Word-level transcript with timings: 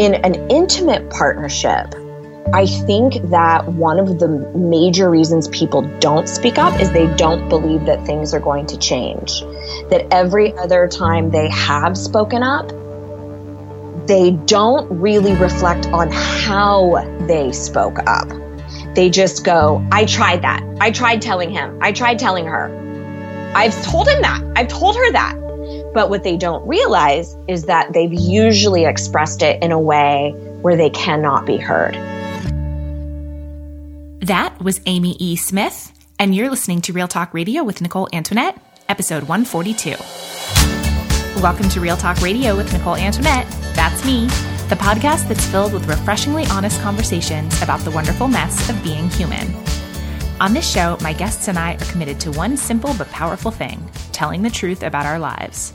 in 0.00 0.14
an 0.14 0.50
intimate 0.50 1.10
partnership, 1.10 1.94
I 2.54 2.64
think 2.64 3.20
that 3.28 3.68
one 3.68 3.98
of 3.98 4.18
the 4.18 4.28
major 4.56 5.10
reasons 5.10 5.46
people 5.48 5.82
don't 5.98 6.26
speak 6.26 6.56
up 6.56 6.80
is 6.80 6.90
they 6.90 7.06
don't 7.16 7.50
believe 7.50 7.84
that 7.84 8.06
things 8.06 8.32
are 8.32 8.40
going 8.40 8.64
to 8.68 8.78
change. 8.78 9.42
That 9.90 10.06
every 10.10 10.56
other 10.56 10.88
time 10.88 11.30
they 11.30 11.50
have 11.50 11.98
spoken 11.98 12.42
up, 12.42 12.70
they 14.06 14.30
don't 14.30 14.90
really 14.90 15.34
reflect 15.34 15.86
on 15.88 16.08
how 16.10 16.94
they 17.26 17.52
spoke 17.52 17.98
up. 18.06 18.30
They 18.94 19.10
just 19.10 19.44
go, 19.44 19.86
I 19.92 20.06
tried 20.06 20.40
that. 20.40 20.64
I 20.80 20.92
tried 20.92 21.20
telling 21.20 21.50
him. 21.50 21.78
I 21.82 21.92
tried 21.92 22.18
telling 22.18 22.46
her. 22.46 23.52
I've 23.54 23.80
told 23.84 24.08
him 24.08 24.22
that. 24.22 24.42
I've 24.56 24.68
told 24.68 24.96
her 24.96 25.12
that. 25.12 25.36
But 25.92 26.08
what 26.08 26.22
they 26.22 26.36
don't 26.36 26.66
realize 26.68 27.36
is 27.48 27.64
that 27.64 27.92
they've 27.92 28.12
usually 28.12 28.84
expressed 28.84 29.42
it 29.42 29.60
in 29.60 29.72
a 29.72 29.80
way 29.80 30.32
where 30.62 30.76
they 30.76 30.90
cannot 30.90 31.46
be 31.46 31.56
heard. 31.56 31.94
That 34.20 34.54
was 34.62 34.80
Amy 34.86 35.16
E. 35.18 35.34
Smith, 35.34 35.92
and 36.18 36.32
you're 36.32 36.48
listening 36.48 36.80
to 36.82 36.92
Real 36.92 37.08
Talk 37.08 37.34
Radio 37.34 37.64
with 37.64 37.80
Nicole 37.80 38.08
Antoinette, 38.12 38.56
episode 38.88 39.24
142. 39.24 39.96
Welcome 41.42 41.68
to 41.70 41.80
Real 41.80 41.96
Talk 41.96 42.20
Radio 42.20 42.56
with 42.56 42.72
Nicole 42.72 42.94
Antoinette. 42.94 43.48
That's 43.74 44.04
me, 44.04 44.26
the 44.68 44.76
podcast 44.76 45.26
that's 45.26 45.44
filled 45.46 45.72
with 45.72 45.88
refreshingly 45.88 46.44
honest 46.52 46.80
conversations 46.82 47.60
about 47.62 47.80
the 47.80 47.90
wonderful 47.90 48.28
mess 48.28 48.70
of 48.70 48.80
being 48.84 49.08
human. 49.10 49.52
On 50.40 50.54
this 50.54 50.70
show, 50.70 50.96
my 51.00 51.12
guests 51.12 51.48
and 51.48 51.58
I 51.58 51.74
are 51.74 51.90
committed 51.90 52.20
to 52.20 52.30
one 52.30 52.56
simple 52.56 52.94
but 52.94 53.10
powerful 53.10 53.50
thing 53.50 53.90
telling 54.12 54.42
the 54.42 54.50
truth 54.50 54.84
about 54.84 55.06
our 55.06 55.18
lives. 55.18 55.72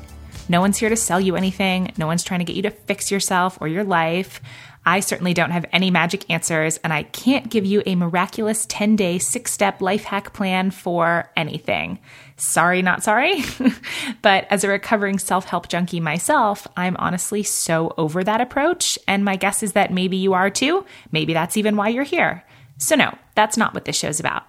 No 0.48 0.62
one's 0.62 0.78
here 0.78 0.90
to 0.90 0.96
sell 0.96 1.20
you 1.20 1.36
anything. 1.36 1.92
No 1.98 2.08
one's 2.08 2.24
trying 2.24 2.40
to 2.40 2.46
get 2.46 2.56
you 2.56 2.62
to 2.64 2.72
fix 2.72 3.12
yourself 3.12 3.58
or 3.62 3.68
your 3.68 3.84
life. 3.84 4.42
I 4.88 5.00
certainly 5.00 5.34
don't 5.34 5.50
have 5.50 5.66
any 5.72 5.90
magic 5.90 6.30
answers, 6.30 6.78
and 6.84 6.94
I 6.94 7.04
can't 7.04 7.50
give 7.50 7.66
you 7.66 7.82
a 7.88 7.96
miraculous 7.96 8.68
10 8.70 8.96
day, 8.96 9.18
six 9.18 9.52
step 9.52 9.82
life 9.82 10.04
hack 10.04 10.34
plan 10.34 10.70
for 10.70 11.32
anything. 11.36 12.00
Sorry, 12.38 12.84
not 12.84 13.02
sorry. 13.02 13.44
but 14.22 14.46
as 14.52 14.64
a 14.64 14.70
recovering 14.70 15.18
self 15.18 15.46
help 15.46 15.70
junkie 15.70 16.00
myself, 16.00 16.68
I'm 16.78 16.96
honestly 16.98 17.42
so 17.42 17.96
over 17.98 18.24
that 18.24 18.42
approach. 18.42 19.00
And 19.08 19.26
my 19.26 19.38
guess 19.38 19.64
is 19.64 19.74
that 19.74 19.92
maybe 19.92 20.18
you 20.18 20.34
are 20.34 20.52
too. 20.52 20.86
Maybe 21.12 21.34
that's 21.34 21.58
even 21.58 21.78
why 21.78 21.88
you're 21.88 22.04
here. 22.04 22.44
So, 22.78 22.96
no, 22.96 23.18
that's 23.34 23.58
not 23.58 23.74
what 23.74 23.86
this 23.86 23.98
show's 23.98 24.20
about. 24.20 24.44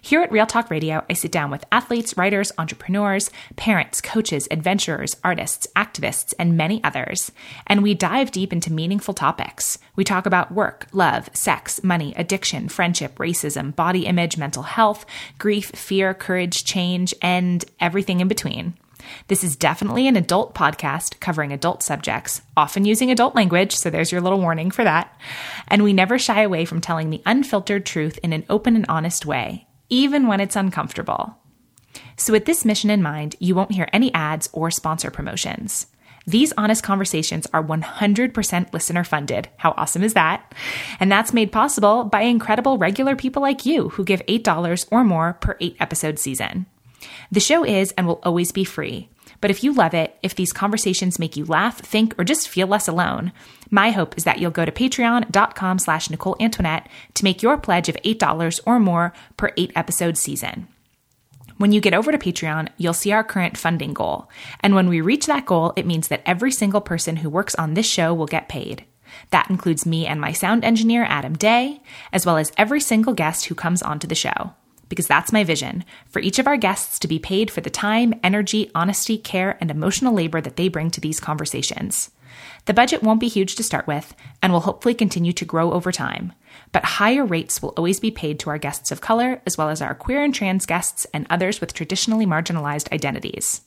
Here 0.00 0.22
at 0.22 0.32
Real 0.32 0.46
Talk 0.46 0.70
Radio, 0.70 1.04
I 1.10 1.12
sit 1.12 1.30
down 1.32 1.50
with 1.50 1.64
athletes, 1.70 2.16
writers, 2.16 2.52
entrepreneurs, 2.58 3.30
parents, 3.56 4.00
coaches, 4.00 4.48
adventurers, 4.50 5.16
artists, 5.22 5.66
activists, 5.76 6.34
and 6.38 6.56
many 6.56 6.82
others. 6.82 7.32
And 7.66 7.82
we 7.82 7.94
dive 7.94 8.30
deep 8.30 8.52
into 8.52 8.72
meaningful 8.72 9.14
topics. 9.14 9.78
We 9.94 10.04
talk 10.04 10.26
about 10.26 10.52
work, 10.52 10.86
love, 10.92 11.28
sex, 11.34 11.82
money, 11.84 12.14
addiction, 12.16 12.68
friendship, 12.68 13.16
racism, 13.16 13.74
body 13.74 14.06
image, 14.06 14.36
mental 14.36 14.62
health, 14.62 15.04
grief, 15.38 15.70
fear, 15.70 16.14
courage, 16.14 16.64
change, 16.64 17.14
and 17.20 17.64
everything 17.80 18.20
in 18.20 18.28
between. 18.28 18.74
This 19.28 19.44
is 19.44 19.56
definitely 19.56 20.06
an 20.06 20.16
adult 20.16 20.54
podcast 20.54 21.20
covering 21.20 21.52
adult 21.52 21.82
subjects, 21.82 22.42
often 22.56 22.84
using 22.84 23.10
adult 23.10 23.34
language, 23.34 23.74
so 23.74 23.90
there's 23.90 24.12
your 24.12 24.20
little 24.20 24.40
warning 24.40 24.70
for 24.70 24.84
that. 24.84 25.16
And 25.68 25.82
we 25.82 25.92
never 25.92 26.18
shy 26.18 26.42
away 26.42 26.64
from 26.64 26.80
telling 26.80 27.10
the 27.10 27.22
unfiltered 27.26 27.84
truth 27.84 28.18
in 28.22 28.32
an 28.32 28.44
open 28.48 28.76
and 28.76 28.86
honest 28.88 29.26
way, 29.26 29.66
even 29.92 30.26
when 30.26 30.40
it's 30.40 30.56
uncomfortable. 30.56 31.36
So, 32.16 32.32
with 32.32 32.46
this 32.46 32.64
mission 32.64 32.88
in 32.88 33.02
mind, 33.02 33.36
you 33.38 33.54
won't 33.54 33.72
hear 33.72 33.88
any 33.92 34.12
ads 34.14 34.48
or 34.54 34.70
sponsor 34.70 35.10
promotions. 35.10 35.86
These 36.26 36.54
honest 36.56 36.82
conversations 36.82 37.46
are 37.52 37.62
100% 37.62 38.72
listener 38.72 39.04
funded. 39.04 39.48
How 39.58 39.72
awesome 39.76 40.02
is 40.02 40.14
that? 40.14 40.54
And 40.98 41.12
that's 41.12 41.34
made 41.34 41.52
possible 41.52 42.04
by 42.04 42.22
incredible 42.22 42.78
regular 42.78 43.16
people 43.16 43.42
like 43.42 43.66
you 43.66 43.90
who 43.90 44.04
give 44.04 44.24
$8 44.26 44.86
or 44.90 45.04
more 45.04 45.34
per 45.34 45.56
eight 45.60 45.76
episode 45.78 46.18
season. 46.18 46.66
The 47.30 47.40
show 47.40 47.64
is 47.64 47.92
and 47.98 48.06
will 48.06 48.20
always 48.22 48.52
be 48.52 48.64
free. 48.64 49.10
But 49.42 49.50
if 49.50 49.64
you 49.64 49.74
love 49.74 49.92
it, 49.92 50.16
if 50.22 50.36
these 50.36 50.52
conversations 50.52 51.18
make 51.18 51.36
you 51.36 51.44
laugh, 51.44 51.80
think, 51.80 52.14
or 52.16 52.24
just 52.24 52.48
feel 52.48 52.68
less 52.68 52.86
alone, 52.86 53.32
my 53.70 53.90
hope 53.90 54.16
is 54.16 54.22
that 54.22 54.38
you'll 54.38 54.52
go 54.52 54.64
to 54.64 54.70
patreon.com 54.70 55.80
slash 55.80 56.08
Nicole 56.08 56.36
Antoinette 56.38 56.88
to 57.14 57.24
make 57.24 57.42
your 57.42 57.58
pledge 57.58 57.88
of 57.88 57.96
$8 57.96 58.60
or 58.64 58.78
more 58.78 59.12
per 59.36 59.50
eight 59.56 59.72
episode 59.74 60.16
season. 60.16 60.68
When 61.58 61.72
you 61.72 61.80
get 61.80 61.92
over 61.92 62.12
to 62.12 62.18
Patreon, 62.18 62.68
you'll 62.76 62.94
see 62.94 63.12
our 63.12 63.24
current 63.24 63.58
funding 63.58 63.92
goal. 63.94 64.30
And 64.60 64.74
when 64.74 64.88
we 64.88 65.00
reach 65.00 65.26
that 65.26 65.46
goal, 65.46 65.72
it 65.76 65.86
means 65.86 66.08
that 66.08 66.22
every 66.24 66.52
single 66.52 66.80
person 66.80 67.16
who 67.16 67.28
works 67.28 67.54
on 67.56 67.74
this 67.74 67.86
show 67.86 68.14
will 68.14 68.26
get 68.26 68.48
paid. 68.48 68.84
That 69.30 69.50
includes 69.50 69.84
me 69.84 70.06
and 70.06 70.20
my 70.20 70.32
sound 70.32 70.64
engineer, 70.64 71.04
Adam 71.04 71.34
Day, 71.34 71.82
as 72.12 72.24
well 72.24 72.36
as 72.36 72.52
every 72.56 72.80
single 72.80 73.12
guest 73.12 73.46
who 73.46 73.54
comes 73.54 73.82
onto 73.82 74.06
the 74.06 74.14
show 74.14 74.54
because 74.92 75.06
that's 75.06 75.32
my 75.32 75.42
vision 75.42 75.86
for 76.10 76.20
each 76.20 76.38
of 76.38 76.46
our 76.46 76.58
guests 76.58 76.98
to 76.98 77.08
be 77.08 77.18
paid 77.18 77.50
for 77.50 77.62
the 77.62 77.70
time, 77.70 78.12
energy, 78.22 78.70
honesty, 78.74 79.16
care, 79.16 79.56
and 79.58 79.70
emotional 79.70 80.12
labor 80.12 80.38
that 80.38 80.56
they 80.56 80.68
bring 80.68 80.90
to 80.90 81.00
these 81.00 81.18
conversations. 81.18 82.10
The 82.66 82.74
budget 82.74 83.02
won't 83.02 83.18
be 83.18 83.28
huge 83.28 83.54
to 83.54 83.62
start 83.62 83.86
with 83.86 84.14
and 84.42 84.52
will 84.52 84.60
hopefully 84.60 84.92
continue 84.92 85.32
to 85.32 85.46
grow 85.46 85.72
over 85.72 85.92
time, 85.92 86.34
but 86.72 86.84
higher 86.84 87.24
rates 87.24 87.62
will 87.62 87.70
always 87.70 88.00
be 88.00 88.10
paid 88.10 88.38
to 88.40 88.50
our 88.50 88.58
guests 88.58 88.92
of 88.92 89.00
color, 89.00 89.40
as 89.46 89.56
well 89.56 89.70
as 89.70 89.80
our 89.80 89.94
queer 89.94 90.22
and 90.22 90.34
trans 90.34 90.66
guests 90.66 91.06
and 91.14 91.26
others 91.30 91.58
with 91.58 91.72
traditionally 91.72 92.26
marginalized 92.26 92.92
identities. 92.92 93.62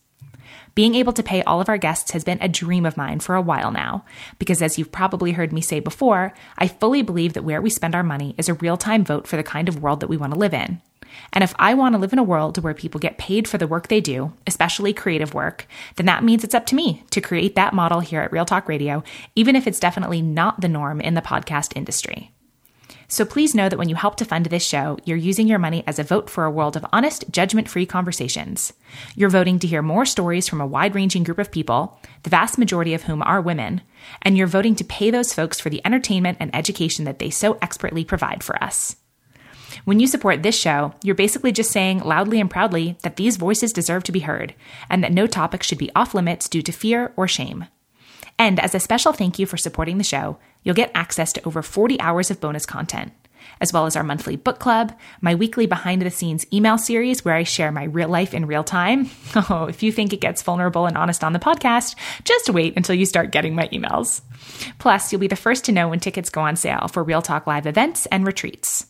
Being 0.75 0.93
able 0.93 1.13
to 1.13 1.23
pay 1.23 1.41
all 1.41 1.61
of 1.61 1.69
our 1.69 1.77
guests 1.77 2.11
has 2.11 2.23
been 2.23 2.37
a 2.41 2.49
dream 2.49 2.85
of 2.85 2.97
mine 2.97 3.21
for 3.21 3.33
a 3.33 3.41
while 3.41 3.71
now, 3.71 4.03
because 4.37 4.61
as 4.61 4.77
you've 4.77 4.91
probably 4.91 5.31
heard 5.31 5.53
me 5.53 5.61
say 5.61 5.79
before, 5.79 6.33
I 6.57 6.67
fully 6.67 7.01
believe 7.01 7.33
that 7.33 7.45
where 7.45 7.61
we 7.61 7.69
spend 7.69 7.95
our 7.95 8.03
money 8.03 8.35
is 8.37 8.49
a 8.49 8.53
real 8.53 8.77
time 8.77 9.05
vote 9.05 9.25
for 9.25 9.37
the 9.37 9.43
kind 9.43 9.69
of 9.69 9.81
world 9.81 10.01
that 10.01 10.09
we 10.09 10.17
want 10.17 10.33
to 10.33 10.39
live 10.39 10.53
in. 10.53 10.81
And 11.33 11.43
if 11.43 11.53
I 11.57 11.73
want 11.73 11.93
to 11.93 11.99
live 11.99 12.13
in 12.13 12.19
a 12.19 12.23
world 12.23 12.63
where 12.63 12.73
people 12.73 12.99
get 12.99 13.17
paid 13.17 13.47
for 13.47 13.57
the 13.57 13.67
work 13.67 13.87
they 13.87 14.01
do, 14.01 14.33
especially 14.47 14.93
creative 14.93 15.33
work, 15.33 15.67
then 15.95 16.05
that 16.05 16.23
means 16.23 16.43
it's 16.43 16.55
up 16.55 16.65
to 16.67 16.75
me 16.75 17.03
to 17.11 17.21
create 17.21 17.55
that 17.55 17.73
model 17.73 17.99
here 17.99 18.21
at 18.21 18.31
Real 18.31 18.45
Talk 18.45 18.67
Radio, 18.67 19.03
even 19.35 19.55
if 19.55 19.67
it's 19.67 19.79
definitely 19.79 20.21
not 20.21 20.61
the 20.61 20.69
norm 20.69 21.01
in 21.01 21.13
the 21.13 21.21
podcast 21.21 21.75
industry. 21.75 22.31
So 23.07 23.23
please 23.23 23.53
know 23.53 23.69
that 23.69 23.77
when 23.77 23.89
you 23.89 23.95
help 23.95 24.15
to 24.17 24.25
fund 24.25 24.47
this 24.47 24.65
show, 24.65 24.97
you're 25.05 25.17
using 25.17 25.47
your 25.47 25.59
money 25.59 25.83
as 25.85 25.99
a 25.99 26.03
vote 26.03 26.29
for 26.29 26.45
a 26.45 26.51
world 26.51 26.75
of 26.75 26.85
honest, 26.91 27.29
judgment 27.31 27.69
free 27.69 27.85
conversations. 27.85 28.73
You're 29.15 29.29
voting 29.29 29.59
to 29.59 29.67
hear 29.67 29.81
more 29.81 30.05
stories 30.05 30.47
from 30.47 30.59
a 30.59 30.65
wide 30.65 30.95
ranging 30.95 31.23
group 31.23 31.37
of 31.37 31.51
people, 31.51 31.99
the 32.23 32.29
vast 32.29 32.57
majority 32.57 32.93
of 32.93 33.03
whom 33.03 33.21
are 33.21 33.41
women, 33.41 33.81
and 34.21 34.37
you're 34.37 34.47
voting 34.47 34.75
to 34.75 34.83
pay 34.83 35.11
those 35.11 35.33
folks 35.33 35.59
for 35.59 35.69
the 35.69 35.81
entertainment 35.85 36.37
and 36.41 36.55
education 36.55 37.05
that 37.05 37.19
they 37.19 37.29
so 37.29 37.57
expertly 37.61 38.03
provide 38.03 38.43
for 38.43 38.61
us. 38.63 38.95
When 39.83 39.99
you 39.99 40.07
support 40.07 40.43
this 40.43 40.57
show, 40.57 40.93
you're 41.03 41.15
basically 41.15 41.51
just 41.51 41.71
saying 41.71 41.99
loudly 41.99 42.39
and 42.39 42.49
proudly 42.49 42.97
that 43.03 43.17
these 43.17 43.37
voices 43.37 43.73
deserve 43.73 44.03
to 44.05 44.11
be 44.11 44.21
heard 44.21 44.55
and 44.89 45.03
that 45.03 45.11
no 45.11 45.27
topic 45.27 45.63
should 45.63 45.77
be 45.77 45.91
off 45.95 46.13
limits 46.13 46.47
due 46.47 46.61
to 46.61 46.71
fear 46.71 47.11
or 47.15 47.27
shame. 47.27 47.65
And 48.37 48.59
as 48.59 48.75
a 48.75 48.79
special 48.79 49.13
thank 49.13 49.39
you 49.39 49.45
for 49.45 49.57
supporting 49.57 49.97
the 49.97 50.03
show, 50.03 50.37
you'll 50.63 50.75
get 50.75 50.91
access 50.93 51.31
to 51.33 51.45
over 51.45 51.61
40 51.61 51.99
hours 51.99 52.29
of 52.31 52.41
bonus 52.41 52.65
content, 52.65 53.13
as 53.61 53.71
well 53.71 53.85
as 53.85 53.95
our 53.95 54.03
monthly 54.03 54.35
book 54.35 54.59
club, 54.59 54.93
my 55.21 55.35
weekly 55.35 55.65
behind 55.65 56.01
the 56.01 56.09
scenes 56.09 56.45
email 56.51 56.77
series 56.77 57.23
where 57.23 57.35
I 57.35 57.43
share 57.43 57.71
my 57.71 57.83
real 57.85 58.09
life 58.09 58.33
in 58.33 58.45
real 58.45 58.63
time. 58.63 59.09
Oh, 59.49 59.65
if 59.65 59.83
you 59.83 59.91
think 59.91 60.11
it 60.11 60.21
gets 60.21 60.41
vulnerable 60.41 60.85
and 60.85 60.97
honest 60.97 61.23
on 61.23 61.33
the 61.33 61.39
podcast, 61.39 61.95
just 62.23 62.49
wait 62.49 62.75
until 62.75 62.95
you 62.95 63.05
start 63.05 63.31
getting 63.31 63.53
my 63.53 63.67
emails. 63.67 64.21
Plus, 64.79 65.11
you'll 65.11 65.21
be 65.21 65.27
the 65.27 65.35
first 65.35 65.65
to 65.65 65.71
know 65.71 65.89
when 65.89 65.99
tickets 65.99 66.29
go 66.29 66.41
on 66.41 66.55
sale 66.55 66.87
for 66.87 67.03
Real 67.03 67.21
Talk 67.21 67.45
Live 67.45 67.67
events 67.67 68.05
and 68.07 68.25
retreats. 68.25 68.87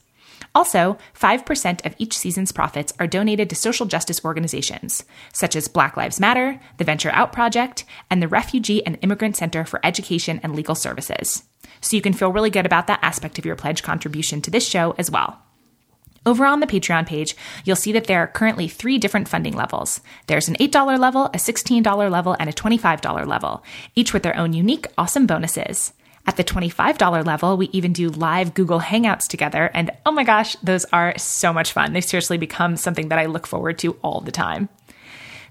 Also, 0.55 0.97
5% 1.13 1.85
of 1.85 1.95
each 1.97 2.17
season's 2.17 2.53
profits 2.53 2.93
are 2.97 3.07
donated 3.07 3.49
to 3.49 3.55
social 3.55 3.85
justice 3.85 4.23
organizations, 4.23 5.03
such 5.33 5.53
as 5.53 5.67
Black 5.67 5.97
Lives 5.97 6.19
Matter, 6.19 6.61
the 6.77 6.85
Venture 6.85 7.11
Out 7.11 7.33
Project, 7.33 7.83
and 8.09 8.21
the 8.21 8.29
Refugee 8.29 8.83
and 8.85 8.97
Immigrant 9.01 9.35
Center 9.35 9.65
for 9.65 9.81
Education 9.83 10.39
and 10.41 10.55
Legal 10.55 10.73
Services. 10.73 11.43
So 11.81 11.97
you 11.97 12.01
can 12.01 12.13
feel 12.13 12.31
really 12.31 12.49
good 12.49 12.65
about 12.65 12.87
that 12.87 12.99
aspect 13.01 13.37
of 13.37 13.45
your 13.45 13.57
pledge 13.57 13.83
contribution 13.83 14.41
to 14.43 14.49
this 14.49 14.67
show 14.67 14.95
as 14.97 15.11
well. 15.11 15.41
Over 16.25 16.45
on 16.45 16.61
the 16.61 16.67
Patreon 16.67 17.05
page, 17.05 17.35
you'll 17.65 17.75
see 17.75 17.91
that 17.91 18.05
there 18.05 18.21
are 18.21 18.27
currently 18.27 18.67
three 18.67 18.97
different 18.97 19.27
funding 19.27 19.55
levels. 19.55 19.99
There's 20.27 20.47
an 20.47 20.55
$8 20.55 20.97
level, 20.97 21.25
a 21.25 21.37
$16 21.37 22.09
level, 22.09 22.35
and 22.39 22.49
a 22.49 22.53
$25 22.53 23.27
level, 23.27 23.63
each 23.93 24.13
with 24.13 24.23
their 24.23 24.35
own 24.37 24.53
unique, 24.53 24.87
awesome 24.97 25.27
bonuses. 25.27 25.93
At 26.27 26.37
the 26.37 26.43
$25 26.43 27.25
level, 27.25 27.55
we 27.55 27.69
even 27.71 27.93
do 27.93 28.09
live 28.09 28.55
Google 28.55 28.79
Hangouts 28.79 29.27
together. 29.27 29.69
And 29.73 29.91
oh 30.05 30.11
my 30.11 30.23
gosh, 30.23 30.55
those 30.57 30.85
are 30.85 31.15
so 31.17 31.53
much 31.53 31.71
fun. 31.71 31.93
They've 31.93 32.03
seriously 32.03 32.37
become 32.37 32.77
something 32.77 33.09
that 33.09 33.19
I 33.19 33.25
look 33.25 33.45
forward 33.45 33.77
to 33.79 33.93
all 34.01 34.21
the 34.21 34.31
time. 34.31 34.69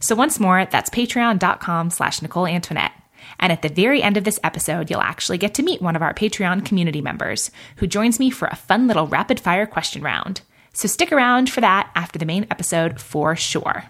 So 0.00 0.16
once 0.16 0.40
more, 0.40 0.66
that's 0.66 0.90
patreon.com 0.90 1.90
slash 1.90 2.20
Nicole 2.22 2.46
Antoinette. 2.46 2.92
And 3.38 3.52
at 3.52 3.62
the 3.62 3.68
very 3.68 4.02
end 4.02 4.16
of 4.16 4.24
this 4.24 4.40
episode, 4.42 4.90
you'll 4.90 5.00
actually 5.00 5.38
get 5.38 5.54
to 5.54 5.62
meet 5.62 5.80
one 5.80 5.96
of 5.96 6.02
our 6.02 6.12
Patreon 6.12 6.64
community 6.64 7.00
members 7.00 7.50
who 7.76 7.86
joins 7.86 8.18
me 8.18 8.30
for 8.30 8.48
a 8.48 8.56
fun 8.56 8.86
little 8.86 9.06
rapid 9.06 9.40
fire 9.40 9.66
question 9.66 10.02
round. 10.02 10.42
So 10.72 10.88
stick 10.88 11.12
around 11.12 11.50
for 11.50 11.60
that 11.60 11.90
after 11.94 12.18
the 12.18 12.26
main 12.26 12.46
episode 12.50 13.00
for 13.00 13.36
sure. 13.36 13.84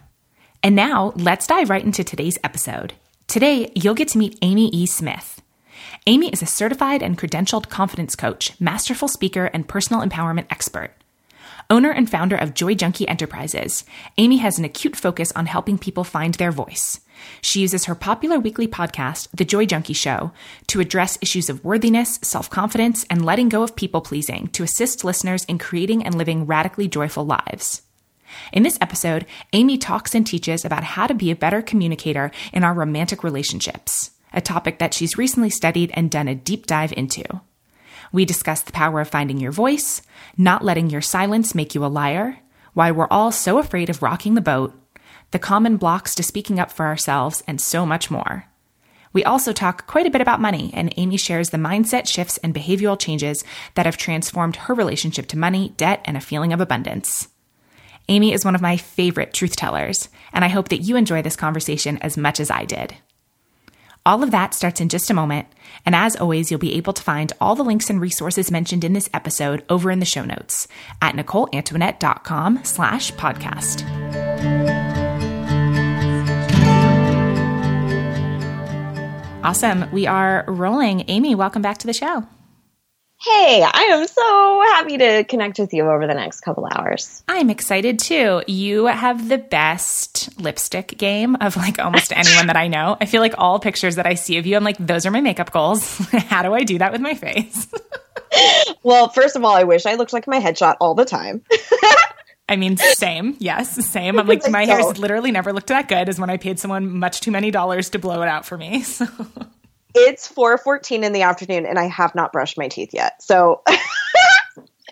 And 0.62 0.76
now 0.76 1.12
let's 1.16 1.46
dive 1.46 1.70
right 1.70 1.84
into 1.84 2.04
today's 2.04 2.38
episode. 2.44 2.94
Today, 3.26 3.72
you'll 3.74 3.94
get 3.94 4.08
to 4.08 4.18
meet 4.18 4.38
Amy 4.42 4.68
E. 4.68 4.86
Smith. 4.86 5.42
Amy 6.06 6.28
is 6.28 6.42
a 6.42 6.46
certified 6.46 7.02
and 7.02 7.16
credentialed 7.16 7.70
confidence 7.70 8.14
coach, 8.14 8.52
masterful 8.60 9.08
speaker, 9.08 9.46
and 9.46 9.66
personal 9.66 10.02
empowerment 10.02 10.44
expert. 10.50 10.90
Owner 11.70 11.90
and 11.90 12.10
founder 12.10 12.36
of 12.36 12.52
Joy 12.52 12.74
Junkie 12.74 13.08
Enterprises, 13.08 13.84
Amy 14.18 14.36
has 14.36 14.58
an 14.58 14.66
acute 14.66 14.96
focus 14.96 15.32
on 15.34 15.46
helping 15.46 15.78
people 15.78 16.04
find 16.04 16.34
their 16.34 16.52
voice. 16.52 17.00
She 17.40 17.60
uses 17.60 17.86
her 17.86 17.94
popular 17.94 18.38
weekly 18.38 18.68
podcast, 18.68 19.28
The 19.32 19.46
Joy 19.46 19.64
Junkie 19.64 19.94
Show, 19.94 20.32
to 20.66 20.80
address 20.80 21.16
issues 21.22 21.48
of 21.48 21.64
worthiness, 21.64 22.18
self 22.20 22.50
confidence, 22.50 23.06
and 23.08 23.24
letting 23.24 23.48
go 23.48 23.62
of 23.62 23.74
people 23.74 24.02
pleasing 24.02 24.48
to 24.48 24.62
assist 24.62 25.04
listeners 25.04 25.46
in 25.46 25.58
creating 25.58 26.04
and 26.04 26.18
living 26.18 26.44
radically 26.44 26.86
joyful 26.86 27.24
lives. 27.24 27.80
In 28.52 28.62
this 28.62 28.76
episode, 28.82 29.24
Amy 29.54 29.78
talks 29.78 30.14
and 30.14 30.26
teaches 30.26 30.66
about 30.66 30.84
how 30.84 31.06
to 31.06 31.14
be 31.14 31.30
a 31.30 31.36
better 31.36 31.62
communicator 31.62 32.30
in 32.52 32.62
our 32.62 32.74
romantic 32.74 33.24
relationships, 33.24 34.10
a 34.34 34.40
topic 34.40 34.78
that 34.78 34.92
she's 34.92 35.18
recently 35.18 35.50
studied 35.50 35.90
and 35.94 36.10
done 36.10 36.28
a 36.28 36.34
deep 36.34 36.66
dive 36.66 36.92
into. 36.96 37.24
We 38.12 38.24
discuss 38.24 38.62
the 38.62 38.72
power 38.72 39.00
of 39.00 39.08
finding 39.08 39.40
your 39.40 39.52
voice, 39.52 40.02
not 40.36 40.64
letting 40.64 40.90
your 40.90 41.00
silence 41.00 41.54
make 41.54 41.74
you 41.74 41.84
a 41.84 41.86
liar, 41.86 42.38
why 42.74 42.90
we're 42.90 43.08
all 43.08 43.32
so 43.32 43.58
afraid 43.58 43.90
of 43.90 44.02
rocking 44.02 44.34
the 44.34 44.40
boat, 44.40 44.74
the 45.30 45.38
common 45.38 45.76
blocks 45.76 46.14
to 46.14 46.22
speaking 46.22 46.60
up 46.60 46.70
for 46.70 46.86
ourselves, 46.86 47.42
and 47.48 47.60
so 47.60 47.84
much 47.84 48.10
more. 48.10 48.44
We 49.12 49.24
also 49.24 49.52
talk 49.52 49.86
quite 49.86 50.06
a 50.06 50.10
bit 50.10 50.20
about 50.20 50.40
money, 50.40 50.70
and 50.74 50.92
Amy 50.96 51.16
shares 51.16 51.50
the 51.50 51.56
mindset 51.56 52.08
shifts 52.08 52.36
and 52.38 52.54
behavioral 52.54 52.98
changes 52.98 53.44
that 53.74 53.86
have 53.86 53.96
transformed 53.96 54.56
her 54.56 54.74
relationship 54.74 55.28
to 55.28 55.38
money, 55.38 55.72
debt, 55.76 56.00
and 56.04 56.16
a 56.16 56.20
feeling 56.20 56.52
of 56.52 56.60
abundance. 56.60 57.28
Amy 58.08 58.32
is 58.32 58.44
one 58.44 58.54
of 58.54 58.60
my 58.60 58.76
favorite 58.76 59.32
truth 59.32 59.56
tellers, 59.56 60.08
and 60.32 60.44
I 60.44 60.48
hope 60.48 60.68
that 60.68 60.82
you 60.82 60.96
enjoy 60.96 61.22
this 61.22 61.36
conversation 61.36 61.96
as 61.98 62.16
much 62.16 62.38
as 62.38 62.50
I 62.50 62.64
did. 62.64 62.96
All 64.06 64.22
of 64.22 64.32
that 64.32 64.52
starts 64.52 64.82
in 64.82 64.90
just 64.90 65.08
a 65.08 65.14
moment. 65.14 65.46
And 65.86 65.94
as 65.94 66.14
always, 66.14 66.50
you'll 66.50 66.60
be 66.60 66.74
able 66.74 66.92
to 66.92 67.02
find 67.02 67.32
all 67.40 67.54
the 67.54 67.64
links 67.64 67.88
and 67.88 68.00
resources 68.00 68.50
mentioned 68.50 68.84
in 68.84 68.92
this 68.92 69.08
episode 69.14 69.64
over 69.70 69.90
in 69.90 69.98
the 69.98 70.04
show 70.04 70.24
notes 70.26 70.68
at 71.00 71.14
NicoleAntoinette.com 71.14 72.60
slash 72.64 73.12
podcast. 73.12 73.82
Awesome. 79.42 79.90
We 79.90 80.06
are 80.06 80.44
rolling. 80.48 81.04
Amy, 81.08 81.34
welcome 81.34 81.62
back 81.62 81.78
to 81.78 81.86
the 81.86 81.92
show. 81.94 82.26
Hey, 83.20 83.62
I 83.62 83.82
am 83.92 84.06
so 84.06 84.62
happy 84.74 84.98
to 84.98 85.24
connect 85.24 85.58
with 85.58 85.72
you 85.72 85.88
over 85.88 86.06
the 86.06 86.14
next 86.14 86.40
couple 86.40 86.68
hours. 86.70 87.22
I'm 87.26 87.48
excited 87.48 87.98
too. 87.98 88.42
You 88.46 88.86
have 88.86 89.28
the 89.30 89.38
best 89.38 90.38
lipstick 90.38 90.98
game 90.98 91.36
of 91.40 91.56
like 91.56 91.78
almost 91.78 92.12
anyone 92.16 92.48
that 92.48 92.56
I 92.56 92.68
know. 92.68 92.98
I 93.00 93.06
feel 93.06 93.22
like 93.22 93.34
all 93.38 93.58
pictures 93.58 93.96
that 93.96 94.06
I 94.06 94.14
see 94.14 94.36
of 94.36 94.46
you, 94.46 94.56
I'm 94.56 94.64
like, 94.64 94.76
those 94.78 95.06
are 95.06 95.10
my 95.10 95.22
makeup 95.22 95.52
goals. 95.52 95.98
How 96.12 96.42
do 96.42 96.52
I 96.52 96.64
do 96.64 96.76
that 96.78 96.92
with 96.92 97.00
my 97.00 97.14
face? 97.14 97.66
well, 98.82 99.08
first 99.08 99.36
of 99.36 99.44
all, 99.44 99.54
I 99.54 99.62
wish 99.62 99.86
I 99.86 99.94
looked 99.94 100.12
like 100.12 100.26
my 100.26 100.40
headshot 100.40 100.76
all 100.80 100.94
the 100.94 101.06
time. 101.06 101.42
I 102.46 102.56
mean, 102.56 102.76
same. 102.76 103.36
Yes, 103.38 103.86
same. 103.86 104.18
I'm 104.18 104.26
like, 104.26 104.50
my 104.50 104.66
hair's 104.66 104.98
literally 104.98 105.30
never 105.30 105.54
looked 105.54 105.68
that 105.68 105.88
good 105.88 106.10
as 106.10 106.20
when 106.20 106.28
I 106.28 106.36
paid 106.36 106.58
someone 106.58 106.98
much 106.98 107.22
too 107.22 107.30
many 107.30 107.50
dollars 107.50 107.88
to 107.90 107.98
blow 107.98 108.20
it 108.20 108.28
out 108.28 108.44
for 108.44 108.58
me. 108.58 108.82
So. 108.82 109.06
It's 109.94 110.28
4:14 110.28 111.04
in 111.04 111.12
the 111.12 111.22
afternoon 111.22 111.66
and 111.66 111.78
I 111.78 111.86
have 111.86 112.14
not 112.14 112.32
brushed 112.32 112.58
my 112.58 112.68
teeth 112.68 112.90
yet. 112.92 113.22
So 113.22 113.62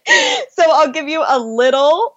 So 0.07 0.65
I'll 0.71 0.93
give 0.93 1.09
you 1.09 1.25
a 1.27 1.39
little 1.39 2.17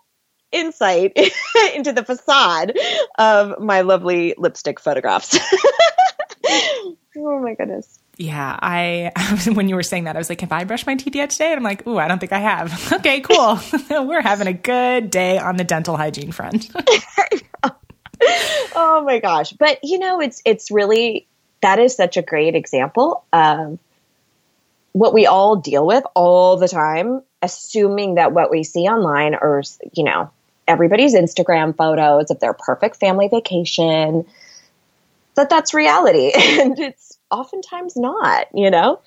insight 0.51 1.13
into 1.75 1.91
the 1.91 2.03
facade 2.03 2.77
of 3.17 3.59
my 3.59 3.81
lovely 3.81 4.33
lipstick 4.37 4.79
photographs. 4.79 5.37
oh 7.17 7.39
my 7.41 7.55
goodness. 7.55 7.99
Yeah, 8.17 8.57
I 8.61 9.11
when 9.53 9.67
you 9.67 9.75
were 9.75 9.83
saying 9.83 10.05
that, 10.05 10.15
I 10.15 10.19
was 10.19 10.29
like, 10.29 10.41
"Have 10.41 10.51
I 10.51 10.63
brushed 10.63 10.87
my 10.87 10.95
teeth 10.95 11.15
yet 11.15 11.31
today?" 11.31 11.47
And 11.47 11.57
I'm 11.57 11.63
like, 11.63 11.85
"Ooh, 11.85 11.97
I 11.97 12.07
don't 12.07 12.19
think 12.19 12.31
I 12.31 12.39
have." 12.39 12.93
okay, 12.93 13.19
cool. 13.19 13.59
we're 14.05 14.21
having 14.21 14.47
a 14.47 14.53
good 14.53 15.09
day 15.09 15.37
on 15.37 15.57
the 15.57 15.65
dental 15.65 15.97
hygiene 15.97 16.31
front. 16.31 16.71
oh 18.73 19.03
my 19.05 19.19
gosh! 19.19 19.51
But 19.51 19.79
you 19.83 19.99
know, 19.99 20.21
it's 20.21 20.41
it's 20.45 20.71
really 20.71 21.27
that 21.65 21.79
is 21.79 21.95
such 21.95 22.15
a 22.15 22.21
great 22.21 22.53
example 22.53 23.25
of 23.33 23.79
what 24.91 25.15
we 25.15 25.25
all 25.25 25.55
deal 25.55 25.83
with 25.83 26.03
all 26.13 26.57
the 26.57 26.67
time, 26.67 27.23
assuming 27.41 28.15
that 28.15 28.33
what 28.33 28.51
we 28.51 28.63
see 28.63 28.81
online 28.81 29.33
are, 29.33 29.63
you 29.93 30.03
know, 30.03 30.29
everybody's 30.67 31.15
Instagram 31.15 31.75
photos 31.75 32.29
of 32.29 32.39
their 32.39 32.53
perfect 32.53 32.97
family 32.97 33.29
vacation, 33.29 34.27
that 35.33 35.49
that's 35.49 35.73
reality. 35.73 36.31
And 36.35 36.79
it's 36.79 37.17
oftentimes 37.31 37.95
not, 37.95 38.45
you 38.53 38.69
know? 38.69 38.99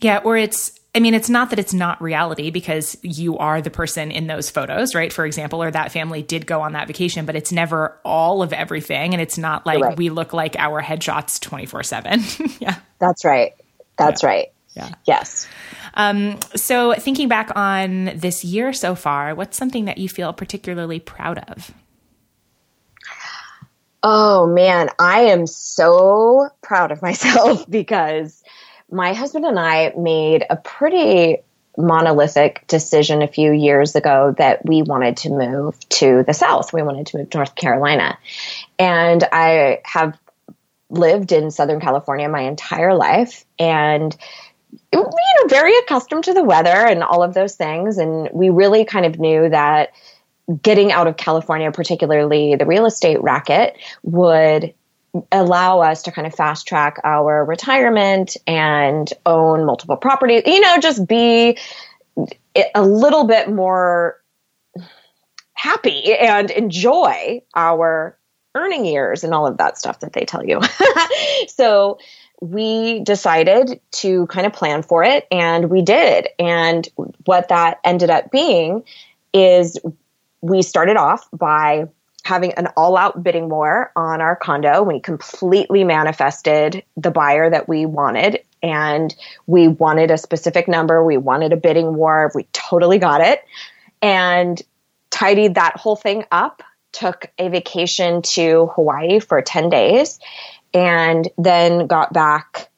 Yeah, 0.00 0.18
or 0.24 0.36
it's 0.36 0.78
I 0.96 0.98
mean, 0.98 1.12
it's 1.12 1.28
not 1.28 1.50
that 1.50 1.58
it's 1.58 1.74
not 1.74 2.00
reality 2.00 2.50
because 2.50 2.96
you 3.02 3.36
are 3.36 3.60
the 3.60 3.68
person 3.68 4.10
in 4.10 4.28
those 4.28 4.48
photos, 4.48 4.94
right? 4.94 5.12
For 5.12 5.26
example, 5.26 5.62
or 5.62 5.70
that 5.70 5.92
family 5.92 6.22
did 6.22 6.46
go 6.46 6.62
on 6.62 6.72
that 6.72 6.86
vacation, 6.86 7.26
but 7.26 7.36
it's 7.36 7.52
never 7.52 8.00
all 8.02 8.42
of 8.42 8.54
everything. 8.54 9.12
And 9.12 9.20
it's 9.20 9.36
not 9.36 9.66
like 9.66 9.82
right. 9.82 9.96
we 9.98 10.08
look 10.08 10.32
like 10.32 10.56
our 10.56 10.82
headshots 10.82 11.38
24 11.38 11.82
7. 11.82 12.22
Yeah. 12.60 12.76
That's 12.98 13.26
right. 13.26 13.52
That's 13.98 14.22
yeah. 14.22 14.28
right. 14.28 14.52
Yeah. 14.74 14.90
Yes. 15.04 15.46
Um, 15.92 16.38
so, 16.54 16.94
thinking 16.94 17.28
back 17.28 17.54
on 17.54 18.12
this 18.16 18.42
year 18.44 18.72
so 18.72 18.94
far, 18.94 19.34
what's 19.34 19.58
something 19.58 19.84
that 19.84 19.98
you 19.98 20.08
feel 20.08 20.32
particularly 20.32 20.98
proud 20.98 21.38
of? 21.50 21.72
Oh, 24.02 24.46
man. 24.46 24.88
I 24.98 25.20
am 25.22 25.46
so 25.46 26.48
proud 26.62 26.90
of 26.90 27.02
myself 27.02 27.68
because 27.70 28.42
my 28.90 29.12
husband 29.12 29.44
and 29.44 29.58
I 29.58 29.92
made 29.96 30.44
a 30.48 30.56
pretty 30.56 31.38
monolithic 31.76 32.66
decision 32.66 33.22
a 33.22 33.28
few 33.28 33.52
years 33.52 33.96
ago 33.96 34.34
that 34.38 34.64
we 34.64 34.82
wanted 34.82 35.18
to 35.18 35.30
move 35.30 35.78
to 35.90 36.24
the 36.26 36.32
South. 36.32 36.72
We 36.72 36.82
wanted 36.82 37.06
to 37.08 37.18
move 37.18 37.30
to 37.30 37.38
North 37.38 37.54
Carolina. 37.54 38.18
And 38.78 39.22
I 39.30 39.80
have 39.84 40.18
lived 40.88 41.32
in 41.32 41.50
Southern 41.50 41.80
California 41.80 42.28
my 42.28 42.42
entire 42.42 42.94
life 42.94 43.44
and 43.58 44.16
you 44.92 45.00
know 45.02 45.48
very 45.48 45.76
accustomed 45.78 46.24
to 46.24 46.34
the 46.34 46.44
weather 46.44 46.68
and 46.68 47.02
all 47.02 47.22
of 47.22 47.34
those 47.34 47.56
things 47.56 47.98
and 47.98 48.28
we 48.32 48.50
really 48.50 48.84
kind 48.84 49.04
of 49.06 49.18
knew 49.18 49.48
that 49.48 49.90
getting 50.62 50.92
out 50.92 51.08
of 51.08 51.16
California 51.16 51.72
particularly 51.72 52.54
the 52.54 52.66
real 52.66 52.86
estate 52.86 53.20
racket 53.20 53.76
would 54.02 54.74
allow 55.32 55.80
us 55.80 56.02
to 56.02 56.12
kind 56.12 56.26
of 56.26 56.34
fast 56.34 56.66
track 56.66 56.98
our 57.04 57.44
retirement 57.44 58.36
and 58.46 59.12
own 59.24 59.64
multiple 59.64 59.96
properties, 59.96 60.42
you 60.46 60.60
know, 60.60 60.78
just 60.78 61.06
be 61.06 61.58
a 62.74 62.82
little 62.82 63.24
bit 63.24 63.50
more 63.50 64.20
happy 65.54 66.14
and 66.14 66.50
enjoy 66.50 67.42
our 67.54 68.18
earning 68.54 68.84
years 68.84 69.24
and 69.24 69.34
all 69.34 69.46
of 69.46 69.58
that 69.58 69.78
stuff 69.78 70.00
that 70.00 70.12
they 70.12 70.24
tell 70.24 70.44
you. 70.44 70.60
so 71.48 71.98
we 72.40 73.00
decided 73.00 73.80
to 73.90 74.26
kind 74.26 74.46
of 74.46 74.52
plan 74.52 74.82
for 74.82 75.02
it 75.02 75.26
and 75.30 75.70
we 75.70 75.82
did. 75.82 76.28
And 76.38 76.88
what 77.24 77.48
that 77.48 77.78
ended 77.84 78.10
up 78.10 78.30
being 78.30 78.84
is 79.32 79.78
we 80.40 80.62
started 80.62 80.96
off 80.96 81.28
by 81.32 81.88
having 82.26 82.52
an 82.54 82.66
all 82.76 82.96
out 82.96 83.22
bidding 83.22 83.48
war 83.48 83.92
on 83.94 84.20
our 84.20 84.34
condo. 84.34 84.82
We 84.82 84.98
completely 84.98 85.84
manifested 85.84 86.82
the 86.96 87.12
buyer 87.12 87.48
that 87.48 87.68
we 87.68 87.86
wanted 87.86 88.40
and 88.64 89.14
we 89.46 89.68
wanted 89.68 90.10
a 90.10 90.18
specific 90.18 90.66
number. 90.66 91.04
We 91.04 91.18
wanted 91.18 91.52
a 91.52 91.56
bidding 91.56 91.94
war. 91.94 92.32
We 92.34 92.48
totally 92.52 92.98
got 92.98 93.20
it 93.20 93.44
and 94.02 94.60
tidied 95.08 95.54
that 95.54 95.76
whole 95.76 95.94
thing 95.94 96.24
up. 96.32 96.64
Took 96.90 97.30
a 97.38 97.48
vacation 97.48 98.22
to 98.22 98.72
Hawaii 98.74 99.20
for 99.20 99.40
10 99.40 99.70
days 99.70 100.18
and 100.74 101.28
then 101.38 101.86
got 101.86 102.12
back. 102.12 102.70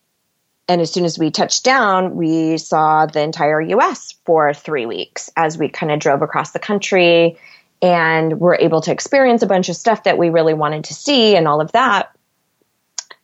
And 0.69 0.83
as 0.83 0.93
soon 0.93 1.07
as 1.07 1.19
we 1.19 1.31
touched 1.31 1.65
down, 1.65 2.17
we 2.17 2.59
saw 2.59 3.07
the 3.07 3.23
entire 3.23 3.63
US 3.63 4.15
for 4.27 4.53
three 4.53 4.85
weeks 4.85 5.31
as 5.37 5.57
we 5.57 5.71
kind 5.71 5.91
of 5.91 6.01
drove 6.01 6.21
across 6.21 6.51
the 6.51 6.59
country 6.59 7.39
and 7.81 8.41
we're 8.41 8.57
able 8.57 8.81
to 8.83 8.93
experience 8.93 9.43
a 9.43 9.47
bunch 9.47 9.69
of 9.69 9.77
stuff 9.77 10.05
that 10.05 10.19
we 10.19 10.31
really 10.31 10.55
wanted 10.55 10.85
to 10.85 10.95
see 10.95 11.37
and 11.37 11.47
all 11.47 11.61
of 11.61 11.73
that. 11.73 12.11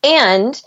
And 0.02 0.60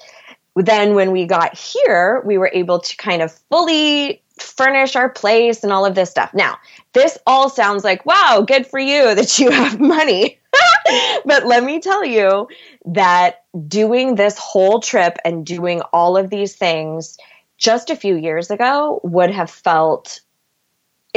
then 0.55 0.95
when 0.95 1.11
we 1.11 1.25
got 1.25 1.57
here, 1.57 2.21
we 2.25 2.37
were 2.37 2.49
able 2.53 2.79
to 2.79 2.97
kind 2.97 3.21
of 3.21 3.31
fully 3.49 4.21
furnish 4.39 4.95
our 4.95 5.09
place 5.09 5.63
and 5.63 5.71
all 5.71 5.85
of 5.85 5.95
this 5.95 6.09
stuff. 6.09 6.33
Now, 6.33 6.57
this 6.93 7.17
all 7.25 7.49
sounds 7.49 7.83
like, 7.83 8.05
wow, 8.05 8.43
good 8.45 8.67
for 8.67 8.79
you 8.79 9.15
that 9.15 9.39
you 9.39 9.51
have 9.51 9.79
money. 9.79 10.39
but 11.25 11.45
let 11.45 11.63
me 11.63 11.79
tell 11.79 12.03
you 12.03 12.47
that 12.85 13.43
doing 13.67 14.15
this 14.15 14.37
whole 14.37 14.79
trip 14.79 15.17
and 15.23 15.45
doing 15.45 15.81
all 15.93 16.17
of 16.17 16.29
these 16.29 16.55
things 16.55 17.17
just 17.57 17.89
a 17.89 17.95
few 17.95 18.15
years 18.15 18.51
ago 18.51 18.99
would 19.03 19.31
have 19.31 19.49
felt 19.49 20.21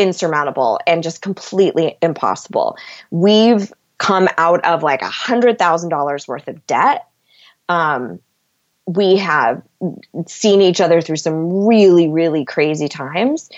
insurmountable 0.00 0.80
and 0.86 1.02
just 1.02 1.22
completely 1.22 1.96
impossible. 2.02 2.76
We've 3.10 3.72
come 3.98 4.28
out 4.38 4.64
of 4.64 4.82
like 4.82 5.02
a 5.02 5.08
hundred 5.08 5.58
thousand 5.58 5.90
dollars 5.90 6.26
worth 6.26 6.48
of 6.48 6.66
debt. 6.66 7.06
Um, 7.68 8.18
we 8.86 9.18
have 9.18 9.62
seen 10.26 10.62
each 10.62 10.80
other 10.80 11.00
through 11.00 11.16
some 11.16 11.66
really, 11.66 12.08
really 12.08 12.44
crazy 12.44 12.88
times. 12.88 13.50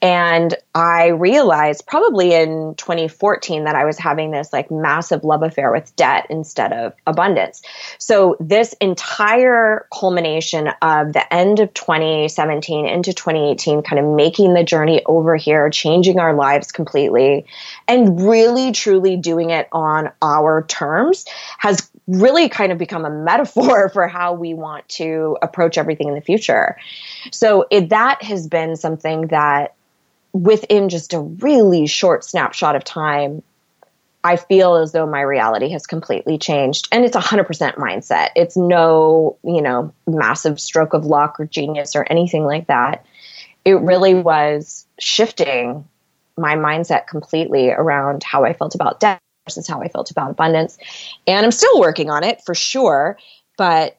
And 0.00 0.54
I 0.74 1.08
realized 1.08 1.86
probably 1.86 2.32
in 2.32 2.74
2014 2.76 3.64
that 3.64 3.74
I 3.74 3.84
was 3.84 3.98
having 3.98 4.30
this 4.30 4.52
like 4.52 4.70
massive 4.70 5.24
love 5.24 5.42
affair 5.42 5.72
with 5.72 5.94
debt 5.96 6.26
instead 6.30 6.72
of 6.72 6.92
abundance. 7.06 7.62
So 7.98 8.36
this 8.38 8.74
entire 8.74 9.88
culmination 9.92 10.68
of 10.82 11.12
the 11.14 11.34
end 11.34 11.58
of 11.58 11.74
2017 11.74 12.86
into 12.86 13.12
2018, 13.12 13.82
kind 13.82 13.98
of 13.98 14.14
making 14.14 14.54
the 14.54 14.62
journey 14.62 15.02
over 15.06 15.34
here, 15.34 15.68
changing 15.68 16.20
our 16.20 16.34
lives 16.34 16.70
completely 16.70 17.46
and 17.88 18.20
really 18.28 18.70
truly 18.70 19.16
doing 19.16 19.50
it 19.50 19.68
on 19.72 20.12
our 20.22 20.64
terms 20.68 21.24
has 21.58 21.90
really 22.06 22.48
kind 22.48 22.70
of 22.70 22.78
become 22.78 23.04
a 23.04 23.10
metaphor 23.10 23.88
for 23.92 24.06
how 24.06 24.32
we 24.32 24.54
want 24.54 24.88
to 24.88 25.36
approach 25.42 25.76
everything 25.76 26.08
in 26.08 26.14
the 26.14 26.20
future. 26.20 26.76
So 27.32 27.66
it, 27.70 27.88
that 27.88 28.22
has 28.22 28.46
been 28.46 28.76
something 28.76 29.28
that 29.28 29.74
within 30.32 30.88
just 30.88 31.14
a 31.14 31.20
really 31.20 31.86
short 31.86 32.24
snapshot 32.24 32.76
of 32.76 32.84
time, 32.84 33.42
I 34.24 34.36
feel 34.36 34.76
as 34.76 34.92
though 34.92 35.06
my 35.06 35.20
reality 35.20 35.70
has 35.70 35.86
completely 35.86 36.38
changed. 36.38 36.88
And 36.92 37.04
it's 37.04 37.16
100% 37.16 37.76
mindset. 37.76 38.30
It's 38.36 38.56
no, 38.56 39.38
you 39.42 39.62
know, 39.62 39.94
massive 40.06 40.60
stroke 40.60 40.92
of 40.92 41.06
luck 41.06 41.38
or 41.38 41.46
genius 41.46 41.96
or 41.96 42.06
anything 42.10 42.44
like 42.44 42.66
that. 42.66 43.06
It 43.64 43.80
really 43.80 44.14
was 44.14 44.86
shifting 44.98 45.88
my 46.36 46.56
mindset 46.56 47.06
completely 47.06 47.70
around 47.70 48.22
how 48.22 48.44
I 48.44 48.52
felt 48.52 48.74
about 48.74 49.00
debt 49.00 49.20
versus 49.46 49.66
how 49.66 49.80
I 49.80 49.88
felt 49.88 50.10
about 50.10 50.30
abundance. 50.30 50.78
And 51.26 51.44
I'm 51.44 51.52
still 51.52 51.80
working 51.80 52.10
on 52.10 52.24
it 52.24 52.42
for 52.44 52.54
sure. 52.54 53.18
But 53.56 53.98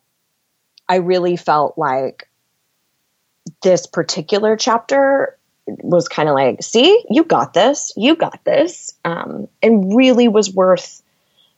I 0.88 0.98
really 0.98 1.38
felt 1.38 1.78
like 1.78 2.30
this 3.62 3.88
particular 3.88 4.56
chapter 4.56 5.39
was 5.84 6.08
kind 6.08 6.30
of 6.30 6.36
like, 6.36 6.64
see, 6.64 7.04
you 7.10 7.24
got 7.24 7.54
this, 7.54 7.92
you 7.96 8.16
got 8.16 8.44
this, 8.44 8.94
um, 9.06 9.48
and 9.62 9.96
really 9.96 10.28
was 10.28 10.54
worth 10.54 11.02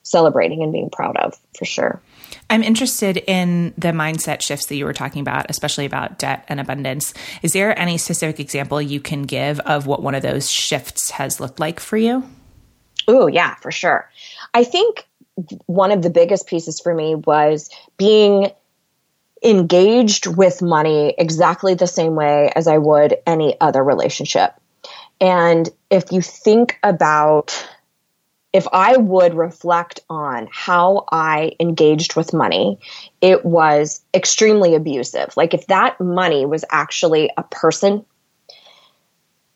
celebrating 0.03 0.63
and 0.63 0.71
being 0.71 0.89
proud 0.89 1.17
of 1.17 1.39
for 1.57 1.65
sure. 1.65 2.01
I'm 2.49 2.63
interested 2.63 3.17
in 3.17 3.73
the 3.77 3.89
mindset 3.89 4.41
shifts 4.41 4.65
that 4.67 4.75
you 4.75 4.85
were 4.85 4.93
talking 4.93 5.21
about, 5.21 5.49
especially 5.49 5.85
about 5.85 6.17
debt 6.17 6.45
and 6.49 6.59
abundance. 6.59 7.13
Is 7.41 7.53
there 7.53 7.77
any 7.77 7.97
specific 7.97 8.39
example 8.39 8.81
you 8.81 8.99
can 8.99 9.23
give 9.23 9.59
of 9.61 9.87
what 9.87 10.01
one 10.01 10.15
of 10.15 10.21
those 10.21 10.51
shifts 10.51 11.11
has 11.11 11.39
looked 11.39 11.59
like 11.59 11.79
for 11.79 11.97
you? 11.97 12.23
Oh, 13.07 13.27
yeah, 13.27 13.55
for 13.55 13.71
sure. 13.71 14.09
I 14.53 14.63
think 14.63 15.07
one 15.65 15.91
of 15.91 16.01
the 16.01 16.09
biggest 16.09 16.47
pieces 16.47 16.79
for 16.79 16.93
me 16.93 17.15
was 17.15 17.69
being 17.97 18.51
engaged 19.43 20.27
with 20.27 20.61
money 20.61 21.15
exactly 21.17 21.73
the 21.73 21.87
same 21.87 22.15
way 22.15 22.51
as 22.55 22.67
I 22.67 22.77
would 22.77 23.17
any 23.25 23.59
other 23.59 23.83
relationship. 23.83 24.53
And 25.19 25.69
if 25.89 26.11
you 26.11 26.21
think 26.21 26.77
about 26.83 27.67
if 28.53 28.67
I 28.73 28.97
would 28.97 29.33
reflect 29.33 30.01
on 30.09 30.49
how 30.51 31.05
I 31.11 31.53
engaged 31.59 32.15
with 32.15 32.33
money, 32.33 32.79
it 33.21 33.45
was 33.45 34.01
extremely 34.13 34.75
abusive. 34.75 35.35
Like 35.37 35.53
if 35.53 35.67
that 35.67 36.01
money 36.01 36.45
was 36.45 36.65
actually 36.69 37.29
a 37.37 37.43
person, 37.43 38.05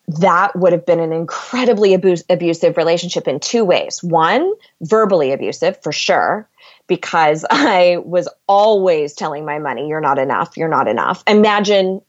that 0.08 0.56
would 0.56 0.72
have 0.72 0.86
been 0.86 1.00
an 1.00 1.12
incredibly 1.12 1.92
abusive 1.92 2.76
relationship 2.76 3.28
in 3.28 3.40
two 3.40 3.64
ways. 3.64 4.02
One, 4.02 4.50
verbally 4.80 5.32
abusive 5.32 5.82
for 5.82 5.92
sure 5.92 6.48
because 6.86 7.44
I 7.50 7.98
was 8.04 8.28
always 8.46 9.14
telling 9.14 9.44
my 9.44 9.58
money, 9.58 9.88
you're 9.88 10.00
not 10.00 10.18
enough, 10.18 10.56
you're 10.56 10.68
not 10.68 10.88
enough. 10.88 11.22
Imagine 11.26 12.00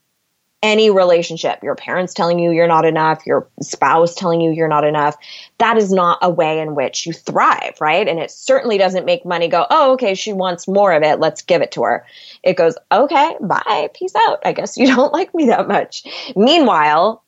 any 0.63 0.89
relationship, 0.89 1.62
your 1.62 1.75
parents 1.75 2.13
telling 2.13 2.39
you 2.39 2.51
you're 2.51 2.67
not 2.67 2.84
enough, 2.84 3.25
your 3.27 3.48
spouse 3.62 4.15
telling 4.15 4.41
you 4.41 4.51
you're 4.51 4.67
not 4.67 4.84
enough. 4.84 5.15
That 5.60 5.77
is 5.77 5.91
not 5.91 6.17
a 6.22 6.29
way 6.29 6.60
in 6.60 6.74
which 6.74 7.05
you 7.05 7.13
thrive, 7.13 7.77
right? 7.79 8.07
And 8.07 8.19
it 8.19 8.31
certainly 8.31 8.77
doesn't 8.77 9.05
make 9.05 9.24
money 9.24 9.48
go, 9.50 9.67
oh, 9.69 9.93
okay, 9.93 10.15
she 10.15 10.34
wants 10.34 10.67
more 10.67 10.93
of 10.93 11.03
it, 11.03 11.19
let's 11.19 11.43
give 11.43 11.62
it 11.62 11.72
to 11.74 11.84
her. 11.84 12.05
It 12.41 12.57
goes, 12.57 12.75
okay, 12.91 13.36
bye, 13.39 13.89
peace 13.93 14.15
out. 14.15 14.39
I 14.46 14.53
guess 14.53 14.77
you 14.77 14.88
don't 14.96 15.13
like 15.13 15.34
me 15.36 15.46
that 15.48 15.67
much. 15.67 16.03
Meanwhile, 16.36 17.24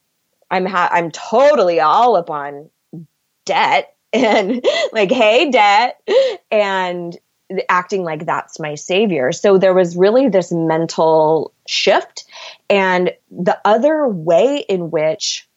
I'm 0.49 0.65
ha- 0.65 0.89
I'm 0.91 1.11
totally 1.11 1.79
all 1.79 2.15
up 2.15 2.31
on 2.31 2.69
debt 3.45 3.95
and 4.13 4.65
like, 4.91 5.11
hey, 5.11 5.51
debt. 5.51 6.01
And 6.49 7.15
acting 7.67 8.03
like 8.03 8.25
that's 8.25 8.59
my 8.59 8.75
savior. 8.75 9.31
So 9.31 9.57
there 9.57 9.73
was 9.73 9.97
really 9.97 10.29
this 10.29 10.51
mental 10.51 11.53
shift. 11.65 12.25
And 12.69 13.11
the 13.31 13.59
other 13.65 14.07
way 14.07 14.65
in 14.67 14.91
which 14.91 15.47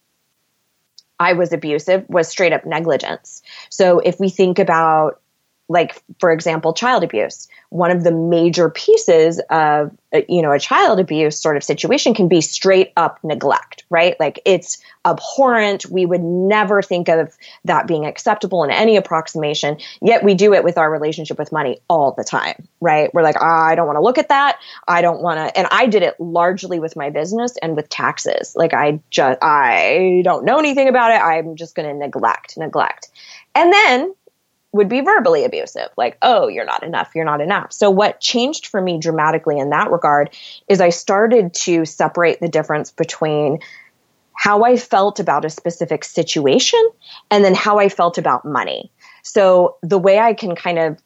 I 1.19 1.33
was 1.33 1.53
abusive 1.53 2.05
was 2.09 2.27
straight 2.27 2.53
up 2.53 2.65
negligence. 2.65 3.41
So 3.69 3.99
if 3.99 4.19
we 4.19 4.29
think 4.29 4.59
about 4.59 5.21
like 5.69 6.01
for 6.19 6.31
example 6.31 6.73
child 6.73 7.03
abuse. 7.03 7.47
One 7.69 7.89
of 7.89 8.03
the 8.03 8.11
major 8.11 8.69
pieces 8.69 9.41
of 9.49 9.91
uh, 10.13 10.21
you 10.27 10.41
know 10.41 10.51
a 10.51 10.59
child 10.59 10.99
abuse 10.99 11.39
sort 11.39 11.57
of 11.57 11.63
situation 11.63 12.13
can 12.13 12.27
be 12.27 12.41
straight 12.41 12.91
up 12.97 13.19
neglect 13.23 13.83
right? 13.89 14.19
Like 14.19 14.39
it's 14.43 14.79
abhorrent. 15.05 15.85
We 15.85 16.05
would 16.05 16.23
never 16.23 16.81
think 16.81 17.09
of 17.09 17.37
that 17.65 17.85
being 17.85 18.05
acceptable 18.05 18.63
in 18.63 18.71
any 18.71 18.97
approximation. 18.97 19.77
Yet 20.01 20.23
we 20.23 20.33
do 20.33 20.53
it 20.53 20.63
with 20.63 20.77
our 20.77 20.89
relationship 20.91 21.37
with 21.37 21.51
money 21.51 21.79
all 21.89 22.11
the 22.11 22.23
time 22.23 22.67
right? 22.81 23.13
We're 23.13 23.23
like 23.23 23.37
oh, 23.39 23.45
i 23.45 23.75
don't 23.75 23.87
want 23.87 23.97
to 23.97 24.01
look 24.01 24.17
at 24.17 24.29
that. 24.29 24.59
I 24.87 25.01
don't 25.01 25.21
want 25.21 25.37
to 25.37 25.57
and 25.57 25.67
i 25.71 25.87
did 25.87 26.03
it 26.03 26.19
largely 26.19 26.79
with 26.79 26.95
my 26.95 27.09
business 27.09 27.55
and 27.61 27.75
with 27.75 27.89
taxes. 27.89 28.55
Like 28.55 28.73
i 28.73 28.99
just 29.09 29.39
i 29.41 30.21
don't 30.23 30.45
know 30.45 30.59
anything 30.59 30.89
about 30.89 31.11
it. 31.11 31.21
I'm 31.21 31.55
just 31.55 31.75
going 31.75 31.87
to 31.87 31.95
neglect 31.95 32.57
neglect. 32.57 33.09
And 33.55 33.71
then 33.71 34.13
would 34.73 34.89
be 34.89 35.01
verbally 35.01 35.45
abusive, 35.45 35.89
like, 35.97 36.17
oh, 36.23 36.47
you're 36.47 36.65
not 36.65 36.83
enough, 36.83 37.11
you're 37.13 37.23
not 37.23 37.41
enough. 37.41 37.71
So, 37.71 37.89
what 37.91 38.19
changed 38.19 38.67
for 38.67 38.81
me 38.81 38.97
dramatically 38.97 39.59
in 39.59 39.69
that 39.69 39.91
regard 39.91 40.31
is 40.67 40.81
I 40.81 40.89
started 40.89 41.53
to 41.53 41.85
separate 41.85 42.41
the 42.41 42.49
difference 42.49 42.91
between 42.91 43.59
how 44.35 44.63
I 44.63 44.75
felt 44.77 45.19
about 45.19 45.45
a 45.45 45.49
specific 45.49 46.03
situation 46.03 46.83
and 47.29 47.45
then 47.45 47.53
how 47.53 47.77
I 47.77 47.87
felt 47.87 48.17
about 48.17 48.45
money. 48.45 48.91
So, 49.21 49.77
the 49.83 49.99
way 49.99 50.17
I 50.19 50.33
can 50.33 50.55
kind 50.55 50.79
of 50.79 50.99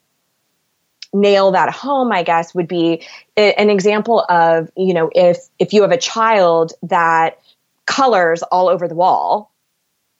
nail 1.14 1.52
that 1.52 1.74
home 1.74 2.12
i 2.12 2.22
guess 2.22 2.54
would 2.54 2.68
be 2.68 3.02
an 3.38 3.70
example 3.70 4.26
of 4.28 4.70
you 4.76 4.94
know 4.94 5.10
if 5.16 5.38
if 5.58 5.72
you 5.72 5.82
have 5.82 5.92
a 5.92 5.98
child 5.98 6.74
that 6.84 7.40
colors 7.86 8.44
all 8.44 8.68
over 8.68 8.90
the 8.90 8.94
wall 8.94 9.50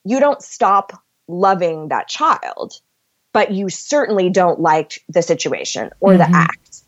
you 0.06 0.18
don't 0.18 0.42
stop 0.42 0.94
loving 1.28 1.90
that 1.90 2.08
child 2.08 2.80
but 3.38 3.52
you 3.52 3.70
certainly 3.70 4.32
don't 4.32 4.60
like 4.62 5.04
the 5.10 5.22
situation 5.22 5.92
or 6.00 6.14
mm-hmm. 6.14 6.32
the 6.32 6.36
act. 6.36 6.82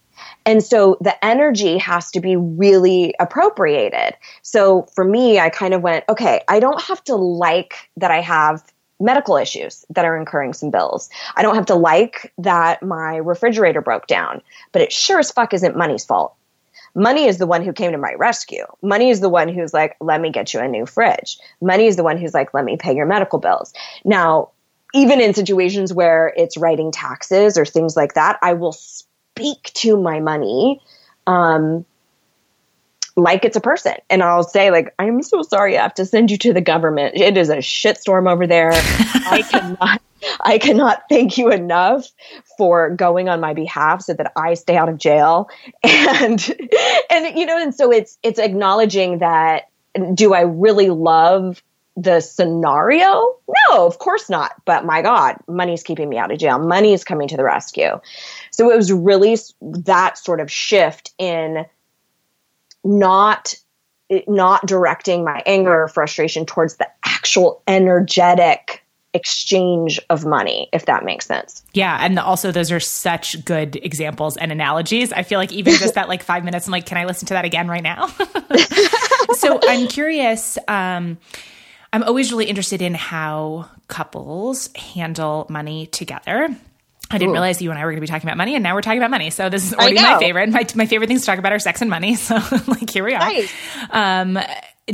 And 0.47 0.63
so 0.63 0.97
the 0.99 1.23
energy 1.23 1.77
has 1.77 2.09
to 2.09 2.19
be 2.19 2.35
really 2.35 3.13
appropriated. 3.19 4.15
So 4.41 4.87
for 4.95 5.03
me, 5.03 5.39
I 5.39 5.49
kind 5.51 5.75
of 5.75 5.83
went, 5.83 6.05
okay, 6.09 6.41
I 6.47 6.59
don't 6.59 6.81
have 6.81 7.03
to 7.03 7.15
like 7.15 7.75
that 7.97 8.09
I 8.09 8.21
have 8.21 8.63
medical 8.99 9.37
issues 9.37 9.85
that 9.91 10.05
are 10.05 10.17
incurring 10.17 10.53
some 10.53 10.71
bills. 10.71 11.11
I 11.35 11.43
don't 11.43 11.53
have 11.53 11.67
to 11.67 11.75
like 11.75 12.33
that 12.39 12.81
my 12.81 13.17
refrigerator 13.17 13.81
broke 13.81 14.07
down, 14.07 14.41
but 14.71 14.81
it 14.81 14.91
sure 14.91 15.19
as 15.19 15.29
fuck 15.31 15.53
isn't 15.53 15.77
money's 15.77 16.03
fault. 16.03 16.33
Money 16.95 17.25
is 17.25 17.37
the 17.37 17.45
one 17.45 17.63
who 17.63 17.73
came 17.73 17.91
to 17.91 17.99
my 17.99 18.15
rescue. 18.15 18.65
Money 18.81 19.11
is 19.11 19.19
the 19.19 19.29
one 19.29 19.49
who's 19.49 19.71
like, 19.71 19.95
let 20.01 20.19
me 20.19 20.31
get 20.31 20.51
you 20.51 20.61
a 20.61 20.67
new 20.67 20.87
fridge. 20.87 21.37
Money 21.61 21.85
is 21.85 21.95
the 21.95 22.03
one 22.03 22.17
who's 22.17 22.33
like, 22.33 22.55
let 22.55 22.65
me 22.65 22.75
pay 22.75 22.95
your 22.95 23.05
medical 23.05 23.37
bills. 23.37 23.71
Now, 24.03 24.49
even 24.93 25.21
in 25.21 25.33
situations 25.33 25.93
where 25.93 26.33
it's 26.35 26.57
writing 26.57 26.91
taxes 26.91 27.57
or 27.57 27.65
things 27.65 27.95
like 27.95 28.15
that, 28.15 28.39
I 28.41 28.53
will 28.53 28.71
speak 28.71 29.71
to 29.75 29.97
my 29.97 30.19
money 30.19 30.81
um, 31.27 31.85
like 33.15 33.45
it's 33.45 33.57
a 33.57 33.61
person. 33.61 33.95
And 34.09 34.23
I'll 34.23 34.43
say, 34.43 34.71
like, 34.71 34.93
I'm 34.97 35.21
so 35.21 35.41
sorry 35.41 35.77
I 35.77 35.83
have 35.83 35.93
to 35.95 36.05
send 36.05 36.31
you 36.31 36.37
to 36.39 36.53
the 36.53 36.61
government. 36.61 37.15
It 37.15 37.37
is 37.37 37.49
a 37.49 37.57
shitstorm 37.57 38.31
over 38.31 38.47
there. 38.47 38.71
I 39.25 39.43
cannot 39.49 40.01
I 40.41 40.57
cannot 40.57 41.03
thank 41.07 41.37
you 41.37 41.49
enough 41.49 42.07
for 42.57 42.89
going 42.89 43.29
on 43.29 43.39
my 43.39 43.53
behalf 43.53 44.01
so 44.01 44.13
that 44.13 44.33
I 44.35 44.55
stay 44.55 44.75
out 44.75 44.89
of 44.89 44.97
jail. 44.97 45.49
And 45.83 46.55
and 47.09 47.37
you 47.37 47.45
know, 47.45 47.57
and 47.57 47.73
so 47.73 47.91
it's 47.91 48.17
it's 48.23 48.39
acknowledging 48.39 49.19
that 49.19 49.69
do 50.13 50.33
I 50.33 50.41
really 50.41 50.89
love 50.89 51.61
the 51.95 52.21
scenario? 52.21 53.35
No, 53.69 53.85
of 53.85 53.99
course 53.99 54.29
not. 54.29 54.53
But 54.65 54.85
my 54.85 55.01
God, 55.01 55.37
money's 55.47 55.83
keeping 55.83 56.09
me 56.09 56.17
out 56.17 56.31
of 56.31 56.39
jail. 56.39 56.59
Money 56.59 56.93
is 56.93 57.03
coming 57.03 57.27
to 57.27 57.37
the 57.37 57.43
rescue. 57.43 57.99
So 58.51 58.71
it 58.71 58.77
was 58.77 58.91
really 58.91 59.37
that 59.61 60.17
sort 60.17 60.39
of 60.39 60.51
shift 60.51 61.11
in 61.17 61.65
not 62.83 63.55
not 64.27 64.65
directing 64.65 65.23
my 65.23 65.43
anger 65.45 65.83
or 65.83 65.87
frustration 65.87 66.43
towards 66.43 66.77
the 66.77 66.89
actual 67.05 67.61
energetic 67.67 68.83
exchange 69.13 69.99
of 70.09 70.25
money, 70.25 70.69
if 70.71 70.85
that 70.85 71.03
makes 71.03 71.25
sense. 71.25 71.63
Yeah. 71.73 71.97
And 71.99 72.17
also, 72.19 72.51
those 72.51 72.71
are 72.71 72.79
such 72.79 73.43
good 73.45 73.75
examples 73.77 74.37
and 74.37 74.51
analogies. 74.51 75.11
I 75.11 75.23
feel 75.23 75.39
like 75.39 75.51
even 75.51 75.73
just 75.75 75.95
that 75.95 76.07
like 76.07 76.23
five 76.23 76.43
minutes, 76.43 76.67
I'm 76.67 76.71
like, 76.71 76.85
can 76.85 76.97
I 76.97 77.05
listen 77.05 77.27
to 77.27 77.33
that 77.33 77.45
again 77.45 77.67
right 77.67 77.83
now? 77.83 78.07
so 79.33 79.59
I'm 79.63 79.87
curious. 79.87 80.57
Um, 80.67 81.17
I'm 81.91 82.03
always 82.03 82.31
really 82.31 82.45
interested 82.45 82.81
in 82.81 82.93
how 82.93 83.69
couples 83.87 84.69
handle 84.75 85.47
money 85.49 85.87
together. 85.87 86.55
I 87.11 87.17
didn't 87.17 87.31
Ooh. 87.31 87.33
realize 87.33 87.59
you 87.59 87.71
and 87.71 87.79
I 87.79 87.85
were 87.85 87.91
going 87.91 87.97
to 87.97 88.01
be 88.01 88.07
talking 88.07 88.27
about 88.27 88.37
money, 88.37 88.53
and 88.53 88.61
now 88.61 88.75
we're 88.75 88.81
talking 88.81 88.99
about 88.99 89.09
money. 89.09 89.31
So 89.31 89.49
this 89.49 89.65
is 89.65 89.73
already 89.73 89.95
my 89.95 90.19
favorite. 90.19 90.49
My, 90.49 90.65
my 90.75 90.85
favorite 90.85 91.07
things 91.07 91.21
to 91.21 91.25
talk 91.25 91.39
about 91.39 91.51
are 91.51 91.59
sex 91.59 91.81
and 91.81 91.89
money. 91.89 92.15
So 92.19 92.35
like 92.67 92.89
here 92.89 93.03
we 93.03 93.15
are. 93.15 93.19
Nice. 93.19 93.51
Um, 93.89 94.37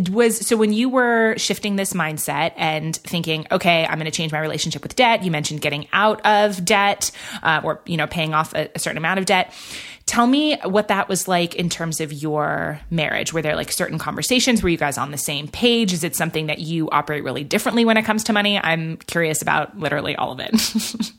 was 0.10 0.46
so 0.46 0.56
when 0.58 0.74
you 0.74 0.90
were 0.90 1.36
shifting 1.38 1.76
this 1.76 1.94
mindset 1.94 2.54
and 2.56 2.96
thinking, 2.96 3.48
okay, 3.52 3.86
I'm 3.86 3.98
going 3.98 4.06
to 4.06 4.12
change 4.12 4.32
my 4.32 4.40
relationship 4.40 4.84
with 4.84 4.96
debt. 4.96 5.24
You 5.24 5.32
mentioned 5.32 5.62
getting 5.62 5.88
out 5.92 6.26
of 6.26 6.64
debt, 6.64 7.12
uh, 7.44 7.62
or 7.64 7.82
you 7.86 7.98
know, 7.98 8.08
paying 8.08 8.34
off 8.34 8.54
a, 8.54 8.70
a 8.76 8.80
certain 8.80 8.98
amount 8.98 9.20
of 9.20 9.26
debt. 9.26 9.54
Tell 10.06 10.28
me 10.28 10.58
what 10.64 10.90
that 10.90 11.10
was 11.10 11.28
like 11.28 11.56
in 11.56 11.68
terms 11.68 12.00
of 12.00 12.14
your 12.14 12.80
marriage. 12.92 13.34
Were 13.34 13.42
there 13.42 13.56
like 13.56 13.72
certain 13.72 13.98
conversations? 13.98 14.62
Were 14.62 14.70
you 14.70 14.78
guys 14.78 15.00
on 15.00 15.12
the 15.12 15.18
same 15.18 15.48
page? 15.48 15.94
Is 15.94 16.04
it 16.04 16.16
something 16.16 16.46
that 16.46 16.60
you 16.60 16.90
operate 16.92 17.24
really 17.24 17.44
differently 17.44 17.86
when 17.86 17.98
it 17.98 18.04
comes 18.04 18.24
to 18.26 18.34
money? 18.34 18.60
I'm 18.60 18.98
curious 18.98 19.42
about 19.42 19.80
literally 19.80 20.16
all 20.16 20.32
of 20.32 20.40
it. 20.40 21.12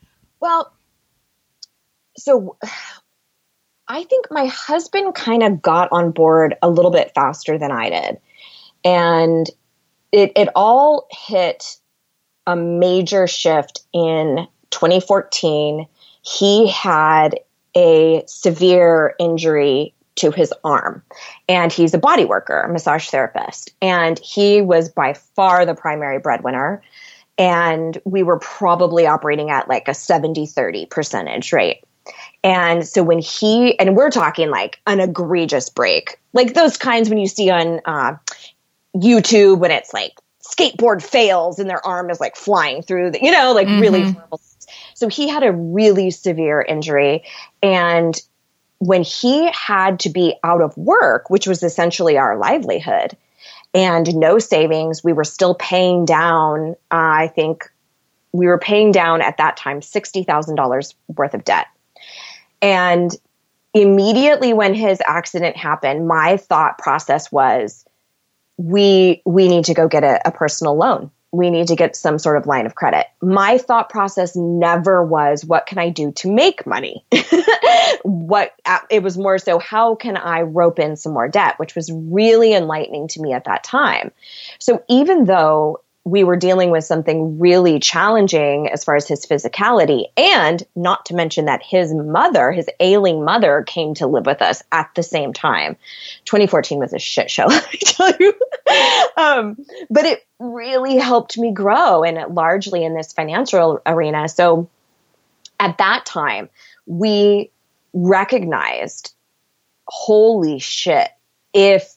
well, 0.40 0.72
so 2.16 2.56
I 3.88 4.04
think 4.04 4.28
my 4.30 4.46
husband 4.46 5.14
kind 5.14 5.42
of 5.42 5.60
got 5.60 5.88
on 5.92 6.12
board 6.12 6.56
a 6.62 6.70
little 6.70 6.90
bit 6.90 7.12
faster 7.14 7.58
than 7.58 7.72
I 7.72 7.90
did. 7.90 8.20
And 8.84 9.50
it, 10.12 10.32
it 10.36 10.48
all 10.54 11.08
hit 11.10 11.76
a 12.46 12.56
major 12.56 13.26
shift 13.26 13.82
in 13.92 14.46
2014. 14.70 15.86
He 16.22 16.68
had 16.68 17.34
a 17.76 18.22
severe 18.26 19.14
injury 19.18 19.94
to 20.16 20.30
his 20.30 20.52
arm. 20.64 21.02
And 21.48 21.72
he's 21.72 21.94
a 21.94 21.98
body 21.98 22.24
worker, 22.24 22.60
a 22.60 22.72
massage 22.72 23.08
therapist. 23.08 23.74
And 23.80 24.18
he 24.18 24.60
was 24.60 24.88
by 24.88 25.14
far 25.14 25.64
the 25.64 25.74
primary 25.74 26.18
breadwinner. 26.18 26.82
And 27.38 27.98
we 28.04 28.22
were 28.22 28.38
probably 28.38 29.06
operating 29.06 29.50
at 29.50 29.68
like 29.68 29.88
a 29.88 29.94
70 29.94 30.46
30 30.46 30.86
percentage 30.86 31.52
rate. 31.52 31.84
And 32.42 32.86
so 32.86 33.02
when 33.02 33.18
he, 33.18 33.78
and 33.78 33.96
we're 33.96 34.10
talking 34.10 34.50
like 34.50 34.80
an 34.86 35.00
egregious 35.00 35.68
break, 35.68 36.18
like 36.32 36.54
those 36.54 36.76
kinds 36.76 37.08
when 37.08 37.18
you 37.18 37.28
see 37.28 37.50
on 37.50 37.80
uh, 37.84 38.16
YouTube 38.96 39.58
when 39.58 39.70
it's 39.70 39.92
like 39.92 40.12
skateboard 40.42 41.02
fails 41.02 41.58
and 41.58 41.68
their 41.68 41.84
arm 41.86 42.10
is 42.10 42.20
like 42.20 42.36
flying 42.36 42.82
through 42.82 43.12
the, 43.12 43.22
you 43.22 43.30
know, 43.30 43.52
like 43.52 43.66
mm-hmm. 43.66 43.80
really 43.80 44.02
horrible. 44.10 44.40
So 45.00 45.08
he 45.08 45.28
had 45.28 45.42
a 45.42 45.50
really 45.50 46.10
severe 46.10 46.60
injury. 46.60 47.24
And 47.62 48.14
when 48.80 49.02
he 49.02 49.50
had 49.50 49.98
to 50.00 50.10
be 50.10 50.34
out 50.44 50.60
of 50.60 50.76
work, 50.76 51.30
which 51.30 51.46
was 51.46 51.62
essentially 51.62 52.18
our 52.18 52.36
livelihood, 52.36 53.16
and 53.72 54.14
no 54.14 54.38
savings, 54.38 55.02
we 55.02 55.14
were 55.14 55.24
still 55.24 55.54
paying 55.54 56.04
down, 56.04 56.72
uh, 56.90 57.24
I 57.24 57.32
think 57.34 57.64
we 58.32 58.46
were 58.46 58.58
paying 58.58 58.92
down 58.92 59.22
at 59.22 59.38
that 59.38 59.56
time 59.56 59.80
$60,000 59.80 60.94
worth 61.16 61.32
of 61.32 61.44
debt. 61.44 61.68
And 62.60 63.10
immediately 63.72 64.52
when 64.52 64.74
his 64.74 65.00
accident 65.06 65.56
happened, 65.56 66.08
my 66.08 66.36
thought 66.36 66.76
process 66.76 67.32
was, 67.32 67.86
we 68.58 69.22
we 69.24 69.48
need 69.48 69.64
to 69.64 69.72
go 69.72 69.88
get 69.88 70.04
a, 70.04 70.28
a, 70.28 70.30
personal 70.30 70.76
loan. 70.76 71.10
We 71.32 71.50
need 71.50 71.68
to 71.68 71.76
get 71.76 71.94
some 71.94 72.18
sort 72.18 72.36
of 72.36 72.46
line 72.46 72.66
of 72.66 72.74
credit. 72.74 73.06
My 73.22 73.58
thought 73.58 73.88
process 73.88 74.34
never 74.34 75.04
was, 75.04 75.44
what 75.44 75.66
can 75.66 75.78
I 75.78 75.88
do 75.90 76.12
to 76.12 76.32
make 76.32 76.66
money? 76.66 77.04
what 78.02 78.54
uh, 78.64 78.78
it 78.90 79.02
was 79.02 79.16
more 79.16 79.38
so, 79.38 79.58
how 79.58 79.94
can 79.94 80.16
I 80.16 80.42
rope 80.42 80.78
in 80.78 80.96
some 80.96 81.12
more 81.12 81.28
debt, 81.28 81.58
which 81.58 81.74
was 81.74 81.90
really 81.92 82.52
enlightening 82.52 83.08
to 83.08 83.20
me 83.20 83.32
at 83.32 83.44
that 83.44 83.62
time. 83.62 84.10
So 84.58 84.82
even 84.88 85.24
though 85.24 85.80
we 86.04 86.24
were 86.24 86.36
dealing 86.36 86.70
with 86.70 86.84
something 86.84 87.38
really 87.38 87.78
challenging 87.78 88.68
as 88.68 88.84
far 88.84 88.96
as 88.96 89.06
his 89.06 89.26
physicality. 89.26 90.06
And 90.16 90.62
not 90.74 91.06
to 91.06 91.14
mention 91.14 91.44
that 91.44 91.62
his 91.62 91.92
mother, 91.92 92.52
his 92.52 92.68
ailing 92.80 93.22
mother, 93.22 93.62
came 93.66 93.94
to 93.94 94.06
live 94.06 94.24
with 94.24 94.40
us 94.40 94.62
at 94.72 94.90
the 94.94 95.02
same 95.02 95.32
time. 95.32 95.76
2014 96.24 96.78
was 96.78 96.94
a 96.94 96.98
shit 96.98 97.30
show, 97.30 97.44
let 97.48 97.70
me 97.72 97.78
tell 97.78 98.12
you. 98.18 98.34
um, 99.16 99.58
but 99.90 100.06
it 100.06 100.26
really 100.38 100.96
helped 100.96 101.36
me 101.36 101.52
grow 101.52 102.02
and 102.02 102.34
largely 102.34 102.82
in 102.82 102.94
this 102.94 103.12
financial 103.12 103.80
arena. 103.84 104.28
So 104.28 104.70
at 105.58 105.76
that 105.78 106.06
time, 106.06 106.48
we 106.86 107.50
recognized 107.92 109.14
holy 109.86 110.60
shit, 110.60 111.10
if 111.52 111.94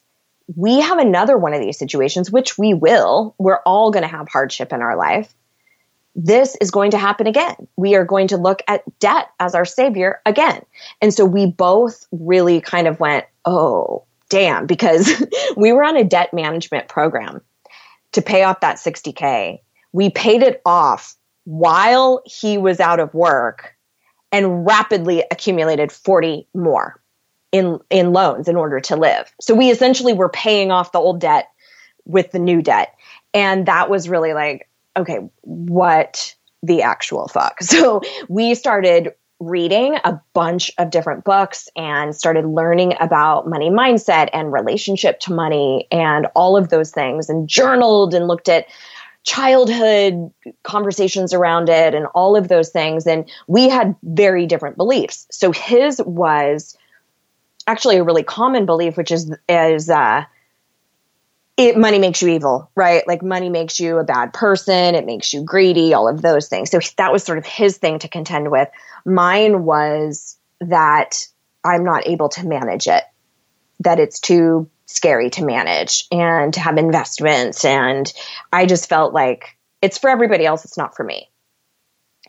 we 0.56 0.80
have 0.80 0.98
another 0.98 1.38
one 1.38 1.54
of 1.54 1.60
these 1.60 1.78
situations, 1.78 2.30
which 2.30 2.58
we 2.58 2.74
will. 2.74 3.34
We're 3.38 3.60
all 3.64 3.90
going 3.90 4.02
to 4.02 4.08
have 4.08 4.28
hardship 4.28 4.72
in 4.72 4.82
our 4.82 4.96
life. 4.96 5.34
This 6.14 6.56
is 6.60 6.70
going 6.70 6.92
to 6.92 6.98
happen 6.98 7.26
again. 7.26 7.66
We 7.76 7.96
are 7.96 8.04
going 8.04 8.28
to 8.28 8.36
look 8.36 8.62
at 8.68 8.82
debt 9.00 9.30
as 9.40 9.54
our 9.54 9.64
savior 9.64 10.20
again. 10.26 10.64
And 11.00 11.12
so 11.12 11.24
we 11.24 11.46
both 11.46 12.06
really 12.12 12.60
kind 12.60 12.86
of 12.86 13.00
went, 13.00 13.24
oh, 13.44 14.04
damn, 14.28 14.66
because 14.74 15.24
we 15.56 15.72
were 15.72 15.84
on 15.84 15.96
a 15.96 16.04
debt 16.04 16.32
management 16.32 16.88
program 16.88 17.40
to 18.12 18.22
pay 18.22 18.44
off 18.44 18.60
that 18.60 18.76
60K. 18.76 19.60
We 19.92 20.10
paid 20.10 20.42
it 20.42 20.60
off 20.64 21.16
while 21.44 22.22
he 22.24 22.58
was 22.58 22.80
out 22.80 23.00
of 23.00 23.12
work 23.12 23.74
and 24.30 24.66
rapidly 24.66 25.24
accumulated 25.30 25.92
40 25.92 26.48
more 26.54 27.00
in 27.54 27.78
in 27.88 28.12
loans 28.12 28.48
in 28.48 28.56
order 28.56 28.80
to 28.80 28.96
live. 28.96 29.32
So 29.40 29.54
we 29.54 29.70
essentially 29.70 30.12
were 30.12 30.28
paying 30.28 30.72
off 30.72 30.90
the 30.90 30.98
old 30.98 31.20
debt 31.20 31.50
with 32.04 32.32
the 32.32 32.40
new 32.40 32.60
debt. 32.60 32.92
And 33.32 33.66
that 33.66 33.88
was 33.88 34.08
really 34.08 34.34
like, 34.34 34.68
okay, 34.96 35.20
what 35.42 36.34
the 36.64 36.82
actual 36.82 37.28
fuck? 37.28 37.58
So 37.62 38.02
we 38.28 38.56
started 38.56 39.12
reading 39.38 39.98
a 40.02 40.20
bunch 40.32 40.72
of 40.78 40.90
different 40.90 41.22
books 41.22 41.68
and 41.76 42.16
started 42.16 42.44
learning 42.44 42.94
about 42.98 43.48
money 43.48 43.70
mindset 43.70 44.30
and 44.32 44.52
relationship 44.52 45.20
to 45.20 45.32
money 45.32 45.86
and 45.92 46.26
all 46.34 46.56
of 46.56 46.70
those 46.70 46.90
things 46.90 47.28
and 47.28 47.48
journaled 47.48 48.14
and 48.14 48.26
looked 48.26 48.48
at 48.48 48.66
childhood 49.22 50.32
conversations 50.64 51.32
around 51.32 51.68
it 51.68 51.94
and 51.94 52.06
all 52.14 52.36
of 52.36 52.48
those 52.48 52.70
things 52.70 53.06
and 53.06 53.30
we 53.46 53.68
had 53.68 53.94
very 54.02 54.44
different 54.44 54.76
beliefs. 54.76 55.26
So 55.30 55.52
his 55.52 56.00
was 56.04 56.76
actually 57.66 57.96
a 57.96 58.04
really 58.04 58.22
common 58.22 58.66
belief, 58.66 58.96
which 58.96 59.10
is 59.10 59.34
is 59.48 59.90
uh, 59.90 60.24
it 61.56 61.76
money 61.76 61.98
makes 61.98 62.20
you 62.20 62.28
evil, 62.28 62.70
right? 62.74 63.06
Like 63.06 63.22
money 63.22 63.48
makes 63.48 63.78
you 63.78 63.98
a 63.98 64.04
bad 64.04 64.32
person, 64.32 64.94
it 64.94 65.06
makes 65.06 65.32
you 65.32 65.42
greedy, 65.42 65.94
all 65.94 66.08
of 66.08 66.20
those 66.20 66.48
things. 66.48 66.70
So 66.70 66.80
that 66.96 67.12
was 67.12 67.22
sort 67.22 67.38
of 67.38 67.46
his 67.46 67.78
thing 67.78 68.00
to 68.00 68.08
contend 68.08 68.50
with. 68.50 68.68
Mine 69.04 69.64
was 69.64 70.36
that 70.60 71.26
I'm 71.64 71.84
not 71.84 72.06
able 72.06 72.28
to 72.30 72.46
manage 72.46 72.86
it, 72.88 73.04
that 73.80 74.00
it's 74.00 74.20
too 74.20 74.68
scary 74.86 75.30
to 75.30 75.44
manage 75.44 76.06
and 76.10 76.52
to 76.54 76.60
have 76.60 76.76
investments. 76.76 77.64
And 77.64 78.12
I 78.52 78.66
just 78.66 78.88
felt 78.88 79.14
like 79.14 79.56
it's 79.80 79.98
for 79.98 80.10
everybody 80.10 80.44
else, 80.44 80.64
it's 80.64 80.76
not 80.76 80.96
for 80.96 81.04
me. 81.04 81.28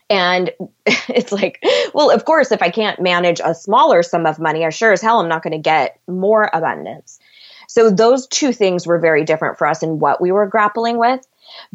And 0.09 0.51
it's 0.85 1.31
like, 1.31 1.63
well, 1.93 2.11
of 2.11 2.25
course, 2.25 2.51
if 2.51 2.61
I 2.61 2.69
can't 2.69 3.01
manage 3.01 3.41
a 3.43 3.55
smaller 3.55 4.03
sum 4.03 4.25
of 4.25 4.39
money, 4.39 4.65
I 4.65 4.69
sure 4.69 4.91
as 4.91 5.01
hell 5.01 5.19
I'm 5.19 5.29
not 5.29 5.43
going 5.43 5.53
to 5.53 5.59
get 5.59 5.99
more 6.07 6.49
abundance. 6.51 7.19
So 7.67 7.89
those 7.89 8.27
two 8.27 8.53
things 8.53 8.85
were 8.85 8.99
very 8.99 9.23
different 9.23 9.57
for 9.57 9.67
us 9.67 9.83
in 9.83 9.99
what 9.99 10.21
we 10.21 10.31
were 10.31 10.47
grappling 10.47 10.97
with. 10.97 11.25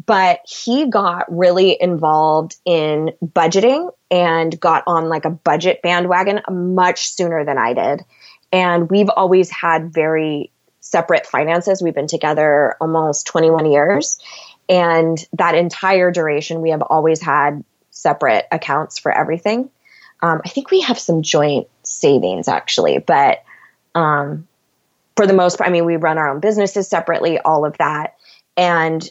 But 0.05 0.39
he 0.45 0.89
got 0.89 1.25
really 1.35 1.77
involved 1.79 2.57
in 2.65 3.11
budgeting 3.25 3.91
and 4.09 4.59
got 4.59 4.83
on 4.85 5.09
like 5.09 5.25
a 5.25 5.29
budget 5.29 5.81
bandwagon 5.81 6.41
much 6.49 7.09
sooner 7.09 7.45
than 7.45 7.57
I 7.57 7.73
did. 7.73 8.01
And 8.51 8.89
we've 8.89 9.09
always 9.09 9.49
had 9.49 9.93
very 9.93 10.51
separate 10.81 11.25
finances. 11.25 11.81
We've 11.81 11.95
been 11.95 12.07
together 12.07 12.75
almost 12.81 13.27
21 13.27 13.71
years. 13.71 14.19
And 14.67 15.17
that 15.33 15.55
entire 15.55 16.11
duration, 16.11 16.61
we 16.61 16.71
have 16.71 16.81
always 16.81 17.21
had 17.21 17.63
separate 18.01 18.45
accounts 18.51 18.97
for 18.97 19.11
everything. 19.11 19.69
Um, 20.21 20.41
I 20.45 20.49
think 20.49 20.71
we 20.71 20.81
have 20.81 20.99
some 20.99 21.21
joint 21.21 21.67
savings 21.83 22.47
actually, 22.47 22.99
but 22.99 23.43
um, 23.95 24.47
for 25.15 25.27
the 25.27 25.33
most 25.33 25.57
part, 25.57 25.69
I 25.69 25.71
mean, 25.71 25.85
we 25.85 25.97
run 25.97 26.17
our 26.17 26.29
own 26.29 26.39
businesses 26.39 26.87
separately, 26.87 27.39
all 27.39 27.65
of 27.65 27.77
that. 27.77 28.15
And 28.57 29.07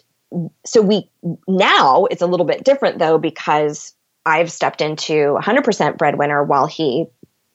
so 0.64 0.80
we 0.80 1.08
now 1.48 2.04
it's 2.04 2.22
a 2.22 2.26
little 2.26 2.46
bit 2.46 2.64
different 2.64 2.98
though, 2.98 3.18
because 3.18 3.94
I've 4.24 4.52
stepped 4.52 4.80
into 4.80 5.38
100% 5.40 5.98
breadwinner 5.98 6.44
while 6.44 6.66
he 6.66 7.06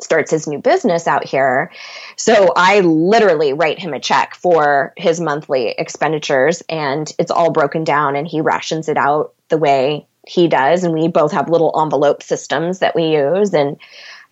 starts 0.02 0.32
his 0.32 0.48
new 0.48 0.60
business 0.60 1.08
out 1.08 1.26
here. 1.26 1.72
So 2.18 2.52
I 2.56 2.82
literally 2.82 3.54
write 3.54 3.80
him 3.80 3.94
a 3.94 4.00
check 4.00 4.36
for 4.36 4.94
his 4.98 5.22
monthly 5.22 5.70
expenditures 5.70 6.62
and 6.68 7.12
it's 7.18 7.32
all 7.32 7.52
broken 7.52 7.84
down 7.86 8.16
and 8.16 8.28
he 8.28 8.42
rations 8.42 8.90
it 8.90 8.98
out 8.98 9.34
the 9.48 9.58
way 9.58 10.06
he 10.28 10.48
does. 10.48 10.84
And 10.84 10.94
we 10.94 11.08
both 11.08 11.32
have 11.32 11.50
little 11.50 11.80
envelope 11.82 12.24
systems 12.24 12.80
that 12.80 12.96
we 12.96 13.16
use. 13.16 13.54
And 13.54 13.78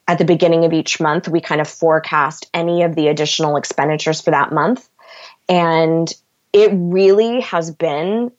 at 0.08 0.18
the 0.18 0.26
beginning 0.26 0.66
of 0.66 0.74
each 0.74 1.00
month, 1.00 1.28
we 1.28 1.42
kind 1.42 1.62
of 1.62 1.68
forecast 1.68 2.50
any 2.54 2.84
of 2.84 2.96
the 2.96 3.08
additional 3.08 3.58
expenditures 3.58 4.22
for 4.22 4.32
that 4.32 4.52
month. 4.52 4.90
And 5.48 6.12
it 6.52 6.72
really 6.74 7.42
has 7.42 7.72
been 7.72 8.32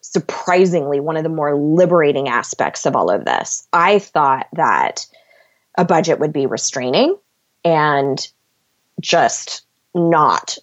surprisingly 0.00 1.00
one 1.00 1.16
of 1.16 1.22
the 1.22 1.28
more 1.28 1.56
liberating 1.56 2.28
aspects 2.28 2.86
of 2.86 2.94
all 2.94 3.10
of 3.10 3.24
this. 3.24 3.66
I 3.72 3.98
thought 3.98 4.48
that 4.52 5.06
a 5.76 5.84
budget 5.84 6.20
would 6.20 6.32
be 6.32 6.46
restraining 6.46 7.16
and 7.64 8.26
just 9.00 9.62
not 9.94 10.58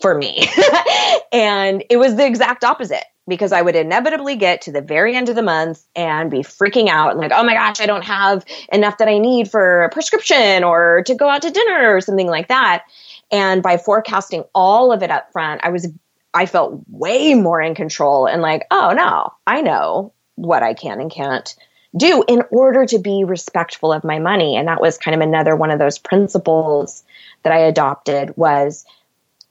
for 0.00 0.14
me. 0.14 0.48
and 1.32 1.82
it 1.88 1.96
was 1.96 2.16
the 2.16 2.26
exact 2.26 2.64
opposite 2.64 3.04
because 3.30 3.52
I 3.52 3.62
would 3.62 3.76
inevitably 3.76 4.36
get 4.36 4.62
to 4.62 4.72
the 4.72 4.82
very 4.82 5.16
end 5.16 5.30
of 5.30 5.36
the 5.36 5.42
month 5.42 5.82
and 5.96 6.30
be 6.30 6.40
freaking 6.40 6.88
out 6.88 7.12
and 7.12 7.18
like, 7.18 7.32
oh 7.32 7.42
my 7.42 7.54
gosh, 7.54 7.80
I 7.80 7.86
don't 7.86 8.04
have 8.04 8.44
enough 8.70 8.98
that 8.98 9.08
I 9.08 9.16
need 9.16 9.50
for 9.50 9.84
a 9.84 9.88
prescription 9.88 10.64
or 10.64 11.02
to 11.06 11.14
go 11.14 11.28
out 11.30 11.42
to 11.42 11.50
dinner 11.50 11.94
or 11.94 12.02
something 12.02 12.26
like 12.26 12.48
that. 12.48 12.84
And 13.30 13.62
by 13.62 13.78
forecasting 13.78 14.44
all 14.54 14.92
of 14.92 15.02
it 15.02 15.10
up 15.10 15.32
front, 15.32 15.62
I 15.64 15.70
was 15.70 15.88
I 16.34 16.46
felt 16.46 16.82
way 16.88 17.34
more 17.34 17.60
in 17.62 17.74
control 17.74 18.26
and 18.26 18.42
like, 18.42 18.66
oh 18.70 18.92
no, 18.94 19.32
I 19.46 19.62
know 19.62 20.12
what 20.34 20.62
I 20.62 20.74
can 20.74 21.00
and 21.00 21.10
can't 21.10 21.54
do 21.96 22.24
in 22.28 22.42
order 22.50 22.86
to 22.86 22.98
be 22.98 23.24
respectful 23.24 23.92
of 23.92 24.04
my 24.04 24.18
money. 24.18 24.56
And 24.56 24.68
that 24.68 24.80
was 24.80 24.98
kind 24.98 25.14
of 25.14 25.20
another 25.26 25.56
one 25.56 25.70
of 25.70 25.78
those 25.78 25.98
principles 25.98 27.02
that 27.42 27.52
I 27.52 27.60
adopted 27.60 28.36
was 28.36 28.84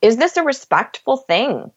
is 0.01 0.15
this 0.15 0.37
a 0.37 0.43
respectful 0.43 1.17
thing 1.17 1.71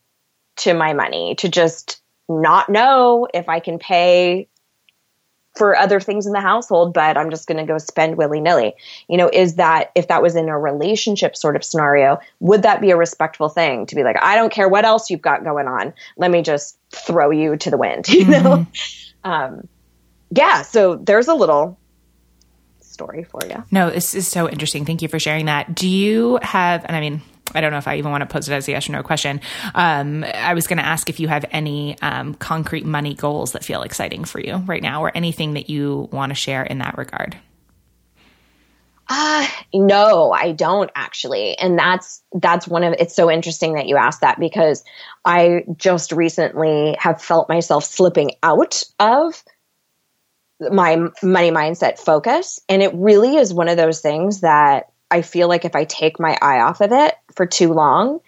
to 0.56 0.74
my 0.74 0.92
money 0.92 1.34
to 1.36 1.48
just 1.48 2.00
not 2.28 2.68
know 2.68 3.28
if 3.32 3.48
I 3.48 3.60
can 3.60 3.78
pay 3.78 4.48
for 5.56 5.76
other 5.76 6.00
things 6.00 6.26
in 6.26 6.32
the 6.32 6.40
household, 6.40 6.94
but 6.94 7.18
I'm 7.18 7.30
just 7.30 7.46
going 7.46 7.58
to 7.58 7.70
go 7.70 7.76
spend 7.76 8.16
willy 8.16 8.40
nilly. 8.40 8.74
You 9.08 9.18
know, 9.18 9.28
is 9.30 9.56
that 9.56 9.92
if 9.94 10.08
that 10.08 10.22
was 10.22 10.34
in 10.34 10.48
a 10.48 10.58
relationship 10.58 11.36
sort 11.36 11.56
of 11.56 11.64
scenario, 11.64 12.18
would 12.40 12.62
that 12.62 12.80
be 12.80 12.90
a 12.90 12.96
respectful 12.96 13.48
thing 13.48 13.84
to 13.86 13.94
be 13.94 14.02
like, 14.02 14.16
I 14.20 14.34
don't 14.34 14.52
care 14.52 14.68
what 14.68 14.84
else 14.84 15.10
you've 15.10 15.20
got 15.20 15.44
going 15.44 15.68
on. 15.68 15.92
Let 16.16 16.30
me 16.30 16.42
just 16.42 16.78
throw 16.90 17.30
you 17.30 17.56
to 17.56 17.70
the 17.70 17.76
wind, 17.76 18.08
you 18.12 18.24
mm-hmm. 18.24 18.44
know? 18.44 18.66
Um, 19.24 19.68
yeah, 20.30 20.62
so 20.62 20.96
there's 20.96 21.28
a 21.28 21.34
little 21.34 21.78
story 22.80 23.24
for 23.24 23.40
you. 23.46 23.62
No, 23.70 23.90
this 23.90 24.14
is 24.14 24.26
so 24.26 24.48
interesting. 24.48 24.84
Thank 24.86 25.02
you 25.02 25.08
for 25.08 25.18
sharing 25.18 25.46
that. 25.46 25.74
Do 25.74 25.88
you 25.88 26.38
have, 26.40 26.84
and 26.86 26.96
I 26.96 27.00
mean, 27.00 27.20
I 27.54 27.60
don't 27.60 27.70
know 27.70 27.78
if 27.78 27.88
I 27.88 27.96
even 27.96 28.10
want 28.10 28.22
to 28.22 28.26
pose 28.26 28.48
it 28.48 28.52
as 28.52 28.66
a 28.68 28.70
yes 28.70 28.88
or 28.88 28.92
no 28.92 29.02
question. 29.02 29.40
Um, 29.74 30.24
I 30.24 30.54
was 30.54 30.66
going 30.66 30.78
to 30.78 30.86
ask 30.86 31.10
if 31.10 31.20
you 31.20 31.28
have 31.28 31.44
any 31.50 32.00
um, 32.00 32.34
concrete 32.34 32.86
money 32.86 33.14
goals 33.14 33.52
that 33.52 33.64
feel 33.64 33.82
exciting 33.82 34.24
for 34.24 34.40
you 34.40 34.56
right 34.56 34.82
now, 34.82 35.02
or 35.02 35.10
anything 35.14 35.54
that 35.54 35.68
you 35.68 36.08
want 36.12 36.30
to 36.30 36.34
share 36.34 36.62
in 36.62 36.78
that 36.78 36.96
regard. 36.96 37.36
Uh, 39.08 39.46
no, 39.74 40.32
I 40.32 40.52
don't 40.52 40.90
actually. 40.94 41.58
And 41.58 41.78
that's, 41.78 42.22
that's 42.32 42.66
one 42.66 42.84
of, 42.84 42.94
it's 42.98 43.14
so 43.14 43.30
interesting 43.30 43.74
that 43.74 43.86
you 43.86 43.96
asked 43.96 44.22
that 44.22 44.40
because 44.40 44.84
I 45.24 45.64
just 45.76 46.12
recently 46.12 46.96
have 46.98 47.20
felt 47.20 47.48
myself 47.48 47.84
slipping 47.84 48.30
out 48.42 48.82
of 48.98 49.42
my 50.70 50.96
money 51.22 51.50
mindset 51.50 51.98
focus. 51.98 52.60
And 52.68 52.82
it 52.82 52.94
really 52.94 53.36
is 53.36 53.52
one 53.52 53.68
of 53.68 53.76
those 53.76 54.00
things 54.00 54.40
that 54.40 54.91
I 55.12 55.20
feel 55.20 55.46
like 55.46 55.66
if 55.66 55.76
I 55.76 55.84
take 55.84 56.18
my 56.18 56.38
eye 56.40 56.60
off 56.60 56.80
of 56.80 56.90
it 56.90 57.14
for 57.36 57.44
too 57.44 57.74
long, 57.74 58.20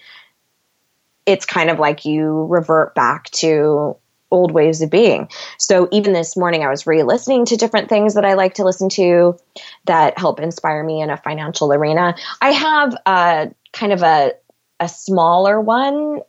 it's 1.25 1.47
kind 1.47 1.71
of 1.71 1.79
like 1.79 2.05
you 2.05 2.45
revert 2.45 2.95
back 2.95 3.31
to 3.31 3.97
old 4.31 4.53
ways 4.53 4.83
of 4.83 4.91
being. 4.91 5.31
So 5.59 5.89
even 5.93 6.13
this 6.13 6.37
morning, 6.37 6.63
I 6.63 6.69
was 6.69 6.87
re 6.87 7.03
listening 7.03 7.47
to 7.47 7.57
different 7.57 7.89
things 7.89 8.15
that 8.15 8.27
I 8.27 8.35
like 8.35 8.55
to 8.55 8.65
listen 8.65 8.91
to 8.91 9.39
that 9.87 10.19
help 10.19 10.41
inspire 10.41 10.85
me 10.85 11.01
in 11.01 11.09
a 11.09 11.17
financial 11.17 11.73
arena. 11.73 12.17
I 12.43 12.51
have 12.51 12.97
a 13.07 13.51
kind 13.73 13.93
of 13.95 14.03
a, 14.03 14.33
a 14.79 14.89
smaller 14.89 15.59
one 15.59 16.21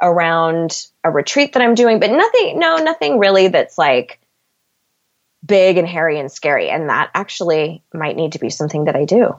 around 0.00 0.86
a 1.04 1.10
retreat 1.10 1.52
that 1.52 1.62
I'm 1.62 1.74
doing, 1.74 2.00
but 2.00 2.10
nothing, 2.10 2.58
no, 2.58 2.76
nothing 2.76 3.18
really 3.18 3.48
that's 3.48 3.76
like 3.76 4.20
big 5.44 5.76
and 5.76 5.86
hairy 5.86 6.18
and 6.18 6.32
scary. 6.32 6.70
And 6.70 6.88
that 6.88 7.10
actually 7.14 7.82
might 7.92 8.16
need 8.16 8.32
to 8.32 8.38
be 8.38 8.48
something 8.48 8.84
that 8.86 8.96
I 8.96 9.04
do. 9.04 9.38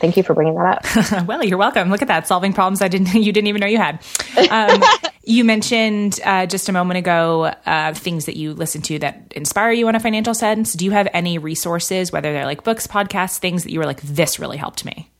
Thank 0.00 0.16
you 0.16 0.22
for 0.22 0.34
bringing 0.34 0.54
that 0.54 0.86
up. 0.86 1.26
well, 1.26 1.42
you're 1.42 1.58
welcome. 1.58 1.90
Look 1.90 2.02
at 2.02 2.08
that, 2.08 2.26
solving 2.26 2.52
problems 2.52 2.82
I 2.82 2.88
didn't 2.88 3.14
you 3.14 3.32
didn't 3.32 3.48
even 3.48 3.60
know 3.60 3.66
you 3.66 3.78
had. 3.78 4.02
Um, 4.50 4.82
you 5.24 5.44
mentioned 5.44 6.20
uh, 6.24 6.46
just 6.46 6.68
a 6.68 6.72
moment 6.72 6.98
ago 6.98 7.52
uh, 7.66 7.94
things 7.94 8.26
that 8.26 8.36
you 8.36 8.54
listen 8.54 8.82
to 8.82 8.98
that 9.00 9.32
inspire 9.34 9.72
you 9.72 9.88
in 9.88 9.94
a 9.94 10.00
financial 10.00 10.34
sense. 10.34 10.72
Do 10.74 10.84
you 10.84 10.92
have 10.92 11.08
any 11.12 11.38
resources, 11.38 12.12
whether 12.12 12.32
they're 12.32 12.46
like 12.46 12.64
books, 12.64 12.86
podcasts, 12.86 13.38
things 13.38 13.64
that 13.64 13.72
you 13.72 13.78
were 13.78 13.86
like, 13.86 14.00
this 14.02 14.38
really 14.38 14.56
helped 14.56 14.84
me? 14.84 15.10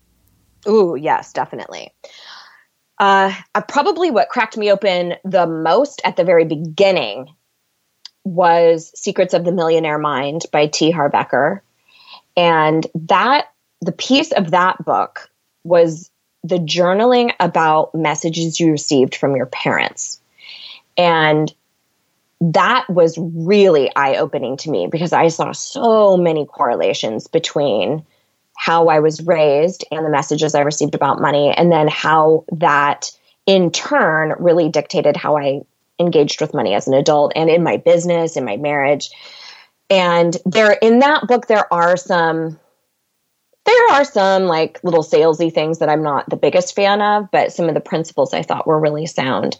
Ooh, 0.69 0.97
yes, 0.97 1.33
definitely. 1.33 1.93
Uh, 2.99 3.33
probably 3.69 4.11
what 4.11 4.29
cracked 4.29 4.57
me 4.57 4.73
open 4.73 5.15
the 5.25 5.47
most 5.47 6.01
at 6.05 6.17
the 6.17 6.25
very 6.25 6.45
beginning 6.45 7.29
was 8.25 8.93
Secrets 8.95 9.35
of 9.35 9.45
the 9.45 9.53
Millionaire 9.53 9.99
Mind 9.99 10.43
by 10.53 10.67
T. 10.67 10.91
Harv 10.91 11.13
Eker. 11.13 11.61
And 12.37 12.87
that 12.95 13.47
the 13.81 13.93
piece 13.93 14.33
of 14.33 14.51
that 14.51 14.85
book 14.85 15.31
was 15.65 16.11
the 16.45 16.59
journaling 16.59 17.33
about 17.41 17.95
messages 17.95 18.59
you 18.61 18.71
received 18.71 19.15
from 19.15 19.37
your 19.37 19.47
parents. 19.47 20.21
And 20.97 21.53
that 22.41 22.89
was 22.89 23.19
really 23.19 23.91
eye 23.97 24.17
opening 24.17 24.57
to 24.59 24.71
me 24.71 24.87
because 24.87 25.13
I 25.13 25.29
saw 25.29 25.53
so 25.53 26.17
many 26.17 26.47
correlations 26.47 27.27
between 27.27 28.05
how 28.57 28.89
I 28.89 29.01
was 29.01 29.23
raised 29.23 29.85
and 29.91 30.05
the 30.05 30.11
messages 30.11 30.55
I 30.55 30.61
received 30.61 30.95
about 30.95 31.21
money, 31.21 31.53
and 31.57 31.71
then 31.71 31.87
how 31.89 32.45
that 32.53 33.11
in 33.47 33.71
turn 33.71 34.35
really 34.39 34.69
dictated 34.69 35.17
how 35.17 35.37
I 35.37 35.63
engaged 36.01 36.41
with 36.41 36.55
money 36.55 36.75
as 36.75 36.87
an 36.87 36.95
adult 36.95 37.33
and 37.35 37.49
in 37.49 37.63
my 37.63 37.77
business, 37.77 38.37
in 38.37 38.45
my 38.45 38.57
marriage. 38.57 39.11
And 39.91 40.37
there 40.45 40.73
in 40.73 40.99
that 41.01 41.27
book, 41.29 41.47
there 41.47 41.73
are 41.73 41.97
some 41.97 42.59
there 43.69 43.91
are 43.93 44.05
some 44.05 44.45
like 44.45 44.81
little 44.83 45.03
salesy 45.03 45.53
things 45.53 45.79
that 45.79 45.91
I'm 45.91 46.03
not 46.03 46.29
the 46.31 46.37
biggest 46.37 46.75
fan 46.75 47.03
of, 47.03 47.31
but 47.31 47.53
some 47.53 47.69
of 47.69 47.75
the 47.75 47.81
principles 47.81 48.33
I 48.33 48.43
thought 48.43 48.67
were 48.67 48.81
really 48.81 49.07
sound. 49.07 49.59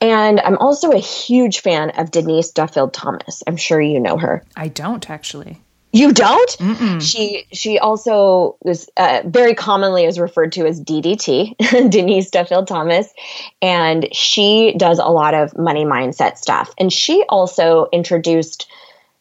And 0.00 0.40
I'm 0.40 0.58
also 0.58 0.92
a 0.92 0.98
huge 0.98 1.60
fan 1.60 1.90
of 1.90 2.10
Denise 2.12 2.52
Duffield 2.52 2.94
Thomas. 2.94 3.42
I'm 3.46 3.56
sure 3.56 3.80
you 3.80 3.98
know 3.98 4.16
her. 4.16 4.44
I 4.56 4.68
don't 4.68 5.10
actually. 5.10 5.60
You 5.94 6.12
don't? 6.12 6.50
Mm-mm. 6.58 7.02
She 7.02 7.46
she 7.52 7.78
also 7.78 8.56
is 8.64 8.88
uh, 8.96 9.22
very 9.26 9.54
commonly 9.54 10.04
is 10.04 10.18
referred 10.18 10.52
to 10.52 10.66
as 10.66 10.80
DDT, 10.80 11.56
Denise 11.90 12.30
Duffield 12.30 12.66
Thomas, 12.66 13.12
and 13.60 14.08
she 14.14 14.74
does 14.78 14.98
a 14.98 15.08
lot 15.08 15.34
of 15.34 15.58
money 15.58 15.84
mindset 15.84 16.38
stuff. 16.38 16.72
And 16.78 16.90
she 16.90 17.24
also 17.28 17.88
introduced 17.92 18.68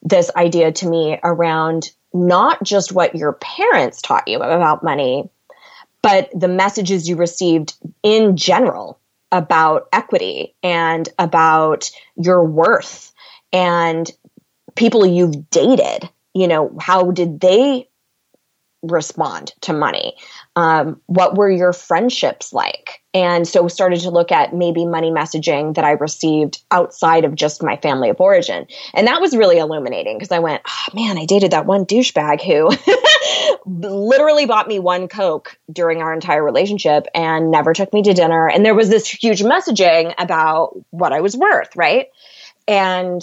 this 0.01 0.31
idea 0.35 0.71
to 0.71 0.87
me 0.87 1.19
around 1.21 1.91
not 2.13 2.61
just 2.63 2.91
what 2.91 3.15
your 3.15 3.33
parents 3.33 4.01
taught 4.01 4.27
you 4.27 4.37
about 4.37 4.83
money, 4.83 5.29
but 6.01 6.29
the 6.33 6.47
messages 6.47 7.07
you 7.07 7.15
received 7.15 7.73
in 8.03 8.35
general 8.35 8.99
about 9.31 9.87
equity 9.93 10.55
and 10.61 11.07
about 11.17 11.89
your 12.15 12.43
worth 12.43 13.13
and 13.53 14.11
people 14.75 15.05
you've 15.05 15.49
dated. 15.49 16.09
You 16.33 16.47
know, 16.47 16.75
how 16.79 17.11
did 17.11 17.39
they 17.39 17.87
respond 18.81 19.53
to 19.61 19.73
money? 19.73 20.15
Um, 20.55 20.99
what 21.05 21.35
were 21.37 21.49
your 21.49 21.71
friendships 21.71 22.51
like? 22.51 23.01
And 23.13 23.47
so 23.47 23.67
started 23.67 24.01
to 24.01 24.09
look 24.09 24.31
at 24.31 24.53
maybe 24.53 24.85
money 24.85 25.09
messaging 25.09 25.75
that 25.75 25.85
I 25.85 25.91
received 25.91 26.61
outside 26.71 27.25
of 27.25 27.35
just 27.35 27.63
my 27.63 27.77
family 27.77 28.09
of 28.09 28.19
origin. 28.19 28.67
And 28.93 29.07
that 29.07 29.21
was 29.21 29.35
really 29.35 29.57
illuminating 29.57 30.17
because 30.17 30.31
I 30.31 30.39
went, 30.39 30.61
oh, 30.67 30.85
man, 30.93 31.17
I 31.17 31.25
dated 31.25 31.51
that 31.51 31.65
one 31.65 31.85
douchebag 31.85 32.41
who 32.41 32.69
literally 33.65 34.45
bought 34.45 34.67
me 34.67 34.79
one 34.79 35.07
Coke 35.07 35.57
during 35.71 36.01
our 36.01 36.13
entire 36.13 36.43
relationship 36.43 37.07
and 37.13 37.51
never 37.51 37.73
took 37.73 37.93
me 37.93 38.01
to 38.03 38.13
dinner. 38.13 38.49
And 38.49 38.65
there 38.65 38.75
was 38.75 38.89
this 38.89 39.07
huge 39.07 39.41
messaging 39.41 40.13
about 40.17 40.75
what 40.89 41.13
I 41.13 41.21
was 41.21 41.35
worth, 41.35 41.75
right? 41.75 42.07
And 42.67 43.21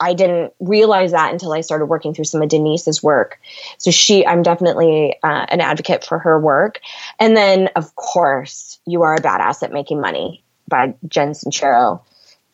I 0.00 0.14
didn't 0.14 0.54
realize 0.60 1.12
that 1.12 1.30
until 1.30 1.52
I 1.52 1.60
started 1.60 1.86
working 1.86 2.14
through 2.14 2.24
some 2.24 2.40
of 2.40 2.48
Denise's 2.48 3.02
work. 3.02 3.38
So 3.76 3.90
she, 3.90 4.26
I'm 4.26 4.42
definitely 4.42 5.16
uh, 5.22 5.46
an 5.48 5.60
advocate 5.60 6.04
for 6.04 6.18
her 6.18 6.40
work. 6.40 6.80
And 7.18 7.36
then, 7.36 7.68
of 7.76 7.94
course, 7.96 8.80
You 8.86 9.02
Are 9.02 9.14
a 9.14 9.20
Badass 9.20 9.62
at 9.62 9.72
Making 9.72 10.00
Money 10.00 10.42
by 10.66 10.94
Jen 11.06 11.32
Sincero 11.32 12.02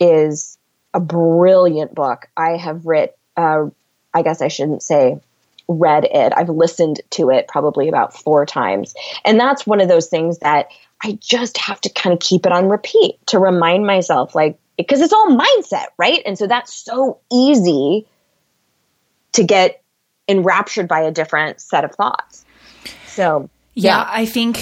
is 0.00 0.58
a 0.92 1.00
brilliant 1.00 1.94
book. 1.94 2.26
I 2.36 2.56
have 2.56 2.84
written, 2.84 3.14
uh, 3.36 3.66
I 4.12 4.22
guess 4.22 4.42
I 4.42 4.48
shouldn't 4.48 4.82
say 4.82 5.20
read 5.68 6.04
it. 6.04 6.32
I've 6.36 6.48
listened 6.48 7.00
to 7.10 7.30
it 7.30 7.48
probably 7.48 7.88
about 7.88 8.14
four 8.14 8.44
times. 8.46 8.94
And 9.24 9.38
that's 9.38 9.66
one 9.66 9.80
of 9.80 9.88
those 9.88 10.08
things 10.08 10.38
that 10.38 10.68
I 11.02 11.18
just 11.20 11.58
have 11.58 11.80
to 11.82 11.90
kind 11.90 12.12
of 12.12 12.20
keep 12.20 12.46
it 12.46 12.52
on 12.52 12.68
repeat 12.68 13.24
to 13.28 13.38
remind 13.38 13.86
myself, 13.86 14.34
like, 14.34 14.58
because 14.76 15.00
it's 15.00 15.12
all 15.12 15.28
mindset, 15.28 15.86
right? 15.98 16.22
And 16.26 16.38
so 16.38 16.46
that's 16.46 16.72
so 16.72 17.18
easy 17.32 18.06
to 19.32 19.44
get 19.44 19.82
enraptured 20.28 20.88
by 20.88 21.00
a 21.00 21.10
different 21.10 21.60
set 21.60 21.84
of 21.84 21.94
thoughts. 21.94 22.44
So, 23.06 23.48
yeah, 23.74 23.98
yeah, 23.98 24.08
I 24.08 24.26
think 24.26 24.60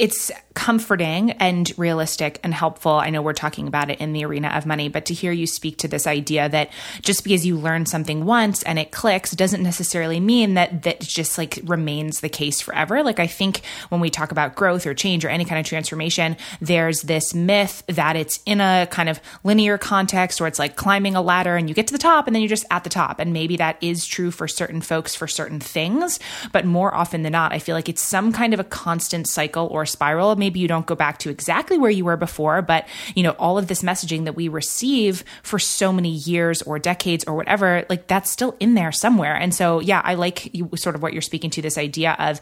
it's 0.00 0.30
comforting 0.56 1.32
and 1.32 1.70
realistic 1.76 2.40
and 2.42 2.54
helpful. 2.54 2.92
I 2.92 3.10
know 3.10 3.20
we're 3.20 3.34
talking 3.34 3.68
about 3.68 3.90
it 3.90 4.00
in 4.00 4.14
the 4.14 4.24
arena 4.24 4.48
of 4.48 4.64
money, 4.64 4.88
but 4.88 5.04
to 5.04 5.14
hear 5.14 5.30
you 5.30 5.46
speak 5.46 5.76
to 5.78 5.86
this 5.86 6.06
idea 6.06 6.48
that 6.48 6.70
just 7.02 7.24
because 7.24 7.44
you 7.44 7.58
learn 7.58 7.84
something 7.84 8.24
once 8.24 8.62
and 8.62 8.78
it 8.78 8.90
clicks 8.90 9.32
doesn't 9.32 9.62
necessarily 9.62 10.18
mean 10.18 10.54
that 10.54 10.82
that 10.84 11.00
just 11.00 11.36
like 11.36 11.60
remains 11.64 12.20
the 12.20 12.30
case 12.30 12.62
forever. 12.62 13.02
Like 13.02 13.20
I 13.20 13.26
think 13.26 13.60
when 13.90 14.00
we 14.00 14.08
talk 14.08 14.32
about 14.32 14.54
growth 14.54 14.86
or 14.86 14.94
change 14.94 15.26
or 15.26 15.28
any 15.28 15.44
kind 15.44 15.60
of 15.60 15.66
transformation, 15.66 16.38
there's 16.62 17.02
this 17.02 17.34
myth 17.34 17.82
that 17.88 18.16
it's 18.16 18.40
in 18.46 18.62
a 18.62 18.88
kind 18.90 19.10
of 19.10 19.20
linear 19.44 19.76
context 19.76 20.40
or 20.40 20.46
it's 20.46 20.58
like 20.58 20.74
climbing 20.74 21.16
a 21.16 21.22
ladder 21.22 21.56
and 21.56 21.68
you 21.68 21.74
get 21.74 21.86
to 21.88 21.92
the 21.92 21.98
top 21.98 22.26
and 22.26 22.34
then 22.34 22.40
you're 22.40 22.48
just 22.48 22.64
at 22.70 22.82
the 22.82 22.90
top. 22.90 23.20
And 23.20 23.34
maybe 23.34 23.58
that 23.58 23.76
is 23.82 24.06
true 24.06 24.30
for 24.30 24.48
certain 24.48 24.80
folks 24.80 25.14
for 25.14 25.28
certain 25.28 25.60
things, 25.60 26.18
but 26.50 26.64
more 26.64 26.94
often 26.94 27.24
than 27.24 27.32
not, 27.32 27.52
I 27.52 27.58
feel 27.58 27.74
like 27.74 27.90
it's 27.90 28.02
some 28.02 28.32
kind 28.32 28.54
of 28.54 28.60
a 28.60 28.64
constant 28.64 29.28
cycle 29.28 29.66
or 29.66 29.84
spiral 29.84 30.34
maybe 30.34 30.45
you 30.54 30.68
don't 30.68 30.86
go 30.86 30.94
back 30.94 31.18
to 31.18 31.30
exactly 31.30 31.78
where 31.78 31.90
you 31.90 32.04
were 32.04 32.16
before, 32.16 32.62
but 32.62 32.86
you 33.14 33.22
know, 33.22 33.32
all 33.32 33.58
of 33.58 33.66
this 33.66 33.82
messaging 33.82 34.24
that 34.26 34.36
we 34.36 34.46
receive 34.46 35.24
for 35.42 35.58
so 35.58 35.92
many 35.92 36.10
years 36.10 36.62
or 36.62 36.78
decades 36.78 37.24
or 37.24 37.34
whatever, 37.34 37.84
like 37.88 38.06
that's 38.06 38.30
still 38.30 38.54
in 38.60 38.74
there 38.74 38.92
somewhere. 38.92 39.34
And 39.34 39.54
so, 39.54 39.80
yeah, 39.80 40.02
I 40.04 40.14
like 40.14 40.54
you, 40.54 40.70
sort 40.76 40.94
of 40.94 41.02
what 41.02 41.12
you're 41.12 41.22
speaking 41.22 41.50
to 41.50 41.62
this 41.62 41.78
idea 41.78 42.14
of 42.18 42.40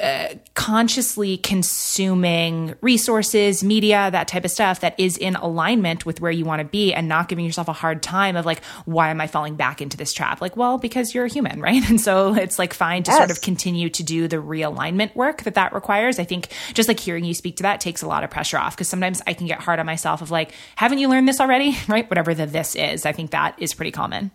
uh, 0.00 0.34
consciously 0.54 1.36
consuming 1.38 2.74
resources, 2.80 3.64
media, 3.64 4.10
that 4.12 4.28
type 4.28 4.44
of 4.44 4.50
stuff 4.50 4.80
that 4.80 4.94
is 4.98 5.16
in 5.16 5.34
alignment 5.36 6.06
with 6.06 6.20
where 6.20 6.30
you 6.30 6.44
want 6.44 6.60
to 6.60 6.64
be 6.64 6.94
and 6.94 7.08
not 7.08 7.28
giving 7.28 7.44
yourself 7.44 7.68
a 7.68 7.72
hard 7.72 8.02
time 8.02 8.36
of 8.36 8.46
like, 8.46 8.62
why 8.84 9.10
am 9.10 9.20
I 9.20 9.26
falling 9.26 9.56
back 9.56 9.82
into 9.82 9.96
this 9.96 10.12
trap? 10.12 10.40
Like, 10.40 10.56
well, 10.56 10.78
because 10.78 11.14
you're 11.14 11.24
a 11.24 11.28
human, 11.28 11.60
right? 11.68 11.88
And 11.88 12.00
so 12.00 12.34
it's 12.34 12.58
like 12.58 12.74
fine 12.74 13.02
to 13.04 13.10
yes. 13.10 13.18
sort 13.18 13.30
of 13.30 13.40
continue 13.40 13.88
to 13.90 14.02
do 14.02 14.28
the 14.28 14.36
realignment 14.36 15.14
work 15.16 15.42
that 15.42 15.54
that 15.54 15.72
requires. 15.72 16.18
I 16.18 16.24
think 16.24 16.48
just 16.74 16.88
like 16.88 17.00
hearing 17.00 17.24
you 17.24 17.34
speak 17.34 17.56
to 17.56 17.64
that 17.64 17.80
takes 17.80 18.02
a 18.02 18.06
lot 18.06 18.24
of 18.24 18.30
pressure 18.30 18.58
off 18.58 18.76
because 18.76 18.88
sometimes 18.88 19.20
I 19.26 19.34
can 19.34 19.46
get 19.46 19.60
hard 19.60 19.80
on 19.80 19.86
myself 19.86 20.22
of 20.22 20.30
like, 20.30 20.52
haven't 20.76 20.98
you 20.98 21.08
learned 21.08 21.28
this 21.28 21.40
already? 21.40 21.76
Right? 21.88 22.08
Whatever 22.10 22.34
the 22.34 22.44
this 22.44 22.76
is. 22.76 23.06
I 23.06 23.12
think 23.12 23.30
that 23.30 23.54
is 23.58 23.72
pretty 23.72 23.92
common. 23.92 24.30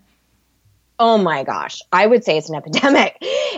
Oh 1.00 1.18
my 1.18 1.44
gosh. 1.44 1.82
I 1.92 2.06
would 2.06 2.24
say 2.24 2.38
it's 2.38 2.50
an 2.50 2.56
epidemic. 2.64 3.18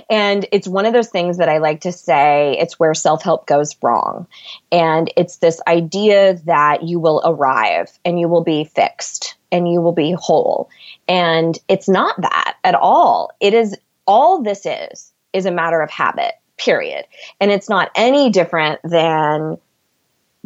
And 0.09 0.45
it's 0.51 0.67
one 0.67 0.85
of 0.85 0.93
those 0.93 1.09
things 1.09 1.37
that 1.37 1.49
I 1.49 1.57
like 1.57 1.81
to 1.81 1.91
say 1.91 2.57
it's 2.59 2.79
where 2.79 2.93
self 2.93 3.23
help 3.23 3.47
goes 3.47 3.75
wrong. 3.81 4.27
And 4.71 5.11
it's 5.17 5.37
this 5.37 5.61
idea 5.67 6.35
that 6.45 6.83
you 6.83 6.99
will 6.99 7.21
arrive 7.25 7.91
and 8.03 8.19
you 8.19 8.27
will 8.27 8.43
be 8.43 8.63
fixed 8.63 9.35
and 9.51 9.71
you 9.71 9.81
will 9.81 9.91
be 9.91 10.11
whole. 10.11 10.69
And 11.07 11.57
it's 11.67 11.89
not 11.89 12.19
that 12.21 12.55
at 12.63 12.75
all. 12.75 13.31
It 13.39 13.53
is 13.53 13.75
all 14.07 14.41
this 14.41 14.65
is, 14.65 15.11
is 15.33 15.45
a 15.45 15.51
matter 15.51 15.81
of 15.81 15.89
habit, 15.89 16.33
period. 16.57 17.05
And 17.39 17.51
it's 17.51 17.69
not 17.69 17.91
any 17.95 18.29
different 18.29 18.79
than 18.83 19.57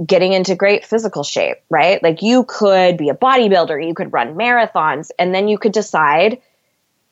getting 0.05 0.31
into 0.31 0.55
great 0.55 0.85
physical 0.85 1.23
shape, 1.23 1.57
right? 1.69 2.01
Like 2.01 2.21
you 2.21 2.45
could 2.45 2.97
be 2.97 3.09
a 3.09 3.13
bodybuilder, 3.13 3.85
you 3.85 3.93
could 3.93 4.13
run 4.13 4.35
marathons, 4.35 5.09
and 5.19 5.35
then 5.35 5.49
you 5.49 5.57
could 5.57 5.73
decide 5.73 6.41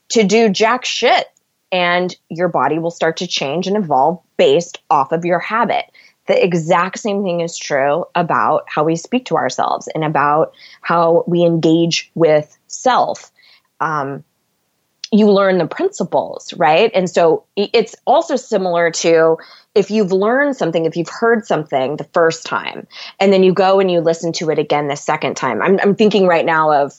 to 0.10 0.24
do 0.24 0.50
jack 0.50 0.86
shit 0.86 1.28
and 1.72 2.16
your 2.30 2.48
body 2.48 2.80
will 2.80 2.92
start 2.92 3.18
to 3.18 3.28
change 3.28 3.68
and 3.68 3.76
evolve 3.76 4.22
based 4.38 4.80
off 4.90 5.12
of 5.12 5.26
your 5.26 5.40
habit. 5.40 5.86
The 6.28 6.44
exact 6.44 7.00
same 7.00 7.24
thing 7.24 7.42
is 7.42 7.58
true 7.58 8.06
about 8.16 8.66
how 8.68 8.84
we 8.84 8.96
speak 8.96 9.26
to 9.26 9.38
ourselves 9.38 9.88
and 9.94 10.04
about 10.04 10.54
how 10.82 11.24
we 11.28 11.44
engage 11.44 12.12
with 12.16 12.58
self. 12.68 13.32
Um, 13.80 14.24
you 15.12 15.32
learn 15.32 15.58
the 15.58 15.68
principles, 15.68 16.54
right? 16.58 16.92
And 16.94 17.10
so 17.10 17.46
it's 17.56 17.96
also 18.06 18.36
similar 18.36 18.92
to 18.92 19.38
if 19.74 19.90
you've 19.90 20.12
learned 20.12 20.58
something, 20.58 20.84
if 20.84 20.98
you've 20.98 21.08
heard 21.08 21.46
something 21.46 21.96
the 21.96 22.04
first 22.06 22.46
time, 22.46 22.88
and 23.20 23.32
then 23.32 23.44
you 23.44 23.54
go 23.54 23.80
and 23.80 23.90
you 23.90 24.02
listen 24.02 24.34
to 24.34 24.50
it 24.50 24.60
again 24.60 24.90
the 24.90 24.98
second 24.98 25.38
time. 25.38 25.62
I'm, 25.62 25.80
I'm 25.80 25.96
thinking 25.96 26.28
right 26.28 26.46
now 26.46 26.74
of 26.74 26.94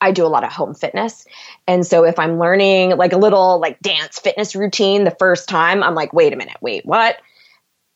I 0.00 0.12
do 0.12 0.24
a 0.24 0.28
lot 0.28 0.44
of 0.44 0.52
home 0.52 0.74
fitness. 0.74 1.26
And 1.66 1.86
so 1.86 2.04
if 2.04 2.18
I'm 2.18 2.38
learning 2.38 2.96
like 2.96 3.12
a 3.12 3.18
little 3.18 3.60
like 3.60 3.80
dance 3.80 4.18
fitness 4.18 4.54
routine 4.54 5.04
the 5.04 5.10
first 5.18 5.48
time, 5.48 5.82
I'm 5.82 5.94
like, 5.94 6.12
wait 6.12 6.32
a 6.32 6.36
minute, 6.36 6.56
wait, 6.60 6.86
what? 6.86 7.16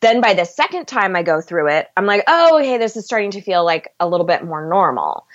Then 0.01 0.21
by 0.21 0.35
the 0.35 0.45
second 0.45 0.89
time 0.89 1.15
I 1.15 1.23
go 1.23 1.41
through 1.41 1.69
it, 1.69 1.89
I'm 1.97 2.07
like, 2.07 2.25
oh, 2.27 2.59
hey, 2.59 2.79
this 2.79 2.97
is 2.97 3.05
starting 3.05 3.31
to 3.33 3.41
feel 3.41 3.65
like 3.65 3.95
a 4.01 4.09
little 4.09 4.27
bit 4.27 4.45
more 4.45 4.69
normal. 4.69 5.27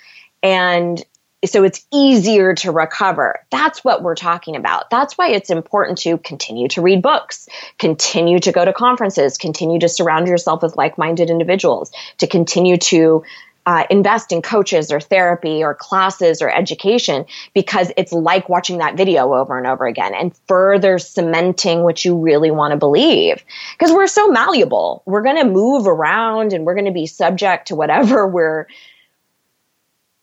And 0.42 1.02
so 1.44 1.62
it's 1.62 1.86
easier 1.92 2.54
to 2.54 2.72
recover. 2.72 3.46
That's 3.50 3.84
what 3.84 4.02
we're 4.02 4.16
talking 4.16 4.56
about. 4.56 4.90
That's 4.90 5.16
why 5.16 5.30
it's 5.30 5.50
important 5.50 5.98
to 5.98 6.18
continue 6.18 6.68
to 6.68 6.82
read 6.82 7.00
books, 7.00 7.48
continue 7.78 8.40
to 8.40 8.50
go 8.52 8.64
to 8.64 8.72
conferences, 8.72 9.38
continue 9.38 9.78
to 9.78 9.88
surround 9.88 10.26
yourself 10.26 10.62
with 10.62 10.76
like 10.76 10.98
minded 10.98 11.30
individuals, 11.30 11.92
to 12.18 12.26
continue 12.26 12.76
to 12.76 13.22
uh, 13.68 13.84
invest 13.90 14.32
in 14.32 14.40
coaches 14.40 14.90
or 14.90 14.98
therapy 14.98 15.62
or 15.62 15.74
classes 15.74 16.40
or 16.40 16.50
education 16.50 17.26
because 17.52 17.92
it's 17.98 18.14
like 18.14 18.48
watching 18.48 18.78
that 18.78 18.96
video 18.96 19.34
over 19.34 19.58
and 19.58 19.66
over 19.66 19.86
again 19.86 20.14
and 20.14 20.34
further 20.48 20.98
cementing 20.98 21.82
what 21.82 22.02
you 22.02 22.16
really 22.16 22.50
want 22.50 22.72
to 22.72 22.78
believe. 22.78 23.44
Because 23.78 23.92
we're 23.92 24.06
so 24.06 24.28
malleable. 24.28 25.02
We're 25.04 25.20
going 25.20 25.36
to 25.36 25.44
move 25.44 25.86
around 25.86 26.54
and 26.54 26.64
we're 26.64 26.76
going 26.76 26.86
to 26.86 26.92
be 26.92 27.04
subject 27.04 27.68
to 27.68 27.76
whatever 27.76 28.26
we're 28.26 28.68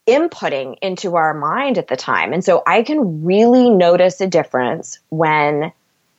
inputting 0.07 0.79
into 0.81 1.15
our 1.15 1.35
mind 1.35 1.77
at 1.77 1.87
the 1.87 1.95
time. 1.95 2.33
And 2.33 2.43
so 2.43 2.63
I 2.65 2.81
can 2.81 3.23
really 3.23 3.69
notice 3.69 4.21
a 4.21 4.27
difference 4.27 4.97
when 5.09 5.71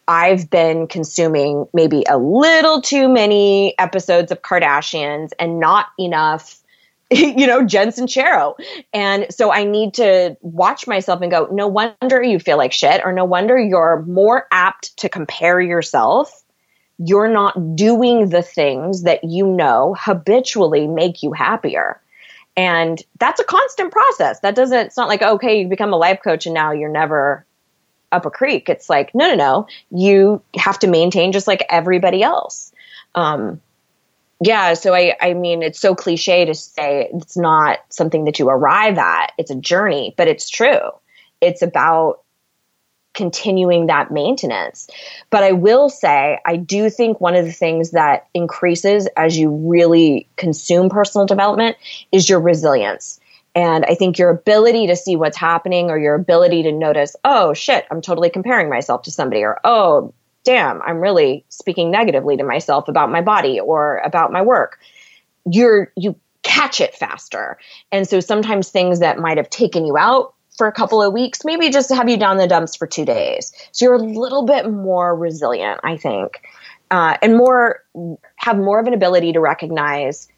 I've 0.06 0.48
been 0.48 0.86
consuming 0.86 1.66
maybe 1.74 2.04
a 2.08 2.18
little 2.18 2.82
too 2.82 3.08
many 3.08 3.76
episodes 3.80 4.30
of 4.30 4.42
Kardashians 4.42 5.30
and 5.40 5.58
not 5.58 5.86
enough 5.98 6.62
you 7.10 7.46
know, 7.46 7.64
Jen 7.64 7.88
Sincero. 7.88 8.54
And 8.92 9.26
so 9.30 9.52
I 9.52 9.64
need 9.64 9.94
to 9.94 10.36
watch 10.40 10.86
myself 10.86 11.20
and 11.20 11.30
go, 11.30 11.48
no 11.52 11.68
wonder 11.68 12.22
you 12.22 12.40
feel 12.40 12.56
like 12.56 12.72
shit, 12.72 13.02
or 13.04 13.12
no 13.12 13.24
wonder 13.24 13.56
you're 13.56 14.04
more 14.08 14.46
apt 14.50 14.96
to 14.98 15.08
compare 15.08 15.60
yourself. 15.60 16.42
You're 16.98 17.28
not 17.28 17.76
doing 17.76 18.30
the 18.30 18.42
things 18.42 19.02
that 19.02 19.22
you 19.22 19.46
know 19.46 19.94
habitually 19.96 20.88
make 20.88 21.22
you 21.22 21.32
happier. 21.32 22.00
And 22.56 23.00
that's 23.20 23.38
a 23.38 23.44
constant 23.44 23.92
process. 23.92 24.40
That 24.40 24.54
doesn't, 24.54 24.86
it's 24.86 24.96
not 24.96 25.08
like, 25.08 25.22
okay, 25.22 25.60
you 25.60 25.68
become 25.68 25.92
a 25.92 25.96
life 25.96 26.20
coach 26.24 26.46
and 26.46 26.54
now 26.54 26.72
you're 26.72 26.90
never 26.90 27.44
up 28.10 28.24
a 28.26 28.30
creek. 28.30 28.68
It's 28.68 28.88
like, 28.88 29.14
no, 29.14 29.28
no, 29.28 29.34
no. 29.34 29.66
You 29.90 30.42
have 30.56 30.78
to 30.80 30.86
maintain 30.86 31.32
just 31.32 31.46
like 31.46 31.64
everybody 31.68 32.22
else. 32.22 32.72
Um, 33.14 33.60
yeah, 34.40 34.74
so 34.74 34.94
I, 34.94 35.16
I 35.20 35.34
mean, 35.34 35.62
it's 35.62 35.80
so 35.80 35.94
cliche 35.94 36.44
to 36.44 36.54
say 36.54 37.08
it's 37.12 37.36
not 37.36 37.78
something 37.88 38.24
that 38.24 38.38
you 38.38 38.48
arrive 38.48 38.98
at. 38.98 39.32
It's 39.38 39.50
a 39.50 39.56
journey, 39.56 40.14
but 40.16 40.28
it's 40.28 40.50
true. 40.50 40.90
It's 41.40 41.62
about 41.62 42.20
continuing 43.14 43.86
that 43.86 44.10
maintenance. 44.10 44.88
But 45.30 45.42
I 45.42 45.52
will 45.52 45.88
say, 45.88 46.38
I 46.44 46.56
do 46.56 46.90
think 46.90 47.18
one 47.18 47.34
of 47.34 47.46
the 47.46 47.52
things 47.52 47.92
that 47.92 48.28
increases 48.34 49.08
as 49.16 49.38
you 49.38 49.50
really 49.50 50.28
consume 50.36 50.90
personal 50.90 51.26
development 51.26 51.78
is 52.12 52.28
your 52.28 52.40
resilience. 52.40 53.18
And 53.54 53.86
I 53.86 53.94
think 53.94 54.18
your 54.18 54.28
ability 54.28 54.88
to 54.88 54.96
see 54.96 55.16
what's 55.16 55.38
happening 55.38 55.88
or 55.88 55.98
your 55.98 56.14
ability 56.14 56.64
to 56.64 56.72
notice, 56.72 57.16
oh 57.24 57.54
shit, 57.54 57.86
I'm 57.90 58.02
totally 58.02 58.28
comparing 58.28 58.68
myself 58.68 59.02
to 59.04 59.10
somebody, 59.10 59.42
or 59.44 59.58
oh, 59.64 60.12
damn, 60.46 60.80
I'm 60.82 61.00
really 61.00 61.44
speaking 61.48 61.90
negatively 61.90 62.36
to 62.36 62.44
myself 62.44 62.88
about 62.88 63.10
my 63.10 63.20
body 63.20 63.60
or 63.60 63.98
about 63.98 64.32
my 64.32 64.40
work. 64.40 64.78
You're, 65.44 65.92
you 65.96 66.16
catch 66.42 66.80
it 66.80 66.94
faster. 66.94 67.58
And 67.90 68.08
so 68.08 68.20
sometimes 68.20 68.70
things 68.70 69.00
that 69.00 69.18
might 69.18 69.36
have 69.36 69.50
taken 69.50 69.84
you 69.84 69.98
out 69.98 70.34
for 70.56 70.68
a 70.68 70.72
couple 70.72 71.02
of 71.02 71.12
weeks, 71.12 71.44
maybe 71.44 71.68
just 71.68 71.92
have 71.92 72.08
you 72.08 72.16
down 72.16 72.38
the 72.38 72.46
dumps 72.46 72.76
for 72.76 72.86
two 72.86 73.04
days. 73.04 73.52
So 73.72 73.84
you're 73.84 73.96
a 73.96 73.98
little 73.98 74.46
bit 74.46 74.70
more 74.70 75.14
resilient, 75.14 75.80
I 75.82 75.96
think, 75.96 76.40
uh, 76.90 77.16
and 77.20 77.36
more, 77.36 77.82
have 78.36 78.56
more 78.56 78.78
of 78.78 78.86
an 78.86 78.94
ability 78.94 79.32
to 79.32 79.40
recognize 79.40 80.28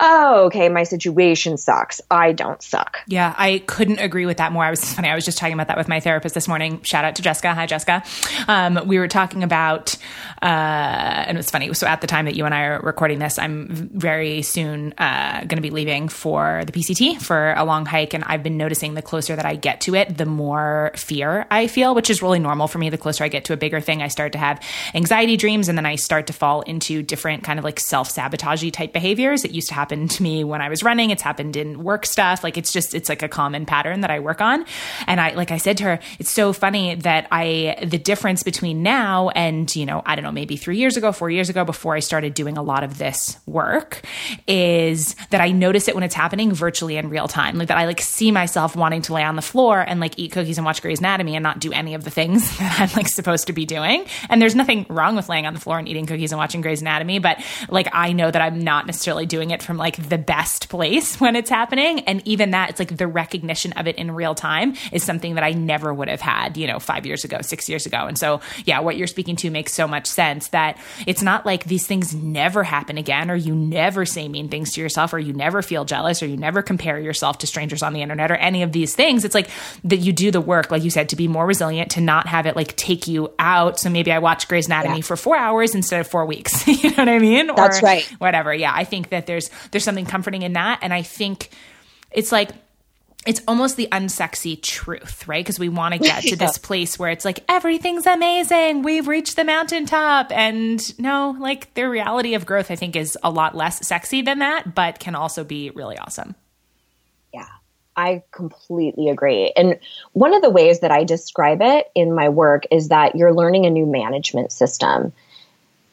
oh, 0.00 0.46
okay, 0.46 0.68
my 0.68 0.82
situation 0.82 1.56
sucks. 1.56 2.00
I 2.10 2.32
don't 2.32 2.60
suck. 2.62 2.98
Yeah, 3.06 3.34
I 3.38 3.62
couldn't 3.66 3.98
agree 4.00 4.26
with 4.26 4.38
that 4.38 4.52
more. 4.52 4.64
I 4.64 4.70
was 4.70 4.92
funny. 4.92 5.08
I 5.08 5.14
was 5.14 5.24
just 5.24 5.38
talking 5.38 5.54
about 5.54 5.68
that 5.68 5.76
with 5.76 5.88
my 5.88 6.00
therapist 6.00 6.34
this 6.34 6.48
morning. 6.48 6.82
Shout 6.82 7.04
out 7.04 7.16
to 7.16 7.22
Jessica. 7.22 7.54
Hi, 7.54 7.66
Jessica. 7.66 8.02
Um, 8.48 8.80
we 8.86 8.98
were 8.98 9.08
talking 9.08 9.44
about, 9.44 9.96
uh, 10.42 10.46
and 10.46 11.36
it 11.36 11.38
was 11.38 11.50
funny. 11.50 11.72
So 11.74 11.86
at 11.86 12.00
the 12.00 12.06
time 12.06 12.24
that 12.24 12.34
you 12.34 12.44
and 12.44 12.54
I 12.54 12.62
are 12.64 12.80
recording 12.80 13.20
this, 13.20 13.38
I'm 13.38 13.68
very 13.92 14.42
soon 14.42 14.92
uh, 14.98 15.40
going 15.40 15.56
to 15.56 15.62
be 15.62 15.70
leaving 15.70 16.08
for 16.08 16.64
the 16.66 16.72
PCT 16.72 17.22
for 17.22 17.52
a 17.52 17.64
long 17.64 17.86
hike, 17.86 18.12
and 18.12 18.24
I've 18.24 18.42
been 18.42 18.56
noticing 18.56 18.94
the 18.94 19.02
closer 19.02 19.36
that 19.36 19.46
I 19.46 19.54
get 19.54 19.82
to 19.82 19.94
it, 19.94 20.16
the 20.16 20.26
more 20.26 20.90
fear 20.96 21.46
I 21.50 21.68
feel, 21.68 21.94
which 21.94 22.10
is 22.10 22.22
really 22.22 22.40
normal 22.40 22.66
for 22.66 22.78
me. 22.78 22.90
The 22.90 22.98
closer 22.98 23.22
I 23.22 23.28
get 23.28 23.44
to 23.44 23.52
a 23.52 23.56
bigger 23.56 23.80
thing, 23.80 24.02
I 24.02 24.08
start 24.08 24.32
to 24.32 24.38
have 24.38 24.60
anxiety 24.94 25.36
dreams, 25.36 25.68
and 25.68 25.78
then 25.78 25.86
I 25.86 25.94
start 25.94 26.26
to 26.26 26.32
fall 26.32 26.62
into 26.62 27.02
different 27.02 27.44
kind 27.44 27.60
of 27.60 27.64
like 27.64 27.78
self 27.78 28.12
sabotagey 28.12 28.72
type 28.72 28.92
behaviors 28.92 29.42
that 29.42 29.52
used 29.52 29.68
to 29.68 29.74
happen 29.74 29.91
happened 29.92 30.10
to 30.10 30.22
me 30.22 30.42
when 30.42 30.62
I 30.62 30.70
was 30.70 30.82
running. 30.82 31.10
It's 31.10 31.20
happened 31.20 31.54
in 31.54 31.84
work 31.84 32.06
stuff. 32.06 32.42
Like 32.42 32.56
it's 32.56 32.72
just, 32.72 32.94
it's 32.94 33.10
like 33.10 33.22
a 33.22 33.28
common 33.28 33.66
pattern 33.66 34.00
that 34.00 34.10
I 34.10 34.20
work 34.20 34.40
on. 34.40 34.64
And 35.06 35.20
I, 35.20 35.34
like 35.34 35.50
I 35.50 35.58
said 35.58 35.76
to 35.78 35.84
her, 35.84 35.98
it's 36.18 36.30
so 36.30 36.54
funny 36.54 36.94
that 36.94 37.28
I, 37.30 37.76
the 37.84 37.98
difference 37.98 38.42
between 38.42 38.82
now 38.82 39.28
and, 39.28 39.74
you 39.76 39.84
know, 39.84 40.02
I 40.06 40.14
don't 40.14 40.22
know, 40.22 40.32
maybe 40.32 40.56
three 40.56 40.78
years 40.78 40.96
ago, 40.96 41.12
four 41.12 41.28
years 41.28 41.50
ago, 41.50 41.66
before 41.66 41.94
I 41.94 41.98
started 42.00 42.32
doing 42.32 42.56
a 42.56 42.62
lot 42.62 42.84
of 42.84 42.96
this 42.96 43.36
work 43.44 44.00
is 44.46 45.14
that 45.28 45.42
I 45.42 45.50
notice 45.50 45.88
it 45.88 45.94
when 45.94 46.04
it's 46.04 46.14
happening 46.14 46.54
virtually 46.54 46.96
in 46.96 47.10
real 47.10 47.28
time. 47.28 47.58
Like 47.58 47.68
that 47.68 47.76
I 47.76 47.84
like 47.84 48.00
see 48.00 48.30
myself 48.30 48.74
wanting 48.74 49.02
to 49.02 49.12
lay 49.12 49.24
on 49.24 49.36
the 49.36 49.42
floor 49.42 49.78
and 49.78 50.00
like 50.00 50.18
eat 50.18 50.32
cookies 50.32 50.56
and 50.56 50.64
watch 50.64 50.80
Grey's 50.80 51.00
Anatomy 51.00 51.36
and 51.36 51.42
not 51.42 51.58
do 51.58 51.70
any 51.70 51.92
of 51.92 52.04
the 52.04 52.10
things 52.10 52.56
that 52.58 52.80
I'm 52.80 52.96
like 52.96 53.08
supposed 53.08 53.48
to 53.48 53.52
be 53.52 53.66
doing. 53.66 54.06
And 54.30 54.40
there's 54.40 54.54
nothing 54.54 54.86
wrong 54.88 55.16
with 55.16 55.28
laying 55.28 55.44
on 55.44 55.52
the 55.52 55.60
floor 55.60 55.78
and 55.78 55.86
eating 55.86 56.06
cookies 56.06 56.32
and 56.32 56.38
watching 56.38 56.62
Grey's 56.62 56.80
Anatomy, 56.80 57.18
but 57.18 57.44
like 57.68 57.88
I 57.92 58.14
know 58.14 58.30
that 58.30 58.40
I'm 58.40 58.60
not 58.60 58.86
necessarily 58.86 59.26
doing 59.26 59.50
it 59.50 59.62
from 59.72 59.78
like 59.78 60.06
the 60.06 60.18
best 60.18 60.68
place 60.68 61.16
when 61.20 61.34
it's 61.34 61.48
happening. 61.48 62.00
And 62.00 62.20
even 62.28 62.50
that, 62.50 62.68
it's 62.68 62.78
like 62.78 62.94
the 62.94 63.06
recognition 63.06 63.72
of 63.72 63.86
it 63.86 63.96
in 63.96 64.10
real 64.10 64.34
time 64.34 64.74
is 64.92 65.02
something 65.02 65.36
that 65.36 65.44
I 65.44 65.52
never 65.52 65.94
would 65.94 66.08
have 66.08 66.20
had, 66.20 66.58
you 66.58 66.66
know, 66.66 66.78
five 66.78 67.06
years 67.06 67.24
ago, 67.24 67.38
six 67.40 67.70
years 67.70 67.86
ago. 67.86 68.06
And 68.06 68.18
so, 68.18 68.42
yeah, 68.66 68.80
what 68.80 68.98
you're 68.98 69.06
speaking 69.06 69.34
to 69.36 69.50
makes 69.50 69.72
so 69.72 69.88
much 69.88 70.06
sense 70.06 70.48
that 70.48 70.76
it's 71.06 71.22
not 71.22 71.46
like 71.46 71.64
these 71.64 71.86
things 71.86 72.14
never 72.14 72.62
happen 72.64 72.98
again, 72.98 73.30
or 73.30 73.34
you 73.34 73.54
never 73.54 74.04
say 74.04 74.28
mean 74.28 74.50
things 74.50 74.72
to 74.72 74.82
yourself, 74.82 75.14
or 75.14 75.18
you 75.18 75.32
never 75.32 75.62
feel 75.62 75.86
jealous, 75.86 76.22
or 76.22 76.26
you 76.26 76.36
never 76.36 76.60
compare 76.60 77.00
yourself 77.00 77.38
to 77.38 77.46
strangers 77.46 77.82
on 77.82 77.94
the 77.94 78.02
internet, 78.02 78.30
or 78.30 78.34
any 78.34 78.62
of 78.62 78.72
these 78.72 78.94
things. 78.94 79.24
It's 79.24 79.34
like 79.34 79.48
that 79.84 79.98
you 79.98 80.12
do 80.12 80.30
the 80.30 80.42
work, 80.42 80.70
like 80.70 80.84
you 80.84 80.90
said, 80.90 81.08
to 81.08 81.16
be 81.16 81.28
more 81.28 81.46
resilient, 81.46 81.92
to 81.92 82.02
not 82.02 82.26
have 82.26 82.44
it 82.44 82.56
like 82.56 82.76
take 82.76 83.06
you 83.06 83.32
out. 83.38 83.80
So 83.80 83.88
maybe 83.88 84.12
I 84.12 84.18
watch 84.18 84.48
Grey's 84.48 84.66
Anatomy 84.66 84.96
yeah. 84.96 85.02
for 85.02 85.16
four 85.16 85.38
hours 85.38 85.74
instead 85.74 86.00
of 86.00 86.06
four 86.06 86.26
weeks. 86.26 86.68
you 86.82 86.90
know 86.90 86.96
what 86.96 87.08
I 87.08 87.18
mean? 87.18 87.46
That's 87.46 87.82
or 87.82 87.86
right. 87.86 88.04
Whatever. 88.18 88.52
Yeah, 88.52 88.72
I 88.74 88.84
think 88.84 89.08
that 89.08 89.26
there's 89.26 89.48
there's 89.70 89.84
something 89.84 90.06
comforting 90.06 90.42
in 90.42 90.54
that. 90.54 90.80
And 90.82 90.92
I 90.92 91.02
think 91.02 91.50
it's 92.10 92.32
like, 92.32 92.50
it's 93.24 93.40
almost 93.46 93.76
the 93.76 93.88
unsexy 93.92 94.60
truth, 94.60 95.28
right? 95.28 95.44
Because 95.44 95.58
we 95.58 95.68
want 95.68 95.94
to 95.94 96.00
get 96.00 96.22
to 96.24 96.36
this 96.36 96.58
place 96.58 96.98
where 96.98 97.10
it's 97.10 97.24
like 97.24 97.40
everything's 97.48 98.06
amazing. 98.06 98.82
We've 98.82 99.06
reached 99.06 99.36
the 99.36 99.44
mountaintop. 99.44 100.32
And 100.32 100.98
no, 100.98 101.36
like 101.38 101.72
the 101.74 101.88
reality 101.88 102.34
of 102.34 102.46
growth, 102.46 102.70
I 102.70 102.76
think, 102.76 102.96
is 102.96 103.16
a 103.22 103.30
lot 103.30 103.54
less 103.54 103.86
sexy 103.86 104.22
than 104.22 104.40
that, 104.40 104.74
but 104.74 104.98
can 104.98 105.14
also 105.14 105.44
be 105.44 105.70
really 105.70 105.96
awesome. 105.98 106.34
Yeah, 107.32 107.46
I 107.96 108.22
completely 108.32 109.08
agree. 109.08 109.52
And 109.56 109.78
one 110.12 110.34
of 110.34 110.42
the 110.42 110.50
ways 110.50 110.80
that 110.80 110.90
I 110.90 111.04
describe 111.04 111.62
it 111.62 111.90
in 111.94 112.14
my 112.14 112.28
work 112.28 112.64
is 112.72 112.88
that 112.88 113.14
you're 113.14 113.32
learning 113.32 113.66
a 113.66 113.70
new 113.70 113.86
management 113.86 114.50
system. 114.50 115.12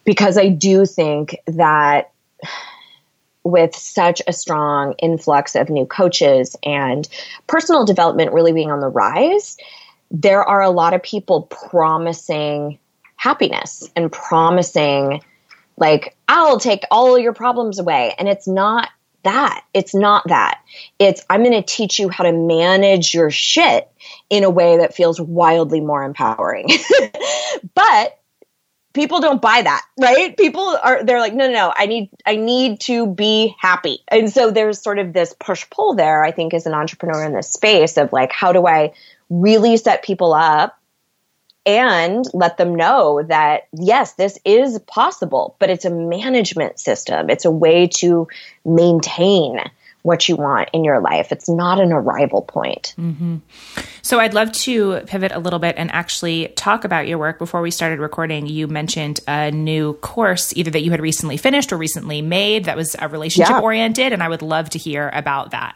Because 0.03 0.39
I 0.39 0.49
do 0.49 0.87
think 0.87 1.35
that 1.45 2.09
with 3.43 3.75
such 3.75 4.21
a 4.27 4.33
strong 4.33 4.93
influx 4.99 5.55
of 5.55 5.69
new 5.69 5.85
coaches 5.85 6.55
and 6.63 7.07
personal 7.47 7.85
development 7.85 8.33
really 8.33 8.51
being 8.51 8.71
on 8.71 8.79
the 8.79 8.87
rise, 8.87 9.57
there 10.11 10.43
are 10.43 10.61
a 10.61 10.69
lot 10.69 10.93
of 10.93 11.03
people 11.03 11.43
promising 11.43 12.79
happiness 13.15 13.89
and 13.95 14.11
promising, 14.11 15.21
like, 15.77 16.15
I'll 16.27 16.59
take 16.59 16.83
all 16.91 17.17
your 17.17 17.33
problems 17.33 17.79
away. 17.79 18.15
And 18.17 18.27
it's 18.27 18.47
not 18.47 18.89
that. 19.23 19.63
It's 19.73 19.93
not 19.93 20.27
that. 20.27 20.61
It's, 20.97 21.23
I'm 21.29 21.43
going 21.43 21.53
to 21.53 21.61
teach 21.61 21.99
you 21.99 22.09
how 22.09 22.23
to 22.23 22.31
manage 22.31 23.13
your 23.13 23.29
shit 23.29 23.89
in 24.29 24.43
a 24.43 24.49
way 24.49 24.77
that 24.77 24.95
feels 24.95 25.19
wildly 25.19 25.81
more 25.81 26.03
empowering. 26.03 26.69
but 27.75 28.18
people 28.93 29.19
don't 29.19 29.41
buy 29.41 29.61
that 29.61 29.85
right? 29.99 30.35
People 30.37 30.77
are 30.81 31.03
they're 31.03 31.19
like 31.19 31.33
no 31.33 31.47
no 31.47 31.53
no 31.53 31.73
i 31.75 31.85
need 31.85 32.09
i 32.25 32.35
need 32.35 32.79
to 32.81 33.07
be 33.07 33.55
happy. 33.59 33.99
And 34.07 34.31
so 34.31 34.51
there's 34.51 34.81
sort 34.81 34.99
of 34.99 35.13
this 35.13 35.35
push 35.39 35.69
pull 35.69 35.95
there 35.95 36.23
i 36.23 36.31
think 36.31 36.53
as 36.53 36.65
an 36.65 36.73
entrepreneur 36.73 37.23
in 37.23 37.33
this 37.33 37.51
space 37.51 37.97
of 37.97 38.11
like 38.11 38.31
how 38.31 38.51
do 38.51 38.65
i 38.65 38.93
really 39.29 39.77
set 39.77 40.03
people 40.03 40.33
up 40.33 40.79
and 41.65 42.25
let 42.33 42.57
them 42.57 42.73
know 42.75 43.21
that 43.21 43.67
yes 43.73 44.13
this 44.13 44.39
is 44.45 44.79
possible 44.79 45.55
but 45.59 45.69
it's 45.69 45.85
a 45.85 45.89
management 45.89 46.79
system. 46.79 47.29
It's 47.29 47.45
a 47.45 47.51
way 47.51 47.87
to 47.97 48.27
maintain 48.65 49.59
what 50.01 50.29
you 50.29 50.35
want 50.35 50.69
in 50.73 50.83
your 50.83 50.99
life. 51.01 51.31
It's 51.31 51.49
not 51.49 51.79
an 51.79 51.91
arrival 51.91 52.41
point. 52.41 52.93
Mm-hmm. 52.97 53.37
So 54.01 54.19
I'd 54.19 54.33
love 54.33 54.51
to 54.53 55.01
pivot 55.01 55.31
a 55.33 55.39
little 55.39 55.59
bit 55.59 55.75
and 55.77 55.91
actually 55.91 56.49
talk 56.55 56.85
about 56.85 57.07
your 57.07 57.17
work. 57.17 57.37
Before 57.37 57.61
we 57.61 57.71
started 57.71 57.99
recording, 57.99 58.47
you 58.47 58.67
mentioned 58.67 59.19
a 59.27 59.51
new 59.51 59.93
course, 59.95 60.55
either 60.55 60.71
that 60.71 60.83
you 60.83 60.91
had 60.91 61.01
recently 61.01 61.37
finished 61.37 61.73
or 61.73 61.77
recently 61.77 62.21
made 62.21 62.65
that 62.65 62.77
was 62.77 62.95
a 62.97 63.07
relationship 63.09 63.55
yeah. 63.55 63.61
oriented. 63.61 64.13
And 64.13 64.23
I 64.23 64.29
would 64.29 64.41
love 64.41 64.69
to 64.71 64.79
hear 64.79 65.09
about 65.13 65.51
that. 65.51 65.75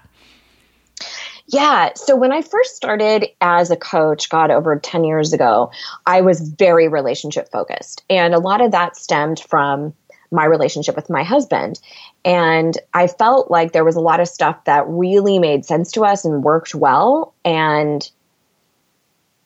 Yeah. 1.48 1.92
So 1.96 2.16
when 2.16 2.32
I 2.32 2.42
first 2.42 2.76
started 2.76 3.28
as 3.42 3.70
a 3.70 3.76
coach, 3.76 4.30
God, 4.30 4.50
over 4.50 4.78
10 4.80 5.04
years 5.04 5.34
ago, 5.34 5.72
I 6.06 6.22
was 6.22 6.40
very 6.40 6.88
relationship 6.88 7.52
focused. 7.52 8.04
And 8.10 8.34
a 8.34 8.40
lot 8.40 8.62
of 8.62 8.72
that 8.72 8.96
stemmed 8.96 9.42
from 9.42 9.94
my 10.32 10.46
relationship 10.46 10.96
with 10.96 11.10
my 11.10 11.24
husband. 11.24 11.80
And 12.26 12.78
I 12.94 13.08
felt 13.08 13.52
like 13.52 13.72
there 13.72 13.84
was 13.84 13.96
a 13.96 14.02
lot 14.02 14.20
of 14.20 14.28
stuff 14.28 14.64
that 14.66 14.88
really 14.88 15.40
made 15.40 15.66
sense 15.66 15.92
to 15.94 16.04
us 16.04 16.24
and 16.24 16.44
worked 16.44 16.74
well 16.74 17.34
and 17.44 18.10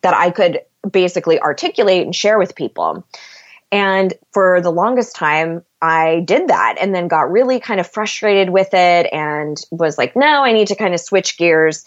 that 0.01 0.13
I 0.13 0.29
could 0.29 0.61
basically 0.89 1.39
articulate 1.39 2.03
and 2.03 2.15
share 2.15 2.37
with 2.37 2.55
people. 2.55 3.05
And 3.71 4.13
for 4.31 4.61
the 4.61 4.69
longest 4.69 5.15
time, 5.15 5.63
I 5.81 6.21
did 6.25 6.47
that 6.47 6.77
and 6.79 6.93
then 6.95 7.07
got 7.07 7.31
really 7.31 7.59
kind 7.59 7.79
of 7.79 7.87
frustrated 7.87 8.49
with 8.49 8.73
it 8.73 9.11
and 9.11 9.57
was 9.71 9.97
like, 9.97 10.15
no, 10.15 10.43
I 10.43 10.53
need 10.53 10.67
to 10.67 10.75
kind 10.75 10.93
of 10.93 10.99
switch 10.99 11.37
gears 11.37 11.83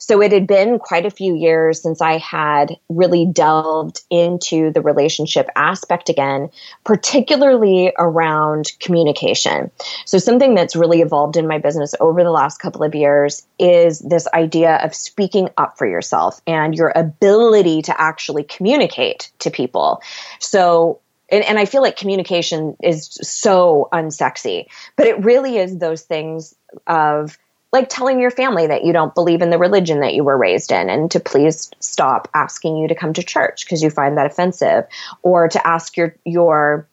so 0.00 0.22
it 0.22 0.32
had 0.32 0.46
been 0.46 0.78
quite 0.78 1.04
a 1.04 1.10
few 1.10 1.36
years 1.36 1.82
since 1.82 2.00
I 2.00 2.16
had 2.16 2.74
really 2.88 3.26
delved 3.26 4.00
into 4.08 4.72
the 4.72 4.80
relationship 4.80 5.48
aspect 5.54 6.08
again, 6.08 6.48
particularly 6.84 7.92
around 7.98 8.72
communication. 8.80 9.70
So 10.06 10.16
something 10.16 10.54
that's 10.54 10.74
really 10.74 11.02
evolved 11.02 11.36
in 11.36 11.46
my 11.46 11.58
business 11.58 11.94
over 12.00 12.24
the 12.24 12.30
last 12.30 12.58
couple 12.58 12.82
of 12.82 12.94
years 12.94 13.46
is 13.58 13.98
this 13.98 14.26
idea 14.32 14.76
of 14.76 14.94
speaking 14.94 15.50
up 15.58 15.76
for 15.76 15.86
yourself 15.86 16.40
and 16.46 16.74
your 16.74 16.92
ability 16.96 17.82
to 17.82 18.00
actually 18.00 18.44
communicate 18.44 19.30
to 19.40 19.50
people. 19.50 20.02
So 20.38 21.00
and, 21.32 21.44
and, 21.44 21.60
I 21.60 21.64
feel 21.64 21.80
like 21.80 21.96
communication 21.96 22.76
is 22.82 23.06
so 23.22 23.88
unsexy, 23.92 24.66
but 24.96 25.06
it 25.06 25.22
really 25.22 25.58
is 25.58 25.78
those 25.78 26.02
things 26.02 26.56
of 26.88 27.38
like 27.72 27.88
telling 27.88 28.20
your 28.20 28.30
family 28.30 28.66
that 28.66 28.84
you 28.84 28.92
don't 28.92 29.14
believe 29.14 29.42
in 29.42 29.50
the 29.50 29.58
religion 29.58 30.00
that 30.00 30.14
you 30.14 30.24
were 30.24 30.36
raised 30.36 30.72
in 30.72 30.90
and 30.90 31.10
to 31.10 31.20
please 31.20 31.70
stop 31.80 32.28
asking 32.34 32.76
you 32.76 32.88
to 32.88 32.94
come 32.94 33.12
to 33.12 33.22
church 33.22 33.64
because 33.64 33.82
you 33.82 33.90
find 33.90 34.16
that 34.16 34.26
offensive 34.26 34.84
or 35.22 35.48
to 35.48 35.66
ask 35.66 35.96
your 35.96 36.16
your 36.24 36.86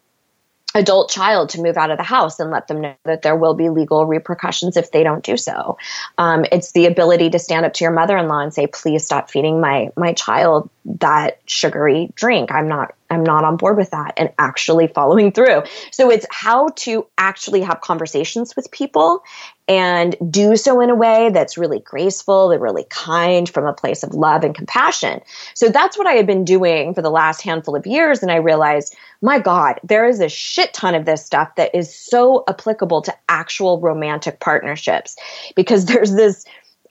adult 0.76 1.10
child 1.10 1.50
to 1.50 1.62
move 1.62 1.78
out 1.78 1.92
of 1.92 1.98
the 1.98 2.04
house 2.04 2.40
and 2.40 2.52
let 2.52 2.68
them 2.68 2.82
know 2.82 2.96
that 3.06 3.24
there 3.24 3.36
will 3.36 3.56
be 3.56 3.70
legal 3.70 4.06
repercussions 4.06 4.78
if 4.78 4.92
they 4.92 5.04
don't 5.04 5.24
do 5.24 5.36
so. 5.36 5.78
Um, 6.18 6.46
it's 6.52 6.72
the 6.72 6.86
ability 6.86 7.32
to 7.32 7.40
stand 7.40 7.66
up 7.66 7.74
to 7.74 7.84
your 7.84 7.94
mother-in-law 7.94 8.40
and 8.40 8.54
say, 8.54 8.68
"Please 8.68 9.04
stop 9.04 9.32
feeding 9.32 9.60
my 9.60 9.90
my 9.96 10.14
child 10.14 10.70
that 10.86 11.40
sugary 11.48 12.12
drink. 12.16 12.52
I'm 12.52 12.68
not 12.68 12.94
I'm 13.10 13.24
not 13.24 13.44
on 13.44 13.58
board 13.58 13.78
with 13.78 13.92
that 13.92 14.14
and 14.18 14.32
actually 14.38 14.88
following 14.88 15.32
through. 15.32 15.64
So 15.92 16.12
it's 16.12 16.26
how 16.30 16.70
to 16.78 17.08
actually 17.18 17.62
have 17.62 17.82
conversations 17.82 18.56
with 18.56 18.70
people 18.72 19.24
and 19.68 20.16
do 20.30 20.56
so 20.56 20.80
in 20.80 20.90
a 20.90 20.96
way 20.96 21.30
that's 21.34 21.58
really 21.58 21.80
graceful, 21.80 22.50
that 22.50 22.60
really 22.60 22.86
kind 22.90 23.50
from 23.50 23.66
a 23.66 23.74
place 23.74 24.02
of 24.02 24.14
love 24.14 24.44
and 24.44 24.56
compassion. 24.56 25.22
So 25.56 25.70
that's 25.70 25.98
what 25.98 26.08
I 26.08 26.14
had 26.14 26.26
been 26.26 26.46
doing 26.46 26.94
for 26.94 27.02
the 27.02 27.10
last 27.10 27.42
handful 27.42 27.76
of 27.76 27.86
years. 27.86 28.22
And 28.22 28.32
I 28.32 28.38
realized, 28.38 28.96
my 29.22 29.40
God, 29.40 29.80
there 29.84 30.08
is 30.08 30.22
a 30.22 30.30
shit 30.30 30.74
ton 30.74 30.96
of 30.96 31.06
this 31.06 31.26
stuff 31.26 31.56
that 31.56 31.76
is 31.76 31.94
so 31.94 32.46
applicable 32.48 33.02
to 33.04 33.16
actual 33.28 33.82
romantic 33.82 34.40
partnerships 34.40 35.18
because 35.56 35.86
there's 35.88 36.14
this 36.14 36.46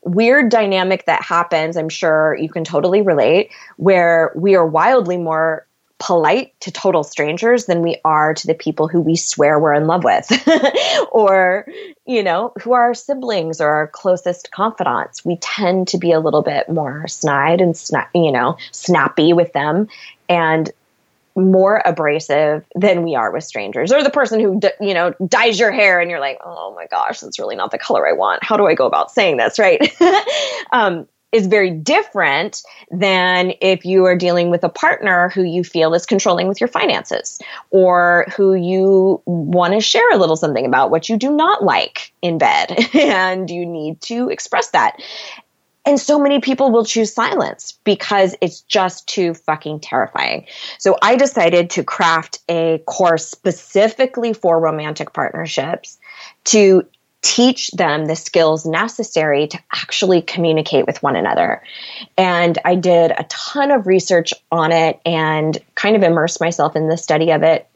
weird 0.04 0.50
dynamic 0.50 1.06
that 1.06 1.22
happens. 1.22 1.76
I'm 1.76 1.88
sure 1.88 2.36
you 2.36 2.48
can 2.48 2.62
totally 2.62 3.02
relate 3.02 3.50
where 3.76 4.32
we 4.36 4.54
are 4.54 4.66
wildly 4.66 5.16
more 5.16 5.66
polite 5.98 6.58
to 6.60 6.70
total 6.70 7.02
strangers 7.02 7.66
than 7.66 7.82
we 7.82 7.98
are 8.04 8.34
to 8.34 8.46
the 8.46 8.54
people 8.54 8.86
who 8.86 9.00
we 9.00 9.16
swear 9.16 9.58
we're 9.58 9.74
in 9.74 9.86
love 9.86 10.04
with. 10.04 10.30
Or 11.12 11.66
you 12.04 12.22
know 12.22 12.52
who 12.60 12.72
are 12.72 12.82
our 12.82 12.94
siblings 12.94 13.60
or 13.60 13.68
our 13.68 13.86
closest 13.86 14.50
confidants. 14.50 15.24
We 15.24 15.36
tend 15.36 15.88
to 15.88 15.98
be 15.98 16.12
a 16.12 16.20
little 16.20 16.42
bit 16.42 16.68
more 16.68 17.08
snide 17.08 17.62
and 17.62 17.74
sna- 17.74 18.08
you 18.14 18.30
know 18.30 18.58
snappy 18.70 19.32
with 19.32 19.52
them 19.54 19.88
and 20.28 20.70
more 21.34 21.80
abrasive 21.84 22.64
than 22.74 23.02
we 23.02 23.14
are 23.14 23.30
with 23.30 23.44
strangers. 23.44 23.92
Or 23.92 24.02
the 24.02 24.10
person 24.10 24.40
who 24.40 24.60
you 24.80 24.92
know 24.92 25.14
dyes 25.26 25.58
your 25.58 25.72
hair 25.72 26.00
and 26.00 26.10
you're 26.10 26.20
like 26.20 26.38
oh 26.44 26.74
my 26.74 26.86
gosh 26.86 27.20
that's 27.20 27.38
really 27.38 27.56
not 27.56 27.70
the 27.70 27.78
color 27.78 28.06
i 28.06 28.12
want. 28.12 28.44
How 28.44 28.58
do 28.58 28.66
i 28.66 28.74
go 28.74 28.86
about 28.86 29.10
saying 29.10 29.38
this? 29.38 29.58
Right? 29.58 29.94
Um, 30.72 31.06
is 31.32 31.46
very 31.46 31.70
different 31.70 32.62
than 32.90 33.52
if 33.60 33.84
you 33.84 34.04
are 34.04 34.16
dealing 34.16 34.50
with 34.50 34.62
a 34.64 34.68
partner 34.68 35.28
who 35.28 35.42
you 35.42 35.64
feel 35.64 35.92
is 35.94 36.06
controlling 36.06 36.48
with 36.48 36.60
your 36.60 36.68
finances 36.68 37.40
or 37.70 38.26
who 38.36 38.54
you 38.54 39.20
want 39.26 39.74
to 39.74 39.80
share 39.80 40.10
a 40.12 40.16
little 40.16 40.36
something 40.36 40.64
about 40.64 40.90
what 40.90 41.08
you 41.08 41.16
do 41.16 41.30
not 41.30 41.62
like 41.62 42.12
in 42.22 42.38
bed 42.38 42.74
and 42.94 43.50
you 43.50 43.66
need 43.66 44.00
to 44.00 44.28
express 44.28 44.70
that. 44.70 45.00
And 45.84 46.00
so 46.00 46.18
many 46.18 46.40
people 46.40 46.72
will 46.72 46.84
choose 46.84 47.14
silence 47.14 47.78
because 47.84 48.34
it's 48.40 48.62
just 48.62 49.06
too 49.06 49.34
fucking 49.34 49.80
terrifying. 49.80 50.46
So 50.78 50.98
I 51.00 51.14
decided 51.14 51.70
to 51.70 51.84
craft 51.84 52.40
a 52.48 52.78
course 52.86 53.28
specifically 53.28 54.32
for 54.32 54.58
romantic 54.58 55.12
partnerships 55.12 55.96
to 56.46 56.84
teach 57.26 57.72
them 57.72 58.04
the 58.04 58.14
skills 58.14 58.64
necessary 58.64 59.48
to 59.48 59.58
actually 59.72 60.22
communicate 60.22 60.86
with 60.86 61.02
one 61.02 61.16
another. 61.16 61.60
And 62.16 62.56
I 62.64 62.76
did 62.76 63.10
a 63.10 63.24
ton 63.28 63.72
of 63.72 63.88
research 63.88 64.32
on 64.52 64.70
it 64.70 65.00
and 65.04 65.58
kind 65.74 65.96
of 65.96 66.04
immersed 66.04 66.40
myself 66.40 66.76
in 66.76 66.88
the 66.88 66.96
study 66.96 67.32
of 67.32 67.42
it 67.42 67.66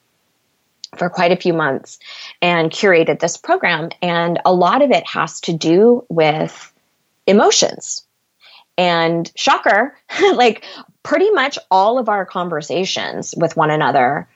for 0.96 1.10
quite 1.10 1.32
a 1.32 1.36
few 1.36 1.52
months 1.52 1.98
and 2.40 2.70
curated 2.70 3.18
this 3.18 3.36
program. 3.36 3.90
And 4.00 4.38
a 4.44 4.54
lot 4.54 4.82
of 4.82 4.92
it 4.92 5.04
has 5.08 5.40
to 5.42 5.52
do 5.52 6.04
with 6.08 6.72
emotions. 7.26 8.06
And 8.78 9.30
shocker, 9.34 9.98
like 10.34 10.64
pretty 11.02 11.30
much 11.30 11.58
all 11.72 11.98
of 11.98 12.08
our 12.08 12.24
conversations 12.24 13.34
with 13.36 13.56
one 13.56 13.70
another 13.70 14.28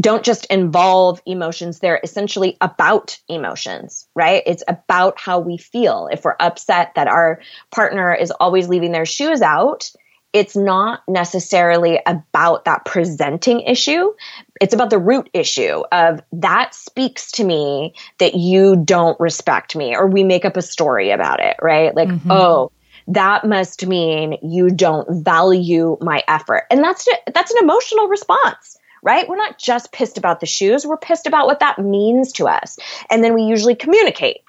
don't 0.00 0.24
just 0.24 0.44
involve 0.46 1.22
emotions. 1.24 1.78
They're 1.78 2.00
essentially 2.02 2.56
about 2.60 3.18
emotions, 3.28 4.06
right? 4.14 4.42
It's 4.46 4.62
about 4.68 5.18
how 5.18 5.38
we 5.38 5.56
feel. 5.56 6.08
If 6.12 6.24
we're 6.24 6.36
upset 6.38 6.92
that 6.96 7.08
our 7.08 7.40
partner 7.70 8.14
is 8.14 8.30
always 8.30 8.68
leaving 8.68 8.92
their 8.92 9.06
shoes 9.06 9.40
out, 9.40 9.90
it's 10.32 10.54
not 10.54 11.00
necessarily 11.08 11.98
about 12.04 12.66
that 12.66 12.84
presenting 12.84 13.60
issue. 13.60 14.12
It's 14.60 14.74
about 14.74 14.90
the 14.90 14.98
root 14.98 15.30
issue 15.32 15.82
of 15.92 16.20
that 16.32 16.74
speaks 16.74 17.30
to 17.32 17.44
me 17.44 17.94
that 18.18 18.34
you 18.34 18.76
don't 18.76 19.18
respect 19.18 19.74
me, 19.74 19.96
or 19.96 20.06
we 20.06 20.24
make 20.24 20.44
up 20.44 20.58
a 20.58 20.62
story 20.62 21.10
about 21.10 21.40
it, 21.40 21.56
right? 21.62 21.94
Like, 21.96 22.08
mm-hmm. 22.08 22.30
oh, 22.30 22.70
that 23.08 23.46
must 23.46 23.86
mean 23.86 24.36
you 24.42 24.68
don't 24.68 25.24
value 25.24 25.96
my 26.02 26.22
effort. 26.28 26.64
And 26.70 26.84
that's, 26.84 27.08
that's 27.32 27.52
an 27.52 27.62
emotional 27.62 28.08
response 28.08 28.76
right? 29.02 29.28
We're 29.28 29.36
not 29.36 29.58
just 29.58 29.92
pissed 29.92 30.18
about 30.18 30.40
the 30.40 30.46
shoes, 30.46 30.86
we're 30.86 30.96
pissed 30.96 31.26
about 31.26 31.46
what 31.46 31.60
that 31.60 31.78
means 31.78 32.32
to 32.32 32.48
us. 32.48 32.78
And 33.10 33.22
then 33.22 33.34
we 33.34 33.42
usually 33.42 33.74
communicate 33.74 34.42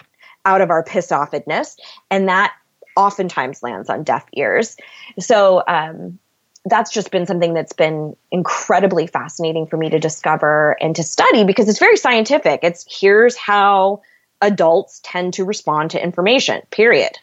out 0.46 0.62
of 0.62 0.70
our 0.70 0.84
pissed 0.84 1.12
offedness, 1.12 1.78
and 2.10 2.30
that 2.30 2.54
oftentimes 2.96 3.62
lands 3.62 3.90
on 3.90 4.04
deaf 4.04 4.26
ears. 4.34 4.78
So, 5.20 5.64
um, 5.68 6.20
that's 6.66 6.92
just 6.92 7.12
been 7.12 7.26
something 7.26 7.54
that's 7.54 7.74
been 7.74 8.16
incredibly 8.30 9.08
fascinating 9.08 9.68
for 9.68 9.78
me 9.78 9.90
to 9.90 10.00
discover 10.00 10.76
and 10.82 10.96
to 10.98 11.04
study 11.04 11.46
because 11.46 11.70
it's 11.70 11.80
very 11.80 11.96
scientific. 11.96 12.60
It's 12.64 12.86
here's 12.90 13.38
how 13.38 14.02
adults 14.42 15.00
tend 15.04 15.36
to 15.36 15.46
respond 15.46 15.92
to 15.92 16.04
information, 16.04 16.62
period. 16.70 17.18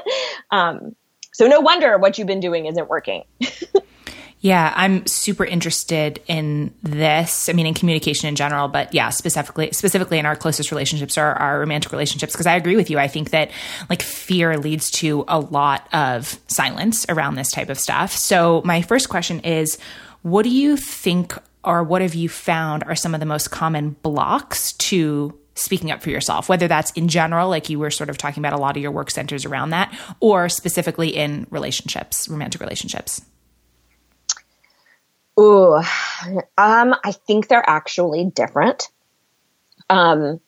um, 0.50 0.96
so, 1.32 1.46
no 1.46 1.60
wonder 1.60 1.98
what 1.98 2.18
you've 2.18 2.26
been 2.26 2.40
doing 2.40 2.66
isn't 2.66 2.88
working. 2.88 3.22
Yeah, 4.40 4.72
I'm 4.76 5.04
super 5.06 5.44
interested 5.44 6.22
in 6.28 6.72
this. 6.82 7.48
I 7.48 7.54
mean, 7.54 7.66
in 7.66 7.74
communication 7.74 8.28
in 8.28 8.36
general, 8.36 8.68
but 8.68 8.94
yeah, 8.94 9.10
specifically, 9.10 9.72
specifically 9.72 10.18
in 10.18 10.26
our 10.26 10.36
closest 10.36 10.70
relationships 10.70 11.18
or 11.18 11.24
our 11.24 11.58
romantic 11.58 11.90
relationships. 11.90 12.34
Because 12.34 12.46
I 12.46 12.54
agree 12.54 12.76
with 12.76 12.88
you. 12.88 12.98
I 12.98 13.08
think 13.08 13.30
that 13.30 13.50
like 13.90 14.00
fear 14.00 14.56
leads 14.56 14.92
to 14.92 15.24
a 15.26 15.40
lot 15.40 15.88
of 15.92 16.38
silence 16.46 17.04
around 17.08 17.34
this 17.34 17.50
type 17.50 17.68
of 17.68 17.80
stuff. 17.80 18.12
So 18.12 18.62
my 18.64 18.80
first 18.80 19.08
question 19.08 19.40
is, 19.40 19.76
what 20.22 20.44
do 20.44 20.50
you 20.50 20.76
think, 20.76 21.34
or 21.64 21.82
what 21.82 22.00
have 22.00 22.14
you 22.14 22.28
found 22.28 22.84
are 22.84 22.94
some 22.94 23.14
of 23.14 23.20
the 23.20 23.26
most 23.26 23.50
common 23.50 23.96
blocks 24.02 24.72
to 24.74 25.36
speaking 25.56 25.90
up 25.90 26.00
for 26.00 26.10
yourself, 26.10 26.48
whether 26.48 26.68
that's 26.68 26.92
in 26.92 27.08
general, 27.08 27.48
like 27.48 27.68
you 27.68 27.80
were 27.80 27.90
sort 27.90 28.08
of 28.08 28.16
talking 28.16 28.40
about 28.40 28.52
a 28.52 28.60
lot 28.60 28.76
of 28.76 28.82
your 28.82 28.92
work 28.92 29.10
centers 29.10 29.44
around 29.44 29.70
that, 29.70 29.92
or 30.20 30.48
specifically 30.48 31.08
in 31.08 31.44
relationships, 31.50 32.28
romantic 32.28 32.60
relationships? 32.60 33.20
Ooh, 35.38 35.74
um, 36.58 36.94
I 37.04 37.12
think 37.12 37.48
they're 37.48 37.68
actually 37.68 38.26
different. 38.26 38.88
Um, 39.90 40.40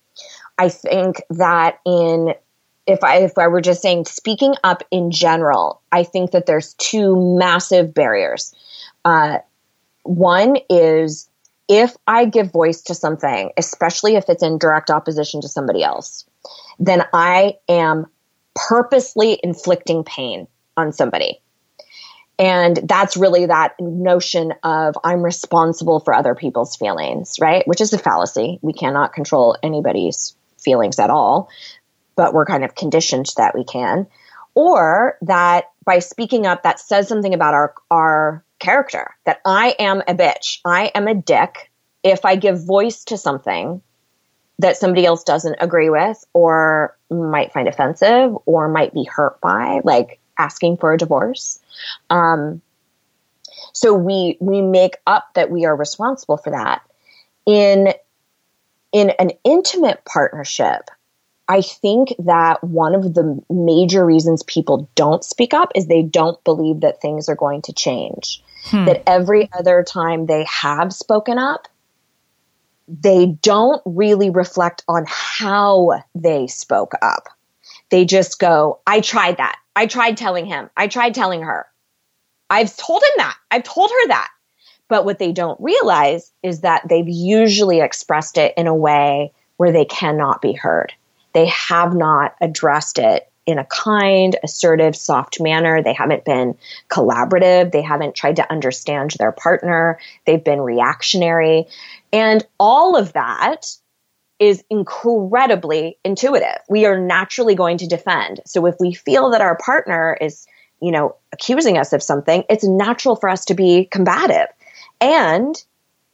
I 0.59 0.68
think 0.68 1.22
that 1.30 1.78
in 1.86 2.34
if 2.86 3.05
I 3.05 3.18
if 3.18 3.38
I 3.38 3.47
were 3.49 3.61
just 3.61 3.82
saying 3.82 4.07
speaking 4.07 4.55
up 4.64 4.82
in 4.91 5.11
general, 5.11 5.80
I 5.93 6.03
think 6.03 6.32
that 6.32 6.47
there's 6.47 6.74
two 6.74 7.38
massive 7.38 7.95
barriers. 7.95 8.55
Uh, 9.05 9.38
one 10.03 10.57
is 10.68 11.28
if 11.68 11.97
I 12.07 12.24
give 12.24 12.51
voice 12.51 12.82
to 12.82 12.95
something, 12.95 13.53
especially 13.57 14.16
if 14.16 14.28
it's 14.28 14.43
in 14.43 14.59
direct 14.59 14.91
opposition 14.91 15.41
to 15.43 15.49
somebody 15.49 15.84
else, 15.84 16.26
then 16.78 17.05
I 17.12 17.59
am 17.68 18.07
purposely 18.57 19.38
inflicting 19.43 20.03
pain 20.03 20.49
on 20.76 20.93
somebody. 20.93 21.41
And 22.41 22.80
that's 22.84 23.18
really 23.18 23.45
that 23.47 23.74
notion 23.78 24.55
of 24.62 24.97
I'm 25.05 25.22
responsible 25.22 26.01
for 26.01 26.14
other 26.14 26.34
people's 26.34 26.74
feelings, 26.74 27.34
right? 27.38 27.68
Which 27.68 27.82
is 27.82 27.93
a 27.93 27.99
fallacy. 27.99 28.59
We 28.62 28.72
cannot 28.72 29.12
control 29.12 29.59
anybody's 29.62 30.34
feelings 30.59 30.99
at 30.99 31.11
all, 31.11 31.51
but 32.16 32.32
we're 32.32 32.47
kind 32.47 32.64
of 32.64 32.74
conditioned 32.74 33.26
that 33.36 33.55
we 33.55 33.64
can. 33.64 34.07
Or 34.55 35.18
that 35.20 35.66
by 35.84 35.99
speaking 35.99 36.47
up, 36.47 36.62
that 36.62 36.80
says 36.80 37.09
something 37.09 37.34
about 37.34 37.53
our, 37.53 37.74
our 37.91 38.45
character, 38.59 39.14
that 39.26 39.41
I 39.45 39.76
am 39.78 40.01
a 40.09 40.14
bitch. 40.14 40.61
I 40.64 40.91
am 40.95 41.09
a 41.09 41.14
dick. 41.14 41.70
If 42.03 42.24
I 42.24 42.36
give 42.36 42.64
voice 42.64 43.05
to 43.05 43.18
something 43.18 43.82
that 44.61 44.78
somebody 44.78 45.05
else 45.05 45.24
doesn't 45.24 45.57
agree 45.61 45.91
with 45.91 46.24
or 46.32 46.97
might 47.11 47.53
find 47.53 47.68
offensive 47.68 48.34
or 48.47 48.68
might 48.68 48.95
be 48.95 49.05
hurt 49.05 49.41
by, 49.43 49.80
like 49.84 50.20
asking 50.41 50.78
for 50.78 50.93
a 50.93 50.99
divorce. 50.99 51.61
Um, 52.09 52.62
so 53.72 53.95
we 53.95 54.36
we 54.41 54.62
make 54.62 54.97
up 55.07 55.28
that 55.34 55.51
we 55.51 55.64
are 55.64 55.76
responsible 55.76 56.38
for 56.38 56.51
that. 56.51 56.82
In 57.47 57.93
in 58.93 59.11
an 59.18 59.32
intimate 59.45 60.05
partnership, 60.05 60.91
I 61.49 61.61
think 61.62 62.14
that 62.18 62.62
one 62.64 62.95
of 62.95 63.14
the 63.14 63.41
major 63.51 64.05
reasons 64.05 64.43
people 64.43 64.88
don't 64.95 65.24
speak 65.24 65.55
up 65.55 65.70
is 65.74 65.86
they 65.86 66.03
don't 66.03 66.43
believe 66.45 66.80
that 66.80 67.01
things 67.01 67.28
are 67.28 67.36
going 67.36 67.62
to 67.62 67.72
change. 67.72 68.43
Hmm. 68.64 68.84
That 68.84 69.03
every 69.07 69.49
other 69.59 69.82
time 69.82 70.26
they 70.26 70.45
have 70.45 70.93
spoken 70.93 71.38
up, 71.38 71.68
they 72.88 73.26
don't 73.26 73.80
really 73.84 74.30
reflect 74.30 74.84
on 74.88 75.05
how 75.09 76.03
they 76.14 76.47
spoke 76.47 76.93
up. 77.03 77.28
They 77.91 78.05
just 78.05 78.38
go, 78.38 78.80
I 78.86 79.01
tried 79.01 79.38
that. 79.38 79.59
I 79.76 79.86
tried 79.86 80.16
telling 80.16 80.47
him. 80.47 80.70
I 80.76 80.86
tried 80.86 81.14
telling 81.14 81.43
her. 81.43 81.66
I've 82.49 82.76
told 82.76 83.03
him 83.03 83.14
that. 83.18 83.36
I've 83.51 83.64
told 83.64 83.91
her 83.91 84.09
that. 84.09 84.28
But 84.88 85.05
what 85.05 85.18
they 85.18 85.32
don't 85.32 85.61
realize 85.61 86.32
is 86.43 86.62
that 86.62 86.88
they've 86.88 87.09
usually 87.09 87.80
expressed 87.80 88.38
it 88.38 88.55
in 88.57 88.66
a 88.66 88.74
way 88.74 89.32
where 89.57 89.72
they 89.72 89.84
cannot 89.84 90.43
be 90.43 90.53
heard. 90.53 90.93
They 91.32 91.47
have 91.47 91.95
not 91.95 92.34
addressed 92.41 92.99
it 92.99 93.30
in 93.47 93.59
a 93.59 93.64
kind, 93.64 94.36
assertive, 94.43 94.97
soft 94.97 95.41
manner. 95.41 95.82
They 95.82 95.93
haven't 95.93 96.24
been 96.24 96.57
collaborative. 96.88 97.72
They 97.72 97.82
haven't 97.82 98.14
tried 98.14 98.36
to 98.36 98.51
understand 98.51 99.12
their 99.12 99.32
partner. 99.32 99.99
They've 100.26 100.43
been 100.43 100.61
reactionary. 100.61 101.66
And 102.12 102.45
all 102.59 102.97
of 102.97 103.12
that 103.12 103.66
is 104.41 104.64
incredibly 104.70 105.99
intuitive. 106.03 106.59
We 106.68 106.86
are 106.86 106.99
naturally 106.99 107.55
going 107.55 107.78
to 107.78 107.86
defend. 107.86 108.41
So 108.47 108.66
if 108.66 108.74
we 108.80 108.95
feel 108.95 109.30
that 109.30 109.43
our 109.43 109.57
partner 109.57 110.16
is, 110.18 110.47
you 110.80 110.91
know, 110.91 111.14
accusing 111.32 111.76
us 111.76 111.93
of 111.93 112.03
something, 112.03 112.45
it's 112.49 112.64
natural 112.64 113.16
for 113.16 113.28
us 113.28 113.45
to 113.47 113.55
be 113.55 113.84
combative. 113.84 114.47
And 114.99 115.55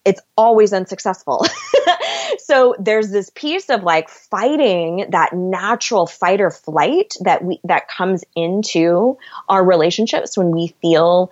it's 0.04 0.20
always 0.36 0.72
unsuccessful. 0.72 1.46
so 2.38 2.74
there's 2.80 3.10
this 3.10 3.30
piece 3.34 3.70
of 3.70 3.84
like 3.84 4.08
fighting 4.08 5.06
that 5.10 5.32
natural 5.32 6.06
fight 6.06 6.40
or 6.40 6.50
flight 6.50 7.14
that 7.20 7.44
we 7.44 7.60
that 7.64 7.88
comes 7.88 8.24
into 8.34 9.16
our 9.48 9.64
relationships 9.64 10.36
when 10.36 10.50
we 10.50 10.74
feel 10.82 11.30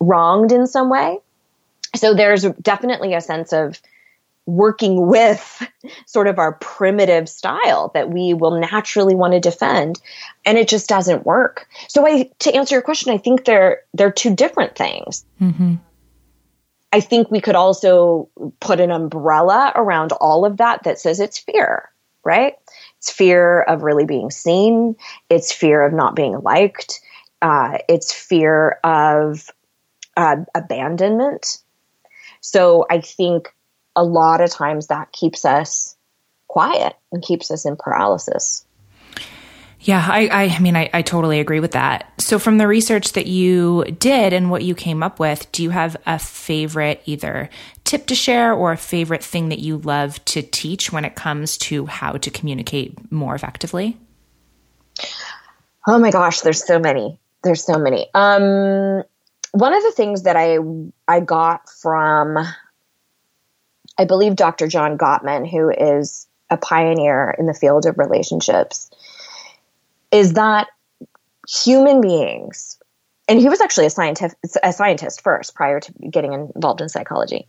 wronged 0.00 0.52
in 0.52 0.66
some 0.66 0.88
way 0.88 1.18
so 1.94 2.14
there's 2.14 2.42
definitely 2.62 3.14
a 3.14 3.20
sense 3.20 3.52
of 3.52 3.80
working 4.46 5.06
with 5.06 5.66
sort 6.06 6.26
of 6.26 6.38
our 6.38 6.52
primitive 6.54 7.28
style 7.28 7.90
that 7.94 8.10
we 8.10 8.34
will 8.34 8.58
naturally 8.58 9.14
want 9.14 9.32
to 9.32 9.40
defend 9.40 10.00
and 10.44 10.58
it 10.58 10.68
just 10.68 10.88
doesn't 10.88 11.26
work. 11.26 11.68
So 11.88 12.06
i 12.06 12.30
to 12.40 12.54
answer 12.54 12.74
your 12.74 12.82
question 12.82 13.12
i 13.12 13.18
think 13.18 13.44
they're 13.44 13.82
they're 13.94 14.12
two 14.12 14.34
different 14.34 14.76
things. 14.76 15.24
Mm-hmm. 15.40 15.74
i 16.92 17.00
think 17.00 17.30
we 17.30 17.40
could 17.40 17.56
also 17.56 18.28
put 18.60 18.80
an 18.80 18.90
umbrella 18.90 19.72
around 19.74 20.12
all 20.12 20.44
of 20.44 20.56
that 20.58 20.82
that 20.84 20.98
says 20.98 21.20
it's 21.20 21.38
fear 21.38 21.90
right? 22.22 22.54
It's 22.98 23.10
fear 23.10 23.62
of 23.62 23.82
really 23.82 24.04
being 24.04 24.30
seen. 24.30 24.96
It's 25.30 25.52
fear 25.52 25.82
of 25.82 25.94
not 25.94 26.14
being 26.14 26.38
liked. 26.40 27.00
Uh, 27.40 27.78
it's 27.88 28.12
fear 28.12 28.78
of 28.84 29.48
uh, 30.16 30.36
abandonment. 30.54 31.58
So 32.40 32.86
i 32.90 33.00
think 33.00 33.54
a 33.96 34.04
lot 34.04 34.40
of 34.40 34.50
times 34.50 34.88
that 34.88 35.12
keeps 35.12 35.44
us 35.44 35.96
quiet 36.48 36.94
and 37.12 37.22
keeps 37.22 37.50
us 37.50 37.64
in 37.64 37.76
paralysis. 37.76 38.64
Yeah, 39.82 40.06
I, 40.06 40.28
I 40.28 40.58
mean, 40.58 40.76
I, 40.76 40.90
I 40.92 41.00
totally 41.00 41.40
agree 41.40 41.60
with 41.60 41.72
that. 41.72 42.12
So, 42.20 42.38
from 42.38 42.58
the 42.58 42.66
research 42.66 43.12
that 43.12 43.26
you 43.26 43.84
did 43.98 44.34
and 44.34 44.50
what 44.50 44.62
you 44.62 44.74
came 44.74 45.02
up 45.02 45.18
with, 45.18 45.50
do 45.52 45.62
you 45.62 45.70
have 45.70 45.96
a 46.06 46.18
favorite 46.18 47.02
either 47.06 47.48
tip 47.84 48.06
to 48.06 48.14
share 48.14 48.52
or 48.52 48.72
a 48.72 48.76
favorite 48.76 49.24
thing 49.24 49.48
that 49.48 49.58
you 49.58 49.78
love 49.78 50.22
to 50.26 50.42
teach 50.42 50.92
when 50.92 51.06
it 51.06 51.14
comes 51.14 51.56
to 51.58 51.86
how 51.86 52.12
to 52.12 52.30
communicate 52.30 53.10
more 53.10 53.34
effectively? 53.34 53.96
Oh 55.86 55.98
my 55.98 56.10
gosh, 56.10 56.42
there's 56.42 56.62
so 56.62 56.78
many. 56.78 57.18
There's 57.42 57.64
so 57.64 57.78
many. 57.78 58.06
Um, 58.12 59.02
one 59.52 59.72
of 59.72 59.82
the 59.82 59.92
things 59.96 60.24
that 60.24 60.36
I 60.36 60.58
I 61.08 61.20
got 61.20 61.70
from 61.70 62.36
I 64.00 64.04
believe 64.04 64.34
Dr. 64.34 64.66
John 64.66 64.96
Gottman, 64.96 65.46
who 65.46 65.68
is 65.68 66.26
a 66.48 66.56
pioneer 66.56 67.34
in 67.38 67.44
the 67.44 67.52
field 67.52 67.84
of 67.84 67.98
relationships, 67.98 68.90
is 70.10 70.32
that 70.32 70.68
human 71.46 72.00
beings, 72.00 72.78
and 73.28 73.38
he 73.38 73.50
was 73.50 73.60
actually 73.60 73.84
a 73.84 73.90
scientist, 73.90 74.36
a 74.62 74.72
scientist 74.72 75.20
first 75.20 75.54
prior 75.54 75.80
to 75.80 75.92
getting 76.10 76.32
involved 76.32 76.80
in 76.80 76.88
psychology. 76.88 77.46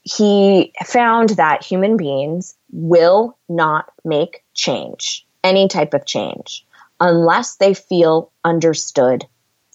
He 0.00 0.72
found 0.86 1.30
that 1.30 1.62
human 1.62 1.98
beings 1.98 2.54
will 2.72 3.36
not 3.46 3.92
make 4.02 4.44
change, 4.54 5.26
any 5.44 5.68
type 5.68 5.92
of 5.92 6.06
change, 6.06 6.64
unless 7.00 7.56
they 7.56 7.74
feel 7.74 8.32
understood 8.44 9.26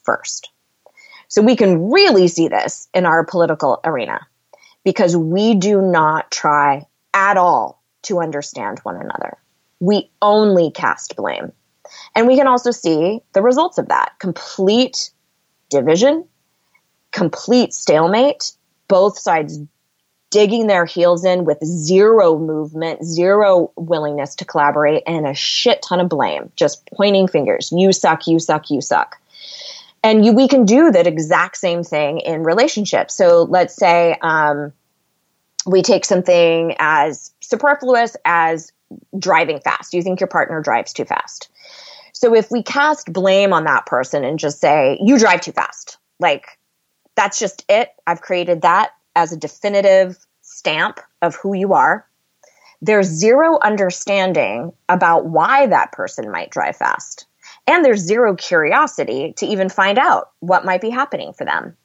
first. 0.02 0.50
So 1.28 1.44
we 1.44 1.56
can 1.56 1.92
really 1.92 2.28
see 2.28 2.48
this 2.48 2.90
in 2.92 3.06
our 3.06 3.24
political 3.24 3.80
arena 3.84 4.26
because 4.84 5.16
we 5.16 5.56
do 5.56 5.82
not 5.82 6.32
try 6.32 6.86
at 7.14 7.38
all 7.38 7.82
to 8.04 8.20
understand 8.20 8.80
one 8.84 8.96
another. 8.96 9.38
We 9.80 10.12
only 10.22 10.72
cast 10.72 11.16
blame. 11.16 11.52
And 12.16 12.28
we 12.28 12.38
can 12.38 12.48
also 12.48 12.72
see 12.72 13.22
the 13.34 13.42
results 13.42 13.78
of 13.78 13.90
that 13.90 14.14
complete 14.20 15.12
division, 15.70 16.28
complete 17.12 17.74
stalemate, 17.74 18.54
both 18.88 19.18
sides 19.18 19.60
digging 20.32 20.68
their 20.68 20.86
heels 20.86 21.26
in 21.26 21.44
with 21.44 21.64
zero 21.64 22.40
movement, 22.40 23.04
zero 23.04 23.72
willingness 23.76 24.34
to 24.36 24.46
collaborate, 24.46 25.04
and 25.06 25.28
a 25.28 25.34
shit 25.34 25.82
ton 25.82 26.00
of 26.00 26.10
blame, 26.10 26.52
just 26.56 26.90
pointing 26.96 27.28
fingers. 27.28 27.72
You 27.76 27.92
suck, 27.92 28.28
you 28.28 28.40
suck, 28.40 28.72
you 28.72 28.82
suck. 28.82 29.21
And 30.04 30.26
you, 30.26 30.34
we 30.34 30.48
can 30.48 30.66
do 30.66 30.92
that 30.92 31.06
exact 31.06 31.58
same 31.58 31.84
thing 31.84 32.20
in 32.20 32.44
relationships. 32.44 33.16
So 33.16 33.44
let's 33.44 33.76
say 33.76 34.16
um, 34.22 34.74
we 35.66 35.82
take 35.84 36.06
something 36.06 36.76
as 36.80 37.32
superfluous 37.40 38.18
as 38.26 38.72
driving 39.18 39.60
fast. 39.60 39.94
You 39.94 40.02
think 40.02 40.20
your 40.20 40.28
partner 40.28 40.62
drives 40.62 40.92
too 40.92 41.06
fast. 41.06 41.50
So 42.14 42.36
if 42.36 42.52
we 42.52 42.64
cast 42.64 43.12
blame 43.12 43.54
on 43.54 43.64
that 43.66 43.86
person 43.86 44.24
and 44.24 44.40
just 44.40 44.60
say, 44.60 44.98
you 45.02 45.18
drive 45.18 45.42
too 45.42 45.52
fast, 45.52 45.98
like 46.20 46.60
that's 47.16 47.40
just 47.40 47.66
it. 47.70 47.90
I've 48.08 48.22
created 48.22 48.62
that 48.64 48.92
as 49.16 49.32
a 49.32 49.38
definitive 49.38 50.18
stamp 50.42 51.00
of 51.22 51.36
who 51.36 51.54
you 51.54 51.74
are. 51.74 52.08
There's 52.82 53.08
zero 53.08 53.60
understanding 53.62 54.74
about 54.90 55.26
why 55.26 55.68
that 55.68 55.92
person 55.92 56.32
might 56.32 56.50
drive 56.50 56.78
fast. 56.78 57.26
And 57.72 57.86
there's 57.86 58.02
zero 58.02 58.36
curiosity 58.36 59.34
to 59.38 59.46
even 59.46 59.70
find 59.70 59.98
out 59.98 60.32
what 60.42 60.66
might 60.66 60.82
be 60.82 60.90
happening 60.90 61.32
for 61.32 61.46
them. 61.46 61.78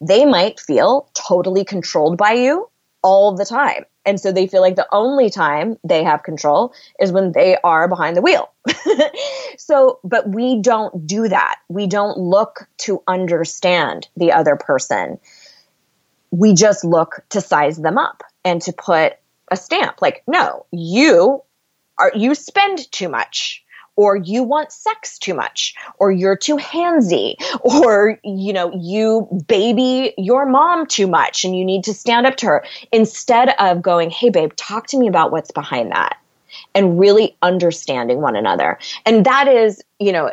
They 0.00 0.24
might 0.24 0.58
feel 0.58 1.08
totally 1.14 1.64
controlled 1.64 2.18
by 2.18 2.32
you 2.32 2.68
all 3.04 3.36
the 3.36 3.44
time. 3.44 3.84
And 4.04 4.18
so 4.18 4.32
they 4.32 4.48
feel 4.48 4.62
like 4.62 4.74
the 4.74 4.88
only 4.90 5.30
time 5.30 5.78
they 5.84 6.02
have 6.02 6.24
control 6.24 6.74
is 6.98 7.12
when 7.12 7.30
they 7.30 7.56
are 7.62 7.86
behind 7.86 8.16
the 8.16 8.20
wheel. 8.20 8.50
so, 9.58 10.00
but 10.02 10.28
we 10.28 10.60
don't 10.60 11.06
do 11.06 11.28
that. 11.28 11.60
We 11.68 11.86
don't 11.86 12.18
look 12.18 12.66
to 12.78 13.04
understand 13.06 14.08
the 14.16 14.32
other 14.32 14.56
person. 14.56 15.20
We 16.32 16.54
just 16.54 16.82
look 16.82 17.22
to 17.28 17.40
size 17.40 17.76
them 17.76 17.96
up 17.96 18.24
and 18.44 18.60
to 18.62 18.72
put 18.72 19.12
a 19.52 19.56
stamp 19.56 20.02
like, 20.02 20.24
no, 20.26 20.66
you 20.72 21.44
are, 21.96 22.10
you 22.12 22.34
spend 22.34 22.90
too 22.90 23.08
much 23.08 23.62
or 23.98 24.14
you 24.14 24.44
want 24.44 24.70
sex 24.70 25.18
too 25.18 25.34
much, 25.34 25.74
or 25.98 26.12
you're 26.12 26.36
too 26.36 26.56
handsy, 26.56 27.34
or, 27.62 28.20
you 28.22 28.52
know, 28.52 28.72
you 28.72 29.28
baby 29.48 30.14
your 30.16 30.46
mom 30.46 30.86
too 30.86 31.08
much 31.08 31.44
and 31.44 31.58
you 31.58 31.64
need 31.64 31.82
to 31.82 31.92
stand 31.92 32.24
up 32.24 32.36
to 32.36 32.46
her 32.46 32.64
instead 32.92 33.52
of 33.58 33.82
going, 33.82 34.08
Hey, 34.08 34.30
babe, 34.30 34.52
talk 34.54 34.86
to 34.86 34.96
me 34.96 35.08
about 35.08 35.32
what's 35.32 35.50
behind 35.50 35.90
that 35.90 36.16
and 36.76 37.00
really 37.00 37.36
understanding 37.42 38.20
one 38.20 38.36
another. 38.36 38.78
And 39.04 39.26
that 39.26 39.48
is, 39.48 39.82
you 39.98 40.12
know, 40.12 40.30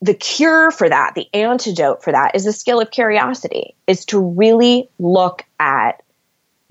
the 0.00 0.14
cure 0.14 0.70
for 0.70 0.88
that, 0.88 1.16
the 1.16 1.26
antidote 1.34 2.04
for 2.04 2.12
that 2.12 2.36
is 2.36 2.44
the 2.44 2.52
skill 2.52 2.80
of 2.80 2.92
curiosity, 2.92 3.74
is 3.88 4.04
to 4.06 4.20
really 4.20 4.88
look 5.00 5.44
at 5.58 6.04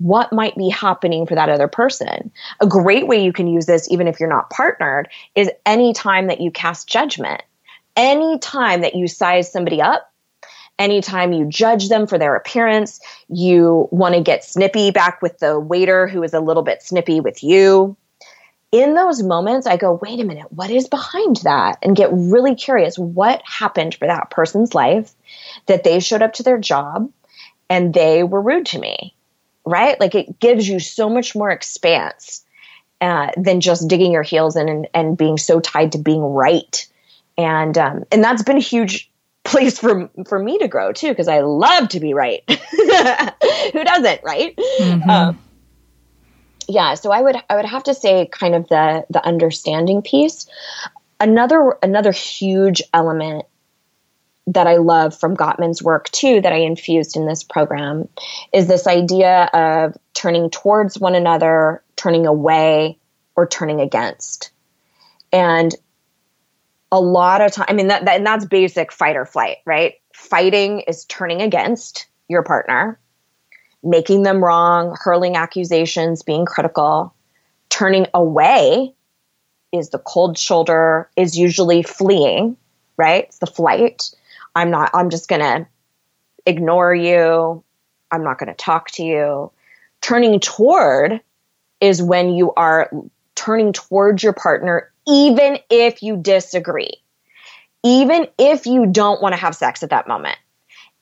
what 0.00 0.32
might 0.32 0.56
be 0.56 0.70
happening 0.70 1.26
for 1.26 1.34
that 1.34 1.50
other 1.50 1.68
person. 1.68 2.32
A 2.60 2.66
great 2.66 3.06
way 3.06 3.22
you 3.22 3.34
can 3.34 3.46
use 3.46 3.66
this, 3.66 3.90
even 3.90 4.08
if 4.08 4.18
you're 4.18 4.30
not 4.30 4.48
partnered, 4.48 5.08
is 5.34 5.50
any 5.66 5.92
time 5.92 6.28
that 6.28 6.40
you 6.40 6.50
cast 6.50 6.88
judgment, 6.88 7.42
any 7.96 8.38
time 8.38 8.80
that 8.80 8.94
you 8.94 9.06
size 9.06 9.52
somebody 9.52 9.82
up, 9.82 10.10
anytime 10.78 11.34
you 11.34 11.44
judge 11.44 11.90
them 11.90 12.06
for 12.06 12.16
their 12.16 12.34
appearance, 12.34 12.98
you 13.28 13.88
want 13.90 14.14
to 14.14 14.22
get 14.22 14.42
snippy 14.42 14.90
back 14.90 15.20
with 15.20 15.38
the 15.38 15.60
waiter 15.60 16.08
who 16.08 16.22
is 16.22 16.32
a 16.32 16.40
little 16.40 16.62
bit 16.62 16.82
snippy 16.82 17.20
with 17.20 17.44
you. 17.44 17.94
In 18.72 18.94
those 18.94 19.22
moments, 19.22 19.66
I 19.66 19.76
go, 19.76 19.98
wait 20.00 20.20
a 20.20 20.24
minute, 20.24 20.50
what 20.50 20.70
is 20.70 20.88
behind 20.88 21.36
that? 21.38 21.78
And 21.82 21.94
get 21.94 22.08
really 22.10 22.54
curious. 22.54 22.98
What 22.98 23.42
happened 23.44 23.96
for 23.96 24.06
that 24.06 24.30
person's 24.30 24.74
life 24.74 25.12
that 25.66 25.84
they 25.84 26.00
showed 26.00 26.22
up 26.22 26.34
to 26.34 26.42
their 26.42 26.58
job 26.58 27.10
and 27.68 27.92
they 27.92 28.22
were 28.22 28.40
rude 28.40 28.66
to 28.66 28.78
me? 28.78 29.14
Right? 29.70 29.98
Like 30.00 30.14
it 30.14 30.40
gives 30.40 30.68
you 30.68 30.80
so 30.80 31.08
much 31.08 31.34
more 31.34 31.50
expanse 31.50 32.44
uh, 33.00 33.30
than 33.36 33.60
just 33.60 33.88
digging 33.88 34.12
your 34.12 34.22
heels 34.22 34.56
in 34.56 34.68
and, 34.68 34.88
and, 34.92 35.16
being 35.16 35.38
so 35.38 35.60
tied 35.60 35.92
to 35.92 35.98
being 35.98 36.22
right. 36.22 36.86
And 37.38 37.78
um, 37.78 38.04
and 38.12 38.22
that's 38.22 38.42
been 38.42 38.58
a 38.58 38.60
huge 38.60 39.10
place 39.44 39.78
for 39.78 40.10
for 40.26 40.38
me 40.38 40.58
to 40.58 40.68
grow 40.68 40.92
too 40.92 41.08
because 41.08 41.28
I 41.28 41.40
love 41.40 41.88
to 41.90 42.00
be 42.00 42.12
right. 42.12 42.42
Who 42.48 43.84
doesn't, 43.84 44.20
right? 44.22 44.54
Mm-hmm. 44.56 45.08
Um, 45.08 45.38
yeah, 46.68 46.94
so 46.94 47.10
I 47.10 47.22
would 47.22 47.36
I 47.48 47.56
would 47.56 47.64
have 47.64 47.84
to 47.84 47.94
say 47.94 48.26
kind 48.26 48.54
of 48.54 48.68
the 48.68 49.06
the 49.10 49.24
understanding 49.24 50.02
piece. 50.02 50.46
Another 51.18 51.76
another 51.82 52.12
huge 52.12 52.82
element 52.94 53.46
that 54.52 54.66
I 54.66 54.76
love 54.76 55.18
from 55.18 55.36
Gottman's 55.36 55.82
work 55.82 56.10
too, 56.10 56.40
that 56.40 56.52
I 56.52 56.56
infused 56.56 57.16
in 57.16 57.26
this 57.26 57.42
program, 57.42 58.08
is 58.52 58.66
this 58.66 58.86
idea 58.86 59.44
of 59.52 59.96
turning 60.14 60.50
towards 60.50 60.98
one 60.98 61.14
another, 61.14 61.82
turning 61.96 62.26
away, 62.26 62.98
or 63.36 63.46
turning 63.46 63.80
against. 63.80 64.50
And 65.32 65.74
a 66.92 67.00
lot 67.00 67.40
of 67.40 67.52
time, 67.52 67.66
I 67.68 67.72
mean, 67.72 67.88
that, 67.88 68.04
that, 68.04 68.16
and 68.16 68.26
that's 68.26 68.44
basic 68.44 68.92
fight 68.92 69.16
or 69.16 69.24
flight, 69.24 69.58
right? 69.64 69.94
Fighting 70.12 70.80
is 70.80 71.04
turning 71.04 71.40
against 71.40 72.08
your 72.28 72.42
partner, 72.42 72.98
making 73.82 74.24
them 74.24 74.42
wrong, 74.42 74.96
hurling 75.00 75.36
accusations, 75.36 76.22
being 76.22 76.44
critical. 76.44 77.14
Turning 77.68 78.08
away 78.12 78.94
is 79.72 79.90
the 79.90 79.98
cold 79.98 80.36
shoulder, 80.36 81.08
is 81.16 81.38
usually 81.38 81.82
fleeing, 81.82 82.56
right? 82.96 83.24
It's 83.24 83.38
the 83.38 83.46
flight. 83.46 84.10
I'm 84.54 84.70
not, 84.70 84.90
I'm 84.94 85.10
just 85.10 85.28
going 85.28 85.40
to 85.40 85.66
ignore 86.46 86.94
you. 86.94 87.62
I'm 88.10 88.24
not 88.24 88.38
going 88.38 88.48
to 88.48 88.54
talk 88.54 88.90
to 88.92 89.02
you. 89.04 89.52
Turning 90.00 90.40
toward 90.40 91.20
is 91.80 92.02
when 92.02 92.30
you 92.30 92.52
are 92.54 92.90
turning 93.34 93.72
towards 93.72 94.22
your 94.22 94.32
partner, 94.32 94.92
even 95.06 95.58
if 95.70 96.02
you 96.02 96.16
disagree, 96.16 96.94
even 97.82 98.26
if 98.38 98.66
you 98.66 98.86
don't 98.86 99.22
want 99.22 99.34
to 99.34 99.40
have 99.40 99.54
sex 99.54 99.82
at 99.82 99.90
that 99.90 100.08
moment. 100.08 100.36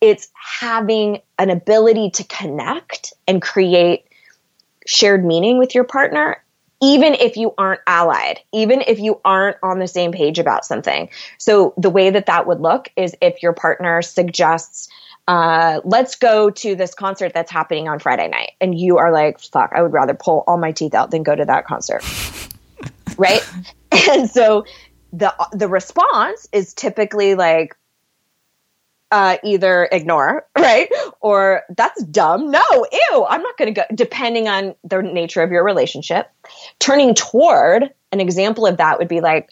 it's 0.00 0.28
having 0.34 1.20
an 1.38 1.50
ability 1.50 2.10
to 2.10 2.24
connect 2.24 3.12
and 3.26 3.42
create 3.42 4.04
shared 4.86 5.24
meaning 5.24 5.58
with 5.58 5.74
your 5.74 5.84
partner 5.84 6.42
even 6.80 7.14
if 7.14 7.36
you 7.36 7.54
aren't 7.58 7.80
allied, 7.86 8.40
even 8.52 8.82
if 8.86 8.98
you 8.98 9.20
aren't 9.24 9.56
on 9.62 9.78
the 9.78 9.88
same 9.88 10.12
page 10.12 10.38
about 10.38 10.64
something. 10.64 11.08
So 11.38 11.74
the 11.76 11.90
way 11.90 12.10
that 12.10 12.26
that 12.26 12.46
would 12.46 12.60
look 12.60 12.88
is 12.96 13.16
if 13.20 13.42
your 13.42 13.52
partner 13.52 14.00
suggests, 14.02 14.88
uh, 15.26 15.80
let's 15.84 16.14
go 16.14 16.50
to 16.50 16.74
this 16.74 16.94
concert 16.94 17.34
that's 17.34 17.50
happening 17.50 17.88
on 17.88 17.98
Friday 17.98 18.28
night. 18.28 18.52
And 18.60 18.78
you 18.78 18.96
are 18.98 19.12
like, 19.12 19.40
fuck, 19.40 19.72
I 19.74 19.82
would 19.82 19.92
rather 19.92 20.14
pull 20.14 20.44
all 20.46 20.56
my 20.56 20.72
teeth 20.72 20.94
out 20.94 21.10
than 21.10 21.22
go 21.22 21.34
to 21.34 21.44
that 21.44 21.66
concert. 21.66 22.02
right. 23.18 23.46
And 24.10 24.30
so 24.30 24.64
the, 25.12 25.34
the 25.52 25.66
response 25.66 26.46
is 26.52 26.72
typically 26.72 27.34
like, 27.34 27.74
uh, 29.10 29.38
either 29.42 29.88
ignore, 29.90 30.46
right? 30.58 30.88
Or 31.20 31.62
that's 31.76 32.02
dumb. 32.04 32.50
No, 32.50 32.62
ew, 32.92 33.26
I'm 33.28 33.42
not 33.42 33.56
going 33.56 33.74
to 33.74 33.80
go, 33.80 33.84
depending 33.94 34.48
on 34.48 34.74
the 34.84 35.02
nature 35.02 35.42
of 35.42 35.50
your 35.50 35.64
relationship. 35.64 36.30
Turning 36.78 37.14
toward 37.14 37.90
an 38.12 38.20
example 38.20 38.66
of 38.66 38.76
that 38.78 38.98
would 38.98 39.08
be 39.08 39.20
like, 39.20 39.50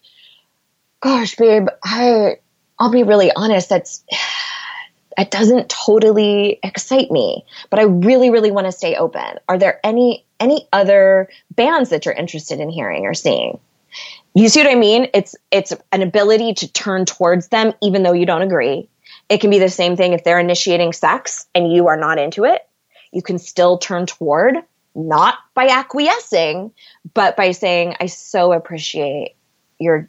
gosh, 1.01 1.37
babe, 1.37 1.69
I, 1.85 2.37
I'll 2.79 2.91
be 2.91 3.03
really 3.03 3.31
honest. 3.35 3.69
That's, 3.69 4.05
it 5.19 5.31
doesn't 5.31 5.71
totally 5.71 6.59
excite 6.63 7.11
me, 7.11 7.45
but 7.71 7.79
I 7.79 7.85
really, 7.85 8.31
really 8.31 8.51
want 8.51 8.67
to 8.67 8.73
stay 8.73 8.97
open. 8.97 9.39
Are 9.49 9.59
there 9.59 9.81
any, 9.83 10.27
any 10.39 10.69
other 10.73 11.31
bands 11.55 11.91
that 11.91 12.05
you're 12.05 12.15
interested 12.15 12.61
in 12.61 12.69
hearing 12.69 13.07
or 13.07 13.15
seeing? 13.15 13.59
You 14.35 14.51
see 14.51 14.63
what 14.63 14.71
I 14.71 14.75
mean? 14.75 15.09
It's, 15.15 15.35
it's 15.51 15.73
an 15.91 16.03
ability 16.03 16.53
to 16.55 16.71
turn 16.71 17.07
towards 17.07 17.49
them, 17.49 17.73
even 17.83 18.03
though 18.03 18.13
you 18.13 18.27
don't 18.27 18.43
agree 18.43 18.91
it 19.29 19.41
can 19.41 19.51
be 19.51 19.59
the 19.59 19.69
same 19.69 19.97
thing 19.97 20.13
if 20.13 20.25
they're 20.25 20.39
initiating 20.39 20.93
sex 20.93 21.47
and 21.55 21.73
you 21.73 21.89
are 21.89 21.97
not 21.97 22.19
into 22.19 22.45
it. 22.45 22.63
You 23.13 23.23
can 23.23 23.39
still 23.39 23.79
turn 23.79 24.07
toward, 24.07 24.57
not 24.95 25.39
by 25.55 25.69
acquiescing, 25.69 26.73
but 27.15 27.37
by 27.37 27.53
saying, 27.53 27.97
I 28.01 28.07
so 28.07 28.53
appreciate 28.53 29.37
your 29.79 30.09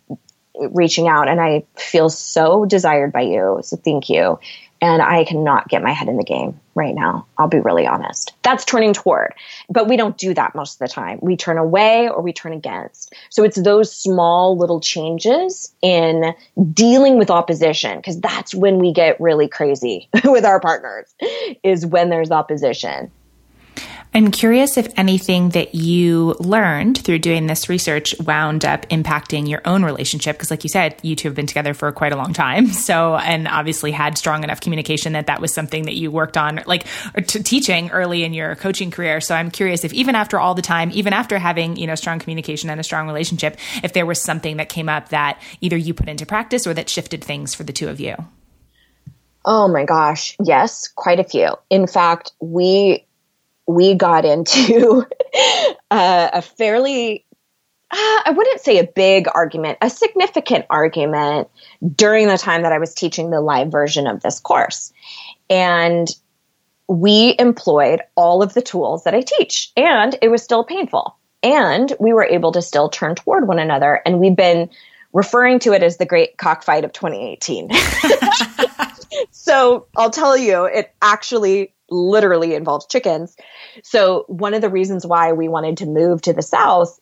reaching 0.71 1.07
out 1.07 1.27
and 1.27 1.39
I 1.39 1.65
feel 1.75 2.09
so 2.09 2.65
desired 2.65 3.11
by 3.11 3.21
you. 3.21 3.59
So 3.63 3.77
thank 3.77 4.09
you 4.09 4.39
and 4.81 5.01
I 5.01 5.23
cannot 5.23 5.69
get 5.69 5.81
my 5.81 5.91
head 5.91 6.07
in 6.07 6.17
the 6.17 6.23
game 6.23 6.59
right 6.75 6.93
now. 6.93 7.25
I'll 7.37 7.47
be 7.47 7.59
really 7.59 7.87
honest. 7.87 8.33
That's 8.43 8.63
turning 8.63 8.93
toward, 8.93 9.33
but 9.69 9.87
we 9.87 9.97
don't 9.97 10.17
do 10.17 10.33
that 10.33 10.53
most 10.55 10.75
of 10.75 10.87
the 10.87 10.93
time. 10.93 11.19
We 11.21 11.35
turn 11.35 11.57
away 11.57 12.07
or 12.07 12.21
we 12.21 12.33
turn 12.33 12.53
against. 12.53 13.13
So 13.29 13.43
it's 13.43 13.57
those 13.61 13.91
small 13.91 14.57
little 14.57 14.79
changes 14.79 15.73
in 15.81 16.35
dealing 16.73 17.17
with 17.17 17.31
opposition 17.31 17.97
because 17.97 18.19
that's 18.19 18.53
when 18.53 18.77
we 18.79 18.93
get 18.93 19.19
really 19.19 19.47
crazy 19.47 20.07
with 20.23 20.45
our 20.45 20.59
partners 20.59 21.13
is 21.63 21.85
when 21.85 22.09
there's 22.09 22.31
opposition. 22.31 23.11
I'm 24.13 24.31
curious 24.31 24.77
if 24.77 24.87
anything 24.97 25.49
that 25.49 25.75
you 25.75 26.35
learned 26.39 26.97
through 26.97 27.19
doing 27.19 27.45
this 27.45 27.69
research 27.69 28.15
wound 28.19 28.65
up 28.65 28.87
impacting 28.89 29.47
your 29.47 29.61
own 29.65 29.83
relationship. 29.83 30.37
Because, 30.37 30.49
like 30.49 30.63
you 30.63 30.69
said, 30.69 30.95
you 31.03 31.15
two 31.15 31.27
have 31.27 31.35
been 31.35 31.45
together 31.45 31.73
for 31.73 31.91
quite 31.91 32.13
a 32.13 32.15
long 32.15 32.33
time. 32.33 32.67
So, 32.87 33.17
and 33.17 33.49
obviously 33.49 33.91
had 33.91 34.17
strong 34.17 34.45
enough 34.45 34.61
communication 34.61 35.11
that 35.13 35.27
that 35.27 35.41
was 35.41 35.53
something 35.53 35.83
that 35.85 35.95
you 35.95 36.09
worked 36.09 36.37
on, 36.37 36.61
like 36.65 36.85
t- 37.25 37.43
teaching 37.43 37.91
early 37.91 38.23
in 38.23 38.33
your 38.33 38.55
coaching 38.55 38.91
career. 38.91 39.19
So, 39.19 39.35
I'm 39.35 39.51
curious 39.51 39.83
if 39.83 39.93
even 39.93 40.15
after 40.15 40.39
all 40.39 40.55
the 40.55 40.61
time, 40.61 40.89
even 40.93 41.11
after 41.11 41.37
having, 41.37 41.75
you 41.75 41.85
know, 41.85 41.95
strong 41.95 42.19
communication 42.19 42.69
and 42.69 42.79
a 42.79 42.83
strong 42.83 43.07
relationship, 43.07 43.57
if 43.83 43.91
there 43.91 44.05
was 44.05 44.21
something 44.21 44.57
that 44.57 44.69
came 44.69 44.87
up 44.87 45.09
that 45.09 45.41
either 45.59 45.75
you 45.75 45.93
put 45.93 46.07
into 46.07 46.25
practice 46.25 46.65
or 46.65 46.73
that 46.75 46.89
shifted 46.89 47.23
things 47.23 47.53
for 47.53 47.63
the 47.63 47.73
two 47.73 47.89
of 47.89 47.99
you. 47.99 48.15
Oh 49.43 49.67
my 49.67 49.85
gosh. 49.85 50.35
Yes, 50.43 50.89
quite 50.89 51.19
a 51.19 51.23
few. 51.23 51.55
In 51.69 51.87
fact, 51.87 52.33
we 52.41 53.06
we 53.67 53.93
got 53.95 54.25
into 54.25 55.05
uh, 55.91 56.29
a 56.33 56.41
fairly 56.41 57.25
uh, 57.89 57.95
I 58.25 58.33
wouldn't 58.35 58.59
say 58.59 58.79
a 58.79 58.83
big 58.83 59.27
argument, 59.33 59.77
a 59.81 59.89
significant 59.89 60.65
argument 60.69 61.47
during 61.95 62.27
the 62.27 62.37
time 62.37 62.63
that 62.63 62.73
I 62.73 62.79
was 62.79 62.93
teaching 62.93 63.29
the 63.29 63.39
live 63.39 63.71
version 63.71 64.07
of 64.07 64.21
this 64.21 64.41
course. 64.41 64.91
And 65.49 66.09
we 66.89 67.35
employed 67.39 68.01
all 68.15 68.43
of 68.43 68.53
the 68.53 68.61
tools 68.61 69.05
that 69.05 69.13
I 69.13 69.21
teach, 69.21 69.71
and 69.77 70.17
it 70.21 70.27
was 70.27 70.43
still 70.43 70.65
painful. 70.65 71.15
And 71.43 71.93
we 71.97 72.11
were 72.11 72.25
able 72.25 72.51
to 72.53 72.61
still 72.61 72.89
turn 72.89 73.15
toward 73.15 73.47
one 73.47 73.59
another. 73.59 74.01
And 74.05 74.19
we've 74.19 74.35
been 74.35 74.69
referring 75.13 75.59
to 75.59 75.71
it 75.71 75.81
as 75.81 75.95
the 75.95 76.05
great 76.05 76.37
cockfight 76.37 76.83
of 76.83 76.91
2018. 76.91 77.69
so 79.31 79.87
I'll 79.95 80.09
tell 80.09 80.35
you, 80.35 80.65
it 80.65 80.93
actually 81.01 81.73
literally 81.89 82.53
involves 82.53 82.85
chickens. 82.87 83.35
So 83.83 84.25
one 84.27 84.53
of 84.53 84.61
the 84.61 84.69
reasons 84.69 85.05
why 85.05 85.33
we 85.33 85.47
wanted 85.47 85.77
to 85.77 85.85
move 85.85 86.21
to 86.23 86.33
the 86.33 86.41
south 86.41 86.99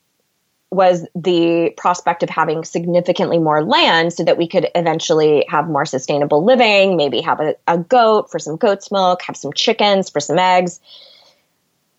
was 0.71 1.07
the 1.15 1.73
prospect 1.77 2.23
of 2.23 2.29
having 2.29 2.63
significantly 2.63 3.39
more 3.39 3.63
land 3.63 4.13
so 4.13 4.23
that 4.23 4.37
we 4.37 4.47
could 4.47 4.67
eventually 4.75 5.45
have 5.47 5.67
more 5.67 5.85
sustainable 5.85 6.43
living, 6.43 6.97
maybe 6.97 7.21
have 7.21 7.39
a, 7.39 7.55
a 7.67 7.77
goat 7.77 8.29
for 8.29 8.39
some 8.39 8.57
goat's 8.57 8.91
milk, 8.91 9.21
have 9.21 9.37
some 9.37 9.53
chickens 9.53 10.09
for 10.09 10.19
some 10.19 10.37
eggs. 10.37 10.79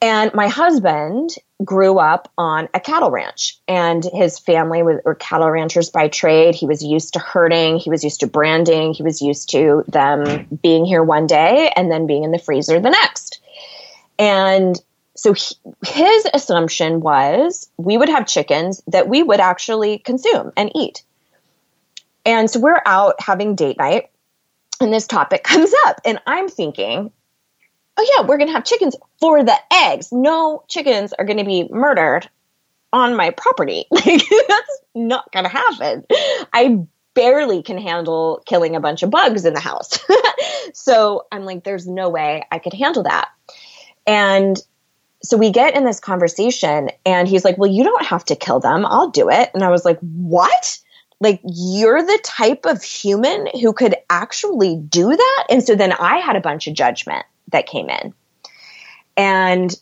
And 0.03 0.33
my 0.35 0.49
husband 0.49 1.31
grew 1.65 1.99
up 1.99 2.31
on 2.37 2.69
a 2.75 2.81
cattle 2.81 3.11
ranch 3.11 3.59
and 3.67 4.05
his 4.05 4.39
family 4.39 4.83
were 4.83 5.15
cattle 5.15 5.51
ranchers 5.51 5.89
by 5.89 6.09
trade. 6.09 6.55
He 6.55 6.67
was 6.67 6.83
used 6.83 7.15
to 7.15 7.19
herding. 7.19 7.79
He 7.79 7.89
was 7.89 8.05
used 8.05 8.21
to 8.21 8.27
branding. 8.27 8.93
He 8.93 9.03
was 9.03 9.23
used 9.23 9.51
to 9.51 9.85
them 9.89 10.47
being 10.63 10.85
here 10.85 11.03
one 11.03 11.27
day 11.27 11.73
and 11.75 11.91
then 11.91 12.07
being 12.07 12.25
in 12.25 12.31
the 12.31 12.39
freezer 12.39 12.79
the 12.79 12.91
next. 12.91 13.41
And 14.19 14.81
so 15.15 15.33
he, 15.33 15.55
his 15.87 16.29
assumption 16.35 17.01
was 17.01 17.71
we 17.79 17.97
would 17.97 18.11
have 18.11 18.27
chickens 18.27 18.83
that 18.89 19.09
we 19.09 19.23
would 19.23 19.41
actually 19.41 19.99
consume 19.99 20.53
and 20.59 20.71
eat. 20.75 21.03
And 22.27 22.51
so 22.51 22.61
we're 22.61 22.83
out 22.85 23.21
having 23.21 23.55
date 23.55 23.79
night 23.79 24.11
and 24.79 24.93
this 24.93 25.07
topic 25.07 25.43
comes 25.45 25.73
up 25.87 26.03
and 26.05 26.21
I'm 26.27 26.49
thinking, 26.49 27.13
oh 27.97 28.15
yeah, 28.17 28.27
we're 28.27 28.37
going 28.39 28.49
to 28.49 28.55
have 28.55 28.65
chickens 28.65 28.97
for 29.21 29.43
the 29.45 29.57
eggs. 29.73 30.13
No 30.13 30.65
chickens 30.69 31.13
are 31.13 31.25
going 31.25 31.39
to 31.39 31.45
be 31.45 31.69
murdered 31.71 32.29
on 32.93 33.17
my 33.17 33.31
property. 33.31 33.87
Like 33.91 34.23
that's 34.49 34.81
not 34.95 35.31
going 35.33 35.45
to 35.45 35.51
happen. 35.51 36.05
I 36.53 36.87
barely 37.15 37.63
can 37.63 37.79
handle 37.79 38.43
killing 38.47 38.77
a 38.77 38.81
bunch 38.81 39.03
of 39.03 39.11
bugs 39.11 39.45
in 39.45 39.55
the 39.55 39.61
house. 39.61 39.99
so 40.75 41.27
I'm 41.33 41.45
like, 41.45 41.65
there's 41.65 41.87
no 41.87 42.09
way 42.09 42.45
I 42.51 42.59
could 42.59 42.75
handle 42.75 43.03
that. 43.05 43.29
And 44.07 44.57
so 45.23 45.37
we 45.37 45.51
get 45.51 45.75
in 45.75 45.85
this 45.85 45.99
conversation 45.99 46.91
and 47.05 47.27
he's 47.27 47.45
like, 47.45 47.59
well, 47.59 47.71
you 47.71 47.85
don't 47.85 48.05
have 48.05 48.25
to 48.27 48.37
kill 48.37 48.61
them. 48.61 48.87
I'll 48.87 49.11
do 49.11 49.29
it. 49.31 49.51
And 49.55 49.65
I 49.65 49.71
was 49.71 49.85
like, 49.85 49.99
what? 50.01 50.79
Like 51.21 51.41
you're 51.45 52.03
the 52.03 52.21
type 52.23 52.67
of 52.67 52.83
human 52.83 53.49
who 53.61 53.73
could 53.73 53.97
actually 54.09 54.77
do 54.77 55.09
that. 55.09 55.47
And 55.51 55.63
so 55.65 55.75
then 55.75 55.93
I 55.93 56.19
had 56.19 56.37
a 56.37 56.41
bunch 56.41 56.67
of 56.67 56.75
judgment 56.75 57.25
that 57.53 57.67
came 57.67 57.89
in. 57.89 58.15
And 59.17 59.75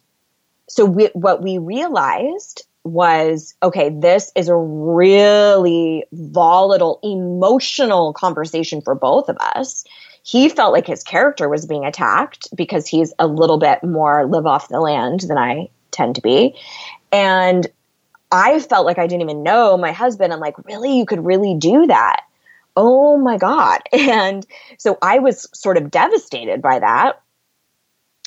so 0.69 0.85
we, 0.85 1.07
what 1.15 1.43
we 1.43 1.59
realized 1.59 2.65
was 2.85 3.55
okay, 3.63 3.89
this 3.89 4.31
is 4.37 4.49
a 4.49 4.57
really 4.57 6.05
volatile, 6.13 7.01
emotional 7.03 8.13
conversation 8.13 8.83
for 8.83 8.95
both 8.95 9.29
of 9.29 9.37
us. 9.39 9.85
He 10.23 10.49
felt 10.49 10.73
like 10.73 10.87
his 10.87 11.03
character 11.03 11.49
was 11.49 11.67
being 11.67 11.85
attacked 11.85 12.49
because 12.55 12.87
he's 12.87 13.13
a 13.19 13.27
little 13.27 13.59
bit 13.59 13.83
more 13.83 14.27
live 14.27 14.47
off 14.47 14.69
the 14.69 14.81
land 14.81 15.21
than 15.21 15.39
I 15.39 15.69
tend 15.91 16.15
to 16.17 16.23
be. 16.23 16.55
And 17.11 17.67
I 18.31 18.59
felt 18.61 18.87
like 18.87 18.99
I 18.99 19.07
didn't 19.07 19.23
even 19.23 19.43
know 19.43 19.77
my 19.77 19.93
husband. 19.93 20.33
I'm 20.33 20.41
like, 20.41 20.59
really? 20.67 20.97
You 20.97 21.07
could 21.07 21.25
really 21.25 21.55
do 21.55 21.87
that? 21.87 22.23
Oh 22.77 23.17
my 23.17 23.39
God. 23.39 23.81
And 23.93 24.47
so 24.79 24.99
I 25.01 25.21
was 25.21 25.49
sort 25.55 25.77
of 25.77 25.91
devastated 25.91 26.61
by 26.61 26.81
that 26.81 27.21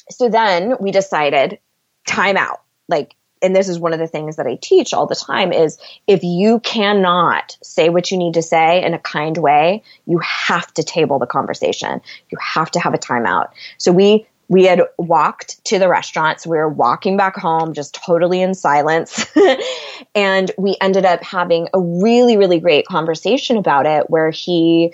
so 0.09 0.29
then 0.29 0.75
we 0.79 0.91
decided 0.91 1.59
time 2.07 2.37
out. 2.37 2.61
Like, 2.87 3.15
and 3.41 3.55
this 3.55 3.69
is 3.69 3.79
one 3.79 3.93
of 3.93 3.99
the 3.99 4.07
things 4.07 4.35
that 4.37 4.47
I 4.47 4.57
teach 4.61 4.93
all 4.93 5.05
the 5.05 5.15
time 5.15 5.53
is 5.53 5.77
if 6.07 6.23
you 6.23 6.59
cannot 6.61 7.57
say 7.61 7.89
what 7.89 8.09
you 8.09 8.17
need 8.17 8.33
to 8.33 8.41
say 8.41 8.83
in 8.83 8.93
a 8.93 8.99
kind 8.99 9.37
way, 9.37 9.83
you 10.05 10.19
have 10.19 10.73
to 10.73 10.83
table 10.83 11.19
the 11.19 11.27
conversation. 11.27 12.01
You 12.29 12.37
have 12.41 12.71
to 12.71 12.79
have 12.79 12.93
a 12.93 12.97
timeout. 12.97 13.49
So 13.77 13.91
we 13.91 14.25
we 14.49 14.63
had 14.63 14.81
walked 14.97 15.63
to 15.65 15.77
the 15.77 15.89
restaurant. 15.89 16.39
So 16.39 16.49
we 16.49 16.57
were 16.57 16.69
walking 16.69 17.17
back 17.17 17.35
home 17.35 17.73
just 17.73 17.93
totally 17.93 18.41
in 18.41 18.53
silence. 18.53 19.25
and 20.15 20.51
we 20.57 20.77
ended 20.79 21.05
up 21.05 21.21
having 21.21 21.67
a 21.73 21.79
really, 21.79 22.37
really 22.37 22.59
great 22.59 22.85
conversation 22.85 23.57
about 23.57 23.85
it 23.85 24.09
where 24.09 24.31
he 24.31 24.93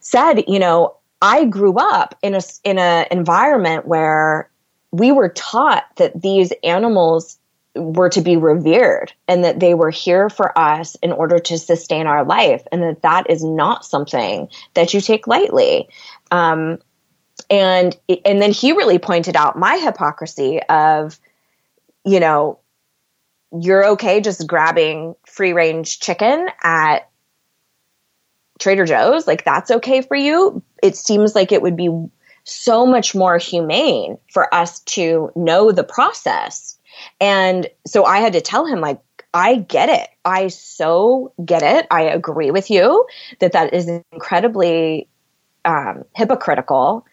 said, 0.00 0.42
you 0.48 0.58
know, 0.58 0.96
I 1.22 1.44
grew 1.46 1.76
up 1.78 2.14
in 2.20 2.34
a 2.34 2.42
in 2.64 2.78
an 2.78 3.06
environment 3.10 3.86
where 3.86 4.50
we 4.90 5.12
were 5.12 5.30
taught 5.30 5.84
that 5.96 6.20
these 6.20 6.52
animals 6.62 7.38
were 7.74 8.10
to 8.10 8.20
be 8.20 8.36
revered 8.36 9.14
and 9.26 9.44
that 9.44 9.60
they 9.60 9.72
were 9.72 9.90
here 9.90 10.28
for 10.28 10.56
us 10.58 10.94
in 10.96 11.10
order 11.10 11.38
to 11.38 11.56
sustain 11.56 12.06
our 12.06 12.22
life 12.22 12.62
and 12.70 12.82
that 12.82 13.00
that 13.00 13.30
is 13.30 13.42
not 13.42 13.82
something 13.82 14.48
that 14.74 14.92
you 14.92 15.00
take 15.00 15.26
lightly 15.26 15.88
um, 16.30 16.78
and 17.48 17.96
and 18.24 18.40
then 18.40 18.52
he 18.52 18.72
really 18.72 18.98
pointed 18.98 19.36
out 19.36 19.58
my 19.58 19.76
hypocrisy 19.76 20.60
of, 20.64 21.18
you 22.04 22.20
know, 22.20 22.58
you're 23.52 23.86
okay 23.90 24.20
just 24.20 24.46
grabbing 24.46 25.14
free 25.26 25.52
range 25.52 26.00
chicken 26.00 26.48
at 26.62 27.10
Trader 28.58 28.86
Joe's, 28.86 29.26
like 29.26 29.44
that's 29.44 29.70
okay 29.70 30.02
for 30.02 30.16
you. 30.16 30.62
It 30.82 30.96
seems 30.96 31.34
like 31.34 31.52
it 31.52 31.62
would 31.62 31.76
be 31.76 31.90
so 32.44 32.84
much 32.84 33.14
more 33.14 33.38
humane 33.38 34.18
for 34.30 34.52
us 34.52 34.80
to 34.80 35.30
know 35.36 35.72
the 35.72 35.84
process. 35.84 36.76
And 37.20 37.68
so 37.86 38.04
I 38.04 38.18
had 38.18 38.32
to 38.32 38.40
tell 38.40 38.66
him, 38.66 38.80
like, 38.80 39.00
I 39.34 39.56
get 39.56 39.88
it. 39.88 40.08
I 40.24 40.48
so 40.48 41.32
get 41.44 41.62
it. 41.62 41.86
I 41.90 42.02
agree 42.02 42.50
with 42.50 42.70
you 42.70 43.06
that 43.38 43.52
that 43.52 43.72
is 43.72 43.88
incredibly 44.12 45.08
um, 45.64 46.04
hypocritical. 46.14 47.06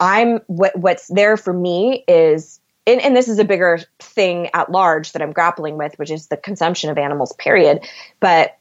I'm 0.00 0.40
what 0.48 0.76
what's 0.76 1.06
there 1.08 1.36
for 1.36 1.52
me 1.52 2.04
is 2.08 2.60
and, 2.86 3.00
and, 3.00 3.16
this 3.16 3.28
is 3.28 3.38
a 3.38 3.46
bigger 3.46 3.80
thing 3.98 4.50
at 4.52 4.70
large 4.70 5.12
that 5.12 5.22
I'm 5.22 5.32
grappling 5.32 5.78
with, 5.78 5.98
which 5.98 6.10
is 6.10 6.26
the 6.26 6.36
consumption 6.36 6.90
of 6.90 6.98
animals, 6.98 7.32
period. 7.38 7.88
But, 8.20 8.58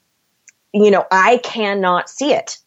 you 0.73 0.91
know, 0.91 1.05
I 1.11 1.41
cannot 1.43 2.09
see 2.09 2.31
it. 2.31 2.57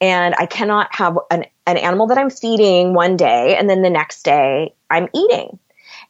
And 0.00 0.34
I 0.38 0.46
cannot 0.46 0.94
have 0.94 1.18
an, 1.30 1.44
an 1.66 1.76
animal 1.76 2.06
that 2.06 2.18
I'm 2.18 2.30
feeding 2.30 2.94
one 2.94 3.16
day 3.16 3.56
and 3.56 3.68
then 3.68 3.82
the 3.82 3.90
next 3.90 4.22
day 4.22 4.74
I'm 4.90 5.08
eating. 5.14 5.58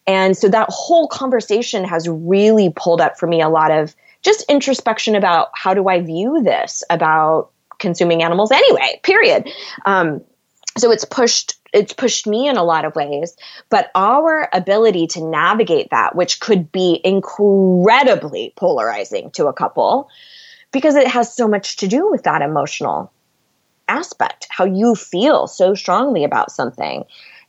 And 0.07 0.37
so 0.37 0.49
that 0.49 0.69
whole 0.71 1.09
conversation 1.09 1.85
has 1.85 2.09
really 2.09 2.73
pulled 2.75 3.01
up 3.01 3.19
for 3.19 3.27
me 3.27 3.43
a 3.43 3.49
lot 3.49 3.71
of 3.71 3.95
just 4.23 4.45
introspection 4.51 5.15
about 5.15 5.49
how 5.55 5.75
do 5.75 5.89
I 5.89 6.01
view 6.01 6.43
this 6.43 6.83
about 6.91 7.51
consuming 7.79 8.23
animals 8.23 8.53
anyway, 8.53 9.01
period. 9.03 9.49
Um, 9.87 10.23
so 10.79 10.91
it's 10.91 11.05
pushed 11.05 11.55
it's 11.73 11.93
pushed 11.93 12.27
me 12.27 12.49
in 12.49 12.57
a 12.57 12.65
lot 12.65 12.85
of 12.85 12.95
ways 12.95 13.37
but 13.69 13.91
our 13.95 14.49
ability 14.53 15.07
to 15.07 15.25
navigate 15.25 15.91
that 15.91 16.15
which 16.15 16.41
could 16.41 16.71
be 16.71 17.01
incredibly 17.05 18.53
polarizing 18.57 19.31
to 19.33 19.47
a 19.47 19.53
couple 19.53 20.09
because 20.73 20.95
it 20.95 21.07
has 21.07 21.35
so 21.35 21.49
much 21.49 21.77
to 21.77 21.89
do 21.89 22.11
with 22.11 22.23
that 22.25 22.43
emotional 22.43 23.13
aspect 23.91 24.47
how 24.51 24.65
you 24.65 24.95
feel 24.95 25.47
so 25.47 25.75
strongly 25.75 26.25
about 26.25 26.51
something 26.51 27.05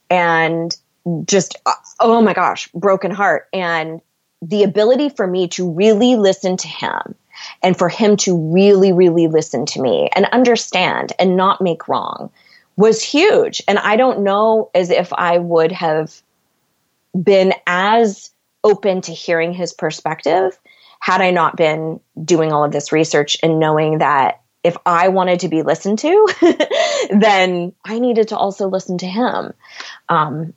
and 0.10 0.78
just 1.26 1.56
uh, 1.66 1.74
oh 2.00 2.22
my 2.22 2.34
gosh 2.34 2.68
broken 2.74 3.12
heart 3.12 3.48
and 3.54 4.02
the 4.42 4.64
ability 4.64 5.10
for 5.10 5.28
me 5.28 5.48
to 5.48 5.70
really 5.72 6.16
listen 6.16 6.58
to 6.58 6.68
him 6.68 7.16
and 7.64 7.78
for 7.78 7.90
him 7.90 8.18
to 8.18 8.36
really 8.54 8.92
really 8.92 9.28
listen 9.28 9.66
to 9.66 9.82
me 9.82 10.10
and 10.16 10.26
understand 10.32 11.14
and 11.20 11.38
not 11.38 11.62
make 11.62 11.88
wrong 11.88 12.32
was 12.78 13.04
huge. 13.04 13.62
And 13.68 13.80
I 13.80 13.96
don't 13.96 14.24
know 14.24 14.70
as 14.74 14.90
if 14.90 15.12
I 15.14 15.38
would 15.38 15.72
have 15.72 16.22
been 17.22 17.54
as 17.68 18.32
open 18.64 19.02
to 19.02 19.14
hearing 19.14 19.54
his 19.54 19.74
perspective 19.74 20.58
had 21.00 21.22
I 21.22 21.32
not 21.32 21.56
been 21.56 22.00
doing 22.24 22.52
all 22.52 22.64
of 22.64 22.72
this 22.72 22.92
research 22.92 23.38
and 23.42 23.60
knowing 23.60 24.00
that 24.00 24.42
if 24.64 24.78
I 24.86 25.08
wanted 25.10 25.42
to 25.42 25.50
be 25.50 25.64
listened 25.64 26.00
to, 26.00 26.28
then 27.12 27.74
I 27.84 28.00
needed 28.00 28.30
to 28.30 28.38
also 28.38 28.68
listen 28.68 28.98
to 29.00 29.08
him. 29.08 29.54
Um, 30.10 30.54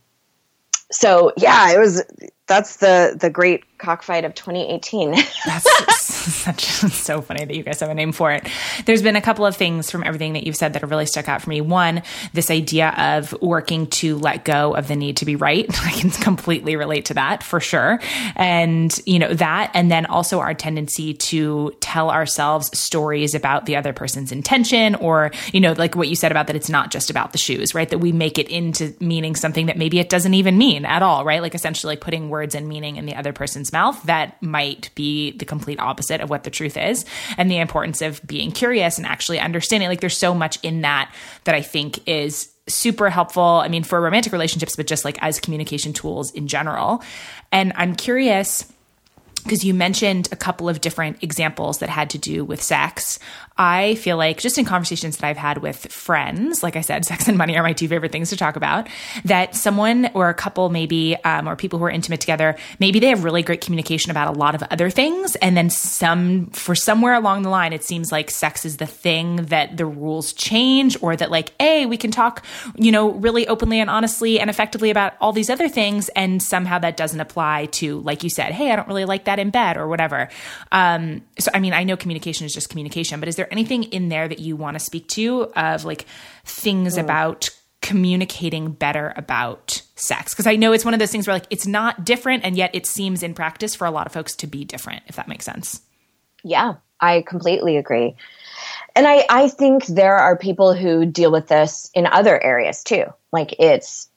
so 0.91 1.33
yeah, 1.37 1.73
it 1.73 1.79
was 1.79 2.03
that's 2.47 2.77
the 2.77 3.17
the 3.19 3.31
great 3.31 3.74
cockfight 3.85 4.25
of 4.25 4.35
2018. 4.35 5.11
that's 5.47 6.05
such 6.25 6.65
so 6.65 7.21
funny 7.21 7.45
that 7.45 7.55
you 7.55 7.63
guys 7.63 7.81
have 7.81 7.91
a 7.91 7.95
name 7.95 8.13
for 8.13 8.33
it. 8.33 8.49
There's 8.87 9.03
been 9.03 9.17
a 9.17 9.21
couple 9.21 9.45
of 9.45 9.57
things 9.57 9.91
from 9.91 10.03
everything 10.05 10.33
that 10.35 10.45
you've 10.45 10.57
said 10.57 10.73
that 10.73 10.83
have 10.83 10.91
really 10.91 11.07
stuck 11.07 11.29
out 11.29 11.43
for 11.43 11.51
me. 11.51 11.61
One, 11.61 12.03
this 12.33 12.51
idea 12.51 12.91
of 12.97 13.35
working 13.43 13.87
to 13.89 14.17
let 14.17 14.45
go 14.45 14.75
of 14.75 14.89
the 14.89 14.97
need 14.97 15.19
to 15.19 15.25
be 15.25 15.37
right. 15.37 15.67
I 15.85 15.93
can 15.93 16.11
completely 16.11 16.77
relate 16.77 17.07
to 17.07 17.15
that 17.15 17.43
for 17.43 17.61
sure. 17.61 18.01
And 18.37 18.99
you 19.07 19.19
know 19.19 19.35
that 19.35 19.71
and 19.75 19.91
then 19.91 20.07
also 20.07 20.41
our 20.41 20.55
tendency 20.55 21.15
to 21.15 21.73
tell 21.81 22.11
ourselves 22.11 22.77
stories 22.79 23.35
about 23.35 23.67
the 23.67 23.77
other 23.77 23.93
person's 23.93 24.33
intention 24.33 24.95
or 24.97 25.31
you 25.53 25.61
know 25.61 25.73
like 25.73 25.95
what 25.95 26.09
you 26.09 26.17
said 26.17 26.31
about 26.31 26.47
that 26.47 26.57
it's 26.57 26.71
not 26.71 26.91
just 26.91 27.11
about 27.11 27.33
the 27.33 27.39
shoes, 27.39 27.75
right? 27.75 27.89
That 27.89 27.99
we 27.99 28.13
make 28.13 28.39
it 28.39 28.49
into 28.49 28.95
meaning 29.01 29.37
something 29.37 29.67
that 29.67 29.77
maybe 29.77 29.99
it 29.99 30.09
doesn't 30.09 30.35
even 30.35 30.57
mean 30.57 30.85
at 30.85 31.03
all, 31.03 31.25
right? 31.25 31.43
Like 31.43 31.55
essentially 31.55 31.97
putting 31.97 32.31
words 32.31 32.55
and 32.55 32.69
meaning 32.69 32.97
in 32.97 33.07
the 33.07 33.15
other 33.15 33.33
person's 33.33 33.73
mouth 33.75 34.03
that 34.05 34.43
might 34.43 34.89
be 34.95 35.33
the 35.33 35.45
complete 35.45 35.79
opposite 35.79 36.23
of 36.23 36.31
what 36.31 36.45
the 36.45 36.51
truth 36.51 36.79
is 36.79 37.05
and 37.37 37.51
the 37.51 37.59
importance 37.59 38.01
of 38.01 38.27
being 38.27 38.51
curious 38.51 38.97
and 38.97 39.07
actually 39.07 39.39
understanding. 39.39 39.91
Like 39.91 40.01
there's 40.01 40.17
so 40.17 40.35
much 40.35 40.59
in 40.63 40.81
that 40.81 41.15
that 41.45 41.55
I 41.55 41.61
think 41.61 42.09
is 42.09 42.51
super 42.67 43.11
helpful. 43.11 43.43
I 43.43 43.69
mean, 43.69 43.85
for 43.85 44.01
romantic 44.01 44.33
relationships, 44.33 44.77
but 44.77 44.87
just 44.87 45.05
like 45.05 45.19
as 45.23 45.39
communication 45.39 45.93
tools 45.93 46.31
in 46.31 46.49
general. 46.49 47.03
And 47.53 47.73
I'm 47.77 47.95
curious 47.95 48.73
because 49.45 49.65
you 49.65 49.75
mentioned 49.75 50.29
a 50.33 50.37
couple 50.37 50.69
of 50.69 50.81
different 50.81 51.23
examples 51.23 51.79
that 51.79 51.89
had 51.89 52.11
to 52.11 52.19
do 52.19 52.45
with 52.45 52.63
sex. 52.63 53.19
I 53.57 53.95
feel 53.97 54.17
like 54.17 54.41
just 54.41 54.59
in 54.59 54.65
conversations 54.65 55.19
that 55.19 55.27
I've 55.27 55.37
had 55.37 55.59
with 55.59 55.93
friends, 55.93 56.63
like 56.63 56.75
I 56.75 56.81
said, 56.81 57.05
sex 57.15 57.29
and 57.29 57.39
money 57.39 57.57
are 57.57 57.63
my 57.63 57.73
two 57.73 57.87
favorite 57.87 58.11
things 58.11 58.31
to 58.31 58.37
talk 58.37 58.57
about, 58.57 58.89
that 59.25 59.55
someone 59.55 60.11
or 60.15 60.29
a 60.29 60.35
couple 60.35 60.71
maybe, 60.71 61.17
um, 61.25 61.49
or 61.49 61.55
people 61.55 61.79
who 61.79 61.85
are 61.85 61.91
intimate 61.91 62.21
together, 62.21 62.57
maybe 62.81 62.99
they 62.99 63.09
have 63.09 63.23
really 63.23 63.43
great 63.43 63.61
communication 63.61 64.11
about 64.11 64.35
a 64.35 64.39
lot 64.39 64.55
of 64.55 64.63
other 64.71 64.91
things. 64.91 65.37
And 65.37 65.57
then 65.57 65.71
some, 65.71 66.47
for 66.47 66.75
somewhere 66.75 67.15
along 67.15 67.43
the 67.43 67.51
line, 67.51 67.73
it 67.73 67.85
seems 67.85 68.11
like 68.11 68.31
sex 68.31 68.65
is 68.65 68.79
the 68.79 68.87
thing 68.87 69.37
that 69.37 69.77
the 69.77 69.87
rules 69.87 70.33
change 70.33 70.97
or 71.01 71.15
that 71.15 71.31
like, 71.31 71.53
hey, 71.61 71.87
we 71.87 71.97
can 71.97 72.11
talk, 72.11 72.45
you 72.77 72.91
know, 72.91 73.13
really 73.13 73.47
openly 73.47 73.79
and 73.79 73.91
honestly 73.91 74.41
and 74.41 74.51
effectively 74.51 74.91
about 74.91 75.15
all 75.21 75.33
these 75.33 75.51
other 75.51 75.69
things. 75.69 76.09
And 76.11 76.43
somehow 76.43 76.79
that 76.81 76.97
doesn't 76.97 77.21
apply 77.21 77.67
to, 77.67 78.01
like 78.01 78.25
you 78.25 78.31
said, 78.31 78.53
hey, 78.53 78.73
I 78.73 78.77
don't 78.77 78.89
really 78.89 79.05
like 79.05 79.25
that 79.25 79.34
in 79.39 79.51
bed 79.51 79.77
or 79.77 79.87
whatever. 79.87 80.29
Um, 80.73 81.23
so, 81.39 81.53
I 81.55 81.61
mean, 81.61 81.73
I 81.73 81.85
know 81.85 81.97
communication 81.97 82.47
is 82.47 82.53
just 82.53 82.69
communication, 82.69 83.21
but 83.21 83.29
is 83.29 83.37
there 83.37 83.45
there 83.45 83.53
anything 83.53 83.85
in 83.85 84.09
there 84.09 84.27
that 84.27 84.39
you 84.39 84.57
want 84.57 84.75
to 84.75 84.81
speak 84.81 85.09
to 85.09 85.53
of 85.55 85.85
like 85.85 86.07
things 86.45 86.97
mm. 86.97 87.01
about 87.01 87.51
communicating 87.83 88.73
better 88.73 89.13
about 89.17 89.83
sex? 89.97 90.33
Because 90.33 90.47
I 90.47 90.57
know 90.57 90.73
it's 90.73 90.85
one 90.85 90.95
of 90.95 91.01
those 91.01 91.13
things 91.13 91.27
where 91.27 91.35
like 91.35 91.47
it's 91.51 91.67
not 91.67 92.05
different 92.05 92.45
and 92.45 92.57
yet 92.57 92.71
it 92.75 92.87
seems 92.87 93.23
in 93.23 93.35
practice 93.35 93.75
for 93.75 93.87
a 93.87 93.91
lot 93.91 94.07
of 94.07 94.13
folks 94.13 94.35
to 94.37 94.47
be 94.47 94.65
different, 94.65 95.03
if 95.07 95.17
that 95.17 95.29
makes 95.29 95.45
sense. 95.45 95.83
Yeah, 96.43 96.75
I 97.01 97.23
completely 97.23 97.77
agree. 97.77 98.17
And 98.97 99.07
I, 99.07 99.27
I 99.29 99.49
think 99.49 99.87
there 99.87 100.17
are 100.17 100.37
people 100.37 100.73
who 100.73 101.05
deal 101.05 101.33
with 101.33 101.49
this 101.49 101.91
in 101.95 102.07
other 102.07 102.43
areas 102.43 102.83
too. 102.83 103.05
Like 103.33 103.55
it's 103.59 104.09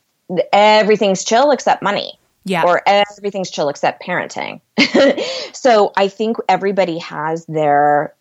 everything's 0.54 1.24
chill 1.24 1.52
except 1.52 1.82
money. 1.82 2.20
Yeah. 2.48 2.64
Or 2.64 2.82
everything's 2.86 3.52
chill 3.52 3.70
except 3.70 4.02
parenting. 4.02 4.62
so 5.54 5.92
I 5.98 6.08
think 6.08 6.38
everybody 6.48 6.98
has 7.00 7.46
their 7.46 8.16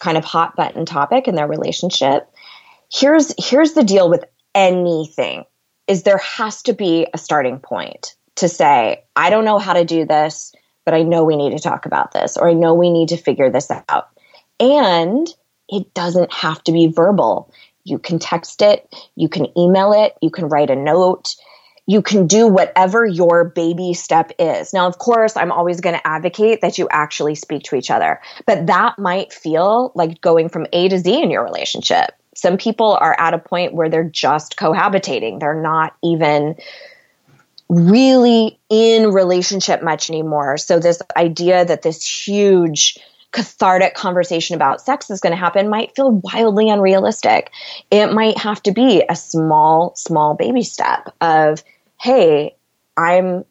kind 0.00 0.16
of 0.16 0.24
hot 0.24 0.56
button 0.56 0.84
topic 0.84 1.26
in 1.26 1.34
their 1.34 1.46
relationship. 1.46 2.30
Here's 2.92 3.34
here's 3.38 3.72
the 3.72 3.84
deal 3.84 4.08
with 4.08 4.24
anything 4.54 5.44
is 5.86 6.02
there 6.02 6.18
has 6.18 6.62
to 6.62 6.72
be 6.74 7.06
a 7.14 7.18
starting 7.18 7.58
point 7.58 8.14
to 8.36 8.48
say, 8.48 9.04
I 9.16 9.30
don't 9.30 9.44
know 9.44 9.58
how 9.58 9.72
to 9.72 9.84
do 9.84 10.04
this, 10.04 10.54
but 10.84 10.94
I 10.94 11.02
know 11.02 11.24
we 11.24 11.36
need 11.36 11.56
to 11.56 11.62
talk 11.62 11.86
about 11.86 12.12
this 12.12 12.36
or 12.36 12.48
I 12.48 12.52
know 12.52 12.74
we 12.74 12.90
need 12.90 13.08
to 13.08 13.16
figure 13.16 13.50
this 13.50 13.70
out. 13.88 14.08
And 14.60 15.26
it 15.68 15.92
doesn't 15.94 16.32
have 16.32 16.62
to 16.64 16.72
be 16.72 16.88
verbal. 16.88 17.52
You 17.84 17.98
can 17.98 18.18
text 18.18 18.60
it, 18.62 18.94
you 19.16 19.28
can 19.28 19.46
email 19.58 19.92
it, 19.92 20.14
you 20.20 20.30
can 20.30 20.48
write 20.48 20.70
a 20.70 20.76
note, 20.76 21.36
you 21.88 22.02
can 22.02 22.26
do 22.26 22.46
whatever 22.46 23.06
your 23.06 23.44
baby 23.44 23.94
step 23.94 24.30
is. 24.38 24.74
Now, 24.74 24.86
of 24.86 24.98
course, 24.98 25.38
I'm 25.38 25.50
always 25.50 25.80
going 25.80 25.96
to 25.96 26.06
advocate 26.06 26.60
that 26.60 26.76
you 26.76 26.86
actually 26.90 27.34
speak 27.34 27.62
to 27.64 27.76
each 27.76 27.90
other, 27.90 28.20
but 28.44 28.66
that 28.66 28.98
might 28.98 29.32
feel 29.32 29.90
like 29.94 30.20
going 30.20 30.50
from 30.50 30.66
A 30.74 30.90
to 30.90 30.98
Z 30.98 31.22
in 31.22 31.30
your 31.30 31.42
relationship. 31.42 32.10
Some 32.34 32.58
people 32.58 32.92
are 33.00 33.16
at 33.18 33.32
a 33.32 33.38
point 33.38 33.72
where 33.72 33.88
they're 33.88 34.04
just 34.04 34.56
cohabitating. 34.56 35.40
They're 35.40 35.60
not 35.60 35.96
even 36.04 36.56
really 37.70 38.60
in 38.68 39.10
relationship 39.10 39.82
much 39.82 40.10
anymore. 40.10 40.58
So 40.58 40.78
this 40.78 41.00
idea 41.16 41.64
that 41.64 41.80
this 41.80 42.06
huge 42.06 42.98
cathartic 43.32 43.94
conversation 43.94 44.56
about 44.56 44.82
sex 44.82 45.10
is 45.10 45.20
going 45.20 45.32
to 45.32 45.38
happen 45.38 45.70
might 45.70 45.94
feel 45.94 46.10
wildly 46.10 46.68
unrealistic. 46.68 47.50
It 47.90 48.12
might 48.12 48.38
have 48.38 48.62
to 48.64 48.72
be 48.72 49.04
a 49.08 49.16
small, 49.16 49.94
small 49.96 50.34
baby 50.34 50.62
step 50.62 51.14
of 51.20 51.62
hey, 52.00 52.56
I'm 52.96 53.44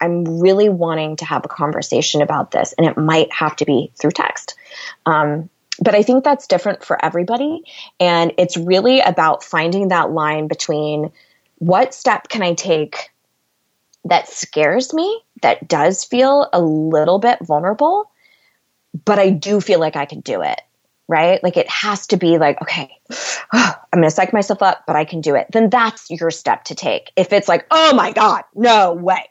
I'm 0.00 0.40
really 0.40 0.68
wanting 0.68 1.16
to 1.16 1.24
have 1.24 1.44
a 1.44 1.48
conversation 1.48 2.20
about 2.20 2.50
this, 2.50 2.74
and 2.76 2.86
it 2.86 2.98
might 2.98 3.32
have 3.32 3.56
to 3.56 3.64
be 3.64 3.92
through 3.98 4.10
text. 4.10 4.54
Um, 5.06 5.48
but 5.80 5.94
I 5.94 6.02
think 6.02 6.24
that's 6.24 6.46
different 6.46 6.84
for 6.84 7.02
everybody. 7.04 7.62
And 8.00 8.32
it's 8.38 8.56
really 8.56 9.00
about 9.00 9.44
finding 9.44 9.88
that 9.88 10.10
line 10.10 10.48
between 10.48 11.12
what 11.58 11.94
step 11.94 12.28
can 12.28 12.42
I 12.42 12.54
take 12.54 13.10
that 14.04 14.28
scares 14.28 14.94
me, 14.94 15.20
that 15.42 15.66
does 15.68 16.04
feel 16.04 16.48
a 16.52 16.60
little 16.60 17.18
bit 17.18 17.38
vulnerable, 17.40 18.10
but 19.04 19.18
I 19.18 19.30
do 19.30 19.60
feel 19.60 19.80
like 19.80 19.96
I 19.96 20.06
can 20.06 20.20
do 20.20 20.42
it, 20.42 20.60
right? 21.08 21.42
Like 21.42 21.56
it 21.56 21.68
has 21.68 22.06
to 22.08 22.16
be 22.16 22.38
like, 22.38 22.60
okay, 22.62 22.90
oh, 23.52 23.74
I'm 23.92 24.00
going 24.00 24.04
to 24.04 24.10
psych 24.10 24.32
myself 24.32 24.62
up, 24.62 24.84
but 24.86 24.96
I 24.96 25.04
can 25.04 25.20
do 25.20 25.34
it, 25.34 25.46
then 25.52 25.70
that's 25.70 26.10
your 26.10 26.30
step 26.30 26.64
to 26.64 26.74
take. 26.74 27.12
If 27.16 27.32
it's 27.32 27.48
like, 27.48 27.66
oh 27.70 27.94
my 27.94 28.12
God, 28.12 28.44
no 28.54 28.92
way. 28.92 29.24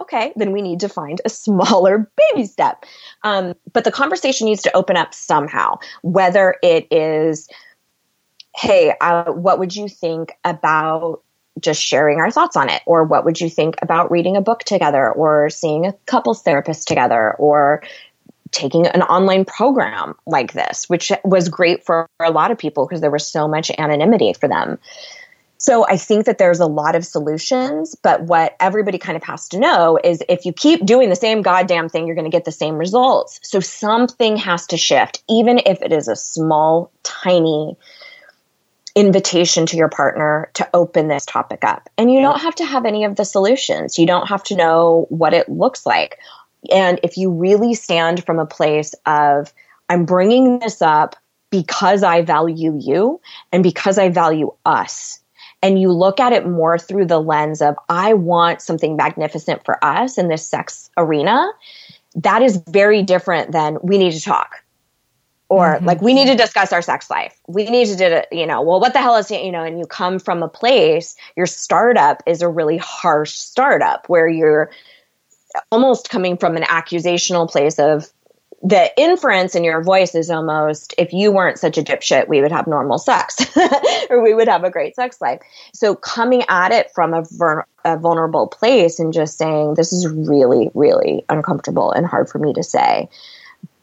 Okay, 0.00 0.32
then 0.36 0.52
we 0.52 0.62
need 0.62 0.80
to 0.80 0.88
find 0.88 1.20
a 1.24 1.28
smaller 1.30 2.10
baby 2.16 2.46
step. 2.46 2.84
Um, 3.22 3.54
but 3.72 3.84
the 3.84 3.92
conversation 3.92 4.46
needs 4.46 4.62
to 4.62 4.76
open 4.76 4.96
up 4.96 5.14
somehow, 5.14 5.78
whether 6.02 6.56
it 6.62 6.86
is, 6.90 7.48
hey, 8.54 8.94
uh, 9.00 9.32
what 9.32 9.58
would 9.58 9.74
you 9.74 9.88
think 9.88 10.32
about 10.44 11.22
just 11.58 11.82
sharing 11.82 12.18
our 12.18 12.30
thoughts 12.30 12.56
on 12.56 12.68
it? 12.68 12.82
Or 12.86 13.04
what 13.04 13.24
would 13.24 13.40
you 13.40 13.48
think 13.48 13.76
about 13.80 14.10
reading 14.10 14.36
a 14.36 14.42
book 14.42 14.60
together 14.60 15.10
or 15.10 15.48
seeing 15.50 15.86
a 15.86 15.92
couples 16.04 16.42
therapist 16.42 16.86
together 16.86 17.32
or 17.34 17.82
taking 18.50 18.86
an 18.86 19.02
online 19.02 19.44
program 19.44 20.14
like 20.26 20.52
this, 20.52 20.88
which 20.88 21.12
was 21.24 21.48
great 21.48 21.84
for 21.84 22.08
a 22.20 22.30
lot 22.30 22.50
of 22.50 22.58
people 22.58 22.86
because 22.86 23.00
there 23.00 23.10
was 23.10 23.26
so 23.26 23.48
much 23.48 23.70
anonymity 23.78 24.32
for 24.32 24.48
them. 24.48 24.78
So 25.58 25.86
I 25.86 25.96
think 25.96 26.26
that 26.26 26.38
there's 26.38 26.60
a 26.60 26.66
lot 26.66 26.94
of 26.94 27.04
solutions, 27.04 27.96
but 28.02 28.22
what 28.22 28.54
everybody 28.60 28.98
kind 28.98 29.16
of 29.16 29.22
has 29.24 29.48
to 29.48 29.58
know 29.58 29.98
is 30.02 30.22
if 30.28 30.44
you 30.44 30.52
keep 30.52 30.84
doing 30.84 31.08
the 31.08 31.16
same 31.16 31.42
goddamn 31.42 31.88
thing, 31.88 32.06
you're 32.06 32.14
going 32.14 32.30
to 32.30 32.36
get 32.36 32.44
the 32.44 32.52
same 32.52 32.76
results. 32.76 33.40
So 33.42 33.60
something 33.60 34.36
has 34.36 34.66
to 34.68 34.76
shift, 34.76 35.22
even 35.28 35.60
if 35.64 35.80
it 35.82 35.92
is 35.92 36.08
a 36.08 36.16
small, 36.16 36.92
tiny 37.02 37.76
invitation 38.94 39.66
to 39.66 39.76
your 39.76 39.88
partner 39.88 40.50
to 40.54 40.68
open 40.72 41.08
this 41.08 41.26
topic 41.26 41.64
up. 41.64 41.88
And 41.98 42.10
you 42.10 42.20
don't 42.20 42.40
have 42.40 42.54
to 42.56 42.64
have 42.64 42.86
any 42.86 43.04
of 43.04 43.16
the 43.16 43.24
solutions. 43.24 43.98
You 43.98 44.06
don't 44.06 44.28
have 44.28 44.42
to 44.44 44.56
know 44.56 45.06
what 45.10 45.34
it 45.34 45.48
looks 45.50 45.84
like. 45.84 46.18
And 46.70 47.00
if 47.02 47.16
you 47.16 47.30
really 47.30 47.74
stand 47.74 48.24
from 48.24 48.38
a 48.38 48.46
place 48.46 48.94
of, 49.06 49.52
I'm 49.88 50.04
bringing 50.04 50.58
this 50.58 50.82
up 50.82 51.16
because 51.50 52.02
I 52.02 52.22
value 52.22 52.78
you 52.80 53.20
and 53.52 53.62
because 53.62 53.98
I 53.98 54.08
value 54.08 54.52
us. 54.64 55.20
And 55.62 55.80
you 55.80 55.90
look 55.90 56.20
at 56.20 56.32
it 56.32 56.46
more 56.46 56.78
through 56.78 57.06
the 57.06 57.20
lens 57.20 57.62
of, 57.62 57.76
I 57.88 58.14
want 58.14 58.60
something 58.60 58.96
magnificent 58.96 59.64
for 59.64 59.82
us 59.84 60.18
in 60.18 60.28
this 60.28 60.46
sex 60.46 60.90
arena. 60.96 61.48
That 62.14 62.42
is 62.42 62.62
very 62.68 63.02
different 63.02 63.52
than 63.52 63.78
we 63.82 63.98
need 63.98 64.12
to 64.12 64.22
talk 64.22 64.62
or 65.48 65.76
mm-hmm. 65.76 65.86
like 65.86 66.02
we 66.02 66.14
need 66.14 66.26
to 66.26 66.34
discuss 66.34 66.72
our 66.72 66.82
sex 66.82 67.10
life 67.10 67.38
we 67.46 67.64
need 67.66 67.86
to 67.86 67.96
do 67.96 68.04
it 68.04 68.26
you 68.32 68.46
know 68.46 68.60
well 68.60 68.80
what 68.80 68.92
the 68.92 69.00
hell 69.00 69.16
is 69.16 69.30
you 69.30 69.52
know 69.52 69.62
and 69.62 69.78
you 69.78 69.86
come 69.86 70.18
from 70.18 70.42
a 70.42 70.48
place 70.48 71.16
your 71.36 71.46
startup 71.46 72.22
is 72.26 72.42
a 72.42 72.48
really 72.48 72.78
harsh 72.78 73.32
startup 73.32 74.08
where 74.08 74.28
you're 74.28 74.70
almost 75.70 76.10
coming 76.10 76.36
from 76.36 76.56
an 76.56 76.62
accusational 76.62 77.50
place 77.50 77.78
of 77.78 78.10
the 78.62 78.90
inference 79.00 79.54
in 79.54 79.64
your 79.64 79.82
voice 79.82 80.14
is 80.14 80.30
almost 80.30 80.94
if 80.98 81.12
you 81.12 81.30
weren't 81.30 81.58
such 81.58 81.78
a 81.78 81.82
dipshit, 81.82 82.26
we 82.26 82.40
would 82.40 82.52
have 82.52 82.66
normal 82.66 82.98
sex 82.98 83.36
or 84.10 84.22
we 84.22 84.34
would 84.34 84.48
have 84.48 84.64
a 84.64 84.70
great 84.70 84.96
sex 84.96 85.20
life. 85.20 85.40
So 85.72 85.94
coming 85.94 86.42
at 86.48 86.72
it 86.72 86.90
from 86.94 87.12
a, 87.14 87.22
ver- 87.30 87.66
a, 87.84 87.96
vulnerable 87.96 88.46
place 88.46 88.98
and 88.98 89.12
just 89.12 89.36
saying, 89.36 89.74
this 89.74 89.92
is 89.92 90.08
really, 90.08 90.70
really 90.74 91.24
uncomfortable 91.28 91.92
and 91.92 92.06
hard 92.06 92.28
for 92.28 92.38
me 92.38 92.54
to 92.54 92.62
say, 92.62 93.08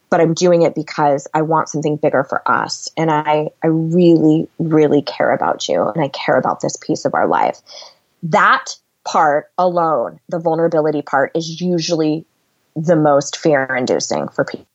but 0.10 0.20
I'm 0.20 0.34
doing 0.34 0.64
it 0.64 0.76
because 0.76 1.28
I 1.34 1.44
want 1.44 1.70
something 1.70 1.98
bigger 1.98 2.24
for 2.24 2.42
us. 2.50 2.90
And 2.98 3.10
I, 3.10 3.52
I 3.64 3.68
really, 3.68 4.48
really 4.60 5.02
care 5.02 5.32
about 5.32 5.70
you 5.70 5.88
and 5.88 6.04
I 6.04 6.08
care 6.10 6.38
about 6.38 6.62
this 6.62 6.78
piece 6.78 7.06
of 7.06 7.14
our 7.14 7.28
life. 7.28 7.60
That 8.24 8.66
part 9.06 9.52
alone, 9.58 10.20
the 10.30 10.40
vulnerability 10.40 11.02
part, 11.02 11.32
is 11.36 11.62
usually 11.62 12.26
the 12.76 12.96
most 12.96 13.38
fear 13.38 13.64
inducing 13.76 14.28
for 14.30 14.46
people, 14.46 14.68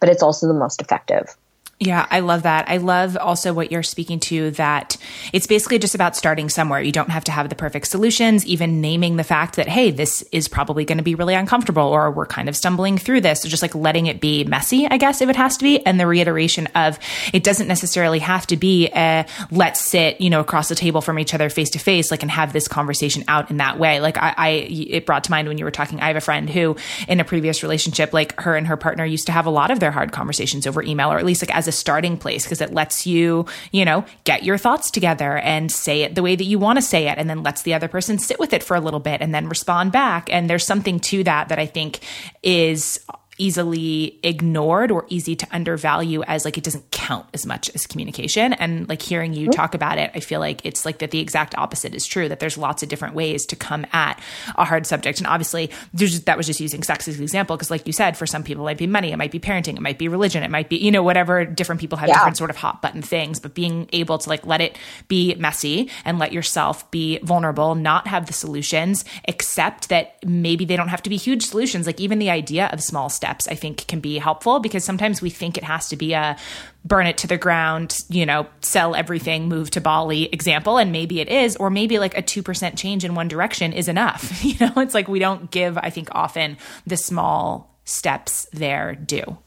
but 0.00 0.08
it's 0.08 0.22
also 0.22 0.46
the 0.46 0.54
most 0.54 0.80
effective. 0.80 1.36
Yeah, 1.84 2.06
I 2.12 2.20
love 2.20 2.44
that. 2.44 2.68
I 2.68 2.76
love 2.76 3.16
also 3.16 3.52
what 3.52 3.72
you're 3.72 3.82
speaking 3.82 4.20
to 4.20 4.52
that 4.52 4.96
it's 5.32 5.48
basically 5.48 5.80
just 5.80 5.96
about 5.96 6.14
starting 6.14 6.48
somewhere. 6.48 6.80
You 6.80 6.92
don't 6.92 7.10
have 7.10 7.24
to 7.24 7.32
have 7.32 7.48
the 7.48 7.56
perfect 7.56 7.88
solutions, 7.88 8.46
even 8.46 8.80
naming 8.80 9.16
the 9.16 9.24
fact 9.24 9.56
that, 9.56 9.66
hey, 9.66 9.90
this 9.90 10.22
is 10.30 10.46
probably 10.46 10.84
going 10.84 10.98
to 10.98 11.04
be 11.04 11.16
really 11.16 11.34
uncomfortable 11.34 11.82
or 11.82 12.12
we're 12.12 12.26
kind 12.26 12.48
of 12.48 12.54
stumbling 12.54 12.98
through 12.98 13.22
this. 13.22 13.42
So 13.42 13.48
just 13.48 13.62
like 13.62 13.74
letting 13.74 14.06
it 14.06 14.20
be 14.20 14.44
messy, 14.44 14.86
I 14.86 14.96
guess, 14.96 15.20
if 15.20 15.28
it 15.28 15.34
has 15.34 15.56
to 15.56 15.64
be. 15.64 15.84
And 15.84 15.98
the 15.98 16.06
reiteration 16.06 16.68
of 16.76 17.00
it 17.32 17.42
doesn't 17.42 17.66
necessarily 17.66 18.20
have 18.20 18.46
to 18.48 18.56
be 18.56 18.88
a 18.94 19.26
let's 19.50 19.84
sit, 19.84 20.20
you 20.20 20.30
know, 20.30 20.38
across 20.38 20.68
the 20.68 20.76
table 20.76 21.00
from 21.00 21.18
each 21.18 21.34
other 21.34 21.50
face 21.50 21.70
to 21.70 21.80
face, 21.80 22.12
like 22.12 22.22
and 22.22 22.30
have 22.30 22.52
this 22.52 22.68
conversation 22.68 23.24
out 23.26 23.50
in 23.50 23.56
that 23.56 23.80
way. 23.80 23.98
Like 23.98 24.18
I, 24.18 24.34
I, 24.36 24.48
it 24.50 25.04
brought 25.04 25.24
to 25.24 25.32
mind 25.32 25.48
when 25.48 25.58
you 25.58 25.64
were 25.64 25.72
talking, 25.72 25.98
I 25.98 26.06
have 26.06 26.16
a 26.16 26.20
friend 26.20 26.48
who 26.48 26.76
in 27.08 27.18
a 27.18 27.24
previous 27.24 27.64
relationship, 27.64 28.12
like 28.12 28.40
her 28.40 28.54
and 28.54 28.68
her 28.68 28.76
partner 28.76 29.04
used 29.04 29.26
to 29.26 29.32
have 29.32 29.46
a 29.46 29.50
lot 29.50 29.72
of 29.72 29.80
their 29.80 29.90
hard 29.90 30.12
conversations 30.12 30.64
over 30.64 30.80
email 30.80 31.10
or 31.10 31.18
at 31.18 31.24
least 31.24 31.42
like 31.42 31.52
as 31.52 31.66
a 31.66 31.71
starting 31.72 32.16
place 32.16 32.44
because 32.44 32.60
it 32.60 32.72
lets 32.72 33.06
you, 33.06 33.46
you 33.70 33.84
know, 33.84 34.04
get 34.24 34.44
your 34.44 34.58
thoughts 34.58 34.90
together 34.90 35.38
and 35.38 35.70
say 35.70 36.02
it 36.02 36.14
the 36.14 36.22
way 36.22 36.36
that 36.36 36.44
you 36.44 36.58
want 36.58 36.76
to 36.76 36.82
say 36.82 37.08
it 37.08 37.18
and 37.18 37.28
then 37.28 37.42
lets 37.42 37.62
the 37.62 37.74
other 37.74 37.88
person 37.88 38.18
sit 38.18 38.38
with 38.38 38.52
it 38.52 38.62
for 38.62 38.76
a 38.76 38.80
little 38.80 39.00
bit 39.00 39.20
and 39.20 39.34
then 39.34 39.48
respond 39.48 39.92
back. 39.92 40.32
And 40.32 40.48
there's 40.48 40.66
something 40.66 41.00
to 41.00 41.24
that 41.24 41.48
that 41.48 41.58
I 41.58 41.66
think 41.66 42.00
is 42.42 43.00
easily 43.38 44.20
ignored 44.22 44.90
or 44.90 45.04
easy 45.08 45.34
to 45.34 45.46
undervalue 45.50 46.22
as 46.24 46.44
like 46.44 46.56
it 46.56 46.64
doesn't 46.64 46.91
count 47.02 47.26
as 47.34 47.44
much 47.44 47.68
as 47.74 47.86
communication. 47.86 48.52
And 48.52 48.88
like 48.88 49.02
hearing 49.02 49.32
you 49.32 49.50
talk 49.50 49.74
about 49.74 49.98
it 49.98 50.10
i 50.14 50.20
feel 50.20 50.38
like 50.38 50.64
it's 50.64 50.84
like 50.84 50.98
that 50.98 51.10
the 51.10 51.18
exact 51.18 51.56
opposite 51.58 51.94
is 51.94 52.06
true 52.06 52.28
that 52.28 52.38
there's 52.38 52.56
lots 52.56 52.82
of 52.82 52.88
different 52.88 53.14
ways 53.14 53.44
to 53.46 53.56
come 53.56 53.84
at 53.92 54.20
a 54.56 54.64
hard 54.64 54.86
subject. 54.86 55.18
And 55.18 55.26
obviously 55.26 55.70
just, 55.94 56.26
that 56.26 56.36
was 56.36 56.46
just 56.46 56.60
using 56.60 56.82
sex 56.82 57.08
as 57.08 57.16
an 57.16 57.22
example 57.22 57.56
because 57.56 57.70
like 57.70 57.86
you 57.86 57.92
said 57.92 58.16
for 58.16 58.26
some 58.26 58.44
people 58.44 58.62
it 58.62 58.70
might 58.70 58.78
be 58.78 58.86
money 58.86 59.10
it 59.12 59.16
might 59.16 59.32
be 59.32 59.40
parenting 59.40 59.76
it 59.76 59.82
might 59.82 59.98
be 59.98 60.08
religion 60.08 60.42
it 60.42 60.50
might 60.50 60.68
be 60.68 60.76
you 60.76 60.90
know 60.90 61.02
whatever 61.02 61.44
different 61.44 61.80
people 61.80 61.98
have 61.98 62.08
yeah. 62.08 62.14
different 62.14 62.36
sort 62.36 62.50
of 62.50 62.56
hot 62.56 62.80
button 62.80 63.02
things. 63.02 63.40
But 63.40 63.54
being 63.54 63.88
able 63.92 64.18
to 64.18 64.28
like 64.28 64.46
let 64.46 64.60
it 64.60 64.78
be 65.08 65.34
messy 65.34 65.90
and 66.04 66.18
let 66.20 66.32
yourself 66.32 66.88
be 66.90 67.18
vulnerable 67.18 67.74
not 67.74 68.06
have 68.06 68.26
the 68.26 68.32
solutions 68.32 69.04
accept 69.26 69.88
that 69.88 70.16
maybe 70.24 70.64
they 70.64 70.76
don't 70.76 70.88
have 70.88 71.02
to 71.02 71.10
be 71.10 71.16
huge 71.16 71.44
solutions. 71.46 71.86
Like 71.86 72.00
even 72.00 72.20
the 72.20 72.30
idea 72.30 72.68
of 72.72 72.80
small 72.80 73.08
steps, 73.08 73.48
I 73.48 73.54
think 73.54 73.86
can 73.88 74.00
be 74.00 74.18
helpful 74.18 74.60
because 74.60 74.84
sometimes 74.84 75.20
we 75.20 75.30
think 75.30 75.56
it 75.56 75.64
has 75.64 75.88
to 75.88 75.96
be 75.96 76.12
a 76.12 76.36
burn 76.84 77.06
it 77.06 77.18
to 77.18 77.26
the 77.26 77.38
ground, 77.38 77.96
you 78.08 78.26
know, 78.26 78.46
sell 78.60 78.94
everything, 78.94 79.48
move 79.48 79.70
to 79.70 79.80
Bali 79.80 80.24
example. 80.24 80.78
And 80.78 80.90
maybe 80.90 81.20
it 81.20 81.28
is, 81.28 81.56
or 81.56 81.70
maybe 81.70 81.98
like 81.98 82.16
a 82.16 82.22
2% 82.22 82.76
change 82.76 83.04
in 83.04 83.14
one 83.14 83.28
direction 83.28 83.72
is 83.72 83.88
enough. 83.88 84.42
You 84.52 84.56
know, 84.66 84.82
it's 84.82 84.92
like 84.92 85.08
we 85.08 85.18
don't 85.18 85.50
give, 85.50 85.78
I 85.78 85.88
think, 85.88 86.08
often 86.12 86.58
the 86.86 86.96
small 86.96 87.78
steps 87.84 88.46
there 88.52 88.94
do. 88.94 89.38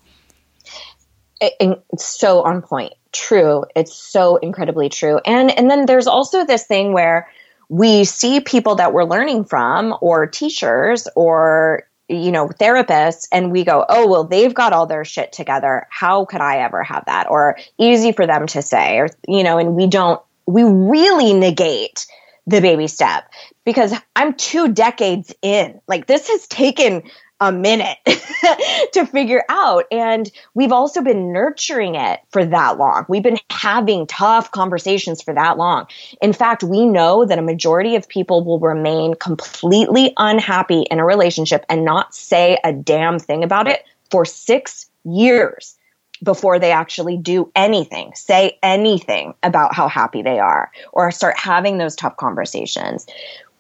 It's 1.41 2.05
so 2.05 2.41
on 2.41 2.61
point. 2.61 2.93
True. 3.11 3.65
It's 3.75 3.93
so 3.93 4.38
incredibly 4.38 4.89
true. 4.89 5.19
And 5.25 5.55
and 5.57 5.69
then 5.69 5.86
there's 5.86 6.07
also 6.07 6.45
this 6.45 6.65
thing 6.65 6.93
where 6.93 7.27
we 7.69 8.03
see 8.03 8.39
people 8.39 8.75
that 8.75 8.93
we're 8.93 9.03
learning 9.03 9.45
from 9.45 9.95
or 10.01 10.27
teachers 10.27 11.07
or 11.15 11.83
you 12.08 12.32
know, 12.32 12.47
therapists 12.47 13.28
and 13.32 13.51
we 13.51 13.64
go, 13.64 13.84
oh, 13.88 14.08
well, 14.08 14.24
they've 14.26 14.53
got 14.53 14.74
all 14.74 14.86
their 14.86 15.06
shit 15.06 15.32
together. 15.32 15.88
How 15.89 16.26
could 16.26 16.41
I 16.41 16.60
ever 16.60 16.84
have 16.84 17.06
that? 17.06 17.30
Or 17.30 17.58
easy 17.78 18.12
for 18.12 18.28
them 18.28 18.47
to 18.47 18.62
say, 18.62 18.97
or, 18.97 19.10
you 19.28 19.43
know, 19.43 19.58
and 19.58 19.76
we 19.76 19.88
don't, 19.88 20.22
we 20.45 20.64
really 20.64 21.34
negate 21.34 22.06
the 22.47 22.62
baby 22.62 22.88
step 22.88 23.28
because 23.66 23.93
I'm 24.16 24.36
two 24.36 24.72
decades 24.72 25.34
in. 25.41 25.82
Like 25.88 26.06
this 26.06 26.28
has 26.30 26.47
taken 26.47 27.03
a 27.39 27.51
minute 27.51 27.97
to 28.93 29.05
figure 29.05 29.43
out. 29.49 29.86
And 29.91 30.31
we've 30.53 30.71
also 30.71 31.01
been 31.01 31.33
nurturing 31.33 31.95
it 31.95 32.21
for 32.29 32.45
that 32.45 32.77
long. 32.77 33.05
We've 33.09 33.23
been 33.23 33.39
having 33.49 34.07
tough 34.07 34.51
conversations 34.51 35.21
for 35.21 35.33
that 35.33 35.57
long. 35.57 35.88
In 36.21 36.33
fact, 36.33 36.63
we 36.63 36.86
know 36.86 37.25
that 37.25 37.39
a 37.39 37.43
majority 37.43 37.95
of 37.95 38.07
people 38.07 38.43
will 38.43 38.59
remain 38.59 39.15
completely 39.15 40.13
unhappy 40.17 40.83
in 40.83 40.99
a 40.99 41.05
relationship 41.05 41.65
and 41.69 41.83
not 41.83 42.15
say 42.15 42.57
a 42.63 42.71
damn 42.71 43.19
thing 43.19 43.43
about 43.43 43.67
it 43.67 43.83
for 44.09 44.23
six 44.25 44.89
years 45.03 45.75
before 46.23 46.59
they 46.59 46.71
actually 46.71 47.17
do 47.17 47.51
anything, 47.55 48.13
say 48.15 48.57
anything 48.63 49.33
about 49.43 49.75
how 49.75 49.88
happy 49.88 50.21
they 50.21 50.39
are, 50.39 50.71
or 50.93 51.11
start 51.11 51.38
having 51.38 51.77
those 51.77 51.95
tough 51.95 52.15
conversations 52.15 53.05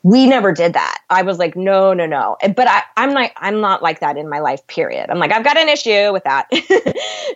we 0.05 0.27
never 0.27 0.51
did 0.51 0.73
that. 0.73 0.99
I 1.09 1.23
was 1.23 1.39
like, 1.39 1.55
no, 1.55 1.91
no, 1.91 2.05
no. 2.05 2.37
But 2.55 2.67
I, 2.67 2.83
I'm 2.95 3.11
not, 3.11 3.31
I'm 3.37 3.59
not 3.59 3.81
like 3.81 4.01
that 4.01 4.17
in 4.17 4.29
my 4.29 4.37
life, 4.37 4.65
period. 4.67 5.09
I'm 5.09 5.17
like, 5.17 5.31
I've 5.31 5.43
got 5.43 5.57
an 5.57 5.67
issue 5.67 6.13
with 6.13 6.23
that. 6.25 6.47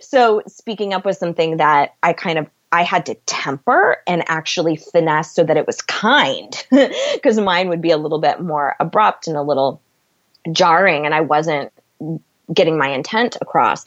so 0.00 0.40
speaking 0.46 0.94
up 0.94 1.04
was 1.04 1.18
something 1.18 1.56
that 1.56 1.96
I 2.04 2.12
kind 2.12 2.38
of, 2.38 2.48
I 2.70 2.84
had 2.84 3.06
to 3.06 3.16
temper 3.26 3.96
and 4.06 4.22
actually 4.28 4.76
finesse 4.76 5.34
so 5.34 5.42
that 5.42 5.56
it 5.56 5.66
was 5.66 5.82
kind 5.82 6.64
because 7.14 7.40
mine 7.40 7.70
would 7.70 7.82
be 7.82 7.90
a 7.90 7.96
little 7.96 8.20
bit 8.20 8.40
more 8.40 8.76
abrupt 8.78 9.26
and 9.26 9.36
a 9.36 9.42
little 9.42 9.82
jarring 10.52 11.06
and 11.06 11.12
I 11.12 11.22
wasn't 11.22 11.72
getting 12.54 12.78
my 12.78 12.90
intent 12.90 13.36
across 13.40 13.84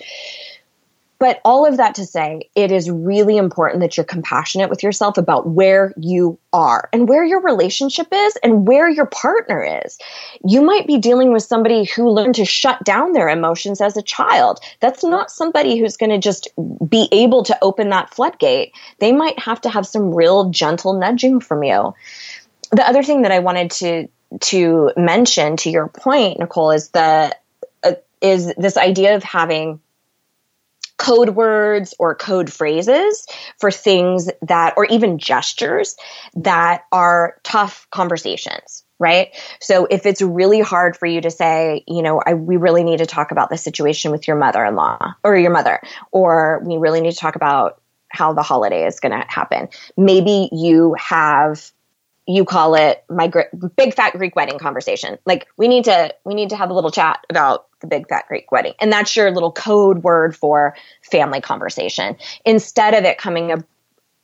but 1.23 1.39
all 1.45 1.65
of 1.65 1.77
that 1.77 1.95
to 1.95 2.05
say, 2.05 2.49
it 2.53 2.69
is 2.69 2.91
really 2.91 3.37
important 3.37 3.79
that 3.79 3.95
you're 3.95 4.03
compassionate 4.03 4.69
with 4.69 4.83
yourself 4.83 5.17
about 5.17 5.47
where 5.47 5.93
you 5.95 6.37
are 6.51 6.89
and 6.91 7.07
where 7.07 7.23
your 7.23 7.39
relationship 7.39 8.07
is 8.11 8.35
and 8.43 8.67
where 8.67 8.89
your 8.89 9.05
partner 9.05 9.81
is. 9.85 9.97
You 10.45 10.61
might 10.63 10.85
be 10.85 10.97
dealing 10.97 11.31
with 11.31 11.43
somebody 11.43 11.85
who 11.85 12.09
learned 12.09 12.35
to 12.35 12.43
shut 12.43 12.83
down 12.83 13.13
their 13.13 13.29
emotions 13.29 13.79
as 13.79 13.95
a 13.95 14.01
child. 14.01 14.59
That's 14.81 15.01
not 15.01 15.31
somebody 15.31 15.79
who's 15.79 15.95
going 15.95 16.09
to 16.09 16.17
just 16.17 16.49
be 16.89 17.07
able 17.13 17.45
to 17.45 17.57
open 17.61 17.87
that 17.91 18.13
floodgate. 18.13 18.73
They 18.99 19.13
might 19.13 19.39
have 19.39 19.61
to 19.61 19.69
have 19.69 19.87
some 19.87 20.13
real 20.13 20.49
gentle 20.49 20.99
nudging 20.99 21.39
from 21.39 21.63
you. 21.63 21.93
The 22.71 22.85
other 22.85 23.01
thing 23.01 23.21
that 23.21 23.31
I 23.31 23.39
wanted 23.39 23.71
to 23.71 24.09
to 24.41 24.91
mention 24.97 25.55
to 25.55 25.69
your 25.69 25.87
point, 25.87 26.39
Nicole, 26.39 26.71
is 26.71 26.89
the 26.89 27.33
uh, 27.81 27.93
is 28.19 28.53
this 28.57 28.75
idea 28.75 29.15
of 29.15 29.23
having 29.23 29.79
code 31.03 31.31
words 31.31 31.93
or 31.99 32.15
code 32.15 32.51
phrases 32.51 33.27
for 33.59 33.69
things 33.69 34.29
that, 34.41 34.73
or 34.77 34.85
even 34.85 35.19
gestures 35.19 35.97
that 36.33 36.85
are 36.93 37.35
tough 37.43 37.87
conversations, 37.91 38.85
right? 38.99 39.35
So 39.59 39.85
if 39.85 40.05
it's 40.05 40.21
really 40.21 40.61
hard 40.61 40.95
for 40.95 41.05
you 41.05 41.19
to 41.19 41.29
say, 41.29 41.83
you 41.89 42.03
know, 42.03 42.21
I, 42.25 42.35
we 42.35 42.55
really 42.55 42.85
need 42.85 42.99
to 42.99 43.05
talk 43.05 43.31
about 43.31 43.49
the 43.49 43.57
situation 43.57 44.11
with 44.11 44.29
your 44.29 44.37
mother-in-law 44.37 45.15
or 45.25 45.35
your 45.35 45.51
mother, 45.51 45.81
or 46.13 46.63
we 46.65 46.77
really 46.77 47.01
need 47.01 47.11
to 47.11 47.17
talk 47.17 47.35
about 47.35 47.81
how 48.07 48.31
the 48.31 48.43
holiday 48.43 48.87
is 48.87 49.01
going 49.01 49.11
to 49.11 49.25
happen. 49.27 49.67
Maybe 49.97 50.47
you 50.53 50.95
have 50.97 51.69
you 52.25 52.45
call 52.45 52.75
it 52.75 53.03
my 53.09 53.27
gr- 53.27 53.41
big 53.75 53.93
fat 53.93 54.13
Greek 54.13 54.35
wedding 54.35 54.57
conversation. 54.57 55.17
Like 55.25 55.47
we 55.57 55.67
need 55.67 55.83
to 55.85 56.15
we 56.23 56.33
need 56.33 56.51
to 56.51 56.55
have 56.55 56.69
a 56.69 56.73
little 56.73 56.91
chat 56.91 57.19
about 57.29 57.67
the 57.83 57.87
big 57.87 58.07
fat 58.07 58.25
Greek 58.27 58.51
wedding, 58.51 58.73
and 58.79 58.91
that's 58.91 59.15
your 59.15 59.29
little 59.29 59.51
code 59.51 60.01
word 60.01 60.35
for 60.35 60.75
family 61.03 61.41
conversation. 61.41 62.15
Instead 62.45 62.95
of 62.95 63.03
it 63.03 63.19
coming 63.19 63.63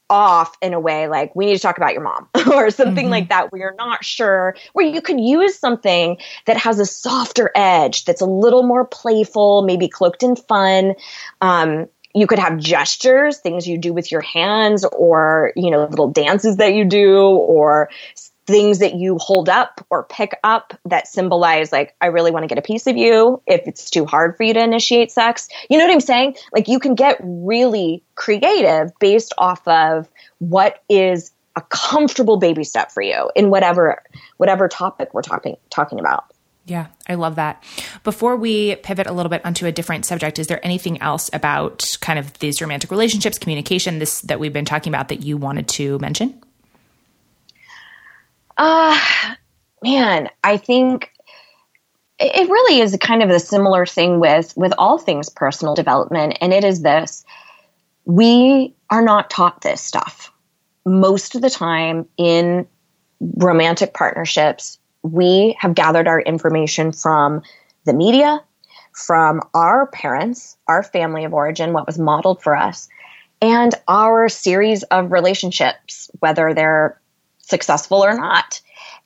off 0.09 0.57
in 0.61 0.73
a 0.73 0.79
way 0.79 1.07
like 1.07 1.35
we 1.35 1.45
need 1.45 1.53
to 1.53 1.59
talk 1.59 1.77
about 1.77 1.93
your 1.93 2.01
mom 2.01 2.27
or 2.51 2.71
something 2.71 3.05
mm-hmm. 3.05 3.11
like 3.11 3.29
that, 3.29 3.51
where 3.51 3.61
you're 3.61 3.75
not 3.75 4.03
sure, 4.03 4.55
where 4.73 4.85
you 4.85 5.01
could 5.01 5.19
use 5.19 5.57
something 5.57 6.17
that 6.45 6.57
has 6.57 6.79
a 6.79 6.85
softer 6.85 7.51
edge, 7.53 8.05
that's 8.05 8.21
a 8.21 8.25
little 8.25 8.63
more 8.63 8.85
playful, 8.85 9.61
maybe 9.61 9.87
cloaked 9.87 10.23
in 10.23 10.35
fun. 10.35 10.95
Um, 11.41 11.87
you 12.15 12.25
could 12.25 12.39
have 12.39 12.57
gestures, 12.57 13.37
things 13.37 13.67
you 13.67 13.77
do 13.77 13.93
with 13.93 14.11
your 14.11 14.21
hands 14.21 14.83
or, 14.83 15.53
you 15.55 15.69
know, 15.69 15.85
little 15.85 16.09
dances 16.09 16.57
that 16.57 16.73
you 16.73 16.85
do 16.85 17.19
or 17.19 17.89
things 18.49 18.79
that 18.79 18.95
you 18.95 19.19
hold 19.19 19.47
up 19.47 19.85
or 19.91 20.03
pick 20.05 20.37
up 20.43 20.73
that 20.85 21.07
symbolize 21.07 21.71
like 21.71 21.95
I 22.01 22.07
really 22.07 22.31
want 22.31 22.43
to 22.43 22.47
get 22.47 22.57
a 22.57 22.63
piece 22.63 22.87
of 22.87 22.97
you 22.97 23.41
if 23.45 23.61
it's 23.67 23.91
too 23.91 24.05
hard 24.05 24.35
for 24.35 24.43
you 24.43 24.55
to 24.55 24.59
initiate 24.59 25.11
sex. 25.11 25.47
You 25.69 25.77
know 25.77 25.85
what 25.85 25.93
I'm 25.93 25.99
saying? 25.99 26.35
Like 26.51 26.67
you 26.67 26.79
can 26.79 26.95
get 26.95 27.17
really 27.21 28.03
creative 28.15 28.91
based 28.99 29.35
off 29.37 29.65
of 29.67 30.09
what 30.39 30.83
is 30.89 31.31
a 31.55 31.61
comfortable 31.69 32.37
baby 32.37 32.63
step 32.63 32.91
for 32.91 33.03
you 33.03 33.29
in 33.35 33.51
whatever 33.51 34.01
whatever 34.37 34.67
topic 34.67 35.13
we're 35.13 35.21
talking 35.21 35.55
talking 35.69 35.99
about. 35.99 36.25
Yeah, 36.65 36.87
I 37.07 37.15
love 37.15 37.35
that. 37.35 37.63
Before 38.03 38.35
we 38.35 38.75
pivot 38.77 39.05
a 39.05 39.11
little 39.11 39.29
bit 39.29 39.45
onto 39.45 39.67
a 39.67 39.71
different 39.71 40.05
subject, 40.05 40.39
is 40.39 40.47
there 40.47 40.63
anything 40.65 41.01
else 41.01 41.29
about 41.33 41.85
kind 42.01 42.17
of 42.17 42.37
these 42.39 42.61
romantic 42.61 42.89
relationships, 42.89 43.37
communication, 43.37 43.99
this 43.99 44.21
that 44.21 44.39
we've 44.39 44.53
been 44.53 44.65
talking 44.65 44.91
about 44.91 45.09
that 45.09 45.21
you 45.21 45.37
wanted 45.37 45.67
to 45.69 45.99
mention? 45.99 46.41
Uh 48.59 48.99
man, 49.81 50.29
I 50.43 50.57
think 50.57 51.11
it 52.19 52.49
really 52.49 52.81
is 52.81 52.97
kind 52.99 53.23
of 53.23 53.29
a 53.29 53.39
similar 53.39 53.85
thing 53.85 54.19
with 54.19 54.53
with 54.57 54.73
all 54.77 54.97
things 54.97 55.29
personal 55.29 55.75
development 55.75 56.37
and 56.41 56.53
it 56.53 56.65
is 56.65 56.81
this. 56.81 57.23
We 58.03 58.75
are 58.89 59.01
not 59.01 59.29
taught 59.29 59.61
this 59.61 59.81
stuff 59.81 60.31
most 60.85 61.35
of 61.35 61.41
the 61.41 61.49
time 61.49 62.05
in 62.17 62.67
romantic 63.37 63.93
partnerships. 63.93 64.77
We 65.03 65.55
have 65.59 65.73
gathered 65.73 66.09
our 66.09 66.19
information 66.19 66.91
from 66.91 67.41
the 67.85 67.93
media, 67.93 68.43
from 68.91 69.39
our 69.53 69.87
parents, 69.87 70.57
our 70.67 70.83
family 70.83 71.23
of 71.23 71.33
origin, 71.33 71.71
what 71.71 71.87
was 71.87 71.97
modeled 71.97 72.43
for 72.43 72.57
us, 72.57 72.89
and 73.41 73.73
our 73.87 74.27
series 74.27 74.83
of 74.83 75.13
relationships, 75.13 76.11
whether 76.19 76.53
they're 76.53 76.99
successful 77.49 78.03
or 78.03 78.13
not. 78.13 78.61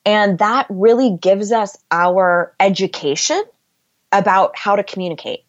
And 0.06 0.38
that 0.40 0.68
really 0.70 1.18
gives 1.18 1.52
us 1.52 1.78
our 1.92 2.54
education 2.60 3.42
about 4.12 4.58
how 4.58 4.76
to 4.76 4.84
communicate. 4.84 5.46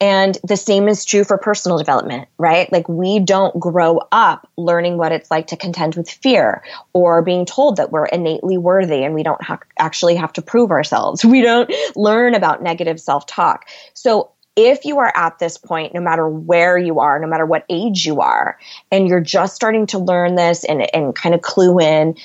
And 0.00 0.38
the 0.44 0.56
same 0.56 0.86
is 0.86 1.04
true 1.04 1.24
for 1.24 1.38
personal 1.38 1.76
development, 1.76 2.28
right? 2.38 2.70
Like 2.70 2.88
we 2.88 3.18
don't 3.18 3.58
grow 3.58 4.00
up 4.12 4.48
learning 4.56 4.96
what 4.96 5.10
it's 5.10 5.28
like 5.28 5.48
to 5.48 5.56
contend 5.56 5.96
with 5.96 6.08
fear 6.08 6.62
or 6.92 7.22
being 7.22 7.44
told 7.44 7.76
that 7.76 7.90
we're 7.90 8.06
innately 8.06 8.58
worthy 8.58 9.02
and 9.02 9.12
we 9.12 9.24
don't 9.24 9.42
ha- 9.42 9.58
actually 9.76 10.14
have 10.14 10.32
to 10.34 10.42
prove 10.42 10.70
ourselves. 10.70 11.24
We 11.28 11.42
don't 11.42 11.72
learn 11.94 12.34
about 12.34 12.62
negative 12.62 13.00
self 13.00 13.26
talk. 13.26 13.68
So 13.92 14.30
if 14.58 14.84
you 14.84 14.98
are 14.98 15.12
at 15.14 15.38
this 15.38 15.56
point, 15.56 15.94
no 15.94 16.00
matter 16.00 16.28
where 16.28 16.76
you 16.76 16.98
are, 16.98 17.20
no 17.20 17.28
matter 17.28 17.46
what 17.46 17.64
age 17.68 18.04
you 18.04 18.20
are, 18.20 18.58
and 18.90 19.06
you're 19.06 19.20
just 19.20 19.54
starting 19.54 19.86
to 19.86 19.98
learn 20.00 20.34
this 20.34 20.64
and, 20.64 20.92
and 20.92 21.14
kind 21.14 21.32
of 21.32 21.42
clue 21.42 21.78
in, 21.78 22.16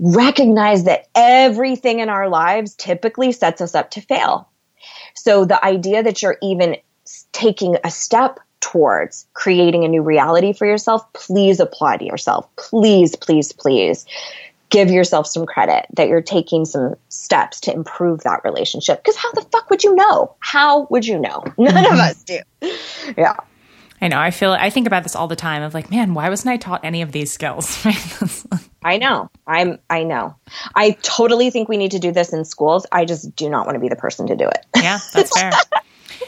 recognize 0.00 0.82
that 0.84 1.06
everything 1.14 2.00
in 2.00 2.08
our 2.08 2.28
lives 2.28 2.74
typically 2.74 3.30
sets 3.30 3.60
us 3.60 3.76
up 3.76 3.92
to 3.92 4.00
fail. 4.00 4.48
So 5.14 5.44
the 5.44 5.64
idea 5.64 6.02
that 6.02 6.20
you're 6.20 6.38
even 6.42 6.76
taking 7.30 7.76
a 7.84 7.92
step 7.92 8.40
towards 8.58 9.28
creating 9.34 9.84
a 9.84 9.88
new 9.88 10.02
reality 10.02 10.52
for 10.52 10.66
yourself, 10.66 11.10
please 11.12 11.60
apply 11.60 11.98
to 11.98 12.04
yourself. 12.04 12.48
Please, 12.56 13.14
please, 13.14 13.52
please 13.52 14.04
give 14.70 14.90
yourself 14.90 15.26
some 15.26 15.46
credit 15.46 15.86
that 15.94 16.08
you're 16.08 16.22
taking 16.22 16.64
some 16.64 16.94
steps 17.08 17.60
to 17.60 17.72
improve 17.72 18.22
that 18.24 18.42
relationship. 18.44 19.02
Because 19.02 19.16
how 19.16 19.30
the 19.32 19.42
fuck 19.42 19.70
would 19.70 19.84
you 19.84 19.94
know? 19.94 20.34
How 20.40 20.86
would 20.90 21.06
you 21.06 21.18
know? 21.18 21.44
None 21.58 21.74
mm-hmm. 21.74 21.92
of 21.92 21.98
us 21.98 22.22
do. 22.24 22.40
Yeah. 23.16 23.36
I 24.00 24.08
know. 24.08 24.18
I 24.18 24.30
feel. 24.30 24.52
I 24.52 24.70
think 24.70 24.86
about 24.86 25.02
this 25.02 25.16
all 25.16 25.26
the 25.26 25.36
time. 25.36 25.62
Of 25.62 25.74
like, 25.74 25.90
man, 25.90 26.14
why 26.14 26.28
wasn't 26.28 26.52
I 26.52 26.56
taught 26.56 26.84
any 26.84 27.02
of 27.02 27.12
these 27.12 27.32
skills? 27.32 27.84
I 28.84 28.96
know. 28.96 29.28
I'm. 29.46 29.78
I 29.90 30.04
know. 30.04 30.36
I 30.74 30.92
totally 31.02 31.50
think 31.50 31.68
we 31.68 31.76
need 31.76 31.90
to 31.92 31.98
do 31.98 32.12
this 32.12 32.32
in 32.32 32.44
schools. 32.44 32.86
I 32.92 33.04
just 33.04 33.34
do 33.34 33.50
not 33.50 33.66
want 33.66 33.74
to 33.74 33.80
be 33.80 33.88
the 33.88 33.96
person 33.96 34.28
to 34.28 34.36
do 34.36 34.46
it. 34.46 34.66
Yeah, 34.76 34.98
that's 35.12 35.36
fair. 35.40 35.50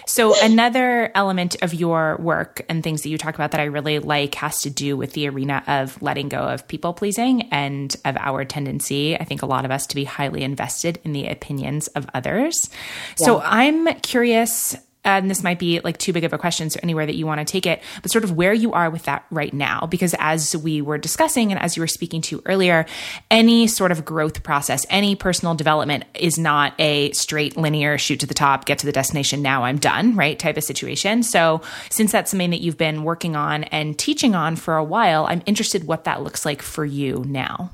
So, 0.06 0.34
another 0.42 1.10
element 1.14 1.56
of 1.62 1.74
your 1.74 2.16
work 2.18 2.62
and 2.68 2.82
things 2.82 3.02
that 3.02 3.08
you 3.08 3.18
talk 3.18 3.34
about 3.34 3.52
that 3.52 3.60
I 3.60 3.64
really 3.64 3.98
like 3.98 4.34
has 4.36 4.62
to 4.62 4.70
do 4.70 4.96
with 4.96 5.12
the 5.12 5.28
arena 5.28 5.62
of 5.66 6.00
letting 6.02 6.28
go 6.28 6.40
of 6.40 6.66
people 6.68 6.92
pleasing 6.92 7.42
and 7.50 7.94
of 8.04 8.16
our 8.16 8.44
tendency, 8.44 9.16
I 9.16 9.24
think 9.24 9.42
a 9.42 9.46
lot 9.46 9.64
of 9.64 9.70
us, 9.70 9.86
to 9.88 9.94
be 9.94 10.04
highly 10.04 10.42
invested 10.42 11.00
in 11.04 11.12
the 11.12 11.28
opinions 11.28 11.88
of 11.88 12.06
others. 12.14 12.70
Yeah. 13.18 13.26
So, 13.26 13.40
I'm 13.40 13.86
curious 14.00 14.76
and 15.04 15.30
this 15.30 15.42
might 15.42 15.58
be 15.58 15.80
like 15.80 15.98
too 15.98 16.12
big 16.12 16.24
of 16.24 16.32
a 16.32 16.38
question, 16.38 16.68
so 16.70 16.78
anywhere 16.82 17.06
that 17.06 17.14
you 17.14 17.26
want 17.26 17.46
to 17.46 17.50
take 17.50 17.66
it, 17.66 17.82
but 18.02 18.10
sort 18.10 18.24
of 18.24 18.32
where 18.32 18.52
you 18.52 18.72
are 18.72 18.90
with 18.90 19.04
that 19.04 19.24
right 19.30 19.52
now. 19.52 19.86
Because 19.86 20.14
as 20.18 20.56
we 20.56 20.82
were 20.82 20.98
discussing 20.98 21.52
and 21.52 21.60
as 21.60 21.76
you 21.76 21.82
were 21.82 21.86
speaking 21.86 22.20
to 22.22 22.42
earlier, 22.44 22.84
any 23.30 23.66
sort 23.66 23.92
of 23.92 24.04
growth 24.04 24.42
process, 24.42 24.84
any 24.90 25.16
personal 25.16 25.54
development 25.54 26.04
is 26.14 26.38
not 26.38 26.74
a 26.78 27.12
straight 27.12 27.56
linear 27.56 27.96
shoot 27.96 28.20
to 28.20 28.26
the 28.26 28.34
top, 28.34 28.66
get 28.66 28.78
to 28.80 28.86
the 28.86 28.92
destination, 28.92 29.42
now 29.42 29.64
I'm 29.64 29.78
done, 29.78 30.16
right? 30.16 30.38
Type 30.38 30.56
of 30.56 30.64
situation. 30.64 31.22
So 31.22 31.62
since 31.88 32.12
that's 32.12 32.30
something 32.30 32.50
that 32.50 32.60
you've 32.60 32.78
been 32.78 33.02
working 33.02 33.36
on 33.36 33.64
and 33.64 33.98
teaching 33.98 34.34
on 34.34 34.56
for 34.56 34.76
a 34.76 34.84
while, 34.84 35.26
I'm 35.26 35.42
interested 35.46 35.84
what 35.84 36.04
that 36.04 36.22
looks 36.22 36.44
like 36.44 36.60
for 36.60 36.84
you 36.84 37.24
now. 37.26 37.70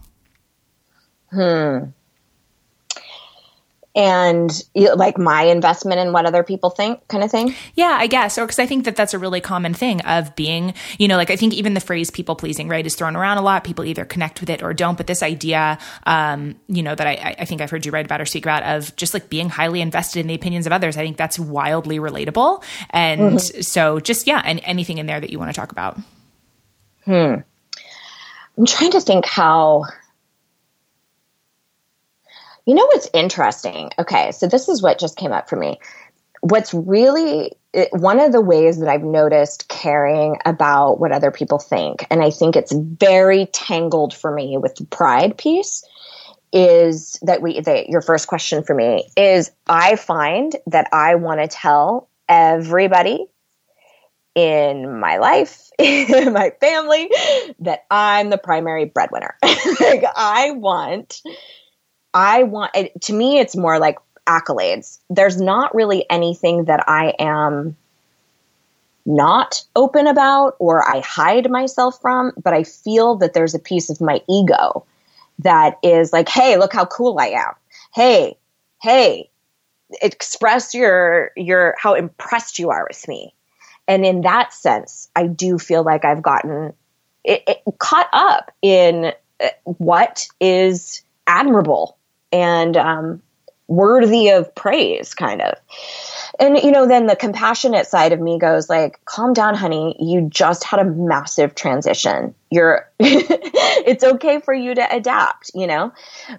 Hmm 1.33 1.91
and 3.97 4.63
like 4.95 5.19
my 5.19 5.43
investment 5.43 5.99
in 5.99 6.13
what 6.13 6.27
other 6.27 6.45
people 6.45 6.71
think 6.71 7.07
kind 7.09 7.25
of 7.25 7.31
thing? 7.31 7.55
Yeah 7.75 7.97
i 7.99 8.07
guess. 8.07 8.39
Or 8.39 8.45
because 8.45 8.59
i 8.59 8.67
think 8.67 8.85
that 8.85 8.95
that's 8.95 9.15
a 9.15 9.19
really 9.19 9.41
common 9.41 9.75
thing 9.75 10.01
of 10.03 10.37
being 10.37 10.75
you 10.99 11.09
know 11.09 11.17
like 11.17 11.31
i 11.31 11.37
think 11.37 11.55
even 11.55 11.75
the 11.75 11.81
phrase 11.81 12.11
people 12.11 12.37
pleasing 12.37 12.69
right 12.69 12.87
is 12.87 12.95
thrown 12.95 13.17
around 13.17 13.39
a 13.39 13.43
lot. 13.43 13.65
People 13.65 13.85
either 13.85 14.05
connect 14.05 14.41
with 14.41 14.51
it 14.51 14.63
or 14.63 14.75
don't. 14.75 14.97
But 14.97 15.07
this 15.07 15.23
idea 15.23 15.79
um, 16.05 16.57
you 16.69 16.83
know 16.83 16.95
that 16.95 17.07
I, 17.07 17.35
I 17.39 17.45
think 17.47 17.61
i've 17.61 17.71
heard 17.71 17.87
you 17.87 17.93
write 17.93 18.07
about 18.07 18.21
or 18.21 18.27
speak 18.27 18.45
about 18.45 18.63
of 18.63 18.95
just 18.97 19.15
like 19.15 19.29
being 19.29 19.49
highly 19.49 19.81
invested 19.81 20.21
in 20.21 20.27
the 20.27 20.35
opinions 20.35 20.67
of 20.67 20.73
others 20.73 20.97
i 20.97 21.01
think 21.01 21.17
that's 21.17 21.39
wildly 21.39 21.99
relatable. 21.99 22.63
And 22.91 23.21
mm-hmm. 23.21 23.61
so 23.63 23.99
just 24.01 24.27
yeah 24.27 24.43
and 24.45 24.61
anything 24.65 24.99
in 24.99 25.07
there 25.07 25.21
that 25.21 25.31
you 25.31 25.39
want 25.39 25.51
to 25.51 25.59
talk 25.59 25.73
about. 25.73 25.99
Hmm. 27.05 27.37
I'm 28.59 28.67
trying 28.67 28.91
to 28.93 29.01
think 29.01 29.27
how 29.27 29.85
you 32.67 32.75
know 32.75 32.87
what's 32.87 33.09
interesting? 33.15 33.91
Okay, 33.99 34.33
so 34.33 34.47
this 34.47 34.69
is 34.69 34.83
what 34.83 34.99
just 34.99 35.17
came 35.17 35.33
up 35.33 35.49
for 35.49 35.57
me. 35.57 35.79
What's 36.41 36.75
really 36.75 37.53
one 37.93 38.21
of 38.21 38.33
the 38.33 38.41
ways 38.41 38.79
that 38.81 38.89
I've 38.89 39.03
noticed 39.03 39.69
caring 39.69 40.39
about 40.45 40.99
what 40.99 41.13
other 41.13 41.31
people 41.31 41.59
think, 41.59 42.07
and 42.11 42.23
I 42.23 42.31
think 42.31 42.57
it's 42.57 42.73
very 42.73 43.47
tangled 43.47 44.15
for 44.15 44.33
me 44.33 44.59
with 44.59 44.75
the 44.77 44.85
pride 44.85 45.39
piece, 45.39 45.85
is 46.53 47.19
that 47.23 47.43
we 47.43 47.61
that 47.61 47.89
your 47.89 48.01
first 48.01 48.29
question 48.29 48.63
for 48.63 48.75
me 48.75 49.09
is 49.17 49.51
I 49.67 49.97
find 49.97 50.55
that 50.67 50.89
I 50.93 51.17
want 51.17 51.41
to 51.41 51.49
tell 51.49 52.09
everybody 52.29 53.27
in 54.35 55.01
my 55.01 55.17
life, 55.17 55.71
in 55.79 56.33
my 56.33 56.53
family, 56.61 57.11
that 57.61 57.85
I'm 57.91 58.31
the 58.31 58.39
primary 58.39 58.85
breadwinner. 58.85 59.37
like 59.43 60.05
I 60.15 60.53
want, 60.53 61.21
I 62.17 62.45
want, 62.45 62.75
it, 62.75 62.99
to 63.03 63.13
me, 63.13 63.39
it's 63.39 63.55
more 63.55 63.79
like 63.79 63.99
accolades. 64.27 64.99
There's 65.11 65.39
not 65.39 65.75
really 65.75 66.07
anything 66.09 66.65
that 66.65 66.83
I 66.89 67.13
am 67.19 67.77
not 69.05 69.63
open 69.77 70.07
about 70.07 70.57
or 70.59 70.83
I 70.83 71.01
hide 71.01 71.51
myself 71.51 72.01
from, 72.01 72.33
but 72.43 72.55
I 72.55 72.65
feel 72.65 73.17
that 73.17 73.35
there's 73.35 73.55
a 73.55 73.59
piece 73.59 73.91
of 73.91 74.01
my 74.01 74.23
ego 74.31 74.87
that 75.41 75.79
is 75.83 76.11
like, 76.15 76.31
hey, 76.31 76.57
look 76.57 76.73
how 76.73 76.87
cool 76.87 77.19
I 77.21 77.27
am. 77.27 77.53
Hey, 77.95 78.39
hey, 78.81 79.29
express 80.01 80.75
your 80.75 81.33
your 81.37 81.75
how 81.79 81.93
impressed 81.95 82.59
you 82.59 82.71
are 82.71 82.87
with 82.89 83.07
me. 83.07 83.35
And 83.87 84.07
in 84.07 84.23
that 84.23 84.55
sense, 84.55 85.11
I 85.15 85.27
do 85.27 85.59
feel 85.59 85.85
like 85.85 86.07
I've 86.07 86.23
gotten 86.23 86.73
it, 87.25 87.43
it, 87.47 87.79
caught 87.79 88.09
up 88.15 88.53
in 88.63 89.13
uh, 89.39 89.49
what 89.65 90.27
is 90.41 91.03
admirable 91.27 91.99
and 92.33 92.77
um, 92.77 93.23
worthy 93.69 94.29
of 94.31 94.55
praise, 94.55 95.15
kind 95.15 95.43
of. 95.43 95.59
And 96.39 96.59
you 96.59 96.71
know 96.71 96.87
then 96.87 97.07
the 97.07 97.17
compassionate 97.17 97.87
side 97.87 98.13
of 98.13 98.21
me 98.21 98.39
goes 98.39 98.69
like 98.69 99.03
calm 99.05 99.33
down 99.33 99.55
honey. 99.55 99.97
You 99.99 100.29
just 100.31 100.65
had 100.65 100.81
a 100.81 100.85
massive 100.85 101.55
transition. 101.55 102.35
You're 102.51 102.91
it's 103.01 104.05
okay 104.05 104.41
for 104.41 104.55
you 104.55 104.75
to 104.75 104.95
adapt 104.95 105.51
you 105.55 105.67
know? 105.67 105.93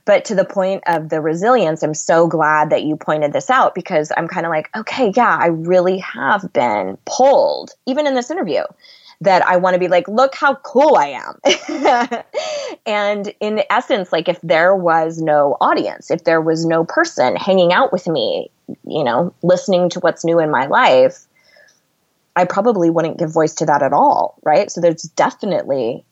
But 0.05 0.25
to 0.25 0.35
the 0.35 0.45
point 0.45 0.83
of 0.87 1.09
the 1.09 1.21
resilience 1.21 1.83
i'm 1.83 1.93
so 1.93 2.27
glad 2.27 2.69
that 2.69 2.83
you 2.83 2.95
pointed 2.95 3.33
this 3.33 3.49
out 3.49 3.75
because 3.75 4.11
i'm 4.15 4.27
kind 4.27 4.45
of 4.45 4.49
like 4.49 4.69
okay 4.75 5.11
yeah 5.15 5.37
i 5.39 5.47
really 5.47 5.99
have 5.99 6.51
been 6.53 6.97
pulled 7.05 7.71
even 7.85 8.07
in 8.07 8.15
this 8.15 8.31
interview 8.31 8.63
that 9.21 9.45
I 9.47 9.57
want 9.57 9.73
to 9.73 9.79
be 9.79 9.87
like, 9.87 10.07
look 10.07 10.35
how 10.35 10.55
cool 10.55 10.95
I 10.95 11.19
am. 11.19 12.23
and 12.85 13.33
in 13.39 13.63
essence, 13.69 14.11
like 14.11 14.29
if 14.29 14.39
there 14.41 14.75
was 14.75 15.19
no 15.19 15.57
audience, 15.59 16.11
if 16.11 16.23
there 16.23 16.41
was 16.41 16.65
no 16.65 16.85
person 16.85 17.35
hanging 17.35 17.73
out 17.73 17.91
with 17.91 18.07
me, 18.07 18.51
you 18.85 19.03
know, 19.03 19.33
listening 19.41 19.89
to 19.89 19.99
what's 19.99 20.23
new 20.23 20.39
in 20.39 20.51
my 20.51 20.67
life, 20.67 21.25
I 22.35 22.45
probably 22.45 22.91
wouldn't 22.91 23.17
give 23.17 23.33
voice 23.33 23.55
to 23.55 23.65
that 23.65 23.81
at 23.81 23.93
all. 23.93 24.37
Right. 24.43 24.69
So 24.69 24.81
there's 24.81 25.01
definitely 25.01 26.05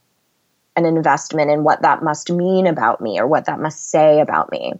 an 0.75 0.85
investment 0.85 1.51
in 1.51 1.63
what 1.63 1.83
that 1.83 2.03
must 2.03 2.31
mean 2.31 2.65
about 2.65 3.01
me 3.01 3.19
or 3.19 3.27
what 3.27 3.45
that 3.45 3.59
must 3.59 3.89
say 3.91 4.19
about 4.19 4.51
me. 4.51 4.73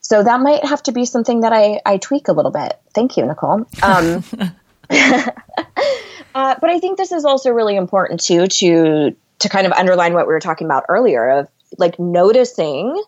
So 0.00 0.22
that 0.22 0.40
might 0.40 0.64
have 0.64 0.82
to 0.84 0.92
be 0.92 1.04
something 1.04 1.40
that 1.40 1.52
I, 1.52 1.80
I 1.86 1.96
tweak 1.98 2.26
a 2.26 2.32
little 2.32 2.50
bit. 2.50 2.78
Thank 2.92 3.16
you, 3.16 3.24
Nicole. 3.24 3.66
Um, 3.82 4.24
uh, 6.34 6.54
but 6.60 6.70
I 6.70 6.78
think 6.78 6.98
this 6.98 7.12
is 7.12 7.24
also 7.24 7.50
really 7.50 7.76
important 7.76 8.20
too 8.20 8.46
to 8.46 9.16
to 9.38 9.48
kind 9.48 9.66
of 9.66 9.72
underline 9.72 10.14
what 10.14 10.26
we 10.26 10.32
were 10.32 10.40
talking 10.40 10.66
about 10.66 10.84
earlier 10.88 11.28
of 11.28 11.48
like 11.78 11.98
noticing 11.98 13.02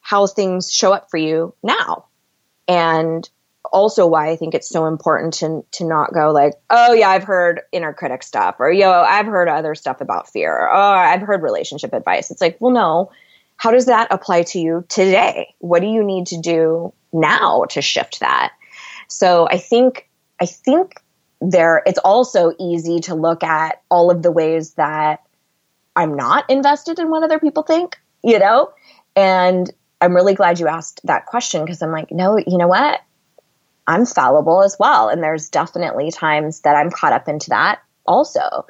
how 0.00 0.26
things 0.26 0.70
show 0.70 0.92
up 0.92 1.10
for 1.10 1.16
you 1.16 1.54
now, 1.62 2.06
and 2.68 3.28
also 3.72 4.06
why 4.06 4.30
I 4.30 4.36
think 4.36 4.54
it's 4.54 4.68
so 4.68 4.86
important 4.86 5.34
to 5.34 5.64
to 5.72 5.84
not 5.84 6.12
go 6.12 6.30
like, 6.32 6.54
oh 6.70 6.92
yeah, 6.92 7.08
I've 7.08 7.24
heard 7.24 7.62
inner 7.72 7.92
critic 7.92 8.22
stuff, 8.22 8.56
or 8.58 8.70
yo, 8.70 8.90
I've 8.90 9.26
heard 9.26 9.48
other 9.48 9.74
stuff 9.74 10.00
about 10.00 10.28
fear, 10.28 10.52
or 10.52 10.70
oh, 10.70 10.78
I've 10.78 11.22
heard 11.22 11.42
relationship 11.42 11.92
advice. 11.92 12.30
It's 12.30 12.40
like, 12.40 12.56
well, 12.60 12.72
no, 12.72 13.10
how 13.56 13.70
does 13.70 13.86
that 13.86 14.08
apply 14.10 14.42
to 14.42 14.58
you 14.58 14.84
today? 14.88 15.54
What 15.58 15.80
do 15.80 15.86
you 15.86 16.04
need 16.04 16.26
to 16.28 16.40
do 16.40 16.92
now 17.12 17.64
to 17.70 17.80
shift 17.80 18.20
that? 18.20 18.52
So 19.08 19.48
I 19.48 19.58
think 19.58 20.08
I 20.40 20.46
think 20.46 21.00
there 21.50 21.82
it's 21.86 21.98
also 21.98 22.52
easy 22.58 23.00
to 23.00 23.14
look 23.14 23.42
at 23.42 23.82
all 23.90 24.10
of 24.10 24.22
the 24.22 24.30
ways 24.30 24.74
that 24.74 25.22
I'm 25.96 26.14
not 26.16 26.48
invested 26.50 26.98
in 26.98 27.10
what 27.10 27.22
other 27.22 27.38
people 27.38 27.62
think, 27.62 27.98
you 28.22 28.38
know? 28.38 28.72
And 29.16 29.70
I'm 30.00 30.14
really 30.14 30.34
glad 30.34 30.58
you 30.58 30.66
asked 30.66 31.00
that 31.04 31.26
question 31.26 31.64
because 31.64 31.82
I'm 31.82 31.92
like, 31.92 32.10
no, 32.10 32.36
you 32.36 32.58
know 32.58 32.68
what? 32.68 33.00
I'm 33.86 34.06
fallible 34.06 34.62
as 34.62 34.76
well. 34.78 35.08
And 35.08 35.22
there's 35.22 35.48
definitely 35.48 36.10
times 36.10 36.60
that 36.60 36.74
I'm 36.74 36.90
caught 36.90 37.12
up 37.12 37.28
into 37.28 37.50
that 37.50 37.80
also. 38.06 38.66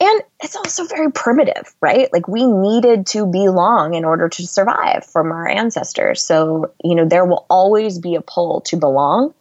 And 0.00 0.22
it's 0.42 0.54
also 0.54 0.84
very 0.84 1.10
primitive, 1.10 1.74
right? 1.80 2.12
Like 2.12 2.28
we 2.28 2.46
needed 2.46 3.06
to 3.08 3.26
belong 3.26 3.94
in 3.94 4.04
order 4.04 4.28
to 4.28 4.46
survive 4.46 5.04
from 5.04 5.32
our 5.32 5.48
ancestors. 5.48 6.22
So, 6.22 6.72
you 6.84 6.94
know, 6.94 7.04
there 7.04 7.24
will 7.24 7.46
always 7.50 7.98
be 7.98 8.14
a 8.14 8.20
pull 8.20 8.60
to 8.62 8.76
belong 8.76 9.34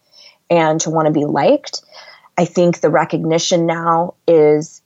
and 0.49 0.81
to 0.81 0.89
want 0.89 1.07
to 1.07 1.11
be 1.11 1.25
liked. 1.25 1.81
I 2.37 2.45
think 2.45 2.79
the 2.79 2.89
recognition 2.89 3.65
now 3.65 4.15
is 4.27 4.81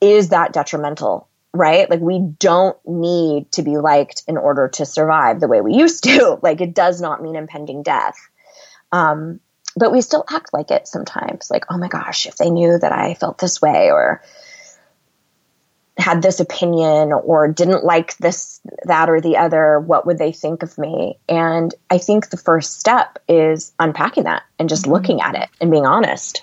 is 0.00 0.28
that 0.30 0.52
detrimental, 0.52 1.28
right? 1.54 1.88
Like 1.88 2.00
we 2.00 2.18
don't 2.20 2.76
need 2.86 3.50
to 3.52 3.62
be 3.62 3.78
liked 3.78 4.24
in 4.28 4.36
order 4.36 4.68
to 4.68 4.84
survive 4.84 5.40
the 5.40 5.48
way 5.48 5.60
we 5.60 5.74
used 5.74 6.04
to. 6.04 6.38
like 6.42 6.60
it 6.60 6.74
does 6.74 7.00
not 7.00 7.22
mean 7.22 7.36
impending 7.36 7.82
death. 7.82 8.16
Um, 8.92 9.40
but 9.76 9.92
we 9.92 10.00
still 10.00 10.24
act 10.30 10.52
like 10.52 10.70
it 10.70 10.88
sometimes. 10.88 11.50
Like, 11.50 11.64
oh 11.70 11.78
my 11.78 11.88
gosh, 11.88 12.26
if 12.26 12.36
they 12.36 12.50
knew 12.50 12.78
that 12.78 12.92
I 12.92 13.14
felt 13.14 13.38
this 13.38 13.60
way 13.60 13.90
or 13.90 14.22
had 15.98 16.22
this 16.22 16.40
opinion 16.40 17.12
or 17.12 17.48
didn't 17.48 17.84
like 17.84 18.16
this, 18.18 18.60
that, 18.84 19.08
or 19.08 19.20
the 19.20 19.36
other, 19.36 19.80
what 19.80 20.06
would 20.06 20.18
they 20.18 20.32
think 20.32 20.62
of 20.62 20.76
me? 20.78 21.18
And 21.28 21.74
I 21.90 21.98
think 21.98 22.30
the 22.30 22.36
first 22.36 22.78
step 22.78 23.18
is 23.28 23.72
unpacking 23.78 24.24
that 24.24 24.44
and 24.58 24.68
just 24.68 24.84
mm-hmm. 24.84 24.92
looking 24.92 25.20
at 25.20 25.34
it 25.34 25.48
and 25.60 25.70
being 25.70 25.86
honest. 25.86 26.42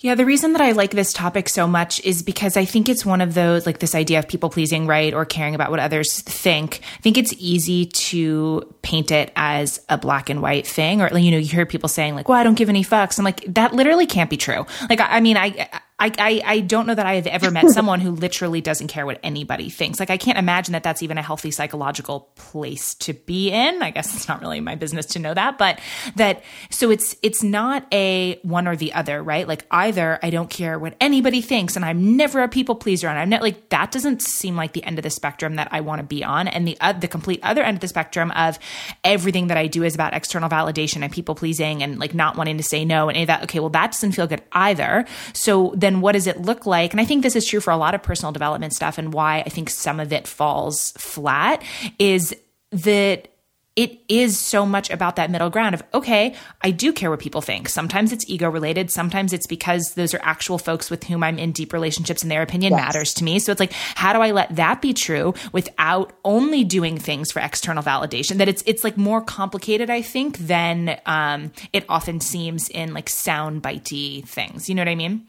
Yeah, 0.00 0.14
the 0.14 0.24
reason 0.24 0.52
that 0.52 0.62
I 0.62 0.72
like 0.72 0.92
this 0.92 1.12
topic 1.12 1.48
so 1.48 1.66
much 1.66 2.00
is 2.04 2.22
because 2.22 2.56
I 2.56 2.64
think 2.64 2.88
it's 2.88 3.04
one 3.04 3.20
of 3.20 3.34
those, 3.34 3.66
like 3.66 3.80
this 3.80 3.96
idea 3.96 4.20
of 4.20 4.28
people 4.28 4.48
pleasing, 4.48 4.86
right? 4.86 5.12
Or 5.12 5.24
caring 5.24 5.56
about 5.56 5.72
what 5.72 5.80
others 5.80 6.22
think. 6.22 6.82
I 6.98 7.00
think 7.00 7.18
it's 7.18 7.34
easy 7.36 7.86
to 7.86 8.74
paint 8.82 9.10
it 9.10 9.32
as 9.34 9.80
a 9.88 9.98
black 9.98 10.30
and 10.30 10.40
white 10.40 10.68
thing. 10.68 11.02
Or, 11.02 11.18
you 11.18 11.32
know, 11.32 11.38
you 11.38 11.48
hear 11.48 11.66
people 11.66 11.88
saying, 11.88 12.14
like, 12.14 12.28
well, 12.28 12.38
I 12.38 12.44
don't 12.44 12.54
give 12.54 12.68
any 12.68 12.84
fucks. 12.84 13.18
I'm 13.18 13.24
like, 13.24 13.42
that 13.54 13.72
literally 13.74 14.06
can't 14.06 14.30
be 14.30 14.36
true. 14.36 14.66
Like, 14.88 15.00
I, 15.00 15.16
I 15.16 15.20
mean, 15.20 15.36
I, 15.36 15.68
I, 16.00 16.12
I, 16.18 16.42
I 16.44 16.60
don't 16.60 16.86
know 16.86 16.94
that 16.94 17.06
I 17.06 17.16
have 17.16 17.26
ever 17.26 17.50
met 17.50 17.68
someone 17.70 18.00
who 18.00 18.12
literally 18.12 18.60
doesn't 18.60 18.86
care 18.86 19.04
what 19.04 19.18
anybody 19.22 19.68
thinks. 19.68 19.98
Like, 19.98 20.10
I 20.10 20.16
can't 20.16 20.38
imagine 20.38 20.72
that 20.72 20.84
that's 20.84 21.02
even 21.02 21.18
a 21.18 21.22
healthy 21.22 21.50
psychological 21.50 22.30
place 22.36 22.94
to 22.96 23.14
be 23.14 23.50
in. 23.50 23.82
I 23.82 23.90
guess 23.90 24.14
it's 24.14 24.28
not 24.28 24.40
really 24.40 24.60
my 24.60 24.76
business 24.76 25.06
to 25.06 25.18
know 25.18 25.34
that, 25.34 25.58
but 25.58 25.80
that, 26.16 26.44
so 26.70 26.90
it's, 26.90 27.16
it's 27.22 27.42
not 27.42 27.86
a 27.92 28.38
one 28.42 28.68
or 28.68 28.76
the 28.76 28.92
other, 28.92 29.22
right? 29.22 29.48
Like, 29.48 29.66
either 29.72 30.20
I 30.22 30.30
don't 30.30 30.48
care 30.48 30.78
what 30.78 30.94
anybody 31.00 31.40
thinks 31.40 31.74
and 31.74 31.84
I'm 31.84 32.16
never 32.16 32.42
a 32.42 32.48
people 32.48 32.76
pleaser 32.76 33.08
and 33.08 33.18
I'm 33.18 33.28
not 33.28 33.42
like, 33.42 33.70
that 33.70 33.90
doesn't 33.90 34.22
seem 34.22 34.54
like 34.54 34.72
the 34.72 34.84
end 34.84 34.98
of 34.98 35.02
the 35.02 35.10
spectrum 35.10 35.56
that 35.56 35.68
I 35.72 35.80
want 35.80 36.00
to 36.00 36.06
be 36.06 36.22
on. 36.22 36.46
And 36.46 36.66
the, 36.66 36.76
uh, 36.80 36.92
the 36.92 37.08
complete 37.08 37.40
other 37.42 37.62
end 37.62 37.76
of 37.76 37.80
the 37.80 37.88
spectrum 37.88 38.30
of 38.32 38.58
everything 39.02 39.48
that 39.48 39.56
I 39.56 39.66
do 39.66 39.82
is 39.82 39.96
about 39.96 40.14
external 40.14 40.48
validation 40.48 41.02
and 41.02 41.12
people 41.12 41.34
pleasing 41.34 41.82
and 41.82 41.98
like 41.98 42.14
not 42.14 42.36
wanting 42.36 42.56
to 42.58 42.62
say 42.62 42.84
no 42.84 43.08
and 43.08 43.16
any 43.16 43.24
of 43.24 43.28
that. 43.28 43.42
Okay, 43.44 43.58
well, 43.58 43.70
that 43.70 43.92
doesn't 43.92 44.12
feel 44.12 44.28
good 44.28 44.42
either. 44.52 45.04
So 45.32 45.72
then 45.76 45.87
then 45.88 46.02
what 46.02 46.12
does 46.12 46.26
it 46.26 46.42
look 46.42 46.66
like? 46.66 46.92
And 46.92 47.00
I 47.00 47.06
think 47.06 47.22
this 47.22 47.34
is 47.34 47.46
true 47.46 47.60
for 47.60 47.70
a 47.70 47.76
lot 47.78 47.94
of 47.94 48.02
personal 48.02 48.30
development 48.30 48.74
stuff 48.74 48.98
and 48.98 49.14
why 49.14 49.40
I 49.40 49.48
think 49.48 49.70
some 49.70 50.00
of 50.00 50.12
it 50.12 50.26
falls 50.26 50.92
flat 50.98 51.62
is 51.98 52.36
that 52.70 53.28
it 53.74 54.00
is 54.08 54.36
so 54.36 54.66
much 54.66 54.90
about 54.90 55.16
that 55.16 55.30
middle 55.30 55.50
ground 55.50 55.72
of, 55.72 55.84
okay, 55.94 56.34
I 56.62 56.72
do 56.72 56.92
care 56.92 57.10
what 57.10 57.20
people 57.20 57.40
think. 57.40 57.68
Sometimes 57.68 58.12
it's 58.12 58.28
ego 58.28 58.50
related. 58.50 58.90
Sometimes 58.90 59.32
it's 59.32 59.46
because 59.46 59.94
those 59.94 60.12
are 60.14 60.20
actual 60.22 60.58
folks 60.58 60.90
with 60.90 61.04
whom 61.04 61.22
I'm 61.22 61.38
in 61.38 61.52
deep 61.52 61.72
relationships 61.72 62.22
and 62.22 62.30
their 62.30 62.42
opinion 62.42 62.72
yes. 62.72 62.80
matters 62.80 63.14
to 63.14 63.24
me. 63.24 63.38
So 63.38 63.52
it's 63.52 63.60
like, 63.60 63.72
how 63.72 64.12
do 64.12 64.20
I 64.20 64.32
let 64.32 64.56
that 64.56 64.82
be 64.82 64.92
true 64.92 65.32
without 65.52 66.12
only 66.24 66.64
doing 66.64 66.98
things 66.98 67.30
for 67.30 67.38
external 67.38 67.84
validation? 67.84 68.38
That 68.38 68.48
it's, 68.48 68.64
it's 68.66 68.82
like 68.82 68.96
more 68.96 69.20
complicated, 69.20 69.90
I 69.90 70.02
think, 70.02 70.38
than 70.38 71.00
um, 71.06 71.52
it 71.72 71.84
often 71.88 72.18
seems 72.20 72.68
in 72.68 72.92
like 72.92 73.08
sound 73.08 73.62
bitey 73.62 74.26
things. 74.26 74.68
You 74.68 74.74
know 74.74 74.82
what 74.82 74.88
I 74.88 74.96
mean? 74.96 75.24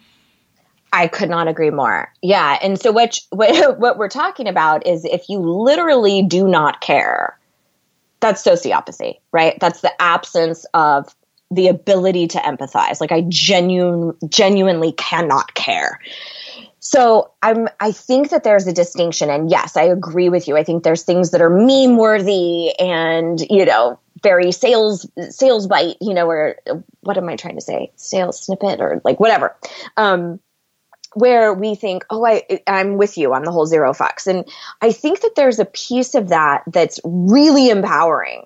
I 0.92 1.08
could 1.08 1.30
not 1.30 1.48
agree 1.48 1.70
more. 1.70 2.12
Yeah, 2.22 2.58
and 2.62 2.80
so 2.80 2.92
what 2.92 3.18
what 3.30 3.80
what 3.80 3.98
we're 3.98 4.10
talking 4.10 4.48
about 4.48 4.86
is 4.88 5.06
if 5.06 5.30
you 5.30 5.40
literally 5.40 6.24
do 6.24 6.48
not 6.48 6.82
care, 6.82 7.38
that's 8.20 8.44
sociopathy, 8.44 9.20
right? 9.32 9.58
That's 9.60 9.82
the 9.82 10.02
absence 10.02 10.66
of 10.74 11.14
the 11.52 11.68
ability 11.68 12.28
to 12.28 12.38
empathize. 12.40 13.02
Like 13.02 13.12
I 13.12 13.22
genuine 13.28 14.16
genuinely 14.30 14.92
cannot 14.94 15.54
care. 15.54 16.00
So 16.80 17.32
I'm 17.42 17.68
I 17.80 17.92
think 17.92 18.30
that 18.30 18.44
there's 18.44 18.68
a 18.68 18.74
distinction 18.74 19.30
and 19.30 19.50
yes, 19.52 19.76
I 19.76 19.84
agree 19.84 20.30
with 20.30 20.48
you. 20.48 20.58
I 20.58 20.64
think 20.64 20.84
there's 20.84 21.04
things 21.04 21.32
that 21.32 21.42
are 21.42 21.50
meme 21.50 21.98
worthy 21.98 22.78
and, 22.80 23.40
you 23.50 23.66
know, 23.66 24.00
very 24.24 24.52
sales 24.52 25.10
sales 25.30 25.68
bite, 25.68 25.98
you 26.02 26.14
know, 26.14 26.28
or 26.28 26.56
what 27.02 27.18
am 27.18 27.30
I 27.30 27.36
trying 27.36 27.56
to 27.56 27.62
say? 27.62 27.92
Sales 27.96 28.44
snippet 28.44 28.80
or 28.80 29.02
like 29.04 29.20
whatever. 29.20 29.56
Um 29.98 30.40
where 31.14 31.54
we 31.54 31.76
think, 31.76 32.06
oh, 32.10 32.26
I, 32.26 32.62
I'm 32.68 32.98
with 32.98 33.18
you 33.18 33.34
on 33.34 33.44
the 33.44 33.52
whole 33.52 33.66
zero 33.66 33.94
fucks. 33.94 34.28
And 34.28 34.48
I 34.82 34.92
think 34.92 35.22
that 35.22 35.36
there's 35.36 35.60
a 35.60 35.66
piece 35.66 36.16
of 36.16 36.30
that 36.30 36.64
that's 36.68 37.00
really 37.04 37.70
empowering 37.70 38.46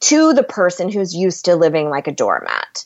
to 0.00 0.32
the 0.32 0.42
person 0.42 0.90
who's 0.90 1.14
used 1.14 1.44
to 1.44 1.56
living 1.56 1.90
like 1.90 2.08
a 2.08 2.12
doormat. 2.12 2.84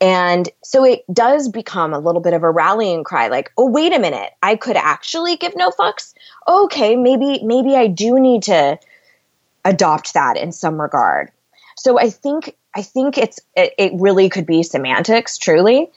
And 0.00 0.48
so 0.62 0.84
it 0.84 1.04
does 1.12 1.48
become 1.48 1.94
a 1.94 1.98
little 1.98 2.20
bit 2.20 2.34
of 2.34 2.42
a 2.42 2.50
rallying 2.50 3.04
cry 3.04 3.28
like, 3.28 3.52
oh, 3.56 3.70
wait 3.70 3.92
a 3.92 3.98
minute, 3.98 4.32
I 4.42 4.56
could 4.56 4.76
actually 4.76 5.36
give 5.36 5.54
no 5.56 5.70
fucks. 5.70 6.14
Okay, 6.48 6.96
maybe, 6.96 7.42
maybe 7.44 7.76
I 7.76 7.86
do 7.86 8.18
need 8.18 8.42
to 8.44 8.78
adopt 9.64 10.14
that 10.14 10.36
in 10.36 10.52
some 10.52 10.80
regard. 10.80 11.30
So 11.76 11.98
I 11.98 12.10
think, 12.10 12.56
I 12.74 12.82
think 12.82 13.18
it's, 13.18 13.40
it, 13.56 13.72
it 13.78 13.92
really 13.94 14.28
could 14.28 14.46
be 14.46 14.62
semantics, 14.62 15.38
truly. 15.38 15.90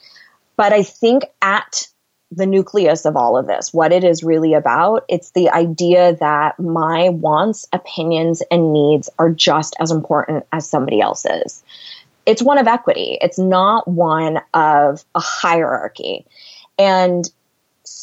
But 0.56 0.72
I 0.72 0.82
think 0.82 1.24
at 1.42 1.88
the 2.30 2.46
nucleus 2.46 3.04
of 3.04 3.16
all 3.16 3.36
of 3.36 3.46
this, 3.46 3.72
what 3.72 3.92
it 3.92 4.04
is 4.04 4.22
really 4.22 4.52
about, 4.52 5.04
it's 5.08 5.30
the 5.30 5.48
idea 5.50 6.14
that 6.16 6.58
my 6.60 7.08
wants, 7.08 7.66
opinions, 7.72 8.42
and 8.50 8.72
needs 8.72 9.08
are 9.18 9.30
just 9.30 9.74
as 9.80 9.90
important 9.90 10.44
as 10.52 10.68
somebody 10.68 11.00
else's 11.00 11.62
it's 12.28 12.42
one 12.42 12.58
of 12.58 12.68
equity. 12.68 13.16
It's 13.22 13.38
not 13.38 13.88
one 13.88 14.38
of 14.52 15.02
a 15.14 15.20
hierarchy. 15.20 16.26
And 16.78 17.24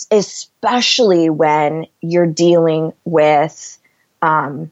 especially 0.10 1.30
when 1.30 1.85
you're 2.02 2.26
dealing 2.26 2.91
with 3.03 3.77
um, 4.23 4.72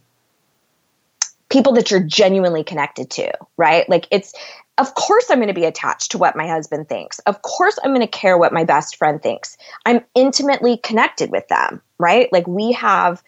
people 1.50 1.74
that 1.74 1.92
you're 1.92 2.00
genuinely 2.00 2.64
connected 2.64 3.12
to, 3.12 3.32
right? 3.56 3.88
Like 3.88 4.08
it's, 4.10 4.34
of 4.78 4.96
course, 4.96 5.30
I'm 5.30 5.38
going 5.38 5.50
to 5.50 5.54
be 5.54 5.66
attached 5.66 6.12
to 6.12 6.18
what 6.18 6.36
my 6.36 6.48
husband 6.48 6.90
thinks. 6.90 7.20
Of 7.20 7.42
course, 7.44 7.78
I'm 7.84 7.92
going 7.92 8.02
to 8.02 8.08
care 8.08 8.38
what 8.38 8.54
my 8.54 8.64
best 8.64 8.96
friend 8.96 9.22
thinks. 9.22 9.56
I'm 9.86 10.04
intimately 10.16 10.78
connected 10.78 11.32
with 11.32 11.48
them, 11.48 11.82
right? 12.00 12.32
Like 12.32 12.48
we 12.48 12.72
have 12.72 13.22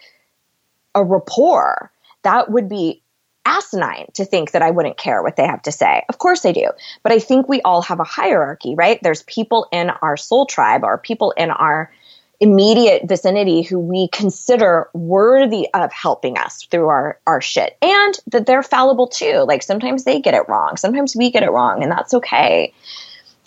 a 0.95 1.03
rapport 1.03 1.91
that 2.23 2.49
would 2.49 2.67
be 2.67 3.03
asinine 3.45 4.07
to 4.15 4.25
think 4.25 4.51
that 4.51 4.63
I 4.63 4.71
wouldn't 4.71 4.97
care 4.97 5.21
what 5.21 5.35
they 5.35 5.45
have 5.45 5.61
to 5.63 5.71
say. 5.71 6.03
Of 6.09 6.17
course 6.17 6.45
I 6.45 6.51
do. 6.51 6.67
But 7.03 7.11
I 7.11 7.19
think 7.19 7.47
we 7.47 7.61
all 7.61 7.83
have 7.83 7.99
a 7.99 8.03
hierarchy, 8.03 8.73
right? 8.75 8.99
There's 9.03 9.21
people 9.23 9.67
in 9.71 9.91
our 9.91 10.17
soul 10.17 10.47
tribe 10.47 10.83
or 10.83 10.97
people 10.97 11.31
in 11.31 11.51
our 11.51 11.91
immediate 12.39 13.07
vicinity 13.07 13.61
who 13.61 13.79
we 13.79 14.09
consider 14.09 14.89
worthy 14.93 15.67
of 15.73 15.91
helping 15.91 16.37
us 16.37 16.63
through 16.69 16.87
our, 16.87 17.19
our 17.25 17.41
shit 17.41 17.77
and 17.81 18.19
that 18.27 18.45
they're 18.45 18.63
fallible 18.63 19.07
too. 19.07 19.45
Like 19.47 19.63
sometimes 19.63 20.03
they 20.03 20.19
get 20.19 20.33
it 20.33 20.47
wrong. 20.49 20.77
Sometimes 20.77 21.15
we 21.15 21.31
get 21.31 21.43
it 21.43 21.51
wrong 21.51 21.81
and 21.81 21.91
that's 21.91 22.13
okay 22.13 22.73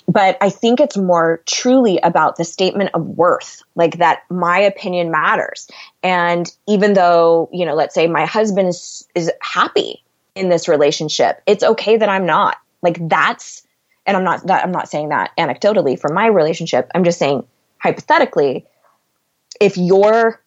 but 0.08 0.38
I 0.40 0.48
think 0.48 0.80
it's 0.80 0.96
more 0.96 1.42
truly 1.44 1.98
about 2.02 2.36
the 2.36 2.44
statement 2.44 2.90
of 2.94 3.04
worth, 3.06 3.62
like 3.74 3.98
that 3.98 4.22
my 4.30 4.58
opinion 4.58 5.10
matters. 5.10 5.68
And 6.02 6.50
even 6.66 6.94
though, 6.94 7.50
you 7.52 7.66
know, 7.66 7.74
let's 7.74 7.94
say 7.94 8.06
my 8.06 8.24
husband 8.24 8.68
is, 8.68 9.06
is 9.14 9.30
happy 9.42 10.02
in 10.34 10.48
this 10.48 10.66
relationship, 10.66 11.42
it's 11.46 11.62
okay 11.62 11.98
that 11.98 12.08
I'm 12.08 12.24
not. 12.24 12.56
Like 12.80 13.06
that's, 13.06 13.66
and 14.06 14.16
I'm 14.16 14.24
not, 14.24 14.46
that, 14.46 14.64
I'm 14.64 14.72
not 14.72 14.88
saying 14.88 15.10
that 15.10 15.32
anecdotally 15.36 16.00
for 16.00 16.10
my 16.10 16.26
relationship. 16.26 16.90
I'm 16.94 17.04
just 17.04 17.18
saying 17.18 17.46
hypothetically, 17.76 18.64
if 19.60 19.76
you're, 19.76 20.42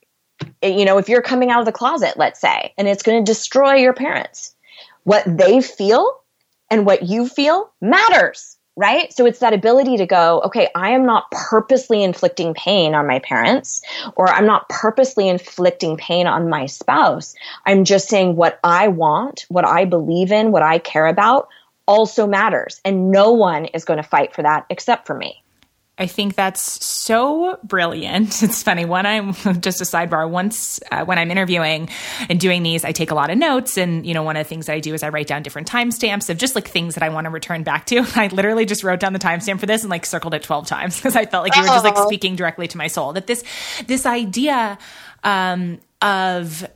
you 0.63 0.85
know, 0.85 0.97
if 0.97 1.09
you're 1.09 1.21
coming 1.21 1.51
out 1.51 1.59
of 1.59 1.65
the 1.65 1.71
closet, 1.71 2.17
let's 2.17 2.39
say, 2.39 2.73
and 2.77 2.87
it's 2.87 3.03
going 3.03 3.23
to 3.23 3.31
destroy 3.31 3.75
your 3.75 3.93
parents, 3.93 4.55
what 5.03 5.23
they 5.25 5.61
feel 5.61 6.21
and 6.69 6.85
what 6.85 7.03
you 7.03 7.27
feel 7.27 7.71
matters 7.81 8.57
right? 8.75 9.11
So 9.13 9.25
it's 9.25 9.39
that 9.39 9.53
ability 9.53 9.97
to 9.97 10.05
go, 10.05 10.41
okay, 10.45 10.69
I 10.75 10.91
am 10.91 11.05
not 11.05 11.29
purposely 11.31 12.03
inflicting 12.03 12.53
pain 12.53 12.95
on 12.95 13.05
my 13.05 13.19
parents, 13.19 13.81
or 14.15 14.29
I'm 14.29 14.45
not 14.45 14.69
purposely 14.69 15.27
inflicting 15.27 15.97
pain 15.97 16.25
on 16.25 16.49
my 16.49 16.65
spouse. 16.67 17.35
I'm 17.65 17.83
just 17.83 18.07
saying 18.07 18.35
what 18.35 18.59
I 18.63 18.87
want, 18.87 19.45
what 19.49 19.65
I 19.65 19.85
believe 19.85 20.31
in, 20.31 20.51
what 20.51 20.63
I 20.63 20.79
care 20.79 21.07
about 21.07 21.49
also 21.85 22.25
matters. 22.25 22.79
And 22.85 23.11
no 23.11 23.31
one 23.31 23.65
is 23.65 23.85
going 23.85 23.97
to 23.97 24.03
fight 24.03 24.33
for 24.33 24.43
that 24.43 24.65
except 24.69 25.05
for 25.05 25.15
me. 25.15 25.40
I 26.01 26.07
think 26.07 26.33
that's 26.33 26.83
so 26.83 27.59
brilliant. 27.63 28.41
It's 28.51 28.63
funny. 28.63 28.85
When 28.85 29.05
I'm 29.05 29.33
just 29.61 29.81
a 29.81 29.83
sidebar, 29.83 30.27
once 30.27 30.79
uh, 30.91 31.05
when 31.05 31.19
I'm 31.19 31.29
interviewing 31.29 31.89
and 32.27 32.39
doing 32.39 32.63
these, 32.63 32.83
I 32.83 32.91
take 32.91 33.11
a 33.11 33.15
lot 33.15 33.29
of 33.29 33.37
notes. 33.37 33.77
And, 33.77 34.05
you 34.05 34.15
know, 34.15 34.23
one 34.23 34.35
of 34.35 34.43
the 34.43 34.49
things 34.49 34.65
that 34.65 34.73
I 34.73 34.79
do 34.79 34.95
is 34.95 35.03
I 35.03 35.09
write 35.09 35.27
down 35.27 35.43
different 35.43 35.69
timestamps 35.69 36.29
of 36.29 36.37
just 36.37 36.55
like 36.55 36.67
things 36.67 36.95
that 36.95 37.03
I 37.03 37.09
want 37.09 37.25
to 37.25 37.29
return 37.29 37.61
back 37.61 37.85
to. 37.87 37.99
I 38.15 38.27
literally 38.27 38.65
just 38.65 38.83
wrote 38.83 38.99
down 38.99 39.13
the 39.13 39.19
timestamp 39.19 39.59
for 39.59 39.67
this 39.67 39.83
and 39.83 39.91
like 39.91 40.07
circled 40.07 40.33
it 40.33 40.41
12 40.41 40.65
times 40.65 40.97
because 40.97 41.15
I 41.15 41.25
felt 41.25 41.43
like 41.43 41.55
you 41.55 41.61
were 41.61 41.67
just 41.67 41.85
like 41.85 41.97
speaking 41.97 42.35
directly 42.35 42.67
to 42.67 42.77
my 42.77 42.87
soul. 42.87 43.13
That 43.13 43.27
this, 43.27 43.43
this 43.85 44.07
idea 44.07 44.79
um, 45.23 45.79
of 46.01 46.67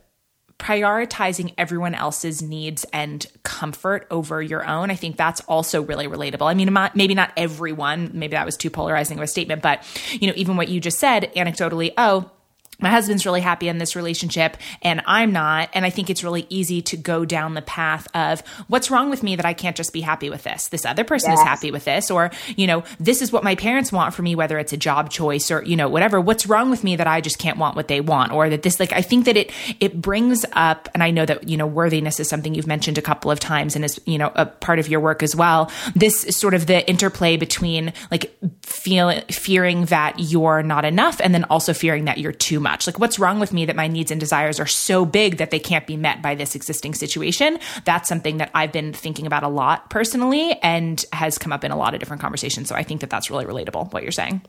prioritizing 0.58 1.52
everyone 1.58 1.94
else's 1.94 2.40
needs 2.40 2.84
and 2.92 3.26
comfort 3.42 4.06
over 4.10 4.40
your 4.40 4.66
own. 4.66 4.90
I 4.90 4.94
think 4.94 5.16
that's 5.16 5.40
also 5.42 5.82
really 5.82 6.08
relatable. 6.08 6.50
I 6.50 6.54
mean, 6.54 6.72
maybe 6.94 7.14
not 7.14 7.32
everyone, 7.36 8.10
maybe 8.14 8.32
that 8.32 8.46
was 8.46 8.56
too 8.56 8.70
polarizing 8.70 9.18
of 9.18 9.24
a 9.24 9.26
statement, 9.26 9.60
but 9.62 9.84
you 10.10 10.26
know, 10.26 10.32
even 10.36 10.56
what 10.56 10.68
you 10.68 10.80
just 10.80 10.98
said 10.98 11.30
anecdotally, 11.36 11.92
oh, 11.98 12.30
my 12.78 12.90
husband's 12.90 13.24
really 13.24 13.40
happy 13.40 13.68
in 13.68 13.78
this 13.78 13.96
relationship 13.96 14.56
and 14.82 15.02
I'm 15.06 15.32
not. 15.32 15.70
And 15.72 15.84
I 15.84 15.90
think 15.90 16.10
it's 16.10 16.22
really 16.22 16.46
easy 16.50 16.82
to 16.82 16.96
go 16.96 17.24
down 17.24 17.54
the 17.54 17.62
path 17.62 18.06
of 18.14 18.40
what's 18.68 18.90
wrong 18.90 19.10
with 19.10 19.22
me 19.22 19.36
that 19.36 19.46
I 19.46 19.54
can't 19.54 19.76
just 19.76 19.92
be 19.92 20.02
happy 20.02 20.28
with 20.30 20.42
this? 20.42 20.68
This 20.68 20.84
other 20.84 21.04
person 21.04 21.30
yes. 21.30 21.40
is 21.40 21.44
happy 21.44 21.70
with 21.70 21.84
this. 21.84 22.10
Or, 22.10 22.30
you 22.56 22.66
know, 22.66 22.84
this 23.00 23.22
is 23.22 23.32
what 23.32 23.44
my 23.44 23.54
parents 23.54 23.92
want 23.92 24.14
for 24.14 24.22
me, 24.22 24.34
whether 24.34 24.58
it's 24.58 24.72
a 24.72 24.76
job 24.76 25.10
choice 25.10 25.50
or, 25.50 25.62
you 25.64 25.76
know, 25.76 25.88
whatever. 25.88 26.20
What's 26.20 26.46
wrong 26.46 26.70
with 26.70 26.84
me 26.84 26.96
that 26.96 27.06
I 27.06 27.20
just 27.20 27.38
can't 27.38 27.58
want 27.58 27.76
what 27.76 27.88
they 27.88 28.00
want? 28.00 28.32
Or 28.32 28.48
that 28.50 28.62
this, 28.62 28.78
like, 28.78 28.92
I 28.92 29.02
think 29.02 29.24
that 29.24 29.36
it, 29.36 29.52
it 29.80 30.00
brings 30.00 30.44
up, 30.52 30.88
and 30.92 31.02
I 31.02 31.10
know 31.10 31.24
that, 31.24 31.48
you 31.48 31.56
know, 31.56 31.66
worthiness 31.66 32.20
is 32.20 32.28
something 32.28 32.54
you've 32.54 32.66
mentioned 32.66 32.98
a 32.98 33.02
couple 33.02 33.30
of 33.30 33.40
times 33.40 33.74
and 33.74 33.84
is, 33.84 33.98
you 34.04 34.18
know, 34.18 34.32
a 34.34 34.46
part 34.46 34.78
of 34.78 34.88
your 34.88 35.00
work 35.00 35.22
as 35.22 35.34
well. 35.34 35.70
This 35.94 36.24
is 36.24 36.36
sort 36.36 36.54
of 36.54 36.66
the 36.66 36.86
interplay 36.88 37.36
between 37.36 37.92
like 38.10 38.36
feeling, 38.62 39.22
fearing 39.30 39.86
that 39.86 40.18
you're 40.18 40.62
not 40.62 40.84
enough 40.84 41.20
and 41.22 41.34
then 41.34 41.44
also 41.44 41.72
fearing 41.72 42.04
that 42.04 42.18
you're 42.18 42.32
too 42.32 42.60
much. 42.60 42.65
Like, 42.86 42.98
what's 42.98 43.18
wrong 43.18 43.40
with 43.40 43.52
me 43.52 43.64
that 43.66 43.76
my 43.76 43.88
needs 43.88 44.10
and 44.10 44.20
desires 44.20 44.58
are 44.60 44.66
so 44.66 45.04
big 45.04 45.38
that 45.38 45.50
they 45.50 45.58
can't 45.58 45.86
be 45.86 45.96
met 45.96 46.22
by 46.22 46.34
this 46.34 46.54
existing 46.54 46.94
situation? 46.94 47.58
That's 47.84 48.08
something 48.08 48.38
that 48.38 48.50
I've 48.54 48.72
been 48.72 48.92
thinking 48.92 49.26
about 49.26 49.42
a 49.42 49.48
lot 49.48 49.90
personally 49.90 50.58
and 50.62 51.04
has 51.12 51.38
come 51.38 51.52
up 51.52 51.64
in 51.64 51.70
a 51.70 51.76
lot 51.76 51.94
of 51.94 52.00
different 52.00 52.22
conversations. 52.22 52.68
So 52.68 52.74
I 52.74 52.82
think 52.82 53.00
that 53.00 53.10
that's 53.10 53.30
really 53.30 53.44
relatable, 53.44 53.92
what 53.92 54.02
you're 54.02 54.12
saying. 54.12 54.42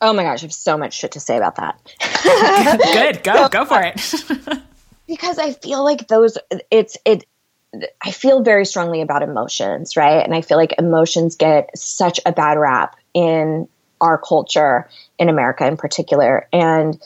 Oh 0.00 0.12
my 0.12 0.22
gosh, 0.22 0.42
I 0.42 0.46
have 0.46 0.52
so 0.52 0.78
much 0.78 0.94
shit 0.94 1.12
to 1.12 1.20
say 1.20 1.36
about 1.36 1.56
that. 1.56 1.78
Good, 2.92 3.22
go, 3.22 3.48
go 3.48 3.64
for 3.64 3.82
it. 3.82 4.60
because 5.06 5.38
I 5.38 5.52
feel 5.52 5.84
like 5.84 6.08
those, 6.08 6.38
it's, 6.70 6.96
it, 7.04 7.24
I 8.02 8.10
feel 8.10 8.42
very 8.42 8.64
strongly 8.64 9.02
about 9.02 9.22
emotions, 9.22 9.96
right? 9.96 10.24
And 10.24 10.34
I 10.34 10.40
feel 10.40 10.56
like 10.56 10.74
emotions 10.78 11.36
get 11.36 11.76
such 11.76 12.18
a 12.24 12.32
bad 12.32 12.58
rap 12.58 12.96
in 13.14 13.68
our 14.00 14.18
culture 14.18 14.88
in 15.18 15.28
America 15.28 15.66
in 15.66 15.76
particular. 15.76 16.48
And 16.52 17.00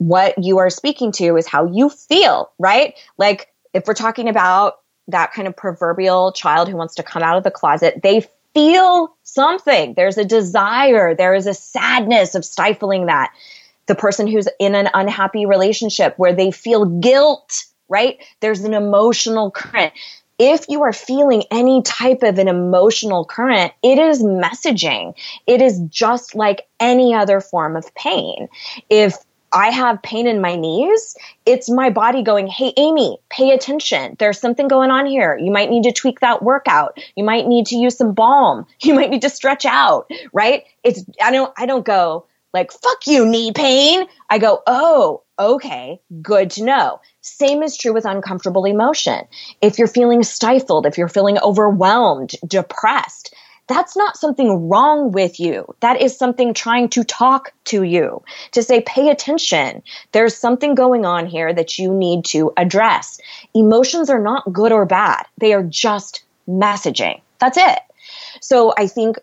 what 0.00 0.42
you 0.42 0.56
are 0.56 0.70
speaking 0.70 1.12
to 1.12 1.36
is 1.36 1.46
how 1.46 1.66
you 1.66 1.90
feel, 1.90 2.50
right? 2.58 2.94
Like 3.18 3.48
if 3.74 3.86
we're 3.86 3.92
talking 3.92 4.30
about 4.30 4.78
that 5.08 5.34
kind 5.34 5.46
of 5.46 5.54
proverbial 5.54 6.32
child 6.32 6.70
who 6.70 6.76
wants 6.76 6.94
to 6.94 7.02
come 7.02 7.22
out 7.22 7.36
of 7.36 7.44
the 7.44 7.50
closet, 7.50 8.00
they 8.02 8.26
feel 8.54 9.14
something. 9.24 9.92
There's 9.92 10.16
a 10.16 10.24
desire, 10.24 11.14
there 11.14 11.34
is 11.34 11.46
a 11.46 11.52
sadness 11.52 12.34
of 12.34 12.46
stifling 12.46 13.06
that. 13.06 13.30
The 13.88 13.94
person 13.94 14.26
who's 14.26 14.48
in 14.58 14.74
an 14.74 14.88
unhappy 14.94 15.44
relationship 15.44 16.14
where 16.16 16.34
they 16.34 16.50
feel 16.50 16.86
guilt, 16.86 17.66
right? 17.90 18.24
There's 18.40 18.60
an 18.60 18.72
emotional 18.72 19.50
current 19.50 19.92
if 20.40 20.64
you 20.70 20.82
are 20.84 20.92
feeling 20.94 21.44
any 21.50 21.82
type 21.82 22.22
of 22.22 22.38
an 22.38 22.48
emotional 22.48 23.26
current, 23.26 23.74
it 23.82 23.98
is 23.98 24.22
messaging. 24.22 25.14
It 25.46 25.60
is 25.60 25.78
just 25.90 26.34
like 26.34 26.66
any 26.80 27.12
other 27.12 27.42
form 27.42 27.76
of 27.76 27.94
pain. 27.94 28.48
If 28.88 29.18
I 29.52 29.70
have 29.70 30.02
pain 30.02 30.26
in 30.26 30.40
my 30.40 30.56
knees, 30.56 31.16
it's 31.44 31.68
my 31.68 31.90
body 31.90 32.22
going, 32.22 32.46
Hey, 32.46 32.72
Amy, 32.76 33.18
pay 33.30 33.50
attention. 33.50 34.16
There's 34.18 34.38
something 34.38 34.68
going 34.68 34.90
on 34.90 35.06
here. 35.06 35.36
You 35.36 35.50
might 35.50 35.70
need 35.70 35.84
to 35.84 35.92
tweak 35.92 36.20
that 36.20 36.42
workout. 36.42 36.98
You 37.16 37.24
might 37.24 37.46
need 37.46 37.66
to 37.66 37.76
use 37.76 37.96
some 37.96 38.12
balm. 38.12 38.66
You 38.82 38.94
might 38.94 39.10
need 39.10 39.22
to 39.22 39.30
stretch 39.30 39.64
out, 39.66 40.10
right? 40.32 40.64
It's, 40.82 41.04
I 41.22 41.30
don't, 41.30 41.52
I 41.56 41.66
don't 41.66 41.84
go 41.84 42.26
like, 42.52 42.72
fuck 42.72 43.06
you, 43.06 43.26
knee 43.26 43.52
pain. 43.52 44.06
I 44.28 44.38
go, 44.38 44.62
Oh, 44.66 45.22
okay, 45.38 46.00
good 46.22 46.50
to 46.52 46.64
know. 46.64 47.00
Same 47.20 47.62
is 47.62 47.76
true 47.76 47.92
with 47.92 48.04
uncomfortable 48.04 48.64
emotion. 48.64 49.24
If 49.60 49.78
you're 49.78 49.88
feeling 49.88 50.22
stifled, 50.22 50.86
if 50.86 50.98
you're 50.98 51.08
feeling 51.08 51.38
overwhelmed, 51.38 52.32
depressed, 52.46 53.34
that's 53.70 53.96
not 53.96 54.16
something 54.16 54.68
wrong 54.68 55.12
with 55.12 55.38
you. 55.38 55.64
That 55.78 56.02
is 56.02 56.18
something 56.18 56.54
trying 56.54 56.88
to 56.88 57.04
talk 57.04 57.52
to 57.66 57.84
you, 57.84 58.20
to 58.50 58.64
say, 58.64 58.80
pay 58.80 59.10
attention. 59.10 59.84
There's 60.10 60.36
something 60.36 60.74
going 60.74 61.06
on 61.06 61.26
here 61.26 61.54
that 61.54 61.78
you 61.78 61.94
need 61.94 62.24
to 62.26 62.52
address. 62.56 63.20
Emotions 63.54 64.10
are 64.10 64.20
not 64.20 64.52
good 64.52 64.72
or 64.72 64.86
bad. 64.86 65.24
They 65.38 65.52
are 65.52 65.62
just 65.62 66.24
messaging. 66.48 67.20
That's 67.38 67.56
it. 67.56 67.78
So 68.40 68.74
I 68.76 68.88
think 68.88 69.18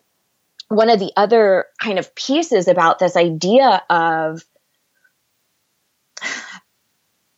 one 0.69 0.90
of 0.90 0.99
the 0.99 1.11
other 1.18 1.65
kind 1.82 1.99
of 1.99 2.15
pieces 2.15 2.69
about 2.69 2.99
this 2.99 3.18
idea 3.18 3.82
of 3.90 4.45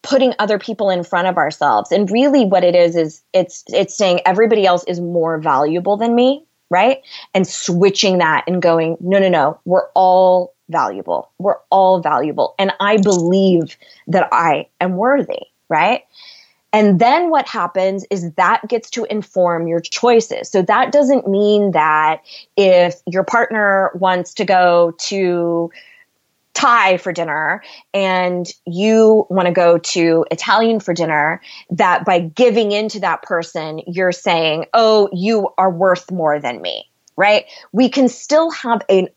putting 0.03 0.33
other 0.37 0.59
people 0.59 0.91
in 0.91 1.03
front 1.03 1.27
of 1.27 1.37
ourselves 1.37 1.91
and 1.91 2.09
really 2.11 2.45
what 2.45 2.63
it 2.63 2.75
is 2.75 2.95
is 2.95 3.21
it's 3.33 3.63
it's 3.67 3.95
saying 3.95 4.21
everybody 4.25 4.65
else 4.65 4.83
is 4.85 4.99
more 4.99 5.39
valuable 5.39 5.97
than 5.97 6.15
me 6.15 6.45
right? 6.69 7.01
And 7.33 7.47
switching 7.47 8.17
that 8.19 8.43
and 8.47 8.61
going, 8.61 8.97
no, 8.99 9.19
no, 9.19 9.29
no, 9.29 9.59
we're 9.65 9.89
all 9.95 10.53
valuable. 10.69 11.31
We're 11.39 11.57
all 11.69 11.99
valuable. 11.99 12.55
And 12.59 12.71
I 12.79 12.97
believe 12.97 13.77
that 14.07 14.29
I 14.31 14.67
am 14.79 14.97
worthy, 14.97 15.41
right? 15.67 16.03
And 16.71 16.99
then 16.99 17.31
what 17.31 17.47
happens 17.47 18.05
is 18.11 18.31
that 18.33 18.61
gets 18.67 18.91
to 18.91 19.05
inform 19.05 19.67
your 19.67 19.79
choices. 19.79 20.49
So 20.49 20.61
that 20.61 20.91
doesn't 20.91 21.27
mean 21.27 21.71
that 21.71 22.21
if 22.57 22.95
your 23.07 23.23
partner 23.23 23.91
wants 23.95 24.35
to 24.35 24.45
go 24.45 24.93
to 24.99 25.71
Thai 26.59 26.97
for 26.97 27.13
dinner 27.13 27.63
and 27.93 28.45
you 28.65 29.25
want 29.29 29.45
to 29.45 29.53
go 29.53 29.77
to 29.77 30.25
Italian 30.29 30.81
for 30.81 30.93
dinner, 30.93 31.41
that 31.69 32.03
by 32.03 32.19
giving 32.19 32.73
into 32.73 32.99
that 32.99 33.23
person, 33.23 33.79
you're 33.87 34.11
saying, 34.11 34.65
oh, 34.73 35.07
you 35.13 35.47
are 35.57 35.71
worth 35.71 36.11
more 36.11 36.37
than 36.37 36.61
me, 36.61 36.89
right? 37.15 37.45
We 37.71 37.87
can 37.87 38.09
still 38.09 38.51
have 38.51 38.81
an 38.89 39.07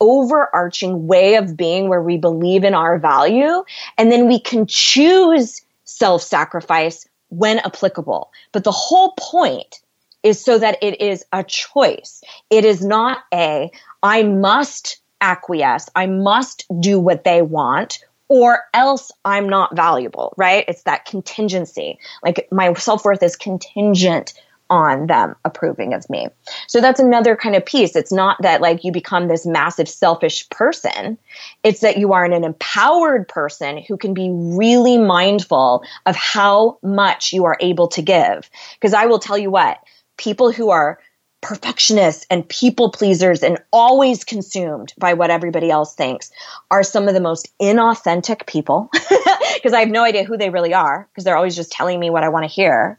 overarching 0.00 1.06
way 1.06 1.34
of 1.34 1.54
being 1.54 1.90
where 1.90 2.00
we 2.00 2.16
believe 2.16 2.64
in 2.64 2.72
our 2.72 2.98
value 2.98 3.62
and 3.98 4.10
then 4.10 4.26
we 4.26 4.40
can 4.40 4.66
choose 4.66 5.60
self 5.84 6.22
sacrifice 6.22 7.06
when 7.28 7.58
applicable. 7.58 8.32
But 8.52 8.64
the 8.64 8.72
whole 8.72 9.12
point 9.18 9.82
is 10.22 10.42
so 10.42 10.58
that 10.58 10.78
it 10.82 11.02
is 11.02 11.26
a 11.30 11.44
choice. 11.44 12.22
It 12.48 12.64
is 12.64 12.82
not 12.82 13.18
a, 13.34 13.70
I 14.02 14.22
must 14.22 14.98
acquiesce, 15.20 15.88
I 15.94 16.06
must 16.06 16.64
do 16.80 16.98
what 16.98 17.24
they 17.24 17.42
want, 17.42 17.98
or 18.28 18.64
else 18.74 19.12
I'm 19.24 19.48
not 19.48 19.76
valuable, 19.76 20.34
right? 20.36 20.64
It's 20.68 20.82
that 20.82 21.04
contingency. 21.04 21.98
Like 22.22 22.48
my 22.50 22.72
self 22.74 23.04
worth 23.04 23.22
is 23.22 23.36
contingent 23.36 24.34
on 24.68 25.06
them 25.06 25.36
approving 25.44 25.94
of 25.94 26.08
me. 26.10 26.28
So 26.66 26.80
that's 26.80 27.00
another 27.00 27.36
kind 27.36 27.54
of 27.54 27.64
piece. 27.64 27.94
It's 27.94 28.12
not 28.12 28.42
that 28.42 28.60
like 28.60 28.82
you 28.84 28.90
become 28.90 29.28
this 29.28 29.46
massive 29.46 29.88
selfish 29.88 30.48
person. 30.48 31.18
It's 31.62 31.80
that 31.80 31.98
you 31.98 32.12
are 32.12 32.24
an 32.24 32.44
empowered 32.44 33.28
person 33.28 33.78
who 33.78 33.96
can 33.96 34.12
be 34.12 34.30
really 34.32 34.98
mindful 34.98 35.84
of 36.04 36.16
how 36.16 36.78
much 36.82 37.32
you 37.32 37.44
are 37.44 37.56
able 37.60 37.88
to 37.88 38.02
give. 38.02 38.50
Because 38.74 38.92
I 38.92 39.06
will 39.06 39.20
tell 39.20 39.38
you 39.38 39.50
what, 39.50 39.78
people 40.16 40.50
who 40.50 40.70
are 40.70 40.98
perfectionists 41.46 42.26
and 42.28 42.48
people 42.48 42.90
pleasers 42.90 43.44
and 43.44 43.56
always 43.72 44.24
consumed 44.24 44.92
by 44.98 45.14
what 45.14 45.30
everybody 45.30 45.70
else 45.70 45.94
thinks 45.94 46.32
are 46.72 46.82
some 46.82 47.06
of 47.06 47.14
the 47.14 47.20
most 47.20 47.56
inauthentic 47.60 48.48
people 48.48 48.90
because 49.54 49.72
I 49.72 49.78
have 49.78 49.88
no 49.88 50.02
idea 50.02 50.24
who 50.24 50.36
they 50.36 50.50
really 50.50 50.74
are 50.74 51.06
because 51.08 51.22
they're 51.22 51.36
always 51.36 51.54
just 51.54 51.70
telling 51.70 52.00
me 52.00 52.10
what 52.10 52.24
I 52.24 52.30
want 52.30 52.42
to 52.42 52.48
hear. 52.48 52.98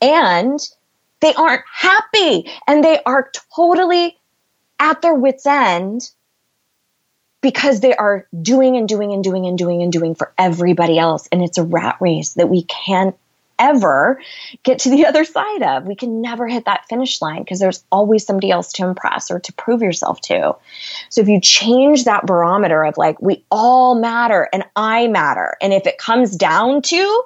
And 0.00 0.60
they 1.18 1.34
aren't 1.34 1.64
happy 1.68 2.48
and 2.68 2.84
they 2.84 3.02
are 3.04 3.32
totally 3.56 4.16
at 4.78 5.02
their 5.02 5.14
wits' 5.14 5.44
end 5.44 6.08
because 7.40 7.80
they 7.80 7.96
are 7.96 8.28
doing 8.40 8.76
and 8.76 8.88
doing 8.88 9.12
and 9.12 9.24
doing 9.24 9.46
and 9.46 9.58
doing 9.58 9.82
and 9.82 9.92
doing 9.92 10.14
for 10.14 10.32
everybody 10.38 10.96
else. 10.96 11.28
And 11.32 11.42
it's 11.42 11.58
a 11.58 11.64
rat 11.64 11.96
race 11.98 12.34
that 12.34 12.48
we 12.48 12.62
can't 12.62 13.16
ever 13.60 14.20
get 14.64 14.80
to 14.80 14.90
the 14.90 15.06
other 15.06 15.24
side 15.24 15.62
of. 15.62 15.84
We 15.84 15.94
can 15.94 16.20
never 16.20 16.48
hit 16.48 16.64
that 16.64 16.88
finish 16.88 17.22
line 17.22 17.42
because 17.42 17.60
there's 17.60 17.84
always 17.92 18.26
somebody 18.26 18.50
else 18.50 18.72
to 18.72 18.84
impress 18.84 19.30
or 19.30 19.38
to 19.40 19.52
prove 19.52 19.82
yourself 19.82 20.20
to. 20.22 20.56
So 21.10 21.20
if 21.20 21.28
you 21.28 21.40
change 21.40 22.04
that 22.04 22.26
barometer 22.26 22.82
of 22.82 22.96
like, 22.96 23.20
we 23.20 23.44
all 23.50 23.94
matter 23.94 24.48
and 24.52 24.64
I 24.74 25.06
matter. 25.06 25.56
And 25.60 25.72
if 25.72 25.86
it 25.86 25.98
comes 25.98 26.36
down 26.36 26.82
to 26.82 27.22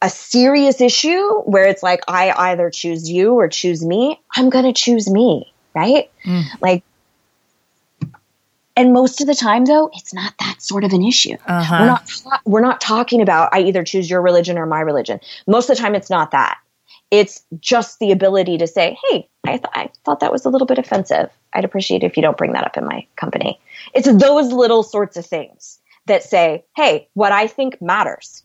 a 0.00 0.10
serious 0.10 0.80
issue 0.80 1.40
where 1.42 1.66
it's 1.66 1.82
like 1.82 2.00
I 2.08 2.32
either 2.50 2.70
choose 2.70 3.08
you 3.08 3.34
or 3.34 3.48
choose 3.48 3.84
me, 3.84 4.20
I'm 4.34 4.50
going 4.50 4.64
to 4.64 4.72
choose 4.72 5.08
me, 5.08 5.52
right? 5.74 6.10
Mm. 6.24 6.42
Like 6.60 6.82
and 8.76 8.92
most 8.92 9.20
of 9.20 9.26
the 9.26 9.34
time 9.34 9.64
though, 9.64 9.90
it's 9.94 10.14
not 10.14 10.34
that 10.38 10.60
sort 10.60 10.84
of 10.84 10.92
an 10.92 11.04
issue. 11.04 11.36
Uh-huh. 11.46 11.76
We're 11.80 11.86
not 11.86 12.10
we're 12.44 12.60
not 12.60 12.80
talking 12.80 13.20
about 13.20 13.50
I 13.52 13.60
either 13.62 13.84
choose 13.84 14.08
your 14.08 14.22
religion 14.22 14.58
or 14.58 14.66
my 14.66 14.80
religion. 14.80 15.20
Most 15.46 15.68
of 15.70 15.76
the 15.76 15.82
time 15.82 15.94
it's 15.94 16.10
not 16.10 16.30
that. 16.30 16.58
It's 17.10 17.42
just 17.60 17.98
the 17.98 18.10
ability 18.10 18.56
to 18.58 18.66
say, 18.66 18.96
"Hey, 19.10 19.28
I, 19.44 19.58
th- 19.58 19.64
I 19.74 19.90
thought 20.04 20.20
that 20.20 20.32
was 20.32 20.46
a 20.46 20.48
little 20.48 20.66
bit 20.66 20.78
offensive. 20.78 21.28
I'd 21.52 21.64
appreciate 21.64 22.02
if 22.02 22.16
you 22.16 22.22
don't 22.22 22.38
bring 22.38 22.52
that 22.54 22.64
up 22.64 22.78
in 22.78 22.86
my 22.86 23.06
company." 23.16 23.60
It's 23.94 24.10
those 24.10 24.50
little 24.50 24.82
sorts 24.82 25.18
of 25.18 25.26
things 25.26 25.78
that 26.06 26.22
say, 26.22 26.64
"Hey, 26.74 27.08
what 27.12 27.32
I 27.32 27.46
think 27.46 27.80
matters." 27.82 28.42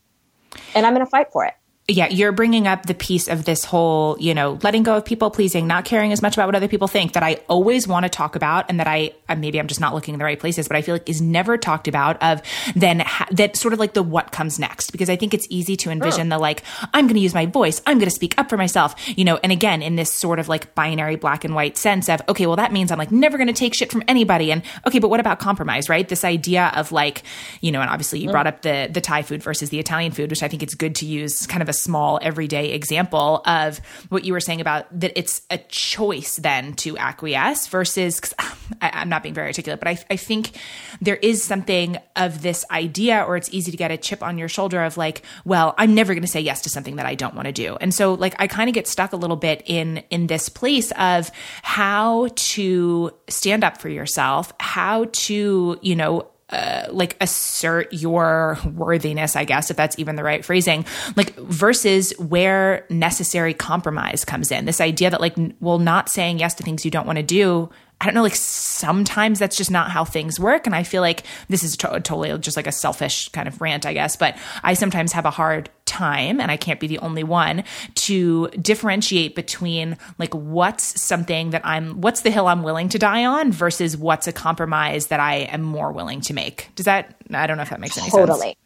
and 0.76 0.86
I'm 0.86 0.94
going 0.94 1.06
to 1.06 1.10
fight 1.10 1.32
for 1.32 1.46
it 1.46 1.54
yeah, 1.90 2.10
you're 2.10 2.34
bringing 2.34 2.68
up 2.68 2.86
the 2.86 2.94
piece 2.94 3.30
of 3.30 3.46
this 3.46 3.64
whole, 3.64 4.18
you 4.20 4.34
know, 4.34 4.60
letting 4.62 4.84
go 4.84 4.98
of 4.98 5.06
people 5.06 5.32
pleasing, 5.32 5.68
not 5.68 5.86
caring 5.86 6.12
as 6.12 6.22
much 6.22 6.36
about 6.36 6.46
what 6.46 6.56
other 6.56 6.68
people 6.68 6.90
think 6.90 7.14
that 7.14 7.24
I 7.24 7.36
always 7.48 7.88
want 7.88 8.04
to 8.04 8.10
talk 8.10 8.36
about 8.36 8.66
and 8.68 8.82
that 8.82 8.88
I, 8.88 9.14
uh, 9.30 9.36
maybe 9.36 9.58
I'm 9.58 9.68
just 9.68 9.80
not 9.80 9.94
looking 9.94 10.14
in 10.14 10.20
the 10.20 10.26
right 10.26 10.38
places, 10.38 10.68
but 10.68 10.76
I 10.76 10.82
feel 10.82 10.96
like 10.96 11.08
is 11.08 11.22
never 11.22 11.58
talked 11.58 11.88
about 11.88 12.22
of 12.22 12.42
then 12.76 13.00
ha- 13.00 13.28
that 13.32 13.56
sort 13.56 13.74
of 13.74 13.80
like 13.80 13.94
the 13.94 14.04
what 14.04 14.34
comes 14.34 14.60
next. 14.60 14.92
Because 14.92 15.10
I 15.10 15.16
think 15.16 15.34
it's 15.34 15.48
easy 15.50 15.78
to 15.78 15.90
envision 15.90 16.28
oh. 16.28 16.36
the 16.36 16.42
like, 16.42 16.62
I'm 16.94 17.06
going 17.06 17.16
to 17.16 17.22
use 17.22 17.34
my 17.34 17.46
voice. 17.46 17.82
I'm 17.88 18.00
going 18.00 18.10
to 18.10 18.16
speak 18.16 18.38
up 18.38 18.50
for 18.50 18.58
myself, 18.58 18.94
you 19.18 19.24
know, 19.24 19.40
and 19.42 19.54
again, 19.54 19.82
in 19.82 19.96
this 19.96 20.12
sort 20.12 20.40
of 20.40 20.50
like 20.50 20.76
binary 20.76 21.16
black 21.16 21.46
and 21.46 21.56
white 21.56 21.78
sense 21.78 22.10
of, 22.10 22.22
okay, 22.28 22.48
well, 22.48 22.58
that 22.58 22.74
means 22.74 22.92
I'm 22.92 22.98
like 22.98 23.14
never 23.14 23.38
going 23.38 23.48
to 23.48 23.54
take 23.54 23.74
shit 23.74 23.94
from 23.94 24.04
anybody. 24.10 24.52
And 24.52 24.62
okay, 24.86 25.00
but 25.00 25.08
what 25.08 25.22
about 25.22 25.40
compromise, 25.40 25.88
right? 25.88 26.06
This 26.06 26.26
idea 26.26 26.70
of 26.76 26.92
like, 26.92 27.24
you 27.62 27.72
know, 27.72 27.80
and 27.80 27.90
obviously 27.90 28.20
you 28.20 28.28
mm. 28.28 28.34
brought 28.34 28.48
up 28.48 28.64
the, 28.64 28.90
the 28.92 29.00
Thai 29.00 29.22
food 29.22 29.42
versus 29.42 29.70
the 29.70 29.80
Italian 29.80 30.12
food, 30.12 30.32
which 30.32 30.44
I 30.44 30.50
think 30.50 30.62
it's 30.64 30.76
good 30.76 30.94
to 30.96 31.06
use 31.06 31.48
kind 31.48 31.62
of 31.62 31.70
a 31.70 31.77
small 31.78 32.20
everyday 32.22 32.72
example 32.72 33.42
of 33.46 33.80
what 34.10 34.26
you 34.26 34.34
were 34.34 34.40
saying 34.40 34.62
about 34.62 34.88
that 35.00 35.18
it's 35.18 35.42
a 35.50 35.58
choice 35.58 36.38
then 36.38 36.74
to 36.74 36.98
acquiesce 36.98 37.68
versus 37.68 38.22
I, 38.82 39.02
am 39.02 39.10
not 39.10 39.24
being 39.24 39.34
very 39.34 39.48
articulate, 39.48 39.80
but 39.80 39.88
I, 39.88 39.98
I 40.10 40.18
think 40.18 40.52
there 41.02 41.16
is 41.16 41.44
something 41.44 41.98
of 42.16 42.42
this 42.42 42.66
idea, 42.70 43.24
or 43.24 43.38
it's 43.38 43.50
easy 43.54 43.72
to 43.72 43.78
get 43.78 43.92
a 43.92 43.98
chip 43.98 44.22
on 44.22 44.38
your 44.38 44.50
shoulder 44.50 44.84
of 44.84 44.98
like, 44.98 45.24
well, 45.46 45.74
I'm 45.78 45.96
never 45.96 46.14
going 46.14 46.24
to 46.24 46.28
say 46.28 46.42
yes 46.42 46.62
to 46.64 46.70
something 46.70 46.98
that 46.98 47.06
I 47.06 47.16
don't 47.16 47.36
want 47.36 47.46
to 47.48 47.52
do. 47.52 47.78
And 47.80 47.94
so 47.94 48.14
like 48.14 48.36
I 48.40 48.48
kind 48.48 48.70
of 48.70 48.74
get 48.74 48.88
stuck 48.88 49.14
a 49.14 49.18
little 49.18 49.36
bit 49.38 49.64
in 49.66 50.04
in 50.10 50.28
this 50.28 50.50
place 50.50 50.92
of 50.94 51.32
how 51.64 52.28
to 52.36 53.12
stand 53.30 53.64
up 53.64 53.78
for 53.82 53.90
yourself, 53.90 54.54
how 54.60 55.06
to, 55.12 55.80
you 55.82 55.96
know, 55.96 56.28
uh, 56.50 56.86
like 56.92 57.18
assert 57.20 57.92
your 57.92 58.58
worthiness, 58.74 59.36
I 59.36 59.44
guess, 59.44 59.70
if 59.70 59.78
that's 59.78 59.98
even 60.00 60.16
the 60.16 60.24
right 60.24 60.46
phrasing, 60.46 60.86
like 61.16 61.36
versus 61.36 62.14
where 62.20 62.86
necessary 62.90 63.54
compromise 63.54 64.24
comes 64.24 64.52
in. 64.52 64.66
This 64.66 64.80
idea 64.80 65.10
that, 65.10 65.20
like, 65.20 65.36
well, 65.60 65.80
not 65.80 66.10
saying 66.10 66.40
yes 66.40 66.54
to 66.56 66.64
things 66.64 66.86
you 66.86 66.92
don't 66.92 67.06
want 67.06 67.18
to 67.18 67.24
do 67.24 67.70
I 68.00 68.06
don't 68.06 68.14
know, 68.14 68.22
like 68.22 68.36
sometimes 68.36 69.40
that's 69.40 69.58
just 69.58 69.72
not 69.72 69.90
how 69.90 70.06
things 70.06 70.40
work. 70.40 70.68
And 70.68 70.76
I 70.76 70.84
feel 70.84 71.02
like 71.02 71.24
this 71.50 71.64
is 71.64 71.76
to- 71.78 71.88
totally 71.88 72.38
just 72.38 72.56
like 72.56 72.68
a 72.68 72.72
selfish 72.72 73.30
kind 73.30 73.48
of 73.48 73.60
rant, 73.60 73.88
I 73.88 73.94
guess. 73.94 74.16
But 74.16 74.38
I 74.62 74.76
sometimes 74.76 75.14
have 75.14 75.26
a 75.26 75.32
hard 75.32 75.72
time, 75.86 76.40
and 76.40 76.52
I 76.52 76.58
can't 76.58 76.80
be 76.80 76.86
the 76.86 77.00
only 77.00 77.24
one, 77.24 77.64
to 77.96 78.50
differentiate 78.50 79.34
between 79.34 79.98
like 80.20 80.34
what's 80.36 81.02
something 81.02 81.50
that 81.50 81.66
I'm, 81.66 82.02
what's 82.02 82.22
the 82.22 82.30
hill 82.30 82.48
I'm 82.48 82.62
willing 82.62 82.90
to 82.90 83.00
die 83.00 83.26
on 83.26 83.52
versus 83.52 83.98
what's 83.98 84.28
a 84.28 84.34
compromise 84.34 85.08
that 85.08 85.20
I 85.20 85.36
am 85.36 85.64
more 85.64 85.92
willing 85.92 86.22
to 86.22 86.34
make. 86.34 86.70
Does 86.76 86.86
that, 86.86 87.16
I 87.34 87.48
don't 87.48 87.58
know 87.58 87.64
if 87.64 87.72
that 87.72 87.80
makes 87.80 87.98
any 87.98 88.12
totally. 88.12 88.28
sense. 88.28 88.40
Totally. 88.40 88.58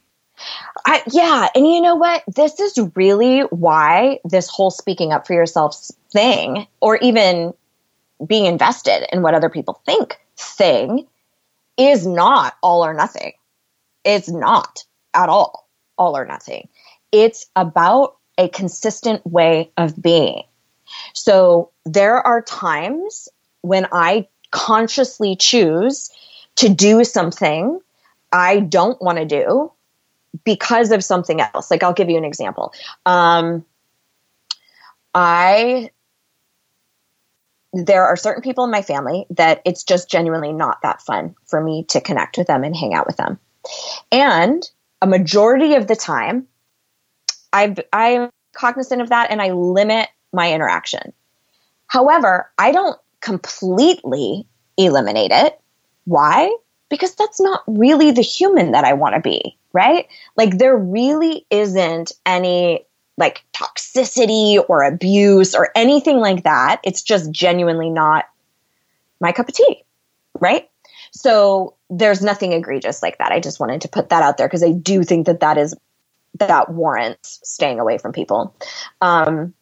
I, 0.85 1.03
yeah. 1.11 1.47
And 1.55 1.67
you 1.67 1.81
know 1.81 1.95
what? 1.95 2.23
This 2.27 2.59
is 2.59 2.77
really 2.95 3.41
why 3.41 4.19
this 4.25 4.49
whole 4.49 4.71
speaking 4.71 5.13
up 5.13 5.27
for 5.27 5.33
yourself 5.33 5.79
thing, 6.11 6.67
or 6.81 6.97
even 6.97 7.53
being 8.25 8.45
invested 8.45 9.07
in 9.13 9.21
what 9.21 9.33
other 9.33 9.49
people 9.49 9.81
think 9.85 10.19
thing 10.37 11.07
is 11.77 12.05
not 12.05 12.55
all 12.61 12.85
or 12.85 12.93
nothing. 12.93 13.33
It's 14.03 14.29
not 14.29 14.83
at 15.13 15.29
all 15.29 15.69
all 15.97 16.17
or 16.17 16.25
nothing. 16.25 16.67
It's 17.11 17.45
about 17.55 18.17
a 18.37 18.49
consistent 18.49 19.25
way 19.25 19.71
of 19.77 20.01
being. 20.01 20.43
So 21.13 21.71
there 21.85 22.17
are 22.25 22.41
times 22.41 23.29
when 23.61 23.87
I 23.91 24.27
consciously 24.51 25.35
choose 25.35 26.09
to 26.55 26.69
do 26.69 27.03
something 27.03 27.79
I 28.31 28.59
don't 28.59 29.01
want 29.01 29.17
to 29.17 29.25
do 29.25 29.71
because 30.43 30.91
of 30.91 31.03
something 31.03 31.41
else. 31.41 31.69
Like 31.69 31.83
I'll 31.83 31.93
give 31.93 32.09
you 32.09 32.17
an 32.17 32.25
example. 32.25 32.73
Um, 33.05 33.65
I 35.13 35.91
there 37.73 38.05
are 38.05 38.15
certain 38.15 38.41
people 38.41 38.63
in 38.65 38.71
my 38.71 38.81
family 38.81 39.25
that 39.29 39.61
it's 39.65 39.83
just 39.83 40.09
genuinely 40.09 40.51
not 40.51 40.81
that 40.83 41.01
fun 41.01 41.35
for 41.45 41.61
me 41.61 41.85
to 41.85 42.01
connect 42.01 42.37
with 42.37 42.47
them 42.47 42.63
and 42.63 42.75
hang 42.75 42.93
out 42.93 43.07
with 43.07 43.17
them. 43.17 43.39
And 44.11 44.69
a 45.01 45.07
majority 45.07 45.75
of 45.75 45.87
the 45.87 45.95
time, 45.95 46.47
I've, 47.53 47.79
I'm 47.93 48.29
cognizant 48.53 49.01
of 49.01 49.09
that 49.09 49.31
and 49.31 49.41
I 49.41 49.51
limit 49.51 50.09
my 50.33 50.53
interaction. 50.53 51.13
However, 51.87 52.51
I 52.57 52.71
don't 52.71 52.99
completely 53.21 54.47
eliminate 54.77 55.31
it. 55.31 55.59
Why? 56.05 56.55
Because 56.89 57.15
that's 57.15 57.39
not 57.39 57.63
really 57.67 58.11
the 58.11 58.21
human 58.21 58.71
that 58.71 58.83
I 58.83 58.93
want 58.93 59.15
to 59.15 59.21
be, 59.21 59.57
right? 59.71 60.07
Like 60.35 60.57
there 60.57 60.75
really 60.75 61.45
isn't 61.49 62.11
any 62.25 62.85
like 63.17 63.43
toxicity 63.53 64.63
or 64.67 64.83
abuse 64.83 65.53
or 65.55 65.69
anything 65.75 66.17
like 66.19 66.43
that. 66.43 66.81
It's 66.83 67.01
just 67.01 67.31
genuinely 67.31 67.89
not 67.89 68.25
my 69.19 69.31
cup 69.31 69.47
of 69.49 69.55
tea, 69.55 69.83
right? 70.39 70.69
So 71.11 71.75
there's 71.89 72.21
nothing 72.21 72.53
egregious 72.53 73.03
like 73.03 73.17
that. 73.17 73.31
I 73.31 73.39
just 73.39 73.59
wanted 73.59 73.81
to 73.81 73.89
put 73.89 74.09
that 74.09 74.23
out 74.23 74.37
there 74.37 74.47
because 74.47 74.63
I 74.63 74.71
do 74.71 75.03
think 75.03 75.27
that 75.27 75.41
that 75.41 75.57
is 75.57 75.75
that 76.39 76.69
warrants 76.69 77.39
staying 77.43 77.79
away 77.79 77.97
from 77.97 78.13
people. 78.13 78.55
Um, 79.01 79.53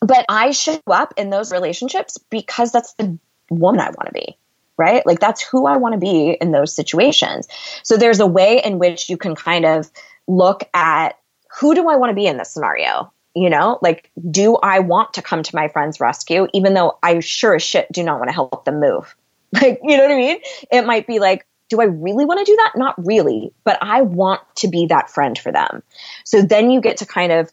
but 0.00 0.26
I 0.28 0.50
show 0.50 0.80
up 0.86 1.14
in 1.16 1.30
those 1.30 1.50
relationships 1.50 2.18
because 2.30 2.72
that's 2.72 2.92
the 2.94 3.18
woman 3.48 3.80
I 3.80 3.86
want 3.86 4.06
to 4.06 4.12
be, 4.12 4.36
right? 4.76 5.04
Like 5.06 5.18
that's 5.18 5.42
who 5.42 5.66
I 5.66 5.78
want 5.78 5.94
to 5.94 5.98
be 5.98 6.36
in 6.38 6.52
those 6.52 6.74
situations. 6.74 7.48
So 7.82 7.96
there's 7.96 8.20
a 8.20 8.26
way 8.26 8.60
in 8.62 8.78
which 8.78 9.08
you 9.08 9.16
can 9.16 9.34
kind 9.34 9.64
of 9.64 9.90
look 10.26 10.64
at 10.74 11.18
who 11.58 11.74
do 11.74 11.88
I 11.88 11.96
want 11.96 12.10
to 12.10 12.14
be 12.14 12.26
in 12.26 12.36
this 12.36 12.52
scenario? 12.52 13.12
You 13.34 13.50
know, 13.50 13.78
like, 13.82 14.10
do 14.30 14.56
I 14.56 14.78
want 14.78 15.14
to 15.14 15.22
come 15.22 15.42
to 15.42 15.56
my 15.56 15.68
friend's 15.68 15.98
rescue, 15.98 16.46
even 16.52 16.74
though 16.74 16.98
I 17.02 17.20
sure 17.20 17.54
as 17.56 17.62
shit 17.62 17.90
do 17.90 18.02
not 18.02 18.18
want 18.18 18.28
to 18.28 18.34
help 18.34 18.64
them 18.64 18.80
move? 18.80 19.14
Like, 19.62 19.78
you 19.84 19.96
know 19.96 20.02
what 20.02 20.10
I 20.10 20.16
mean? 20.16 20.38
It 20.72 20.84
might 20.84 21.06
be 21.06 21.20
like, 21.20 21.46
do 21.68 21.80
I 21.80 21.84
really 21.84 22.24
want 22.24 22.40
to 22.40 22.44
do 22.44 22.56
that? 22.56 22.72
Not 22.74 22.96
really, 23.06 23.52
but 23.62 23.78
I 23.80 24.02
want 24.02 24.40
to 24.56 24.68
be 24.68 24.86
that 24.86 25.10
friend 25.10 25.38
for 25.38 25.52
them. 25.52 25.84
So 26.24 26.42
then 26.42 26.72
you 26.72 26.80
get 26.80 26.96
to 26.96 27.06
kind 27.06 27.30
of 27.30 27.52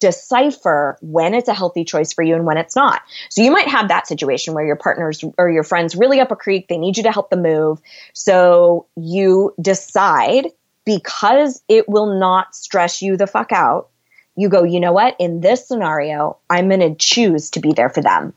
decipher 0.00 0.98
when 1.00 1.34
it's 1.34 1.48
a 1.48 1.54
healthy 1.54 1.84
choice 1.84 2.12
for 2.12 2.22
you 2.22 2.34
and 2.34 2.44
when 2.44 2.58
it's 2.58 2.74
not. 2.74 3.02
So 3.30 3.42
you 3.42 3.50
might 3.52 3.68
have 3.68 3.86
that 3.86 4.08
situation 4.08 4.54
where 4.54 4.66
your 4.66 4.76
partners 4.76 5.24
or 5.38 5.48
your 5.48 5.62
friends 5.62 5.94
really 5.94 6.18
up 6.20 6.32
a 6.32 6.36
creek, 6.36 6.66
they 6.68 6.78
need 6.78 6.96
you 6.96 7.04
to 7.04 7.12
help 7.12 7.30
them 7.30 7.42
move. 7.42 7.80
So 8.12 8.86
you 8.96 9.54
decide 9.60 10.48
because 10.88 11.60
it 11.68 11.86
will 11.86 12.18
not 12.18 12.54
stress 12.54 13.02
you 13.02 13.18
the 13.18 13.26
fuck 13.26 13.52
out. 13.52 13.90
You 14.36 14.48
go, 14.48 14.64
you 14.64 14.80
know 14.80 14.92
what? 14.92 15.16
In 15.18 15.42
this 15.42 15.68
scenario, 15.68 16.38
I'm 16.48 16.68
going 16.68 16.80
to 16.80 16.94
choose 16.94 17.50
to 17.50 17.60
be 17.60 17.74
there 17.74 17.90
for 17.90 18.00
them 18.00 18.32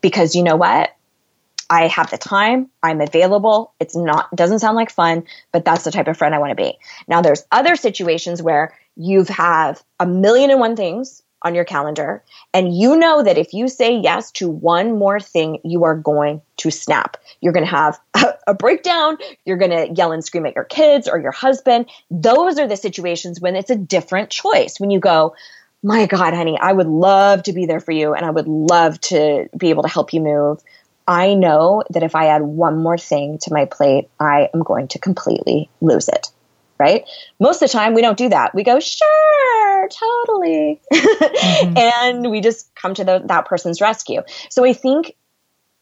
because 0.00 0.36
you 0.36 0.44
know 0.44 0.54
what? 0.54 0.94
I 1.68 1.88
have 1.88 2.08
the 2.08 2.16
time, 2.16 2.70
I'm 2.84 3.00
available. 3.00 3.74
It's 3.80 3.96
not 3.96 4.34
doesn't 4.34 4.60
sound 4.60 4.76
like 4.76 4.92
fun, 4.92 5.24
but 5.50 5.64
that's 5.64 5.82
the 5.82 5.90
type 5.90 6.06
of 6.06 6.16
friend 6.16 6.36
I 6.36 6.38
want 6.38 6.50
to 6.50 6.54
be. 6.54 6.78
Now 7.08 7.20
there's 7.20 7.44
other 7.50 7.74
situations 7.74 8.40
where 8.40 8.78
you 8.94 9.18
have 9.18 9.28
have 9.30 9.82
a 9.98 10.06
million 10.06 10.52
and 10.52 10.60
one 10.60 10.76
things 10.76 11.24
on 11.42 11.54
your 11.54 11.64
calendar 11.64 12.22
and 12.52 12.76
you 12.76 12.96
know 12.96 13.22
that 13.22 13.38
if 13.38 13.52
you 13.52 13.68
say 13.68 13.98
yes 13.98 14.30
to 14.32 14.48
one 14.48 14.98
more 14.98 15.20
thing, 15.20 15.60
you 15.64 15.84
are 15.84 15.94
going 15.94 16.42
to 16.58 16.70
snap. 16.70 17.16
You're 17.40 17.52
going 17.52 17.66
to 17.66 17.70
have 17.70 18.00
a, 18.46 18.54
breakdown, 18.54 19.18
you're 19.44 19.56
going 19.56 19.70
to 19.70 19.92
yell 19.94 20.12
and 20.12 20.24
scream 20.24 20.46
at 20.46 20.54
your 20.54 20.64
kids 20.64 21.08
or 21.08 21.18
your 21.18 21.32
husband. 21.32 21.86
Those 22.10 22.58
are 22.58 22.66
the 22.66 22.76
situations 22.76 23.40
when 23.40 23.56
it's 23.56 23.70
a 23.70 23.76
different 23.76 24.30
choice. 24.30 24.80
When 24.80 24.90
you 24.90 24.98
go, 24.98 25.36
my 25.82 26.06
God, 26.06 26.34
honey, 26.34 26.58
I 26.58 26.72
would 26.72 26.88
love 26.88 27.44
to 27.44 27.52
be 27.52 27.66
there 27.66 27.80
for 27.80 27.92
you 27.92 28.14
and 28.14 28.24
I 28.26 28.30
would 28.30 28.48
love 28.48 29.00
to 29.02 29.48
be 29.56 29.70
able 29.70 29.84
to 29.84 29.88
help 29.88 30.12
you 30.12 30.20
move. 30.20 30.60
I 31.06 31.34
know 31.34 31.84
that 31.90 32.02
if 32.02 32.14
I 32.14 32.26
add 32.26 32.42
one 32.42 32.82
more 32.82 32.98
thing 32.98 33.38
to 33.42 33.52
my 33.52 33.64
plate, 33.64 34.08
I 34.20 34.48
am 34.52 34.62
going 34.62 34.88
to 34.88 34.98
completely 34.98 35.70
lose 35.80 36.08
it. 36.08 36.30
Right? 36.78 37.04
Most 37.40 37.62
of 37.62 37.70
the 37.70 37.72
time, 37.72 37.94
we 37.94 38.02
don't 38.02 38.16
do 38.16 38.28
that. 38.28 38.54
We 38.54 38.62
go, 38.62 38.78
sure, 38.78 39.88
totally. 39.88 40.80
Mm-hmm. 40.92 41.76
and 41.76 42.30
we 42.30 42.40
just 42.40 42.72
come 42.74 42.94
to 42.94 43.04
the, 43.04 43.22
that 43.26 43.46
person's 43.46 43.80
rescue. 43.80 44.22
So 44.48 44.64
I 44.64 44.72
think 44.72 45.16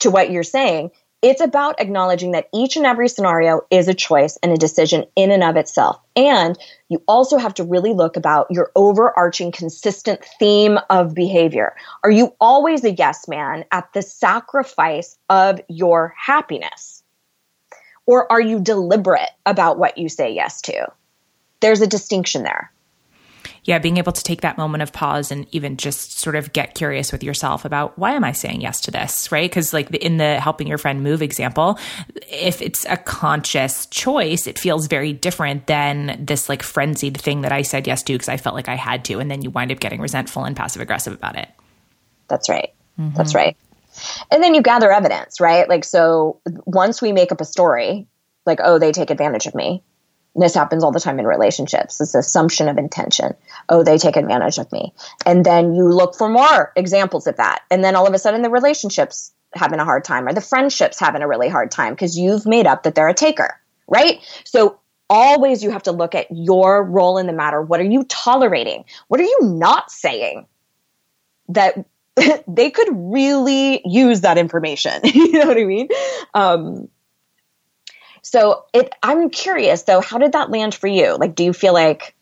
to 0.01 0.11
what 0.11 0.31
you're 0.31 0.43
saying, 0.43 0.91
it's 1.23 1.41
about 1.41 1.81
acknowledging 1.81 2.33
that 2.33 2.49
each 2.53 2.77
and 2.77 2.85
every 2.85 3.09
scenario 3.09 3.63
is 3.71 3.89
a 3.89 3.95
choice 3.95 4.39
and 4.43 4.53
a 4.53 4.57
decision 4.57 5.07
in 5.17 5.31
and 5.31 5.43
of 5.43 5.57
itself. 5.57 5.99
And 6.15 6.59
you 6.89 7.03
also 7.09 7.39
have 7.39 7.55
to 7.55 7.65
really 7.65 7.95
look 7.95 8.17
about 8.17 8.49
your 8.51 8.71
overarching 8.77 9.51
consistent 9.51 10.25
theme 10.39 10.79
of 10.91 11.15
behavior. 11.15 11.75
Are 12.05 12.11
you 12.11 12.35
always 12.41 12.85
a 12.85 12.93
yes 12.93 13.27
man 13.29 13.65
at 13.73 13.93
the 13.93 14.03
sacrifice 14.03 15.17
of 15.29 15.61
your 15.69 16.15
happiness? 16.17 16.96
Or 18.07 18.31
are 18.31 18.41
you 18.41 18.61
deliberate 18.61 19.31
about 19.45 19.79
what 19.79 19.99
you 19.99 20.09
say 20.09 20.33
yes 20.33 20.61
to? 20.63 20.93
There's 21.61 21.81
a 21.81 21.87
distinction 21.87 22.43
there 22.43 22.73
yeah, 23.67 23.81
being 23.81 23.97
able 23.97 24.13
to 24.13 24.23
take 24.23 24.43
that 24.43 24.57
moment 24.57 24.83
of 24.83 24.93
pause 24.93 25.33
and 25.33 25.47
even 25.51 25.77
just 25.77 26.21
sort 26.21 26.37
of 26.37 26.53
get 26.53 26.75
curious 26.75 27.11
with 27.11 27.25
yourself 27.25 27.65
about 27.65 27.99
why 27.99 28.13
am 28.13 28.23
I 28.23 28.31
saying 28.31 28.61
yes 28.61 28.81
to 28.83 28.93
this, 28.93 29.33
right? 29.33 29.51
Because 29.51 29.73
like 29.73 29.91
in 29.91 30.19
the 30.19 30.39
helping 30.39 30.69
your 30.69 30.79
friend 30.79 31.03
move 31.03 31.21
example, 31.21 31.79
if 32.31 32.63
it's 32.63 32.87
a 32.87 32.97
conscious 32.97 33.87
choice, 33.87 34.47
it 34.47 34.59
feels 34.59 34.87
very 34.87 35.13
different 35.13 35.67
than 35.67 36.25
this 36.25 36.49
like 36.49 36.63
frenzied 36.63 37.21
thing 37.21 37.43
that 37.43 37.51
I 37.51 37.63
said 37.63 37.89
yes 37.89 38.05
to 38.05 38.13
because 38.13 38.29
I 38.29 38.37
felt 38.37 38.55
like 38.55 38.69
I 38.69 38.77
had 38.77 39.05
to, 39.07 39.19
and 39.19 39.29
then 39.29 39.43
you 39.43 39.51
wind 39.51 39.73
up 39.73 39.81
getting 39.81 40.01
resentful 40.01 40.45
and 40.45 40.55
passive 40.55 40.81
aggressive 40.81 41.13
about 41.13 41.37
it. 41.37 41.49
That's 42.29 42.49
right. 42.49 42.73
Mm-hmm. 43.01 43.17
That's 43.17 43.35
right. 43.35 43.57
And 44.31 44.43
then 44.43 44.55
you 44.55 44.63
gather 44.63 44.93
evidence, 44.93 45.41
right? 45.41 45.69
Like 45.69 45.85
so, 45.85 46.41
once 46.65 47.01
we 47.01 47.13
make 47.13 47.33
up 47.33 47.41
a 47.41 47.45
story, 47.45 48.07
like 48.45 48.61
oh 48.63 48.79
they 48.79 48.93
take 48.93 49.11
advantage 49.11 49.47
of 49.47 49.55
me 49.55 49.83
this 50.37 50.55
happens 50.55 50.85
all 50.85 50.93
the 50.93 51.01
time 51.01 51.19
in 51.19 51.27
relationships. 51.27 51.99
This 51.99 52.15
assumption 52.15 52.69
of 52.69 52.79
intention. 52.79 53.35
Oh, 53.69 53.83
they 53.83 53.99
take 53.99 54.17
advantage 54.17 54.59
of 54.59 54.71
me. 54.71 54.93
And 55.25 55.45
then 55.45 55.75
you 55.75 55.89
look 55.89 56.15
for 56.15 56.29
more 56.29 56.73
examples 56.77 57.27
of 57.27 57.37
that. 57.37 57.63
And 57.71 57.83
then 57.83 57.97
all 57.97 58.07
of 58.07 58.15
a 58.15 58.19
sudden 58.19 58.43
the 58.43 58.51
relationships 58.51 59.33
having 59.55 59.81
a 59.81 59.85
hard 59.85 60.05
time 60.05 60.27
or 60.29 60.35
the 60.35 60.41
friendships 60.41 61.01
having 61.01 61.23
a 61.23 61.29
really 61.29 61.49
hard 61.49 61.71
time 61.71 61.95
because 61.95 62.19
you've 62.19 62.47
made 62.47 62.67
up 62.67 62.83
that 62.83 62.95
they're 62.95 63.09
a 63.09 63.15
taker, 63.15 63.59
right? 63.89 64.21
So 64.45 64.81
always 65.09 65.63
you 65.63 65.71
have 65.71 65.85
to 65.85 65.93
look 65.93 66.15
at 66.15 66.27
your 66.31 66.85
role 66.85 67.17
in 67.17 67.27
the 67.27 67.33
matter. 67.33 67.63
What 67.63 67.81
are 67.81 67.85
you 67.85 68.05
tolerating? 68.05 68.85
What 69.09 69.21
are 69.21 69.25
you 69.25 69.39
not 69.43 69.91
saying 69.91 70.47
that 71.49 71.87
they 72.49 72.71
could 72.71 72.89
really 72.93 73.81
use 73.85 74.23
that 74.23 74.39
information? 74.39 75.01
you 75.05 75.33
know 75.33 75.47
what 75.47 75.59
I 75.59 75.65
mean? 75.65 75.89
Um, 76.35 76.89
so 78.23 78.65
it, 78.73 78.93
I'm 79.03 79.31
curious 79.31 79.83
though, 79.85 80.01
how 80.01 80.19
did 80.19 80.33
that 80.33 80.51
land 80.51 80.75
for 80.75 80.89
you? 80.89 81.17
Like, 81.17 81.37
do 81.37 81.45
you 81.45 81.53
feel 81.53 81.73
like 81.73 82.16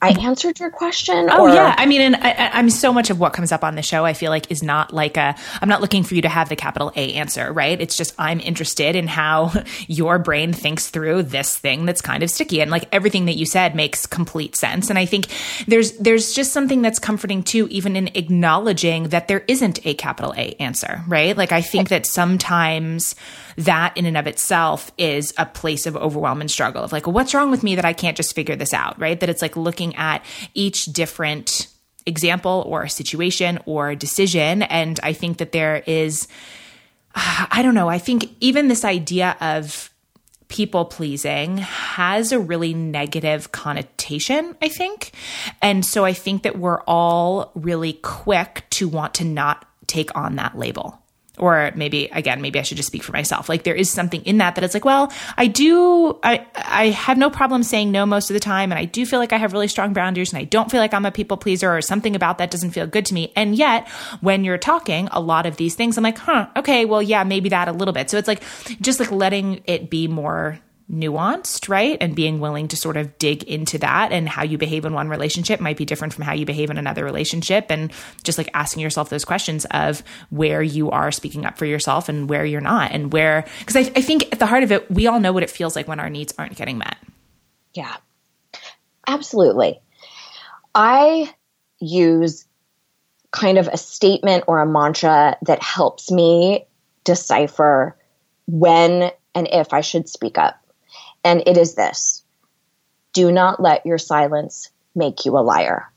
I 0.00 0.10
answered 0.10 0.60
your 0.60 0.70
question? 0.70 1.28
Oh 1.30 1.48
or? 1.48 1.48
yeah, 1.48 1.74
I 1.76 1.86
mean, 1.86 2.00
and 2.00 2.16
I, 2.16 2.60
am 2.60 2.70
so 2.70 2.92
much 2.92 3.10
of 3.10 3.18
what 3.18 3.32
comes 3.32 3.50
up 3.50 3.64
on 3.64 3.74
the 3.74 3.82
show. 3.82 4.04
I 4.04 4.12
feel 4.12 4.30
like 4.30 4.48
is 4.48 4.62
not 4.62 4.92
like 4.92 5.16
a. 5.16 5.34
I'm 5.60 5.68
not 5.68 5.80
looking 5.80 6.04
for 6.04 6.14
you 6.14 6.22
to 6.22 6.28
have 6.28 6.48
the 6.48 6.54
capital 6.54 6.92
A 6.94 7.14
answer, 7.14 7.52
right? 7.52 7.80
It's 7.80 7.96
just 7.96 8.14
I'm 8.16 8.38
interested 8.38 8.94
in 8.94 9.08
how 9.08 9.52
your 9.88 10.20
brain 10.20 10.52
thinks 10.52 10.88
through 10.88 11.24
this 11.24 11.58
thing 11.58 11.84
that's 11.84 12.00
kind 12.00 12.22
of 12.22 12.30
sticky, 12.30 12.60
and 12.60 12.70
like 12.70 12.84
everything 12.92 13.24
that 13.24 13.36
you 13.36 13.44
said 13.44 13.74
makes 13.74 14.06
complete 14.06 14.54
sense. 14.54 14.88
And 14.88 15.00
I 15.00 15.04
think 15.04 15.26
there's 15.66 15.92
there's 15.98 16.32
just 16.32 16.52
something 16.52 16.80
that's 16.80 17.00
comforting 17.00 17.42
too, 17.42 17.66
even 17.68 17.96
in 17.96 18.08
acknowledging 18.14 19.08
that 19.08 19.26
there 19.26 19.42
isn't 19.48 19.84
a 19.84 19.94
capital 19.94 20.32
A 20.36 20.54
answer, 20.60 21.02
right? 21.08 21.36
Like 21.36 21.50
I 21.50 21.60
think 21.60 21.88
that 21.88 22.06
sometimes 22.06 23.16
that 23.58 23.96
in 23.96 24.06
and 24.06 24.16
of 24.16 24.28
itself 24.28 24.92
is 24.96 25.34
a 25.36 25.44
place 25.44 25.84
of 25.86 25.96
overwhelm 25.96 26.40
and 26.40 26.50
struggle 26.50 26.84
of 26.84 26.92
like, 26.92 27.08
what's 27.08 27.34
wrong 27.34 27.50
with 27.50 27.64
me 27.64 27.74
that 27.74 27.84
I 27.84 27.92
can't 27.92 28.16
just 28.16 28.34
figure 28.34 28.54
this 28.54 28.72
out, 28.72 28.98
right? 29.00 29.18
That 29.18 29.28
it's 29.28 29.42
like 29.42 29.56
looking 29.56 29.96
at 29.96 30.24
each 30.54 30.84
different 30.84 31.66
example 32.06 32.64
or 32.68 32.86
situation 32.86 33.58
or 33.66 33.96
decision. 33.96 34.62
And 34.62 35.00
I 35.02 35.12
think 35.12 35.38
that 35.38 35.50
there 35.50 35.82
is, 35.86 36.28
I 37.14 37.62
don't 37.62 37.74
know, 37.74 37.88
I 37.88 37.98
think 37.98 38.30
even 38.40 38.68
this 38.68 38.84
idea 38.84 39.36
of 39.40 39.92
people 40.46 40.84
pleasing 40.84 41.58
has 41.58 42.30
a 42.30 42.38
really 42.38 42.72
negative 42.72 43.50
connotation, 43.50 44.56
I 44.62 44.68
think. 44.68 45.10
And 45.60 45.84
so 45.84 46.04
I 46.04 46.12
think 46.12 46.44
that 46.44 46.58
we're 46.58 46.80
all 46.82 47.50
really 47.56 47.94
quick 47.94 48.64
to 48.70 48.88
want 48.88 49.14
to 49.14 49.24
not 49.24 49.66
take 49.88 50.16
on 50.16 50.36
that 50.36 50.56
label 50.56 50.97
or 51.38 51.72
maybe 51.74 52.06
again 52.12 52.40
maybe 52.40 52.58
i 52.58 52.62
should 52.62 52.76
just 52.76 52.86
speak 52.86 53.02
for 53.02 53.12
myself. 53.12 53.48
Like 53.48 53.62
there 53.62 53.74
is 53.74 53.90
something 53.90 54.22
in 54.22 54.38
that 54.38 54.54
that 54.54 54.64
it's 54.64 54.74
like 54.74 54.84
well 54.84 55.12
i 55.36 55.46
do 55.46 56.18
i 56.22 56.46
i 56.54 56.88
have 56.88 57.18
no 57.18 57.30
problem 57.30 57.62
saying 57.62 57.90
no 57.90 58.06
most 58.06 58.30
of 58.30 58.34
the 58.34 58.40
time 58.40 58.72
and 58.72 58.78
i 58.78 58.84
do 58.84 59.04
feel 59.06 59.18
like 59.18 59.32
i 59.32 59.36
have 59.36 59.52
really 59.52 59.68
strong 59.68 59.92
boundaries 59.92 60.32
and 60.32 60.40
i 60.40 60.44
don't 60.44 60.70
feel 60.70 60.80
like 60.80 60.94
i'm 60.94 61.06
a 61.06 61.10
people 61.10 61.36
pleaser 61.36 61.70
or 61.76 61.80
something 61.82 62.14
about 62.16 62.38
that 62.38 62.50
doesn't 62.50 62.70
feel 62.70 62.86
good 62.86 63.06
to 63.06 63.14
me. 63.14 63.32
And 63.36 63.54
yet 63.56 63.88
when 64.20 64.44
you're 64.44 64.58
talking 64.58 65.08
a 65.12 65.20
lot 65.20 65.46
of 65.46 65.56
these 65.56 65.74
things 65.74 65.96
i'm 65.96 66.04
like 66.04 66.18
huh 66.18 66.48
okay 66.56 66.84
well 66.84 67.02
yeah 67.02 67.24
maybe 67.24 67.48
that 67.48 67.68
a 67.68 67.72
little 67.72 67.94
bit. 67.94 68.10
So 68.10 68.18
it's 68.18 68.28
like 68.28 68.42
just 68.80 69.00
like 69.00 69.10
letting 69.10 69.62
it 69.66 69.90
be 69.90 70.08
more 70.08 70.58
nuanced, 70.90 71.68
right? 71.68 71.98
And 72.00 72.14
being 72.14 72.40
willing 72.40 72.68
to 72.68 72.76
sort 72.76 72.96
of 72.96 73.18
dig 73.18 73.42
into 73.42 73.78
that 73.78 74.10
and 74.10 74.28
how 74.28 74.42
you 74.42 74.56
behave 74.56 74.84
in 74.84 74.94
one 74.94 75.08
relationship 75.08 75.60
might 75.60 75.76
be 75.76 75.84
different 75.84 76.14
from 76.14 76.24
how 76.24 76.32
you 76.32 76.46
behave 76.46 76.70
in 76.70 76.78
another 76.78 77.04
relationship. 77.04 77.66
And 77.70 77.92
just 78.24 78.38
like 78.38 78.50
asking 78.54 78.82
yourself 78.82 79.10
those 79.10 79.24
questions 79.24 79.66
of 79.70 80.02
where 80.30 80.62
you 80.62 80.90
are 80.90 81.12
speaking 81.12 81.44
up 81.44 81.58
for 81.58 81.66
yourself 81.66 82.08
and 82.08 82.28
where 82.28 82.44
you're 82.44 82.60
not, 82.60 82.92
and 82.92 83.12
where, 83.12 83.44
because 83.60 83.76
I, 83.76 83.92
I 83.96 84.02
think 84.02 84.32
at 84.32 84.38
the 84.38 84.46
heart 84.46 84.62
of 84.62 84.72
it, 84.72 84.90
we 84.90 85.06
all 85.06 85.20
know 85.20 85.32
what 85.32 85.42
it 85.42 85.50
feels 85.50 85.76
like 85.76 85.88
when 85.88 86.00
our 86.00 86.10
needs 86.10 86.34
aren't 86.38 86.56
getting 86.56 86.78
met. 86.78 86.96
Yeah, 87.74 87.96
absolutely. 89.06 89.80
I 90.74 91.32
use 91.80 92.46
kind 93.30 93.58
of 93.58 93.68
a 93.68 93.76
statement 93.76 94.44
or 94.46 94.60
a 94.60 94.66
mantra 94.66 95.36
that 95.42 95.62
helps 95.62 96.10
me 96.10 96.66
decipher 97.04 97.96
when 98.46 99.10
and 99.34 99.48
if 99.52 99.72
I 99.72 99.82
should 99.82 100.08
speak 100.08 100.38
up 100.38 100.64
and 101.28 101.42
it 101.46 101.56
is 101.56 101.74
this 101.74 102.24
do 103.12 103.32
not 103.32 103.60
let 103.60 103.84
your 103.84 103.98
silence 103.98 104.70
make 104.94 105.24
you 105.24 105.36
a 105.36 105.40
liar. 105.40 105.90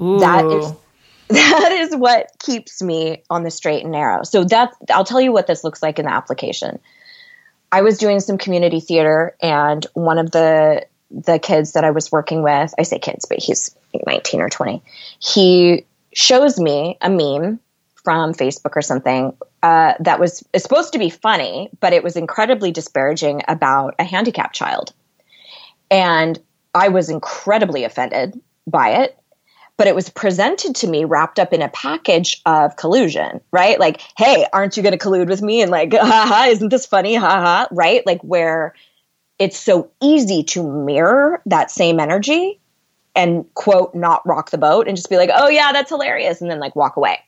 Ooh. 0.00 0.18
That 0.18 0.44
is 0.46 0.72
that 1.28 1.72
is 1.72 1.96
what 1.96 2.30
keeps 2.38 2.82
me 2.82 3.22
on 3.30 3.42
the 3.42 3.50
straight 3.50 3.82
and 3.82 3.92
narrow. 3.92 4.22
So 4.22 4.44
that 4.44 4.72
I'll 4.90 5.04
tell 5.04 5.20
you 5.20 5.32
what 5.32 5.46
this 5.46 5.64
looks 5.64 5.82
like 5.82 5.98
in 5.98 6.06
the 6.06 6.12
application. 6.12 6.78
I 7.70 7.82
was 7.82 7.98
doing 7.98 8.20
some 8.20 8.36
community 8.36 8.80
theater 8.80 9.36
and 9.40 9.86
one 9.94 10.18
of 10.18 10.30
the 10.30 10.86
the 11.10 11.38
kids 11.38 11.72
that 11.72 11.84
I 11.84 11.90
was 11.90 12.10
working 12.10 12.42
with, 12.42 12.72
I 12.78 12.82
say 12.82 12.98
kids, 12.98 13.26
but 13.26 13.38
he's 13.38 13.76
19 14.06 14.40
or 14.40 14.48
20. 14.48 14.82
He 15.18 15.84
shows 16.14 16.58
me 16.58 16.96
a 17.02 17.10
meme 17.10 17.60
from 18.04 18.34
Facebook 18.34 18.76
or 18.76 18.82
something 18.82 19.36
uh, 19.62 19.94
that 20.00 20.18
was 20.18 20.44
supposed 20.56 20.92
to 20.92 20.98
be 20.98 21.10
funny, 21.10 21.70
but 21.80 21.92
it 21.92 22.02
was 22.02 22.16
incredibly 22.16 22.72
disparaging 22.72 23.42
about 23.48 23.94
a 23.98 24.04
handicapped 24.04 24.54
child. 24.54 24.92
And 25.90 26.38
I 26.74 26.88
was 26.88 27.10
incredibly 27.10 27.84
offended 27.84 28.40
by 28.66 29.02
it 29.02 29.18
but 29.76 29.86
it 29.86 29.94
was 29.94 30.08
presented 30.10 30.76
to 30.76 30.86
me 30.86 31.04
wrapped 31.04 31.38
up 31.38 31.52
in 31.52 31.62
a 31.62 31.68
package 31.68 32.40
of 32.46 32.76
collusion, 32.76 33.40
right? 33.50 33.80
Like, 33.80 34.00
hey, 34.16 34.46
aren't 34.52 34.76
you 34.76 34.82
going 34.82 34.96
to 34.96 34.98
collude 34.98 35.28
with 35.28 35.42
me? 35.42 35.62
And 35.62 35.70
like, 35.70 35.92
haha, 35.96 36.50
isn't 36.50 36.68
this 36.68 36.86
funny? 36.86 37.14
Haha, 37.14 37.66
right? 37.72 38.06
Like, 38.06 38.20
where 38.22 38.74
it's 39.38 39.58
so 39.58 39.90
easy 40.00 40.44
to 40.44 40.62
mirror 40.62 41.42
that 41.46 41.70
same 41.70 41.98
energy 41.98 42.60
and 43.16 43.44
quote, 43.54 43.94
not 43.94 44.26
rock 44.26 44.50
the 44.50 44.58
boat 44.58 44.86
and 44.86 44.96
just 44.96 45.10
be 45.10 45.16
like, 45.16 45.30
oh, 45.34 45.48
yeah, 45.48 45.72
that's 45.72 45.90
hilarious. 45.90 46.40
And 46.40 46.50
then 46.50 46.60
like 46.60 46.76
walk 46.76 46.96
away. 46.96 47.18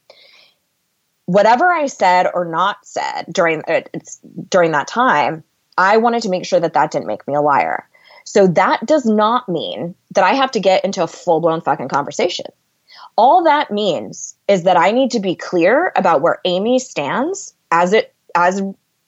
Whatever 1.27 1.73
I 1.73 1.87
said 1.87 2.27
or 2.33 2.45
not 2.45 2.85
said 2.85 3.25
during 3.33 3.63
uh, 3.67 3.83
during 4.49 4.73
that 4.73 4.89
time, 4.89 5.43
I 5.79 5.97
wanted 5.97 6.23
to 6.23 6.29
make 6.29 6.45
sure 6.45 6.61
that 6.61 6.75
that 6.75 6.91
didn't 6.91 7.07
make 7.07 7.27
me 7.27 7.35
a 7.35 7.41
liar. 7.41 7.89
So 8.25 8.47
that 8.49 8.85
does 8.87 9.05
not 9.05 9.49
mean 9.49 9.95
that 10.15 10.25
I 10.25 10.35
have 10.35 10.51
to 10.53 10.61
get 10.61 10.85
into 10.85 11.03
a 11.03 11.07
full 11.07 11.41
blown 11.41 11.61
fucking 11.61 11.89
conversation. 11.89 12.47
All 13.17 13.45
that 13.45 13.71
means 13.71 14.35
is 14.49 14.65
that 14.65 14.77
I 14.77 14.91
need 14.91 15.13
to 15.13 15.21
be 15.21 15.35
clear 15.35 15.93
about 15.97 16.21
where 16.21 16.41
Amy 16.45 16.79
stands 16.79 17.55
as 17.71 17.93
it 17.93 18.15
as 18.35 18.61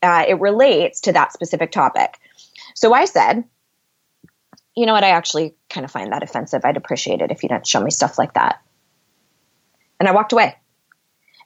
uh, 0.02 0.24
it 0.28 0.40
relates 0.40 1.00
to 1.02 1.12
that 1.12 1.32
specific 1.32 1.72
topic. 1.72 2.18
So 2.74 2.92
I 2.92 3.06
said, 3.06 3.44
you 4.76 4.86
know 4.86 4.92
what? 4.92 5.04
I 5.04 5.10
actually 5.10 5.54
kind 5.70 5.84
of 5.84 5.90
find 5.90 6.12
that 6.12 6.22
offensive. 6.22 6.64
I'd 6.64 6.76
appreciate 6.76 7.22
it 7.22 7.30
if 7.30 7.42
you 7.42 7.48
didn't 7.48 7.66
show 7.66 7.80
me 7.80 7.90
stuff 7.90 8.18
like 8.18 8.34
that. 8.34 8.62
And 9.98 10.08
I 10.08 10.12
walked 10.12 10.32
away. 10.32 10.54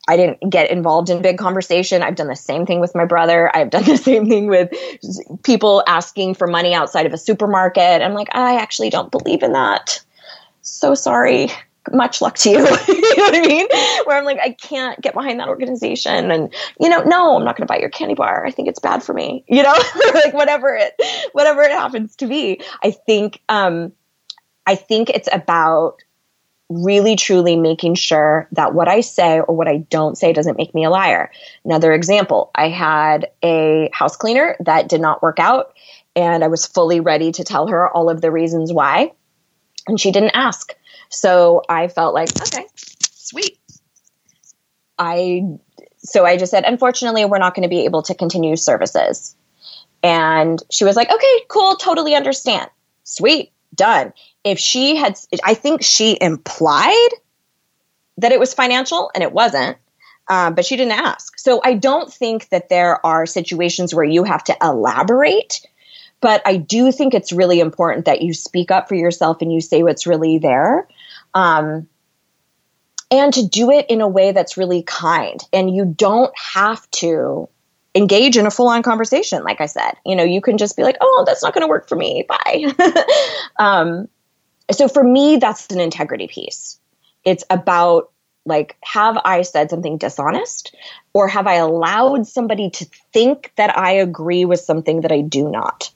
I 0.08 0.16
didn't 0.16 0.50
get 0.50 0.70
involved 0.70 1.10
in 1.10 1.22
big 1.22 1.38
conversation. 1.38 2.02
I've 2.02 2.16
done 2.16 2.28
the 2.28 2.36
same 2.36 2.66
thing 2.66 2.80
with 2.80 2.94
my 2.94 3.04
brother. 3.04 3.54
I've 3.54 3.70
done 3.70 3.84
the 3.86 3.96
same 3.96 4.28
thing 4.28 4.46
with 4.46 4.70
people 5.42 5.82
asking 5.86 6.34
for 6.34 6.46
money 6.46 6.74
outside 6.74 7.06
of 7.06 7.12
a 7.12 7.18
supermarket. 7.18 8.02
I'm 8.02 8.14
like, 8.14 8.28
I 8.34 8.56
actually 8.56 8.90
don't 8.90 9.10
believe 9.10 9.42
in 9.42 9.52
that. 9.52 10.00
So 10.62 10.94
sorry. 10.94 11.48
Much 11.92 12.20
luck 12.20 12.36
to 12.36 12.50
you. 12.50 12.58
you 12.88 13.16
know 13.16 13.24
what 13.24 13.34
I 13.34 13.46
mean? 13.46 13.66
Where 14.04 14.18
I'm 14.18 14.24
like, 14.24 14.38
I 14.38 14.50
can't 14.52 15.00
get 15.00 15.14
behind 15.14 15.40
that 15.40 15.48
organization. 15.48 16.30
And, 16.30 16.52
you 16.78 16.88
know, 16.88 17.02
no, 17.04 17.36
I'm 17.36 17.44
not 17.44 17.56
going 17.56 17.66
to 17.66 17.72
buy 17.72 17.78
your 17.78 17.88
candy 17.88 18.14
bar. 18.14 18.44
I 18.44 18.50
think 18.50 18.68
it's 18.68 18.78
bad 18.78 19.02
for 19.02 19.14
me. 19.14 19.44
You 19.48 19.62
know, 19.62 19.74
like 20.14 20.34
whatever 20.34 20.76
it, 20.76 20.94
whatever 21.32 21.62
it 21.62 21.72
happens 21.72 22.16
to 22.16 22.26
be. 22.26 22.60
I 22.82 22.90
think, 22.90 23.40
um, 23.48 23.92
I 24.66 24.74
think 24.74 25.10
it's 25.10 25.28
about 25.32 26.02
really 26.70 27.16
truly 27.16 27.56
making 27.56 27.96
sure 27.96 28.48
that 28.52 28.72
what 28.72 28.88
I 28.88 29.00
say 29.00 29.40
or 29.40 29.54
what 29.54 29.68
I 29.68 29.78
don't 29.78 30.16
say 30.16 30.32
doesn't 30.32 30.56
make 30.56 30.72
me 30.72 30.84
a 30.84 30.90
liar. 30.90 31.30
Another 31.64 31.92
example, 31.92 32.50
I 32.54 32.68
had 32.68 33.30
a 33.42 33.90
house 33.92 34.16
cleaner 34.16 34.56
that 34.60 34.88
did 34.88 35.00
not 35.00 35.20
work 35.20 35.40
out 35.40 35.74
and 36.14 36.44
I 36.44 36.46
was 36.46 36.64
fully 36.64 37.00
ready 37.00 37.32
to 37.32 37.44
tell 37.44 37.66
her 37.66 37.88
all 37.88 38.08
of 38.08 38.20
the 38.20 38.30
reasons 38.30 38.72
why 38.72 39.12
and 39.88 40.00
she 40.00 40.12
didn't 40.12 40.30
ask. 40.34 40.72
So 41.08 41.62
I 41.68 41.88
felt 41.88 42.14
like, 42.14 42.28
okay, 42.40 42.66
sweet. 42.76 43.58
I 44.96 45.58
so 45.98 46.24
I 46.24 46.36
just 46.36 46.50
said, 46.50 46.64
unfortunately, 46.64 47.24
we're 47.24 47.38
not 47.38 47.54
going 47.54 47.64
to 47.64 47.68
be 47.68 47.84
able 47.84 48.02
to 48.02 48.14
continue 48.14 48.56
services. 48.56 49.36
And 50.02 50.62
she 50.70 50.84
was 50.84 50.96
like, 50.96 51.10
okay, 51.12 51.40
cool, 51.48 51.76
totally 51.76 52.14
understand. 52.14 52.70
Sweet, 53.04 53.52
done 53.74 54.12
if 54.44 54.58
she 54.58 54.96
had, 54.96 55.18
I 55.44 55.54
think 55.54 55.82
she 55.82 56.16
implied 56.20 57.08
that 58.18 58.32
it 58.32 58.40
was 58.40 58.54
financial 58.54 59.10
and 59.14 59.22
it 59.22 59.32
wasn't. 59.32 59.76
Uh, 60.28 60.50
but 60.50 60.64
she 60.64 60.76
didn't 60.76 60.92
ask. 60.92 61.38
So 61.38 61.60
I 61.64 61.74
don't 61.74 62.12
think 62.12 62.48
that 62.50 62.68
there 62.68 63.04
are 63.04 63.26
situations 63.26 63.92
where 63.92 64.04
you 64.04 64.22
have 64.22 64.44
to 64.44 64.56
elaborate, 64.62 65.66
but 66.20 66.40
I 66.46 66.56
do 66.56 66.92
think 66.92 67.14
it's 67.14 67.32
really 67.32 67.58
important 67.58 68.04
that 68.04 68.22
you 68.22 68.32
speak 68.32 68.70
up 68.70 68.88
for 68.88 68.94
yourself 68.94 69.42
and 69.42 69.52
you 69.52 69.60
say 69.60 69.82
what's 69.82 70.06
really 70.06 70.38
there. 70.38 70.86
Um, 71.34 71.88
and 73.10 73.34
to 73.34 73.44
do 73.44 73.72
it 73.72 73.86
in 73.88 74.00
a 74.02 74.08
way 74.08 74.30
that's 74.30 74.56
really 74.56 74.84
kind. 74.84 75.42
And 75.52 75.74
you 75.74 75.84
don't 75.84 76.32
have 76.36 76.88
to 76.92 77.48
engage 77.94 78.36
in 78.36 78.46
a 78.46 78.50
full 78.50 78.68
on 78.68 78.82
conversation. 78.82 79.42
Like 79.42 79.60
I 79.60 79.66
said, 79.66 79.92
you 80.04 80.14
know, 80.14 80.24
you 80.24 80.40
can 80.40 80.58
just 80.58 80.76
be 80.76 80.82
like, 80.82 80.96
oh, 81.00 81.24
that's 81.26 81.42
not 81.42 81.54
going 81.54 81.62
to 81.62 81.68
work 81.68 81.88
for 81.88 81.96
me. 81.96 82.24
Bye. 82.28 82.72
um, 83.58 84.08
so 84.70 84.88
for 84.88 85.02
me, 85.02 85.36
that's 85.38 85.66
an 85.70 85.80
integrity 85.80 86.28
piece. 86.28 86.78
It's 87.24 87.44
about 87.50 88.12
like, 88.46 88.76
have 88.82 89.18
I 89.24 89.42
said 89.42 89.70
something 89.70 89.98
dishonest 89.98 90.74
or 91.12 91.28
have 91.28 91.46
I 91.46 91.54
allowed 91.54 92.26
somebody 92.26 92.70
to 92.70 92.86
think 93.12 93.52
that 93.56 93.76
I 93.76 93.92
agree 93.92 94.44
with 94.44 94.60
something 94.60 95.02
that 95.02 95.12
I 95.12 95.20
do 95.20 95.50
not? 95.50 95.90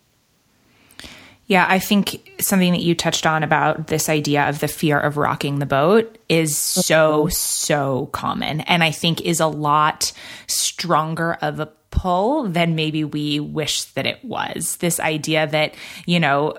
Yeah, 1.47 1.67
I 1.69 1.79
think 1.79 2.33
something 2.41 2.73
that 2.73 2.81
you 2.81 2.95
touched 2.95 3.27
on 3.27 3.43
about 3.43 3.89
this 3.89 4.09
idea 4.09 4.49
of 4.49 4.61
the 4.61 4.69
fear 4.69 4.99
of 4.99 5.17
rocking 5.17 5.59
the 5.59 5.67
boat 5.67 6.17
is 6.29 6.57
so, 6.57 7.25
mm-hmm. 7.25 7.31
so 7.31 8.07
common. 8.13 8.61
And 8.61 8.83
I 8.83 8.91
think 8.91 9.21
is 9.21 9.41
a 9.41 9.47
lot 9.47 10.13
stronger 10.47 11.35
of 11.35 11.61
a 11.61 11.67
pull 11.91 12.49
than 12.49 12.75
maybe 12.75 13.05
we 13.05 13.41
wish 13.41 13.85
that 13.93 14.07
it 14.07 14.25
was. 14.25 14.79
This 14.79 14.99
idea 14.99 15.47
that, 15.47 15.75
you 16.07 16.19
know, 16.19 16.57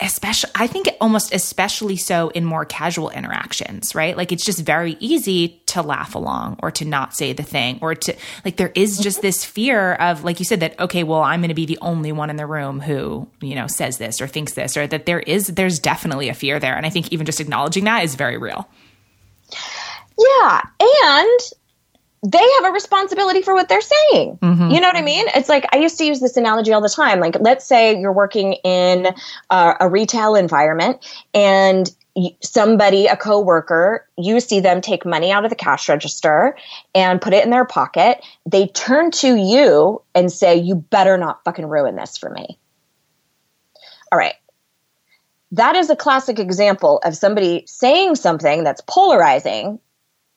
especially 0.00 0.50
i 0.54 0.66
think 0.66 0.88
almost 1.00 1.34
especially 1.34 1.96
so 1.96 2.28
in 2.30 2.44
more 2.44 2.64
casual 2.64 3.10
interactions 3.10 3.94
right? 3.94 4.16
Like 4.16 4.32
it's 4.32 4.44
just 4.44 4.60
very 4.60 4.96
easy 5.00 5.60
to 5.66 5.82
laugh 5.82 6.14
along 6.14 6.58
or 6.62 6.70
to 6.72 6.84
not 6.84 7.14
say 7.14 7.32
the 7.32 7.42
thing 7.42 7.78
or 7.82 7.94
to 7.94 8.16
like 8.44 8.56
there 8.56 8.72
is 8.74 8.98
just 8.98 9.22
this 9.22 9.44
fear 9.44 9.94
of 9.94 10.24
like 10.24 10.38
you 10.38 10.44
said 10.44 10.60
that 10.60 10.78
okay 10.78 11.02
well 11.02 11.22
i'm 11.22 11.40
going 11.40 11.48
to 11.48 11.54
be 11.54 11.66
the 11.66 11.78
only 11.80 12.12
one 12.12 12.30
in 12.30 12.36
the 12.36 12.46
room 12.46 12.80
who 12.80 13.28
you 13.40 13.54
know 13.54 13.66
says 13.66 13.98
this 13.98 14.20
or 14.20 14.26
thinks 14.26 14.54
this 14.54 14.76
or 14.76 14.86
that 14.86 15.06
there 15.06 15.20
is 15.20 15.48
there's 15.48 15.78
definitely 15.78 16.28
a 16.28 16.34
fear 16.34 16.58
there. 16.58 16.76
And 16.76 16.86
i 16.86 16.90
think 16.90 17.12
even 17.12 17.26
just 17.26 17.40
acknowledging 17.40 17.84
that 17.84 18.04
is 18.04 18.14
very 18.14 18.38
real. 18.38 18.68
Yeah. 20.18 20.62
And 20.80 21.40
they 22.22 22.38
have 22.56 22.64
a 22.64 22.72
responsibility 22.72 23.42
for 23.42 23.54
what 23.54 23.68
they're 23.68 23.80
saying. 23.80 24.38
Mm-hmm. 24.42 24.70
You 24.70 24.80
know 24.80 24.88
what 24.88 24.96
I 24.96 25.02
mean? 25.02 25.26
It's 25.34 25.48
like 25.48 25.66
I 25.72 25.78
used 25.78 25.98
to 25.98 26.04
use 26.04 26.20
this 26.20 26.36
analogy 26.36 26.72
all 26.72 26.80
the 26.80 26.88
time. 26.88 27.20
Like, 27.20 27.36
let's 27.40 27.64
say 27.64 27.98
you're 27.98 28.12
working 28.12 28.54
in 28.64 29.08
a, 29.50 29.74
a 29.80 29.88
retail 29.88 30.34
environment 30.34 31.06
and 31.32 31.88
somebody, 32.42 33.06
a 33.06 33.16
coworker, 33.16 34.08
you 34.16 34.40
see 34.40 34.60
them 34.60 34.80
take 34.80 35.06
money 35.06 35.30
out 35.30 35.44
of 35.44 35.50
the 35.50 35.56
cash 35.56 35.88
register 35.88 36.56
and 36.94 37.20
put 37.20 37.32
it 37.32 37.44
in 37.44 37.50
their 37.50 37.64
pocket. 37.64 38.24
They 38.46 38.66
turn 38.66 39.12
to 39.12 39.36
you 39.36 40.02
and 40.14 40.32
say, 40.32 40.56
You 40.56 40.74
better 40.74 41.16
not 41.16 41.44
fucking 41.44 41.66
ruin 41.66 41.96
this 41.96 42.18
for 42.18 42.30
me. 42.30 42.58
All 44.10 44.18
right. 44.18 44.34
That 45.52 45.76
is 45.76 45.88
a 45.88 45.96
classic 45.96 46.38
example 46.38 47.00
of 47.04 47.16
somebody 47.16 47.64
saying 47.66 48.16
something 48.16 48.64
that's 48.64 48.82
polarizing 48.86 49.78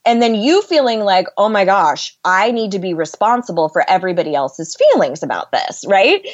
and 0.05 0.21
then 0.21 0.35
you 0.35 0.61
feeling 0.63 1.01
like, 1.01 1.27
oh 1.37 1.49
my 1.49 1.65
gosh, 1.65 2.17
I 2.25 2.51
need 2.51 2.71
to 2.71 2.79
be 2.79 2.93
responsible 2.93 3.69
for 3.69 3.87
everybody 3.89 4.33
else's 4.33 4.75
feelings 4.75 5.21
about 5.21 5.51
this, 5.51 5.85
right? 5.87 6.25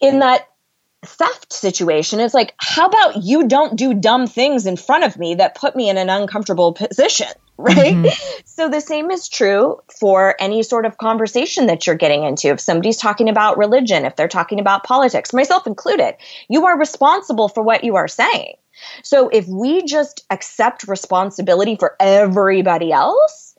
In 0.00 0.20
that 0.20 0.48
theft 1.04 1.52
situation, 1.52 2.20
it's 2.20 2.34
like, 2.34 2.54
how 2.58 2.86
about 2.86 3.22
you 3.22 3.46
don't 3.46 3.76
do 3.76 3.94
dumb 3.94 4.26
things 4.26 4.66
in 4.66 4.76
front 4.76 5.04
of 5.04 5.16
me 5.18 5.36
that 5.36 5.54
put 5.54 5.76
me 5.76 5.88
in 5.88 5.96
an 5.98 6.10
uncomfortable 6.10 6.72
position, 6.72 7.28
right? 7.56 7.94
Mm-hmm. 7.94 8.40
So 8.44 8.68
the 8.68 8.80
same 8.80 9.10
is 9.10 9.28
true 9.28 9.80
for 10.00 10.34
any 10.38 10.62
sort 10.62 10.86
of 10.86 10.98
conversation 10.98 11.66
that 11.66 11.86
you're 11.86 11.96
getting 11.96 12.24
into. 12.24 12.48
If 12.48 12.60
somebody's 12.60 12.98
talking 12.98 13.28
about 13.28 13.58
religion, 13.58 14.04
if 14.04 14.16
they're 14.16 14.28
talking 14.28 14.60
about 14.60 14.84
politics, 14.84 15.32
myself 15.32 15.66
included, 15.66 16.16
you 16.48 16.66
are 16.66 16.78
responsible 16.78 17.48
for 17.48 17.62
what 17.62 17.84
you 17.84 17.96
are 17.96 18.08
saying. 18.08 18.54
So 19.02 19.28
if 19.28 19.46
we 19.46 19.84
just 19.84 20.24
accept 20.30 20.88
responsibility 20.88 21.76
for 21.76 21.96
everybody 22.00 22.92
else, 22.92 23.53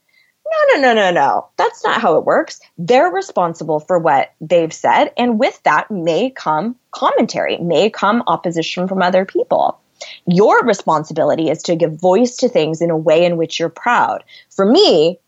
no, 0.46 0.76
no, 0.76 0.82
no, 0.82 0.94
no, 0.94 1.12
no. 1.12 1.48
That's 1.58 1.84
not 1.84 2.02
how 2.02 2.18
it 2.18 2.26
works. 2.26 2.60
They're 2.78 3.10
responsible 3.10 3.80
for 3.80 3.98
what 3.98 4.34
they've 4.40 4.74
said. 4.74 5.12
And 5.18 5.40
with 5.40 5.62
that 5.64 5.90
may 5.90 6.30
come 6.30 6.76
commentary, 6.92 7.58
may 7.58 7.90
come 7.90 8.24
opposition 8.28 8.88
from 8.88 9.02
other 9.02 9.26
people. 9.26 9.80
Your 10.28 10.64
responsibility 10.64 11.50
is 11.50 11.64
to 11.64 11.76
give 11.76 12.00
voice 12.00 12.36
to 12.38 12.50
things 12.50 12.82
in 12.82 12.90
a 12.90 12.98
way 12.98 13.26
in 13.26 13.38
which 13.38 13.60
you're 13.60 13.70
proud. 13.70 14.24
For 14.50 14.66
me, 14.66 15.20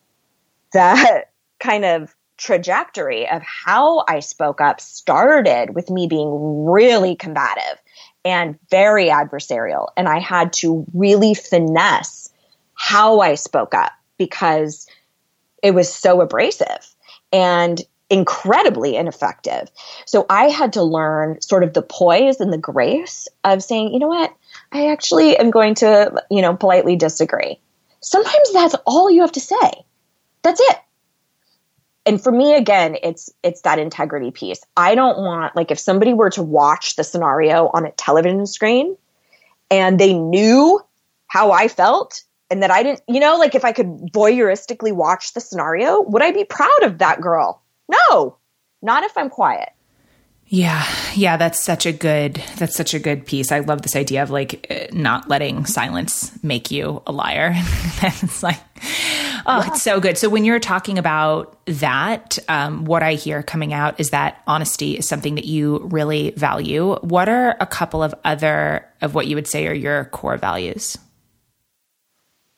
that 0.73 1.31
kind 1.59 1.85
of 1.85 2.15
trajectory 2.37 3.27
of 3.27 3.41
how 3.41 4.03
I 4.07 4.19
spoke 4.19 4.61
up 4.61 4.79
started 4.79 5.73
with 5.73 5.89
me 5.89 6.05
being 6.05 6.65
really 6.65 7.15
combative 7.15 7.81
and 8.23 8.59
very 8.69 9.07
adversarial. 9.07 9.87
And 9.97 10.07
I 10.07 10.19
had 10.19 10.53
to 10.53 10.85
really 10.93 11.33
finesse 11.33 12.31
how 12.75 13.21
I 13.21 13.35
spoke 13.35 13.73
up 13.73 13.91
because 14.17 14.87
it 15.63 15.71
was 15.71 15.93
so 15.93 16.21
abrasive 16.21 16.95
and 17.31 17.81
incredibly 18.09 18.95
ineffective. 18.95 19.69
So 20.05 20.25
I 20.29 20.45
had 20.45 20.73
to 20.73 20.83
learn 20.83 21.41
sort 21.41 21.63
of 21.63 21.73
the 21.73 21.81
poise 21.81 22.39
and 22.39 22.53
the 22.53 22.57
grace 22.57 23.27
of 23.43 23.63
saying, 23.63 23.93
you 23.93 23.99
know 23.99 24.07
what? 24.07 24.33
I 24.71 24.91
actually 24.91 25.37
am 25.37 25.51
going 25.51 25.75
to, 25.75 26.23
you 26.31 26.41
know, 26.41 26.55
politely 26.55 26.95
disagree. 26.95 27.59
Sometimes 27.99 28.53
that's 28.53 28.75
all 28.85 29.11
you 29.11 29.21
have 29.21 29.33
to 29.33 29.41
say. 29.41 29.85
That's 30.41 30.61
it. 30.61 30.77
And 32.05 32.23
for 32.23 32.31
me 32.31 32.55
again, 32.55 32.95
it's 33.03 33.29
it's 33.43 33.61
that 33.63 33.79
integrity 33.79 34.31
piece. 34.31 34.61
I 34.77 34.95
don't 34.95 35.17
want 35.17 35.57
like 35.57 35.71
if 35.71 35.79
somebody 35.79 36.13
were 36.13 36.29
to 36.31 36.43
watch 36.43 36.95
the 36.95 37.03
scenario 37.03 37.67
on 37.67 37.85
a 37.85 37.91
television 37.91 38.45
screen 38.45 38.95
and 39.69 39.99
they 39.99 40.13
knew 40.13 40.79
how 41.27 41.51
I 41.51 41.67
felt 41.67 42.23
and 42.49 42.63
that 42.63 42.71
I 42.71 42.83
didn't, 42.83 43.01
you 43.07 43.19
know, 43.19 43.37
like 43.37 43.55
if 43.55 43.65
I 43.65 43.71
could 43.71 43.87
voyeuristically 44.13 44.93
watch 44.93 45.33
the 45.33 45.41
scenario, 45.41 46.01
would 46.01 46.21
I 46.21 46.31
be 46.31 46.45
proud 46.45 46.83
of 46.83 46.99
that 46.99 47.21
girl? 47.21 47.61
No. 47.89 48.37
Not 48.81 49.03
if 49.03 49.17
I'm 49.17 49.29
quiet. 49.29 49.69
Yeah. 50.49 50.85
Yeah, 51.13 51.35
that's 51.35 51.63
such 51.63 51.85
a 51.85 51.91
good 51.91 52.41
that's 52.55 52.75
such 52.75 52.93
a 52.93 52.99
good 52.99 53.25
piece. 53.25 53.51
I 53.51 53.59
love 53.59 53.81
this 53.81 53.97
idea 53.97 54.23
of 54.23 54.29
like 54.29 54.65
eh, 54.69 54.87
not 54.93 55.27
letting 55.27 55.65
silence 55.65 56.31
make 56.41 56.71
you 56.71 57.01
a 57.05 57.11
liar. 57.11 57.51
it's 58.01 58.43
like 58.43 58.59
oh, 59.45 59.59
yeah. 59.59 59.67
it's 59.67 59.81
so 59.81 59.99
good. 59.99 60.17
So 60.17 60.29
when 60.29 60.45
you're 60.45 60.59
talking 60.59 60.97
about 60.97 61.59
that, 61.65 62.39
um, 62.47 62.85
what 62.85 63.03
I 63.03 63.15
hear 63.15 63.43
coming 63.43 63.73
out 63.73 63.99
is 63.99 64.11
that 64.11 64.41
honesty 64.47 64.97
is 64.97 65.07
something 65.07 65.35
that 65.35 65.45
you 65.45 65.79
really 65.79 66.31
value. 66.31 66.95
What 66.95 67.27
are 67.27 67.57
a 67.59 67.65
couple 67.65 68.01
of 68.01 68.15
other 68.23 68.87
of 69.01 69.15
what 69.15 69.27
you 69.27 69.35
would 69.35 69.47
say 69.47 69.67
are 69.67 69.73
your 69.73 70.05
core 70.05 70.37
values? 70.37 70.97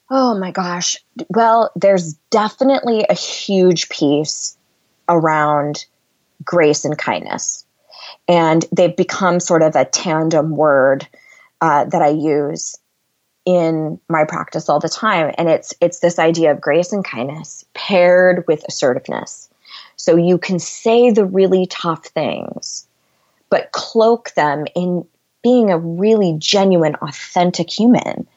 Oh 0.09 0.37
my 0.37 0.51
gosh. 0.51 0.97
Well, 1.29 1.71
there's 1.75 2.13
definitely 2.31 3.05
a 3.09 3.13
huge 3.13 3.89
piece 3.89 4.57
around 5.07 5.85
grace 6.43 6.85
and 6.85 6.97
kindness 6.97 7.65
and 8.27 8.65
they've 8.71 8.95
become 8.95 9.39
sort 9.39 9.61
of 9.61 9.75
a 9.75 9.85
tandem 9.85 10.55
word 10.55 11.07
uh, 11.61 11.85
that 11.85 12.01
I 12.01 12.09
use 12.09 12.77
in 13.45 13.99
my 14.07 14.25
practice 14.25 14.69
all 14.69 14.79
the 14.79 14.89
time. 14.89 15.33
And 15.37 15.49
it's 15.49 15.73
it's 15.81 15.99
this 15.99 16.19
idea 16.19 16.51
of 16.51 16.61
grace 16.61 16.93
and 16.93 17.03
kindness 17.03 17.65
paired 17.73 18.45
with 18.47 18.63
assertiveness. 18.67 19.49
So 19.95 20.15
you 20.15 20.37
can 20.37 20.59
say 20.59 21.11
the 21.11 21.25
really 21.25 21.65
tough 21.67 22.05
things, 22.07 22.87
but 23.49 23.71
cloak 23.71 24.31
them 24.35 24.65
in 24.75 25.05
being 25.41 25.71
a 25.71 25.77
really 25.77 26.35
genuine, 26.37 26.95
authentic 27.01 27.69
human. 27.69 28.27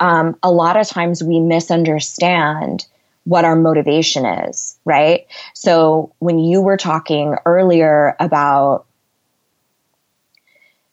Um, 0.00 0.36
a 0.42 0.50
lot 0.50 0.76
of 0.76 0.86
times 0.88 1.22
we 1.22 1.40
misunderstand 1.40 2.86
what 3.24 3.44
our 3.44 3.56
motivation 3.56 4.24
is, 4.24 4.78
right? 4.84 5.26
So 5.54 6.14
when 6.20 6.38
you 6.38 6.60
were 6.60 6.76
talking 6.76 7.36
earlier 7.44 8.14
about 8.20 8.86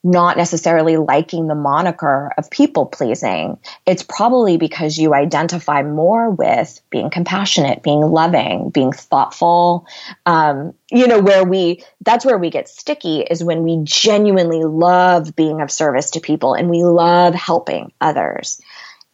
not 0.03 0.35
necessarily 0.35 0.97
liking 0.97 1.47
the 1.47 1.55
moniker 1.55 2.33
of 2.37 2.49
people 2.49 2.85
pleasing. 2.85 3.57
It's 3.85 4.03
probably 4.03 4.57
because 4.57 4.97
you 4.97 5.13
identify 5.13 5.81
more 5.81 6.29
with 6.29 6.81
being 6.89 7.09
compassionate, 7.09 7.83
being 7.83 8.01
loving, 8.01 8.69
being 8.69 8.91
thoughtful. 8.91 9.87
Um, 10.25 10.73
you 10.91 11.07
know, 11.07 11.21
where 11.21 11.45
we, 11.45 11.83
that's 12.01 12.25
where 12.25 12.37
we 12.37 12.49
get 12.49 12.67
sticky 12.67 13.21
is 13.21 13.43
when 13.43 13.63
we 13.63 13.79
genuinely 13.83 14.63
love 14.63 15.37
being 15.37 15.61
of 15.61 15.71
service 15.71 16.11
to 16.11 16.19
people 16.19 16.53
and 16.53 16.69
we 16.69 16.83
love 16.83 17.33
helping 17.33 17.93
others. 18.01 18.59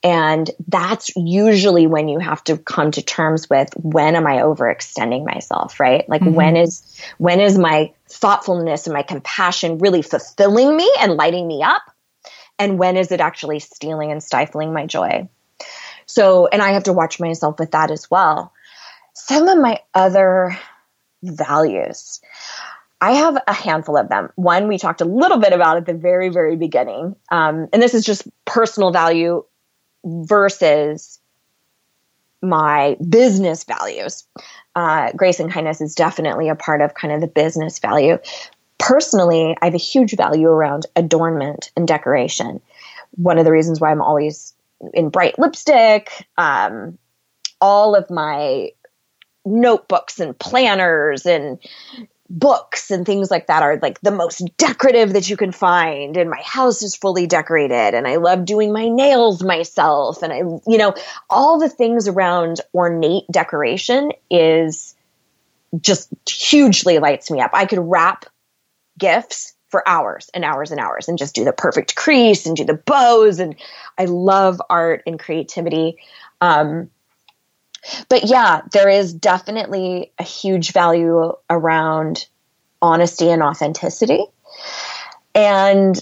And 0.01 0.49
that's 0.67 1.11
usually 1.15 1.85
when 1.85 2.07
you 2.07 2.19
have 2.19 2.43
to 2.45 2.57
come 2.57 2.91
to 2.91 3.01
terms 3.01 3.49
with 3.49 3.73
when 3.75 4.15
am 4.15 4.25
I 4.25 4.37
overextending 4.37 5.25
myself, 5.25 5.79
right? 5.79 6.07
Like 6.07 6.21
mm-hmm. 6.21 6.35
when 6.35 6.55
is, 6.55 6.81
when 7.17 7.41
is 7.41 7.57
my 7.57 7.91
thoughtfulness 8.07 8.87
and 8.87 8.93
my 8.93 9.03
compassion 9.03 9.77
really 9.79 10.01
fulfilling 10.01 10.75
me 10.75 10.89
and 11.01 11.15
lighting 11.15 11.45
me 11.47 11.63
up? 11.63 11.81
And 12.57 12.79
when 12.79 12.95
is 12.95 13.11
it 13.11 13.19
actually 13.19 13.59
stealing 13.59 14.11
and 14.11 14.23
stifling 14.23 14.73
my 14.73 14.85
joy? 14.85 15.27
So, 16.05 16.47
and 16.47 16.61
I 16.61 16.71
have 16.71 16.85
to 16.85 16.93
watch 16.93 17.19
myself 17.19 17.59
with 17.59 17.71
that 17.71 17.91
as 17.91 18.09
well. 18.09 18.53
Some 19.13 19.47
of 19.47 19.57
my 19.57 19.79
other 19.93 20.57
values, 21.21 22.21
I 23.01 23.13
have 23.13 23.37
a 23.47 23.53
handful 23.53 23.97
of 23.97 24.09
them. 24.09 24.29
One 24.35 24.67
we 24.67 24.77
talked 24.77 25.01
a 25.01 25.05
little 25.05 25.37
bit 25.37 25.53
about 25.53 25.77
at 25.77 25.85
the 25.85 25.93
very, 25.93 26.29
very 26.29 26.55
beginning. 26.55 27.15
Um, 27.31 27.67
and 27.71 27.81
this 27.81 27.93
is 27.93 28.03
just 28.03 28.27
personal 28.45 28.91
value 28.91 29.43
versus 30.05 31.19
my 32.41 32.97
business 33.07 33.63
values. 33.63 34.25
Uh, 34.75 35.11
grace 35.13 35.39
and 35.39 35.51
kindness 35.51 35.81
is 35.81 35.95
definitely 35.95 36.49
a 36.49 36.55
part 36.55 36.81
of 36.81 36.93
kind 36.93 37.13
of 37.13 37.21
the 37.21 37.27
business 37.27 37.79
value. 37.79 38.17
Personally, 38.77 39.57
I 39.61 39.65
have 39.65 39.73
a 39.73 39.77
huge 39.77 40.15
value 40.15 40.47
around 40.47 40.85
adornment 40.95 41.71
and 41.75 41.87
decoration. 41.87 42.61
One 43.15 43.37
of 43.37 43.45
the 43.45 43.51
reasons 43.51 43.81
why 43.81 43.91
I'm 43.91 44.01
always 44.01 44.53
in 44.93 45.09
bright 45.09 45.37
lipstick, 45.37 46.09
um, 46.37 46.97
all 47.59 47.95
of 47.95 48.09
my 48.09 48.69
notebooks 49.45 50.19
and 50.19 50.37
planners 50.37 51.25
and 51.25 51.59
books 52.29 52.91
and 52.91 53.05
things 53.05 53.31
like 53.31 53.47
that 53.47 53.63
are 53.63 53.79
like 53.81 53.99
the 54.01 54.11
most 54.11 54.43
decorative 54.57 55.13
that 55.13 55.29
you 55.29 55.35
can 55.35 55.51
find 55.51 56.15
and 56.15 56.29
my 56.29 56.41
house 56.43 56.83
is 56.83 56.95
fully 56.95 57.25
decorated 57.25 57.95
and 57.95 58.07
I 58.07 58.17
love 58.17 58.45
doing 58.45 58.71
my 58.71 58.87
nails 58.87 59.43
myself 59.43 60.21
and 60.21 60.31
I 60.31 60.37
you 60.37 60.77
know 60.77 60.93
all 61.29 61.59
the 61.59 61.69
things 61.69 62.07
around 62.07 62.61
ornate 62.73 63.23
decoration 63.31 64.11
is 64.29 64.95
just 65.79 66.09
hugely 66.27 66.99
lights 66.99 67.29
me 67.29 67.41
up. 67.41 67.51
I 67.53 67.65
could 67.65 67.79
wrap 67.79 68.25
gifts 68.97 69.53
for 69.69 69.87
hours 69.87 70.29
and 70.33 70.43
hours 70.43 70.71
and 70.71 70.79
hours 70.79 71.07
and 71.07 71.17
just 71.17 71.35
do 71.35 71.43
the 71.43 71.53
perfect 71.53 71.95
crease 71.95 72.45
and 72.45 72.57
do 72.57 72.65
the 72.65 72.73
bows 72.73 73.39
and 73.39 73.55
I 73.97 74.05
love 74.05 74.61
art 74.69 75.03
and 75.05 75.19
creativity. 75.19 75.97
Um, 76.41 76.89
but 78.09 78.25
yeah, 78.25 78.61
there 78.71 78.89
is 78.89 79.13
definitely 79.13 80.11
a 80.19 80.23
huge 80.23 80.71
value 80.71 81.33
around 81.49 82.27
honesty 82.81 83.29
and 83.29 83.43
authenticity. 83.43 84.25
And 85.35 86.01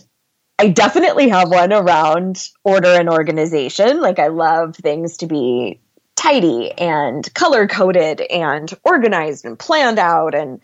I 0.59 0.69
definitely 0.69 1.29
have 1.29 1.49
one 1.49 1.71
around 1.71 2.47
order 2.63 2.89
and 2.89 3.09
organization. 3.09 4.01
Like 4.01 4.19
I 4.19 4.27
love 4.27 4.75
things 4.75 5.17
to 5.17 5.27
be 5.27 5.79
tidy 6.15 6.71
and 6.71 7.31
color 7.33 7.67
coded 7.67 8.21
and 8.21 8.71
organized 8.83 9.45
and 9.45 9.57
planned 9.57 9.99
out 9.99 10.33
and 10.33 10.63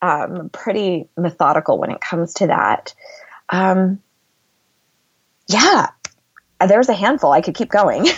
um, 0.00 0.48
pretty 0.50 1.08
methodical 1.16 1.78
when 1.78 1.90
it 1.90 2.00
comes 2.00 2.34
to 2.34 2.46
that. 2.46 2.94
Um, 3.50 4.00
yeah, 5.46 5.88
there's 6.66 6.88
a 6.88 6.94
handful. 6.94 7.32
I 7.32 7.42
could 7.42 7.54
keep 7.54 7.70
going. 7.70 8.06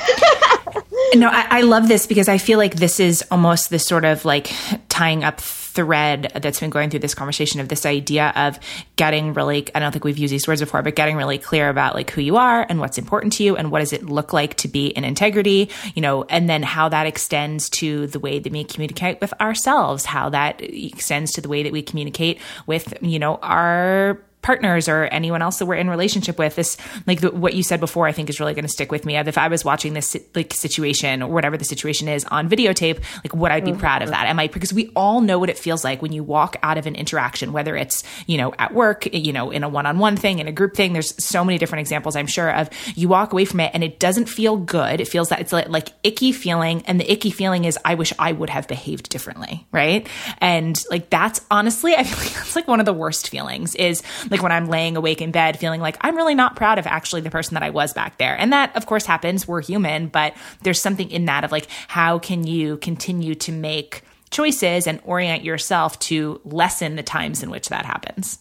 no, 1.15 1.29
I, 1.29 1.47
I, 1.51 1.61
love 1.63 1.89
this 1.89 2.07
because 2.07 2.29
I 2.29 2.39
feel 2.39 2.59
like 2.59 2.75
this 2.75 3.01
is 3.01 3.25
almost 3.31 3.71
this 3.71 3.87
sort 3.87 4.05
of 4.05 4.25
like 4.25 4.53
tying 4.89 5.25
up 5.25 5.41
thread 5.41 6.33
that's 6.35 6.59
been 6.59 6.71
going 6.71 6.89
through 6.89 7.01
this 7.01 7.15
conversation 7.15 7.61
of 7.61 7.69
this 7.69 7.85
idea 7.85 8.33
of 8.35 8.59
getting 8.97 9.35
really, 9.35 9.67
I 9.75 9.79
don't 9.79 9.93
think 9.93 10.05
we've 10.05 10.17
used 10.17 10.33
these 10.33 10.49
words 10.49 10.61
before, 10.61 10.83
but 10.83 10.97
getting 10.97 11.17
really 11.17 11.39
clear 11.39 11.69
about 11.69 11.95
like 11.95 12.11
who 12.11 12.23
you 12.23 12.37
are 12.37 12.67
and 12.69 12.81
what's 12.81 12.97
important 12.97 13.35
to 13.35 13.45
you 13.45 13.57
and 13.57 13.71
what 13.71 13.81
does 13.81 13.93
it 13.93 14.05
look 14.05 14.33
like 14.33 14.55
to 14.57 14.69
be 14.69 14.87
in 14.87 15.05
integrity, 15.05 15.69
you 15.95 16.01
know, 16.01 16.25
and 16.25 16.49
then 16.49 16.63
how 16.63 16.89
that 16.89 17.07
extends 17.07 17.69
to 17.71 18.07
the 18.07 18.19
way 18.19 18.39
that 18.39 18.51
we 18.51 18.65
communicate 18.65 19.21
with 19.21 19.39
ourselves, 19.41 20.07
how 20.07 20.31
that 20.31 20.61
extends 20.63 21.33
to 21.33 21.43
the 21.43 21.49
way 21.49 21.63
that 21.63 21.73
we 21.73 21.83
communicate 21.83 22.41
with, 22.67 22.95
you 23.03 23.19
know, 23.19 23.37
our 23.43 24.19
partners 24.47 24.89
or 24.89 25.05
anyone 25.07 25.43
else 25.43 25.59
that 25.59 25.67
we're 25.67 25.75
in 25.75 25.91
relationship 25.91 26.39
with 26.39 26.55
this 26.55 26.77
like 27.07 27.21
the, 27.21 27.33
what 27.33 27.55
you 27.55 27.65
said 27.65 27.81
before 27.81 28.07
i 28.07 28.13
think 28.13 28.31
is 28.31 28.39
really 28.39 28.55
going 28.55 28.65
to 28.65 28.71
stick 28.71 28.93
with 28.93 29.05
me 29.05 29.17
if 29.17 29.37
i 29.37 29.49
was 29.49 29.65
watching 29.65 29.93
this 29.93 30.17
like 30.37 30.55
situation 30.55 31.21
or 31.21 31.33
whatever 31.33 31.57
the 31.57 31.65
situation 31.65 32.07
is 32.07 32.25
on 32.27 32.49
videotape 32.49 33.03
like 33.25 33.35
would 33.35 33.51
i 33.51 33.59
be 33.59 33.73
mm-hmm. 33.73 33.81
proud 33.81 34.03
of 34.03 34.11
that? 34.11 34.27
Am 34.27 34.39
i 34.39 34.47
because 34.47 34.73
we 34.73 34.93
all 34.95 35.21
know 35.21 35.41
what 35.41 35.51
it 35.51 35.59
feels 35.59 35.83
like 35.83 36.01
when 36.01 36.13
you 36.13 36.23
walk 36.23 36.57
out 36.63 36.79
of 36.79 36.87
an 36.87 36.95
interaction 36.95 37.53
whether 37.53 37.77
it's 37.77 38.05
you 38.27 38.39
know 38.39 38.55
at 38.59 38.73
work 38.73 39.13
you 39.13 39.33
know 39.33 39.51
in 39.51 39.65
a 39.65 39.69
one-on-one 39.69 40.17
thing 40.17 40.39
in 40.39 40.47
a 40.47 40.53
group 40.53 40.75
thing 40.75 40.93
there's 40.93 41.13
so 41.23 41.45
many 41.45 41.59
different 41.59 41.81
examples 41.81 42.15
i'm 42.15 42.29
sure 42.29 42.55
of 42.55 42.71
you 42.95 43.09
walk 43.09 43.33
away 43.33 43.45
from 43.45 43.59
it 43.59 43.73
and 43.75 43.83
it 43.83 43.99
doesn't 43.99 44.27
feel 44.27 44.57
good. 44.57 45.01
It 45.01 45.09
feels 45.09 45.31
that 45.31 45.41
it's 45.41 45.53
like, 45.53 45.69
like 45.69 45.89
icky 46.03 46.33
feeling 46.33 46.83
and 46.87 47.01
the 47.01 47.11
icky 47.11 47.31
feeling 47.31 47.65
is 47.65 47.79
i 47.85 47.95
wish 47.95 48.13
i 48.19 48.31
would 48.31 48.51
have 48.51 48.69
behaved 48.69 49.09
differently 49.09 49.67
right? 49.73 50.09
And 50.39 50.81
like 50.91 51.11
that's 51.11 51.41
honestly 51.51 51.95
i 51.95 52.05
feel 52.05 52.19
like 52.19 52.35
that's 52.35 52.55
like 52.57 52.69
one 52.69 52.81
of 52.81 52.87
the 52.87 52.93
worst 52.93 53.29
feelings 53.29 53.75
is 53.75 54.03
like 54.31 54.36
like 54.37 54.43
when 54.43 54.53
I'm 54.53 54.67
laying 54.67 54.97
awake 54.97 55.23
in 55.23 55.31
bed 55.31 55.59
feeling 55.59 55.81
like 55.81 55.97
I'm 56.03 56.17
really 56.17 56.35
not 56.35 56.57
proud 56.57 56.79
of 56.79 56.87
actually 56.87 57.23
the 57.23 57.31
person 57.31 57.55
that 57.55 57.63
I 57.63 57.71
was 57.71 57.93
back 57.93 58.19
there. 58.19 58.39
And 58.39 58.53
that, 58.53 58.75
of 58.77 58.87
course, 58.87 59.07
happens. 59.07 59.49
We're 59.49 59.63
human, 59.63 60.09
but 60.09 60.35
there's 60.63 60.81
something 60.81 61.11
in 61.11 61.25
that 61.27 61.45
of 61.45 61.53
like, 61.53 61.69
how 61.89 62.19
can 62.19 62.47
you 62.47 62.77
continue 62.79 63.35
to 63.37 63.53
make 63.53 64.03
choices 64.31 64.87
and 64.87 65.01
orient 65.05 65.45
yourself 65.45 65.99
to 66.01 66.41
lessen 66.45 66.97
the 66.97 67.03
times 67.03 67.43
in 67.43 67.51
which 67.51 67.69
that 67.71 67.87
happens? 67.87 68.39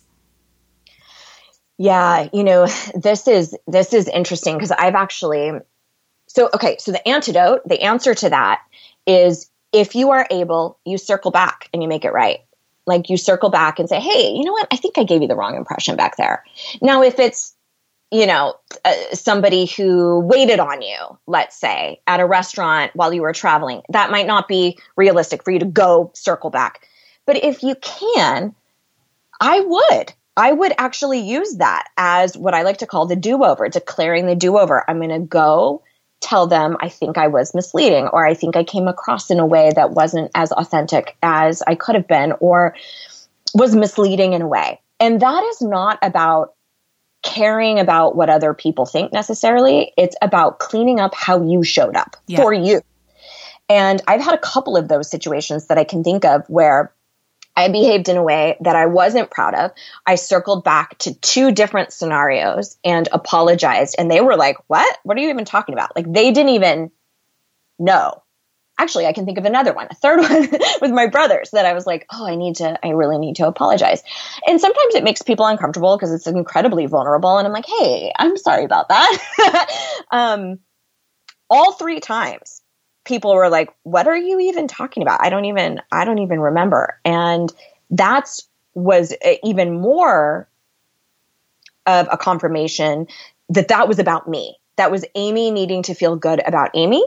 Yeah, 1.77 2.29
you 2.33 2.43
know, 2.43 2.67
this 2.95 3.27
is 3.27 3.55
this 3.67 3.93
is 3.93 4.07
interesting 4.07 4.55
because 4.55 4.71
I've 4.71 4.95
actually 4.95 5.51
so 6.27 6.49
okay, 6.53 6.77
so 6.79 6.91
the 6.91 7.07
antidote, 7.07 7.61
the 7.65 7.81
answer 7.81 8.13
to 8.15 8.29
that 8.29 8.61
is 9.05 9.49
if 9.71 9.95
you 9.95 10.11
are 10.11 10.25
able, 10.31 10.79
you 10.85 10.97
circle 10.97 11.31
back 11.31 11.69
and 11.73 11.83
you 11.83 11.89
make 11.89 12.05
it 12.05 12.13
right. 12.13 12.39
Like 12.85 13.09
you 13.09 13.17
circle 13.17 13.49
back 13.49 13.79
and 13.79 13.89
say, 13.89 13.99
"Hey, 13.99 14.31
you 14.31 14.43
know 14.43 14.51
what? 14.51 14.67
I 14.71 14.77
think 14.77 14.97
I 14.97 15.03
gave 15.03 15.21
you 15.21 15.27
the 15.27 15.35
wrong 15.35 15.55
impression 15.55 15.95
back 15.95 16.17
there." 16.17 16.43
Now, 16.81 17.01
if 17.01 17.19
it's 17.19 17.55
you 18.11 18.27
know, 18.27 18.55
uh, 18.85 18.93
somebody 19.13 19.65
who 19.65 20.19
waited 20.19 20.59
on 20.59 20.81
you, 20.81 20.97
let's 21.27 21.57
say, 21.59 21.99
at 22.07 22.19
a 22.19 22.25
restaurant 22.25 22.91
while 22.93 23.13
you 23.13 23.21
were 23.21 23.33
traveling, 23.33 23.81
that 23.89 24.11
might 24.11 24.27
not 24.27 24.47
be 24.47 24.77
realistic 24.95 25.43
for 25.43 25.51
you 25.51 25.59
to 25.59 25.65
go 25.65 26.11
circle 26.13 26.49
back. 26.49 26.87
But 27.25 27.43
if 27.43 27.63
you 27.63 27.75
can, 27.75 28.55
I 29.41 29.59
would. 29.59 30.13
I 30.37 30.51
would 30.51 30.73
actually 30.77 31.19
use 31.19 31.57
that 31.57 31.87
as 31.97 32.37
what 32.37 32.53
I 32.53 32.63
like 32.63 32.77
to 32.79 32.87
call 32.87 33.05
the 33.05 33.15
do 33.15 33.43
over, 33.43 33.67
declaring 33.69 34.27
the 34.27 34.35
do 34.35 34.57
over. 34.57 34.83
I'm 34.89 34.97
going 34.97 35.09
to 35.09 35.19
go 35.19 35.81
tell 36.25 36.47
them 36.47 36.75
I 36.79 36.89
think 36.89 37.17
I 37.17 37.27
was 37.27 37.53
misleading 37.53 38.07
or 38.07 38.25
I 38.25 38.33
think 38.33 38.55
I 38.55 38.63
came 38.63 38.87
across 38.87 39.29
in 39.29 39.39
a 39.39 39.45
way 39.45 39.71
that 39.75 39.91
wasn't 39.91 40.31
as 40.33 40.51
authentic 40.51 41.15
as 41.21 41.61
I 41.61 41.75
could 41.75 41.93
have 41.93 42.07
been 42.07 42.33
or 42.39 42.75
was 43.53 43.75
misleading 43.75 44.33
in 44.33 44.41
a 44.41 44.47
way. 44.47 44.81
And 44.99 45.21
that 45.21 45.43
is 45.43 45.61
not 45.61 45.99
about 46.01 46.55
caring 47.21 47.79
about 47.79 48.15
what 48.15 48.29
other 48.29 48.53
people 48.53 48.85
think 48.85 49.13
necessarily. 49.13 49.93
It's 49.97 50.15
about 50.21 50.59
cleaning 50.59 50.99
up 50.99 51.13
how 51.13 51.43
you 51.43 51.63
showed 51.63 51.95
up 51.95 52.17
yeah. 52.27 52.37
for 52.37 52.51
you. 52.51 52.81
And 53.69 54.01
I've 54.07 54.21
had 54.21 54.33
a 54.33 54.39
couple 54.39 54.77
of 54.77 54.87
those 54.87 55.09
situations 55.09 55.67
that 55.67 55.77
I 55.77 55.83
can 55.83 56.03
think 56.03 56.25
of 56.25 56.43
where 56.47 56.91
I 57.55 57.69
behaved 57.69 58.09
in 58.09 58.17
a 58.17 58.23
way 58.23 58.57
that 58.61 58.75
I 58.75 58.87
wasn't 58.87 59.31
proud 59.31 59.55
of. 59.55 59.71
I 60.05 60.15
circled 60.15 60.63
back 60.63 60.97
to 60.99 61.13
two 61.13 61.51
different 61.51 61.93
scenarios 61.93 62.77
and 62.83 63.07
apologized. 63.11 63.95
And 63.97 64.11
they 64.11 64.21
were 64.21 64.35
like, 64.35 64.57
What? 64.67 64.97
What 65.03 65.17
are 65.17 65.21
you 65.21 65.29
even 65.29 65.45
talking 65.45 65.73
about? 65.73 65.95
Like, 65.95 66.11
they 66.11 66.31
didn't 66.31 66.51
even 66.51 66.91
know. 67.79 68.21
Actually, 68.77 69.05
I 69.05 69.13
can 69.13 69.25
think 69.25 69.37
of 69.37 69.45
another 69.45 69.73
one, 69.73 69.87
a 69.89 69.95
third 69.95 70.19
one 70.29 70.49
with 70.81 70.91
my 70.91 71.07
brothers 71.07 71.51
that 71.51 71.65
I 71.65 71.73
was 71.73 71.85
like, 71.85 72.05
Oh, 72.11 72.27
I 72.27 72.35
need 72.35 72.55
to, 72.57 72.77
I 72.85 72.89
really 72.89 73.17
need 73.17 73.37
to 73.37 73.47
apologize. 73.47 74.03
And 74.45 74.59
sometimes 74.59 74.95
it 74.95 75.03
makes 75.03 75.21
people 75.21 75.45
uncomfortable 75.45 75.95
because 75.95 76.13
it's 76.13 76.27
incredibly 76.27 76.85
vulnerable. 76.87 77.37
And 77.37 77.47
I'm 77.47 77.53
like, 77.53 77.67
Hey, 77.67 78.11
I'm 78.17 78.35
sorry 78.35 78.65
about 78.65 78.89
that. 78.89 79.69
um, 80.11 80.59
all 81.49 81.73
three 81.73 81.99
times 82.01 82.61
people 83.05 83.33
were 83.33 83.49
like, 83.49 83.73
what 83.83 84.07
are 84.07 84.17
you 84.17 84.39
even 84.39 84.67
talking 84.67 85.03
about? 85.03 85.23
I 85.23 85.29
don't 85.29 85.45
even, 85.45 85.81
I 85.91 86.05
don't 86.05 86.19
even 86.19 86.39
remember. 86.39 86.99
And 87.05 87.53
that's 87.89 88.47
was 88.73 89.13
uh, 89.23 89.35
even 89.43 89.79
more 89.79 90.49
of 91.85 92.07
a 92.11 92.17
confirmation 92.17 93.07
that 93.49 93.69
that 93.69 93.87
was 93.87 93.99
about 93.99 94.27
me. 94.27 94.57
That 94.75 94.91
was 94.91 95.05
Amy 95.15 95.51
needing 95.51 95.83
to 95.83 95.93
feel 95.93 96.15
good 96.17 96.41
about 96.45 96.71
Amy. 96.73 97.05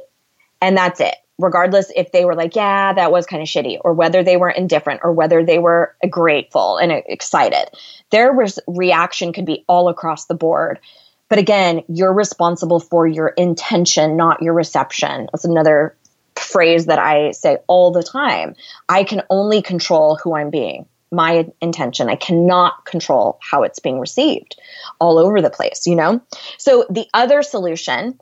And 0.63 0.77
that's 0.77 1.01
it. 1.01 1.15
Regardless 1.39 1.93
if 1.95 2.11
they 2.11 2.25
were 2.25 2.35
like, 2.35 2.57
yeah, 2.57 2.93
that 2.95 3.13
was 3.13 3.27
kind 3.27 3.43
of 3.43 3.49
shitty, 3.49 3.79
or 3.83 3.93
whether 3.93 4.25
they 4.25 4.37
were 4.37 4.51
indifferent, 4.51 5.03
or 5.05 5.13
whether 5.13 5.45
they 5.45 5.61
were 5.61 5.95
grateful 6.11 6.79
and 6.79 6.91
excited. 6.91 7.69
Their 8.11 8.37
reaction 8.67 9.33
could 9.33 9.47
be 9.47 9.65
all 9.69 9.89
across 9.89 10.27
the 10.27 10.35
board. 10.35 10.81
But 11.29 11.39
again, 11.39 11.83
you're 11.89 12.13
responsible 12.13 12.81
for 12.81 13.07
your 13.07 13.29
intention, 13.29 14.17
not 14.17 14.43
your 14.43 14.55
reception. 14.55 15.29
That's 15.33 15.45
another 15.45 15.97
phrase 16.37 16.87
that 16.87 16.99
I 16.99 17.33
say 17.33 17.59
all 17.67 17.91
the 17.91 18.03
time. 18.03 18.55
I 18.89 19.05
can 19.05 19.23
only 19.29 19.61
control 19.61 20.17
who 20.17 20.35
I'm 20.35 20.51
being, 20.51 20.87
my 21.13 21.47
intention. 21.61 22.09
I 22.09 22.17
cannot 22.17 22.85
control 22.85 23.39
how 23.43 23.63
it's 23.63 23.79
being 23.79 23.99
received 23.99 24.59
all 25.01 25.19
over 25.19 25.43
the 25.43 25.51
place, 25.51 25.87
you 25.87 25.97
know? 25.97 26.21
So 26.57 26.87
the 26.89 27.07
other 27.13 27.43
solution 27.43 28.19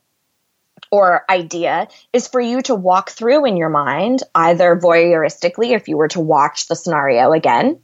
or 0.90 1.24
idea 1.30 1.88
is 2.12 2.28
for 2.28 2.40
you 2.40 2.62
to 2.62 2.74
walk 2.74 3.10
through 3.10 3.44
in 3.44 3.56
your 3.56 3.68
mind, 3.68 4.22
either 4.34 4.76
voyeuristically, 4.76 5.74
if 5.74 5.88
you 5.88 5.96
were 5.96 6.08
to 6.08 6.20
watch 6.20 6.68
the 6.68 6.76
scenario 6.76 7.32
again, 7.32 7.80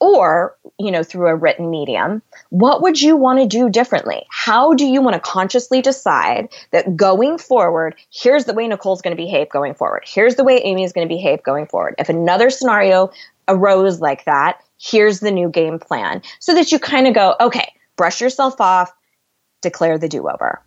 or 0.00 0.56
you 0.78 0.90
know 0.90 1.02
through 1.02 1.28
a 1.28 1.36
written 1.36 1.70
medium 1.70 2.22
what 2.48 2.82
would 2.82 3.00
you 3.00 3.16
want 3.16 3.38
to 3.38 3.46
do 3.46 3.68
differently? 3.68 4.26
How 4.30 4.74
do 4.74 4.84
you 4.84 5.00
want 5.02 5.14
to 5.14 5.20
consciously 5.20 5.82
decide 5.82 6.48
that 6.72 6.96
going 6.96 7.38
forward 7.38 7.94
here's 8.10 8.46
the 8.46 8.54
way 8.54 8.66
nicole's 8.66 9.02
going 9.02 9.16
to 9.16 9.22
behave 9.22 9.48
going 9.50 9.74
forward. 9.74 10.02
Here's 10.06 10.34
the 10.34 10.44
way 10.44 10.60
amy 10.64 10.84
is 10.84 10.92
going 10.92 11.06
to 11.06 11.14
behave 11.14 11.42
going 11.42 11.66
forward. 11.66 11.94
If 11.98 12.08
another 12.08 12.50
scenario 12.50 13.10
arose 13.46 14.00
like 14.00 14.24
that 14.24 14.60
here's 14.78 15.20
the 15.20 15.30
new 15.30 15.50
game 15.50 15.78
plan. 15.78 16.22
So 16.38 16.54
that 16.54 16.72
you 16.72 16.78
kind 16.78 17.06
of 17.06 17.14
go 17.14 17.36
okay 17.40 17.72
brush 17.96 18.20
yourself 18.20 18.60
off 18.60 18.92
declare 19.60 19.98
the 19.98 20.08
do-over 20.08 20.62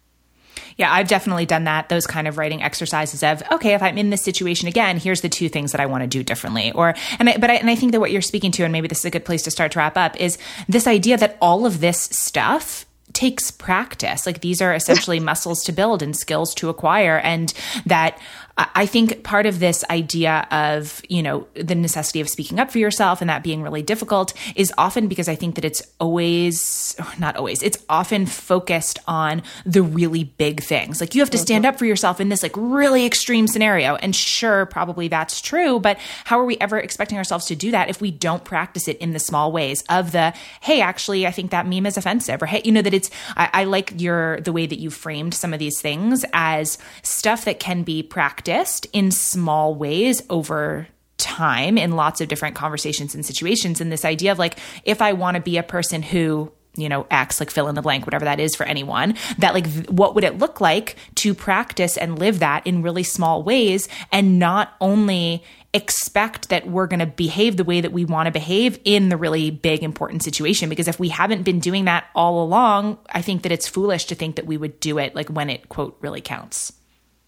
yeah, 0.78 0.91
I've 0.91 1.08
definitely 1.08 1.45
done 1.45 1.66
that. 1.66 1.90
Those 1.90 2.08
kind 2.08 2.28
of 2.28 2.38
writing 2.38 2.62
exercises 2.64 3.24
of, 3.24 3.44
okay, 3.52 3.74
if 3.74 3.82
I'm 3.82 3.98
in 3.98 4.10
this 4.10 4.24
situation 4.24 4.68
again, 4.68 4.98
here's 4.98 5.22
the 5.22 5.30
two 5.30 5.50
things 5.50 5.72
that 5.72 5.82
I 5.82 5.86
want 5.86 6.04
to 6.04 6.08
do 6.08 6.24
differently. 6.24 6.72
Or, 6.74 6.95
and 7.20 7.30
I, 7.30 7.38
but 7.38 7.50
I, 7.50 7.56
and 7.56 7.70
I 7.70 7.76
think 7.76 7.91
that 7.91 8.00
what 8.00 8.12
you're 8.12 8.22
speaking 8.22 8.52
to, 8.54 8.64
and 8.64 8.72
maybe 8.72 8.88
this 8.88 9.00
is 9.00 9.06
a 9.06 9.12
good 9.12 9.26
place 9.26 9.44
to 9.44 9.52
start 9.52 9.72
to 9.74 9.80
wrap 9.80 9.98
up, 9.98 10.20
is 10.20 10.38
this 10.68 10.88
idea 10.88 11.18
that 11.18 11.38
all 11.41 11.66
of 11.66 11.80
this 11.80 12.00
stuff 12.12 12.86
takes 13.14 13.52
practice. 13.52 14.26
Like 14.26 14.41
these 14.41 14.62
are 14.62 14.74
essentially 14.74 15.20
muscles 15.20 15.64
to 15.66 15.72
build 15.72 16.02
and 16.02 16.16
skills 16.16 16.54
to 16.56 16.70
acquire. 16.70 17.20
And 17.20 17.54
that 17.86 18.18
I 18.56 18.86
think 18.86 19.24
part 19.24 19.48
of 19.48 19.58
this 19.58 19.84
idea 19.90 20.48
of, 20.52 21.02
you 21.10 21.24
know, 21.24 21.48
the 21.56 21.74
necessity 21.74 22.22
of 22.22 22.30
speaking 22.30 22.60
up 22.60 22.70
for 22.70 22.78
yourself 22.78 23.20
and 23.20 23.28
that 23.28 23.42
being 23.42 23.64
really 23.64 23.82
difficult 23.82 24.32
is 24.56 24.72
often 24.78 25.08
because 25.08 25.28
I 25.28 25.34
think 25.34 25.56
that 25.56 25.66
it's 25.66 25.82
always, 26.00 26.96
not 27.18 27.36
always, 27.36 27.64
it's 27.64 27.84
often 27.90 28.28
focused 28.28 29.00
on 29.08 29.42
the 29.66 29.82
really 29.82 30.26
big 30.26 30.62
things. 30.62 31.02
Like 31.02 31.16
you 31.16 31.22
have 31.22 31.32
to 31.32 31.38
mm-hmm. 31.38 31.46
stand 31.46 31.66
up 31.66 31.80
for 31.80 31.86
yourself 31.86 32.22
in 32.22 32.30
this 32.30 32.44
like 32.44 32.52
really 32.56 33.08
extreme 33.08 33.48
scenario. 33.48 33.96
And 33.96 34.16
sure, 34.16 34.68
probably 34.68 35.08
that's 35.08 35.42
true, 35.42 35.80
but 35.80 35.98
how 36.26 36.40
are 36.40 36.46
we 36.46 36.58
ever 36.60 36.78
expecting 36.78 37.18
ourselves 37.18 37.46
to 37.46 37.56
do 37.56 37.72
that 37.72 37.90
if 37.90 38.02
we 38.02 38.12
don't 38.12 38.44
practice 38.44 38.88
it 38.88 38.98
in 39.00 39.14
the 39.14 39.20
small 39.20 39.52
ways 39.52 39.84
of 39.90 40.12
the, 40.12 40.32
hey, 40.62 40.80
actually, 40.80 41.26
I 41.26 41.32
think 41.32 41.50
that 41.50 41.66
meme 41.66 41.88
is 41.88 41.98
offensive 41.98 42.40
or 42.40 42.46
hey, 42.46 42.62
you 42.64 42.72
know, 42.72 42.84
that 42.84 42.94
it's, 42.94 43.10
I, 43.36 43.50
I 43.52 43.64
like 43.64 44.00
your, 44.00 44.42
the 44.42 44.54
way 44.54 44.68
that 44.68 44.78
you 44.78 44.92
framed 44.92 45.34
some 45.34 45.54
of 45.54 45.60
these 45.60 45.82
things 45.82 46.24
as 46.34 46.78
stuff 47.02 47.46
that 47.46 47.60
can 47.60 47.82
be 47.82 48.04
practiced 48.04 48.43
practiced 48.44 48.88
in 48.91 49.10
small 49.11 49.74
ways 49.74 50.22
over 50.30 50.88
time 51.18 51.78
in 51.78 51.94
lots 51.94 52.20
of 52.20 52.28
different 52.28 52.56
conversations 52.56 53.15
and 53.15 53.26
situations. 53.26 53.80
And 53.80 53.90
this 53.90 54.03
idea 54.03 54.34
of 54.34 54.40
like, 54.40 54.60
if 54.84 55.02
I 55.02 55.14
want 55.14 55.36
to 55.36 55.41
be 55.41 55.57
a 55.57 55.64
person 55.64 56.02
who 56.02 56.52
you 56.76 56.90
know, 56.90 57.06
acts 57.11 57.40
like 57.40 57.52
fill 57.52 57.68
in 57.68 57.76
the 57.76 57.84
blank, 57.84 58.07
whatever 58.07 58.26
that 58.26 58.40
is 58.40 58.56
for 58.56 58.64
anyone, 58.64 59.14
that 59.38 59.53
like, 59.53 59.68
what 59.86 60.15
would 60.15 60.24
it 60.24 60.40
look 60.40 60.60
like 60.60 60.95
to 61.14 61.36
practice 61.36 61.98
and 61.98 62.18
live 62.18 62.40
that 62.40 62.65
in 62.65 62.82
really 62.82 63.03
small 63.03 63.44
ways 63.44 63.88
and 64.11 64.40
not 64.40 64.74
only 64.82 65.44
expect 65.72 66.49
that 66.49 66.68
we're 66.68 66.88
going 66.88 66.99
to 66.99 67.06
behave 67.06 67.57
the 67.57 67.64
way 67.64 67.80
that 67.80 67.91
we 67.91 68.06
want 68.06 68.26
to 68.26 68.32
behave 68.32 68.80
in 68.86 69.10
the 69.10 69.18
really 69.18 69.52
big, 69.52 69.84
important 69.84 70.24
situation? 70.24 70.68
Because 70.68 70.88
if 70.88 70.99
we 70.99 71.10
haven't 71.10 71.44
been 71.44 71.60
doing 71.60 71.86
that 71.86 72.06
all 72.15 72.44
along, 72.44 72.98
I 73.07 73.22
think 73.22 73.44
that 73.44 73.52
it's 73.52 73.68
foolish 73.68 74.06
to 74.06 74.15
think 74.15 74.38
that 74.38 74.48
we 74.48 74.57
would 74.57 74.80
do 74.80 74.98
it 74.98 75.14
like 75.14 75.30
when 75.30 75.52
it, 75.52 75.70
quote, 75.70 75.95
really 76.02 76.22
counts. 76.22 76.74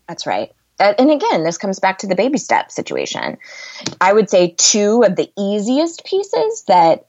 That's 0.08 0.26
right 0.26 0.52
Uh, 0.80 0.94
and 0.98 1.10
again, 1.10 1.44
this 1.44 1.58
comes 1.58 1.80
back 1.80 2.00
to 2.00 2.08
the 2.08 2.16
baby 2.16 2.38
step 2.38 2.72
situation. 2.72 3.38
I 4.02 4.12
would 4.12 4.30
say 4.30 4.54
two 4.58 5.04
of 5.04 5.16
the 5.16 5.32
easiest 5.38 6.04
pieces 6.06 6.64
that 6.68 7.08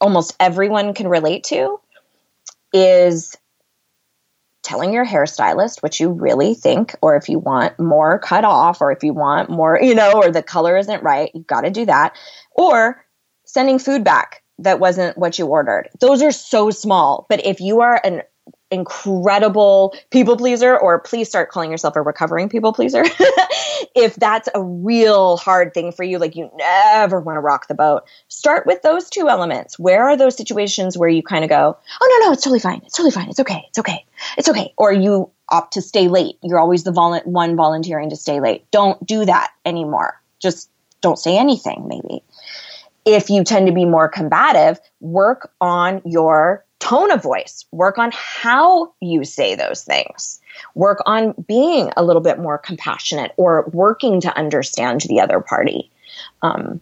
almost 0.00 0.36
everyone 0.40 0.94
can 0.94 1.08
relate 1.08 1.44
to 1.44 1.80
is 2.72 3.36
telling 4.62 4.92
your 4.92 5.06
hairstylist 5.06 5.82
what 5.82 6.00
you 6.00 6.10
really 6.10 6.54
think, 6.54 6.96
or 7.00 7.16
if 7.16 7.28
you 7.28 7.38
want 7.38 7.78
more 7.78 8.18
cut 8.18 8.44
off, 8.44 8.80
or 8.80 8.90
if 8.90 9.04
you 9.04 9.12
want 9.12 9.48
more, 9.48 9.78
you 9.80 9.94
know, 9.94 10.14
or 10.14 10.32
the 10.32 10.42
color 10.42 10.76
isn't 10.76 11.04
right, 11.04 11.30
you've 11.34 11.46
got 11.46 11.60
to 11.60 11.70
do 11.70 11.86
that. 11.86 12.16
Or 12.50 13.04
sending 13.44 13.78
food 13.78 14.02
back 14.02 14.42
that 14.58 14.80
wasn't 14.80 15.16
what 15.16 15.38
you 15.38 15.46
ordered. 15.46 15.88
Those 16.00 16.22
are 16.22 16.32
so 16.32 16.70
small. 16.70 17.26
But 17.28 17.46
if 17.46 17.60
you 17.60 17.80
are 17.82 18.00
an 18.02 18.22
incredible 18.70 19.94
people 20.10 20.36
pleaser 20.36 20.76
or 20.76 20.98
please 20.98 21.28
start 21.28 21.50
calling 21.50 21.70
yourself 21.70 21.94
a 21.96 22.02
recovering 22.02 22.48
people 22.48 22.72
pleaser. 22.72 23.04
If 23.94 24.16
that's 24.16 24.48
a 24.54 24.62
real 24.62 25.38
hard 25.38 25.72
thing 25.72 25.90
for 25.90 26.02
you 26.02 26.18
like 26.18 26.36
you 26.36 26.50
never 26.56 27.18
want 27.18 27.36
to 27.36 27.40
rock 27.40 27.66
the 27.66 27.74
boat 27.74 28.02
start 28.28 28.66
with 28.66 28.82
those 28.82 29.08
two 29.08 29.28
elements. 29.28 29.78
Where 29.78 30.06
are 30.06 30.16
those 30.16 30.36
situations 30.36 30.98
where 30.98 31.08
you 31.08 31.22
kind 31.22 31.44
of 31.44 31.50
go 31.50 31.76
oh 32.00 32.18
no 32.20 32.26
no 32.26 32.32
it's 32.32 32.42
totally 32.42 32.60
fine 32.60 32.82
it's 32.84 32.94
totally 32.94 33.10
fine 33.10 33.30
it's 33.30 33.40
okay 33.40 33.64
it's 33.68 33.78
okay 33.78 34.04
it's 34.36 34.48
okay 34.48 34.74
or 34.76 34.92
you 34.92 35.30
opt 35.48 35.74
to 35.74 35.82
stay 35.82 36.08
late 36.08 36.36
you're 36.42 36.58
always 36.58 36.84
the 36.84 36.92
one 37.24 37.56
volunteering 37.56 38.10
to 38.10 38.16
stay 38.16 38.40
late. 38.40 38.70
Don't 38.70 39.04
do 39.06 39.24
that 39.24 39.52
anymore. 39.64 40.20
Just 40.40 40.70
don't 41.00 41.18
say 41.18 41.38
anything 41.38 41.86
maybe. 41.88 42.22
If 43.06 43.30
you 43.30 43.44
tend 43.44 43.66
to 43.68 43.72
be 43.72 43.84
more 43.84 44.08
combative 44.08 44.78
work 45.00 45.52
on 45.60 46.02
your 46.04 46.65
tone 46.86 47.10
of 47.10 47.20
voice, 47.20 47.64
work 47.72 47.98
on 47.98 48.12
how 48.14 48.92
you 49.00 49.24
say 49.24 49.56
those 49.56 49.82
things, 49.82 50.40
work 50.76 51.02
on 51.04 51.34
being 51.48 51.90
a 51.96 52.04
little 52.04 52.22
bit 52.22 52.38
more 52.38 52.58
compassionate 52.58 53.32
or 53.36 53.68
working 53.72 54.20
to 54.20 54.36
understand 54.36 55.00
the 55.02 55.20
other 55.20 55.40
party. 55.40 55.90
Um, 56.42 56.80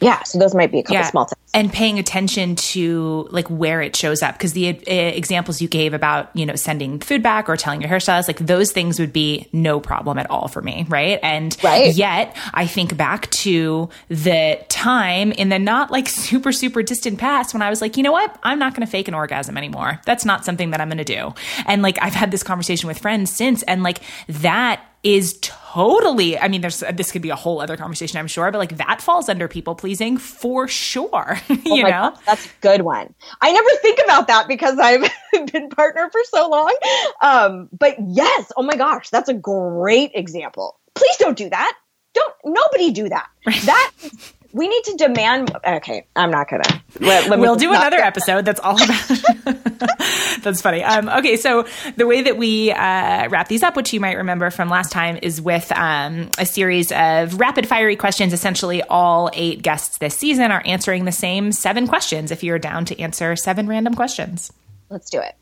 yeah 0.00 0.22
so 0.22 0.38
those 0.38 0.54
might 0.54 0.70
be 0.70 0.80
a 0.80 0.82
couple 0.82 0.96
yeah. 0.96 1.10
small 1.10 1.24
things. 1.24 1.40
And 1.52 1.72
paying 1.72 2.00
attention 2.00 2.56
to 2.56 3.28
like 3.30 3.48
where 3.48 3.80
it 3.80 3.94
shows 3.94 4.22
up 4.22 4.34
because 4.34 4.54
the 4.54 4.70
uh, 4.70 4.92
examples 4.92 5.62
you 5.62 5.68
gave 5.68 5.94
about 5.94 6.34
you 6.36 6.46
know 6.46 6.56
sending 6.56 6.98
food 6.98 7.22
back 7.22 7.48
or 7.48 7.56
telling 7.56 7.80
your 7.80 7.90
hairstylist 7.90 8.26
like 8.26 8.38
those 8.38 8.72
things 8.72 8.98
would 8.98 9.12
be 9.12 9.48
no 9.52 9.78
problem 9.78 10.18
at 10.18 10.28
all 10.30 10.48
for 10.48 10.62
me 10.62 10.84
right? 10.88 11.20
And 11.22 11.56
right. 11.62 11.94
yet 11.94 12.36
i 12.52 12.66
think 12.66 12.96
back 12.96 13.30
to 13.30 13.88
the 14.08 14.58
time 14.68 15.32
in 15.32 15.48
the 15.48 15.58
not 15.58 15.90
like 15.90 16.08
super 16.28 16.52
super 16.52 16.82
distant 16.82 17.18
past 17.18 17.54
when 17.54 17.62
i 17.62 17.70
was 17.70 17.80
like 17.80 17.96
you 17.96 18.02
know 18.02 18.12
what? 18.12 18.36
I'm 18.42 18.58
not 18.58 18.74
going 18.74 18.86
to 18.86 18.90
fake 18.90 19.08
an 19.08 19.14
orgasm 19.14 19.56
anymore. 19.56 20.00
That's 20.04 20.24
not 20.24 20.44
something 20.44 20.70
that 20.70 20.80
i'm 20.80 20.88
going 20.88 20.98
to 20.98 21.04
do. 21.04 21.34
And 21.66 21.82
like 21.82 21.98
i've 22.02 22.14
had 22.14 22.30
this 22.30 22.42
conversation 22.42 22.88
with 22.88 22.98
friends 22.98 23.34
since 23.34 23.62
and 23.64 23.82
like 23.82 24.00
that 24.28 24.84
is 25.04 25.38
totally 25.42 26.38
i 26.38 26.48
mean 26.48 26.62
there's 26.62 26.82
this 26.94 27.12
could 27.12 27.20
be 27.20 27.28
a 27.28 27.36
whole 27.36 27.60
other 27.60 27.76
conversation 27.76 28.18
i'm 28.18 28.26
sure 28.26 28.50
but 28.50 28.58
like 28.58 28.76
that 28.78 29.02
falls 29.02 29.28
under 29.28 29.46
people 29.46 29.74
pleasing 29.74 30.16
for 30.16 30.66
sure 30.66 31.38
you 31.48 31.60
oh 31.66 31.76
know? 31.82 31.90
God, 31.90 32.18
that's 32.26 32.46
a 32.46 32.50
good 32.62 32.82
one. 32.82 33.14
I 33.40 33.52
never 33.52 33.68
think 33.82 34.00
about 34.02 34.26
that 34.28 34.48
because 34.48 34.78
i've 34.78 35.08
been 35.52 35.68
partner 35.68 36.08
for 36.10 36.20
so 36.24 36.48
long. 36.48 36.74
Um 37.20 37.68
but 37.78 37.96
yes 38.08 38.50
oh 38.56 38.62
my 38.62 38.76
gosh 38.76 39.10
that's 39.10 39.28
a 39.28 39.34
great 39.34 40.12
example. 40.14 40.80
Please 40.94 41.16
don't 41.18 41.36
do 41.36 41.50
that. 41.50 41.76
Don't 42.14 42.34
nobody 42.44 42.90
do 42.90 43.08
that. 43.08 43.28
That 43.44 43.92
we 44.54 44.68
need 44.68 44.84
to 44.84 44.96
demand. 44.96 45.54
Okay, 45.66 46.06
I'm 46.14 46.30
not 46.30 46.48
gonna. 46.48 46.62
Let, 47.00 47.28
let 47.28 47.40
we'll 47.40 47.56
do 47.56 47.70
another 47.70 47.96
episode 47.96 48.44
that's 48.44 48.60
all 48.60 48.76
about. 48.80 49.08
that's 50.42 50.62
funny. 50.62 50.82
Um, 50.84 51.08
okay, 51.08 51.36
so 51.36 51.66
the 51.96 52.06
way 52.06 52.22
that 52.22 52.38
we 52.38 52.70
uh, 52.70 53.28
wrap 53.28 53.48
these 53.48 53.64
up, 53.64 53.74
which 53.74 53.92
you 53.92 53.98
might 53.98 54.16
remember 54.16 54.50
from 54.50 54.68
last 54.68 54.92
time, 54.92 55.18
is 55.20 55.42
with 55.42 55.72
um, 55.72 56.30
a 56.38 56.46
series 56.46 56.92
of 56.92 57.40
rapid 57.40 57.66
fiery 57.66 57.96
questions. 57.96 58.32
Essentially, 58.32 58.80
all 58.84 59.28
eight 59.34 59.60
guests 59.60 59.98
this 59.98 60.16
season 60.16 60.52
are 60.52 60.62
answering 60.64 61.04
the 61.04 61.12
same 61.12 61.50
seven 61.50 61.88
questions. 61.88 62.30
If 62.30 62.44
you're 62.44 62.60
down 62.60 62.84
to 62.86 63.00
answer 63.00 63.34
seven 63.34 63.66
random 63.66 63.94
questions, 63.94 64.52
let's 64.88 65.10
do 65.10 65.18
it. 65.18 65.34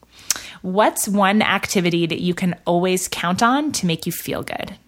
What's 0.62 1.06
one 1.06 1.42
activity 1.42 2.06
that 2.06 2.20
you 2.20 2.32
can 2.32 2.58
always 2.64 3.08
count 3.08 3.42
on 3.42 3.72
to 3.72 3.86
make 3.86 4.06
you 4.06 4.12
feel 4.12 4.42
good? 4.42 4.78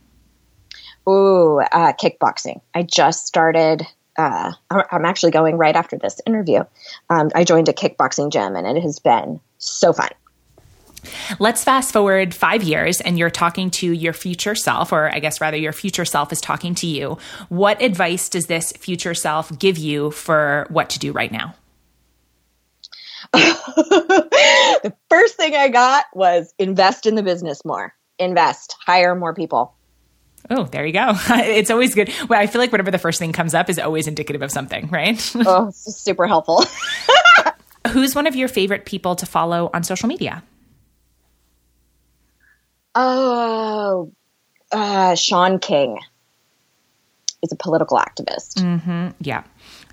Ooh, 1.06 1.60
uh, 1.60 1.92
kickboxing. 1.92 2.62
I 2.74 2.84
just 2.84 3.26
started 3.26 3.86
uh, 4.16 4.52
I'm 4.70 5.04
actually 5.04 5.32
going 5.32 5.56
right 5.56 5.74
after 5.74 5.96
this 5.96 6.20
interview. 6.26 6.64
Um, 7.10 7.30
I 7.34 7.44
joined 7.44 7.68
a 7.68 7.72
kickboxing 7.72 8.32
gym 8.32 8.56
and 8.56 8.66
it 8.66 8.82
has 8.82 8.98
been 8.98 9.40
so 9.58 9.92
fun. 9.92 10.10
Let's 11.38 11.64
fast 11.64 11.92
forward 11.92 12.34
five 12.34 12.62
years 12.62 13.00
and 13.00 13.18
you're 13.18 13.30
talking 13.30 13.70
to 13.72 13.92
your 13.92 14.12
future 14.12 14.54
self, 14.54 14.92
or 14.92 15.14
I 15.14 15.18
guess 15.18 15.40
rather, 15.40 15.56
your 15.56 15.72
future 15.72 16.04
self 16.04 16.32
is 16.32 16.40
talking 16.40 16.74
to 16.76 16.86
you. 16.86 17.18
What 17.48 17.82
advice 17.82 18.28
does 18.28 18.46
this 18.46 18.72
future 18.72 19.14
self 19.14 19.56
give 19.58 19.78
you 19.78 20.10
for 20.10 20.66
what 20.70 20.90
to 20.90 20.98
do 20.98 21.12
right 21.12 21.30
now? 21.30 21.54
the 23.32 24.94
first 25.10 25.36
thing 25.36 25.54
I 25.54 25.68
got 25.68 26.04
was 26.14 26.54
invest 26.58 27.06
in 27.06 27.14
the 27.16 27.22
business 27.22 27.64
more, 27.64 27.94
invest, 28.18 28.76
hire 28.84 29.14
more 29.14 29.34
people. 29.34 29.74
Oh, 30.50 30.64
there 30.64 30.84
you 30.84 30.92
go. 30.92 31.14
It's 31.30 31.70
always 31.70 31.94
good. 31.94 32.12
Well, 32.28 32.40
I 32.40 32.46
feel 32.46 32.60
like 32.60 32.72
whatever 32.72 32.90
the 32.90 32.98
first 32.98 33.18
thing 33.18 33.32
comes 33.32 33.54
up 33.54 33.70
is 33.70 33.78
always 33.78 34.06
indicative 34.06 34.42
of 34.42 34.50
something, 34.50 34.88
right? 34.88 35.32
oh, 35.46 35.70
super 35.72 36.26
helpful. 36.26 36.64
Who's 37.88 38.14
one 38.14 38.26
of 38.26 38.34
your 38.34 38.48
favorite 38.48 38.84
people 38.86 39.16
to 39.16 39.26
follow 39.26 39.70
on 39.72 39.82
social 39.84 40.08
media? 40.08 40.42
Oh, 42.94 44.12
uh, 44.72 45.14
Shaun 45.14 45.58
King. 45.58 45.98
He's 47.40 47.52
a 47.52 47.56
political 47.56 47.98
activist. 47.98 48.54
Mm-hmm. 48.54 49.08
Yeah. 49.20 49.44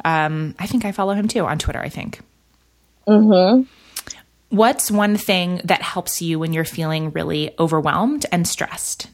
Um, 0.05 0.55
I 0.57 0.67
think 0.67 0.85
I 0.85 0.91
follow 0.91 1.13
him 1.13 1.27
too 1.27 1.45
on 1.45 1.59
Twitter, 1.59 1.79
I 1.79 1.89
think. 1.89 2.21
Mm-hmm. 3.07 3.63
What's 4.49 4.91
one 4.91 5.17
thing 5.17 5.61
that 5.63 5.81
helps 5.81 6.21
you 6.21 6.39
when 6.39 6.53
you're 6.53 6.65
feeling 6.65 7.11
really 7.11 7.53
overwhelmed 7.59 8.25
and 8.31 8.47
stressed? 8.47 9.07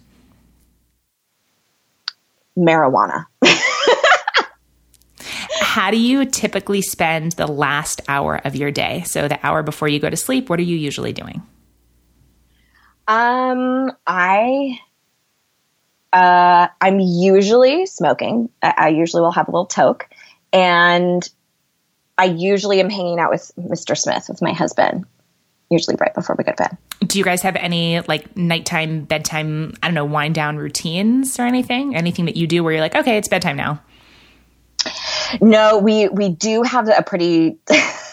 Marijuana. 2.58 3.26
How 5.62 5.92
do 5.92 5.98
you 5.98 6.26
typically 6.26 6.82
spend 6.82 7.34
the 7.34 7.46
last 7.48 8.02
hour 8.08 8.42
of 8.44 8.56
your 8.56 8.72
day? 8.72 9.04
So, 9.06 9.28
the 9.28 9.40
hour 9.46 9.62
before 9.62 9.88
you 9.88 10.00
go 10.00 10.10
to 10.10 10.18
sleep, 10.18 10.50
what 10.50 10.60
are 10.60 10.64
you 10.64 10.76
usually 10.76 11.14
doing? 11.14 11.44
Um, 13.08 13.92
I 14.06 14.80
uh, 16.12 16.68
I'm 16.82 17.00
usually 17.00 17.86
smoking. 17.86 18.50
I, 18.62 18.74
I 18.78 18.88
usually 18.90 19.22
will 19.22 19.32
have 19.32 19.48
a 19.48 19.52
little 19.52 19.68
toke, 19.68 20.10
and 20.52 21.28
I 22.18 22.26
usually 22.26 22.80
am 22.80 22.90
hanging 22.90 23.20
out 23.20 23.30
with 23.30 23.52
Mr. 23.60 23.96
Smith 23.98 24.26
with 24.30 24.42
my 24.42 24.54
husband 24.54 25.06
usually 25.70 25.96
right 26.00 26.14
before 26.14 26.36
we 26.38 26.44
go 26.44 26.52
to 26.52 26.58
bed. 26.58 26.78
Do 27.02 27.20
you 27.20 27.26
guys 27.26 27.42
have 27.42 27.56
any 27.56 28.02
like 28.02 28.36
nighttime, 28.36 29.04
bedtime, 29.04 29.74
I 29.84 29.88
don't 29.88 29.96
know, 29.96 30.06
wind 30.06 30.36
down 30.36 30.58
routines 30.58 31.40
or 31.40 31.44
anything? 31.44 31.96
Anything 31.96 32.26
that 32.26 32.36
you 32.38 32.48
do 32.48 32.64
where 32.64 32.74
you're 32.74 32.82
like, 32.82 32.96
okay, 32.96 33.18
it's 33.18 33.28
bedtime 33.28 33.58
now? 33.58 33.82
No, 35.42 35.80
we 35.80 36.08
we 36.08 36.30
do 36.30 36.64
have 36.64 36.88
a 36.88 37.04
pretty 37.04 37.58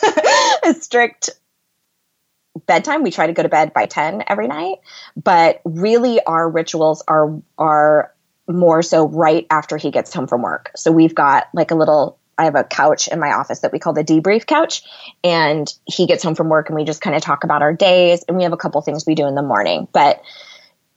strict 0.81 1.31
bedtime. 2.66 3.02
We 3.02 3.10
try 3.10 3.26
to 3.26 3.32
go 3.32 3.43
to 3.43 3.48
bed 3.48 3.72
by 3.72 3.86
10 3.86 4.24
every 4.26 4.48
night, 4.48 4.78
but 5.16 5.60
really 5.64 6.22
our 6.24 6.48
rituals 6.48 7.02
are 7.06 7.40
are 7.59 8.12
more 8.48 8.82
so 8.82 9.06
right 9.06 9.47
after 9.51 9.76
he 9.76 9.90
gets 9.90 10.12
home 10.12 10.26
from 10.26 10.43
work. 10.43 10.70
So 10.76 10.93
we've 10.93 11.14
got 11.14 11.48
like 11.55 11.70
a 11.70 11.74
little 11.74 12.18
I 12.36 12.44
have 12.44 12.55
a 12.55 12.65
couch 12.65 13.09
in 13.09 13.20
my 13.20 13.32
office 13.32 13.61
that 13.61 13.73
we 13.73 13.78
call 13.78 13.93
the 13.93 14.05
debrief 14.05 14.47
couch. 14.47 14.82
And 15.23 15.73
he 15.85 16.06
gets 16.06 16.23
home 16.23 16.35
from 16.35 16.48
work 16.48 16.69
and 16.69 16.77
we 16.77 16.85
just 16.85 17.01
kind 17.01 17.16
of 17.16 17.23
talk 17.23 17.44
about 17.44 17.62
our 17.62 17.73
days. 17.73 18.24
And 18.27 18.36
we 18.36 18.43
have 18.43 18.52
a 18.52 18.56
couple 18.56 18.81
things 18.82 19.05
we 19.06 19.15
do 19.15 19.27
in 19.27 19.35
the 19.35 19.43
morning. 19.43 19.89
But 19.93 20.23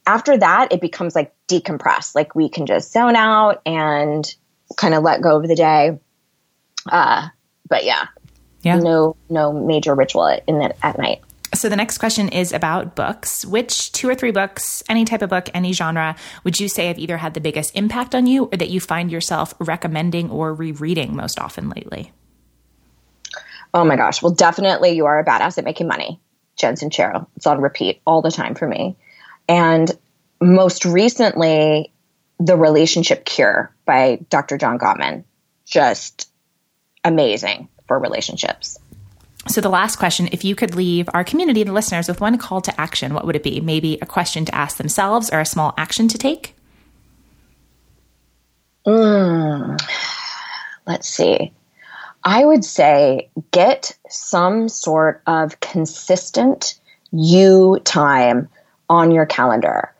after 0.05 0.38
that, 0.38 0.72
it 0.72 0.81
becomes 0.81 1.15
like 1.15 1.34
decompressed. 1.47 2.15
Like 2.15 2.34
we 2.34 2.49
can 2.49 2.65
just 2.65 2.91
zone 2.91 3.15
out 3.15 3.61
and 3.65 4.26
kind 4.76 4.93
of 4.93 5.03
let 5.03 5.22
go 5.22 5.38
of 5.38 5.47
the 5.47 5.55
day. 5.55 5.99
Uh, 6.89 7.27
but 7.68 7.84
yeah, 7.84 8.07
yeah, 8.61 8.80
no, 8.80 9.18
no 9.30 9.51
major 9.51 9.93
ritual 9.93 10.27
in 10.47 10.61
it 10.61 10.77
at 10.81 10.97
night. 10.97 11.22
So 11.53 11.69
the 11.69 11.76
next 11.76 11.98
question 11.98 12.30
is 12.30 12.52
about 12.52 12.95
books. 12.95 13.45
Which 13.45 13.91
two 13.91 14.10
or 14.10 14.15
three 14.15 14.32
books, 14.32 14.84
any 14.90 15.06
type 15.06 15.22
of 15.22 15.30
book, 15.30 15.49
any 15.53 15.74
genre, 15.74 16.15
would 16.44 16.60
you 16.60 16.68
say 16.68 16.88
have 16.88 16.99
either 16.99 17.18
had 17.18 17.34
the 17.34 17.40
biggest 17.40 17.76
impact 17.76 18.14
on 18.14 18.28
you 18.28 18.45
or 18.45 18.57
that 18.57 18.69
you 18.69 18.80
find 18.80 19.11
yourself 19.11 19.53
recommending 19.60 20.30
or 20.30 20.53
rereading 20.53 21.15
most 21.15 21.40
often 21.40 21.69
lately? 21.69 22.11
Oh 23.74 23.86
my 23.86 23.95
gosh. 23.95 24.22
Well, 24.22 24.34
definitely 24.34 24.91
you 24.91 25.06
are 25.06 25.19
a 25.19 25.26
badass 25.26 25.57
at 25.57 25.64
making 25.64 25.88
money. 25.88 26.19
Jen 26.57 26.76
Sincero. 26.76 27.28
It's 27.36 27.48
on 27.48 27.61
repeat 27.61 28.02
all 28.06 28.22
the 28.22 28.32
time 28.32 28.56
for 28.56 28.68
me. 28.68 28.98
And 29.48 29.90
most 30.41 30.86
recently, 30.86 31.94
The 32.40 32.57
Relationship 32.57 33.26
Cure 33.26 33.74
by 33.86 34.19
Dr. 34.30 34.57
John 34.57 34.80
Gottman. 34.80 35.24
Just 35.65 36.30
amazing 37.03 37.69
for 37.88 37.99
relationships. 37.99 38.80
So, 39.49 39.61
the 39.61 39.69
last 39.69 39.98
question 39.98 40.30
if 40.32 40.44
you 40.44 40.56
could 40.56 40.76
leave 40.76 41.10
our 41.14 41.24
community, 41.24 41.64
the 41.64 41.72
listeners, 41.72 42.07
with 42.07 42.22
one 42.22 42.38
call 42.38 42.61
to 42.61 42.82
action, 42.82 43.14
what 43.14 43.26
would 43.26 43.36
it 43.36 43.44
be? 43.44 43.60
Maybe 43.61 43.98
a 44.02 44.06
question 44.06 44.45
to 44.45 44.56
ask 44.56 44.78
themselves 44.78 45.30
or 45.30 45.40
a 45.40 45.45
small 45.45 45.74
action 45.78 46.07
to 46.10 46.18
take? 46.18 46.56
Mm, 48.86 49.82
let's 50.86 51.07
see. 51.07 51.52
I 52.24 52.45
would 52.45 52.65
say 52.65 53.30
get 53.52 53.98
some 54.10 54.69
sort 54.69 55.22
of 55.28 55.60
consistent 55.60 56.80
you 57.11 57.80
time 57.86 58.49
on 58.90 59.11
your 59.11 59.26
calendar. 59.26 59.94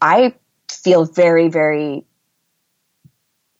I 0.00 0.34
feel 0.70 1.04
very, 1.04 1.48
very 1.48 2.04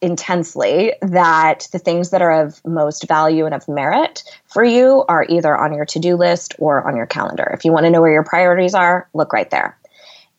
intensely 0.00 0.92
that 1.02 1.68
the 1.72 1.78
things 1.78 2.10
that 2.10 2.22
are 2.22 2.44
of 2.44 2.64
most 2.64 3.08
value 3.08 3.46
and 3.46 3.54
of 3.54 3.66
merit 3.68 4.22
for 4.46 4.64
you 4.64 5.04
are 5.08 5.26
either 5.28 5.56
on 5.56 5.72
your 5.72 5.84
to 5.86 5.98
do 5.98 6.16
list 6.16 6.54
or 6.58 6.86
on 6.86 6.96
your 6.96 7.06
calendar. 7.06 7.50
If 7.52 7.64
you 7.64 7.72
want 7.72 7.86
to 7.86 7.90
know 7.90 8.00
where 8.00 8.12
your 8.12 8.24
priorities 8.24 8.74
are, 8.74 9.08
look 9.12 9.32
right 9.32 9.50
there. 9.50 9.76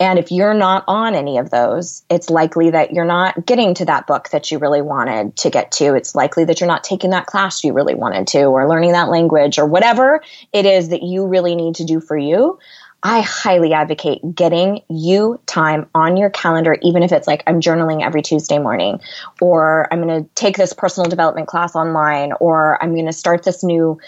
And 0.01 0.17
if 0.17 0.31
you're 0.31 0.53
not 0.53 0.85
on 0.87 1.13
any 1.13 1.37
of 1.37 1.49
those, 1.49 2.05
it's 2.09 2.29
likely 2.29 2.69
that 2.69 2.93
you're 2.93 3.03
not 3.03 3.45
getting 3.45 3.73
to 3.73 3.85
that 3.85 4.07
book 4.07 4.29
that 4.29 4.49
you 4.49 4.57
really 4.57 4.81
wanted 4.81 5.35
to 5.37 5.49
get 5.49 5.73
to. 5.73 5.93
It's 5.93 6.15
likely 6.15 6.45
that 6.45 6.61
you're 6.61 6.69
not 6.69 6.85
taking 6.85 7.09
that 7.09 7.25
class 7.25 7.65
you 7.65 7.73
really 7.73 7.95
wanted 7.95 8.27
to, 8.27 8.43
or 8.43 8.69
learning 8.69 8.93
that 8.93 9.09
language, 9.09 9.59
or 9.59 9.65
whatever 9.65 10.23
it 10.53 10.65
is 10.65 10.89
that 10.89 11.03
you 11.03 11.27
really 11.27 11.53
need 11.53 11.75
to 11.75 11.83
do 11.83 11.99
for 11.99 12.17
you. 12.17 12.57
I 13.01 13.21
highly 13.21 13.73
advocate 13.73 14.19
getting 14.35 14.81
you 14.89 15.39
time 15.45 15.87
on 15.95 16.17
your 16.17 16.29
calendar, 16.29 16.75
even 16.81 17.01
if 17.01 17.13
it's 17.13 17.27
like 17.27 17.43
I'm 17.47 17.61
journaling 17.61 18.03
every 18.03 18.21
Tuesday 18.21 18.59
morning, 18.59 18.99
or 19.39 19.87
I'm 19.91 20.01
going 20.01 20.23
to 20.23 20.29
take 20.35 20.57
this 20.57 20.73
personal 20.73 21.09
development 21.09 21.47
class 21.47 21.75
online, 21.75 22.33
or 22.41 22.81
I'm 22.83 22.93
going 22.93 23.05
to 23.05 23.13
start 23.13 23.43
this 23.43 23.63
new 23.63 23.99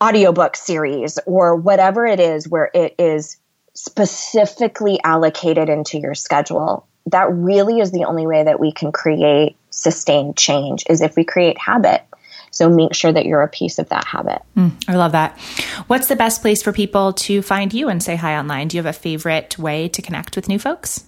audiobook 0.00 0.56
series, 0.56 1.18
or 1.26 1.56
whatever 1.56 2.06
it 2.06 2.20
is 2.20 2.48
where 2.48 2.70
it 2.72 2.94
is 2.98 3.36
specifically 3.74 5.00
allocated 5.02 5.68
into 5.68 5.98
your 5.98 6.14
schedule. 6.14 6.86
that 7.06 7.32
really 7.32 7.80
is 7.80 7.90
the 7.92 8.04
only 8.04 8.26
way 8.26 8.44
that 8.44 8.60
we 8.60 8.72
can 8.72 8.92
create 8.92 9.56
sustained 9.70 10.36
change 10.36 10.84
is 10.88 11.00
if 11.00 11.16
we 11.16 11.24
create 11.24 11.58
habit. 11.58 12.02
So 12.50 12.68
make 12.68 12.94
sure 12.94 13.12
that 13.12 13.26
you're 13.26 13.42
a 13.42 13.48
piece 13.48 13.78
of 13.78 13.88
that 13.90 14.04
habit. 14.04 14.42
Mm, 14.56 14.72
I 14.88 14.96
love 14.96 15.12
that. 15.12 15.38
What's 15.86 16.08
the 16.08 16.16
best 16.16 16.42
place 16.42 16.62
for 16.62 16.72
people 16.72 17.12
to 17.14 17.42
find 17.42 17.72
you 17.72 17.88
and 17.88 18.02
say 18.02 18.16
hi 18.16 18.36
online? 18.36 18.68
Do 18.68 18.76
you 18.76 18.82
have 18.82 18.94
a 18.94 18.98
favorite 18.98 19.58
way 19.58 19.88
to 19.88 20.02
connect 20.02 20.36
with 20.36 20.48
new 20.48 20.58
folks? 20.58 21.04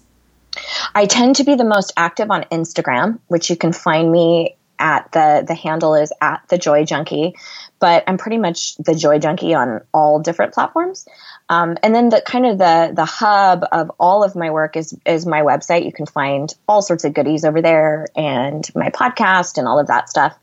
I 0.94 1.06
tend 1.06 1.36
to 1.36 1.44
be 1.44 1.54
the 1.54 1.64
most 1.64 1.92
active 1.96 2.30
on 2.30 2.42
Instagram, 2.44 3.18
which 3.26 3.50
you 3.50 3.56
can 3.56 3.72
find 3.72 4.12
me 4.12 4.56
at 4.78 5.10
the 5.12 5.44
the 5.46 5.54
handle 5.54 5.94
is 5.94 6.12
at 6.20 6.42
the 6.48 6.58
joy 6.58 6.84
junkie 6.84 7.34
but 7.78 8.02
i'm 8.08 8.18
pretty 8.18 8.36
much 8.36 8.74
the 8.76 8.94
joy 8.94 9.18
junkie 9.18 9.54
on 9.54 9.80
all 9.94 10.18
different 10.18 10.52
platforms 10.52 11.06
um, 11.48 11.76
and 11.82 11.94
then 11.94 12.08
the 12.08 12.22
kind 12.24 12.46
of 12.46 12.58
the 12.58 12.92
the 12.94 13.04
hub 13.04 13.64
of 13.72 13.90
all 13.98 14.24
of 14.24 14.34
my 14.34 14.50
work 14.50 14.76
is 14.76 14.96
is 15.04 15.26
my 15.26 15.42
website. 15.42 15.84
You 15.84 15.92
can 15.92 16.06
find 16.06 16.54
all 16.68 16.82
sorts 16.82 17.04
of 17.04 17.12
goodies 17.14 17.44
over 17.44 17.60
there 17.60 18.06
and 18.16 18.68
my 18.74 18.90
podcast 18.90 19.58
and 19.58 19.68
all 19.68 19.78
of 19.78 19.88
that 19.88 20.08
stuff. 20.08 20.34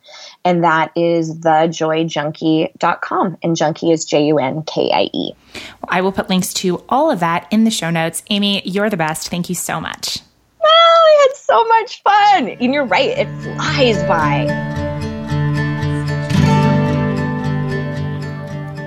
And 0.46 0.64
that 0.64 0.92
is 0.96 1.36
thejoyjunkie.com 1.40 3.38
and 3.44 3.56
junkie 3.56 3.92
is 3.92 4.06
j-u-n-k-i-e 4.06 5.34
well, 5.54 5.90
i 5.90 6.02
will 6.02 6.12
put 6.12 6.30
links 6.30 6.54
to 6.54 6.84
all 6.90 7.12
of 7.12 7.20
that 7.20 7.48
in 7.52 7.64
the 7.64 7.72
show 7.72 7.90
notes. 7.90 8.24
Amy 8.30 8.62
you're 8.66 8.90
the 8.90 8.98
best. 8.98 9.30
Thank 9.30 9.50
you 9.50 9.56
so 9.56 9.82
much. 9.82 10.20
I 10.62 11.28
had 11.28 11.36
so 11.38 11.64
much 11.66 12.02
fun. 12.04 12.50
And 12.50 12.74
you're 12.74 12.86
right, 12.86 13.10
it 13.10 13.28
flies 13.42 14.04
by. 14.04 14.89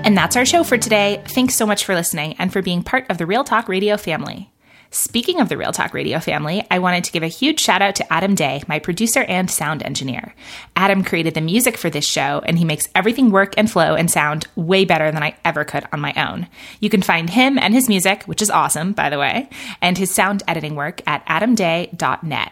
And 0.03 0.17
that's 0.17 0.35
our 0.35 0.45
show 0.45 0.65
for 0.65 0.77
today. 0.77 1.23
Thanks 1.29 1.55
so 1.55 1.65
much 1.65 1.85
for 1.85 1.95
listening 1.95 2.35
and 2.37 2.51
for 2.51 2.61
being 2.61 2.83
part 2.83 3.09
of 3.09 3.17
the 3.17 3.25
Real 3.25 3.45
Talk 3.45 3.69
Radio 3.69 3.95
family. 3.95 4.51
Speaking 4.91 5.39
of 5.39 5.49
the 5.49 5.57
Real 5.57 5.71
Talk 5.71 5.93
Radio 5.93 6.19
family, 6.19 6.63
I 6.69 6.77
wanted 6.79 7.05
to 7.05 7.11
give 7.11 7.23
a 7.23 7.27
huge 7.27 7.59
shout 7.59 7.81
out 7.81 7.95
to 7.95 8.13
Adam 8.13 8.35
Day, 8.35 8.61
my 8.67 8.77
producer 8.79 9.23
and 9.23 9.49
sound 9.49 9.81
engineer. 9.81 10.35
Adam 10.75 11.03
created 11.03 11.33
the 11.33 11.41
music 11.41 11.77
for 11.77 11.89
this 11.89 12.05
show, 12.05 12.43
and 12.45 12.59
he 12.59 12.65
makes 12.65 12.89
everything 12.93 13.31
work 13.31 13.53
and 13.57 13.71
flow 13.71 13.95
and 13.95 14.11
sound 14.11 14.45
way 14.55 14.85
better 14.85 15.09
than 15.09 15.23
I 15.23 15.35
ever 15.45 15.63
could 15.63 15.87
on 15.91 15.99
my 15.99 16.13
own. 16.15 16.47
You 16.79 16.91
can 16.91 17.01
find 17.01 17.29
him 17.29 17.57
and 17.57 17.73
his 17.73 17.87
music, 17.89 18.23
which 18.25 18.41
is 18.41 18.51
awesome, 18.51 18.91
by 18.91 19.09
the 19.09 19.17
way, 19.17 19.49
and 19.81 19.97
his 19.97 20.13
sound 20.13 20.43
editing 20.47 20.75
work 20.75 21.01
at 21.07 21.25
adamday.net. 21.25 22.51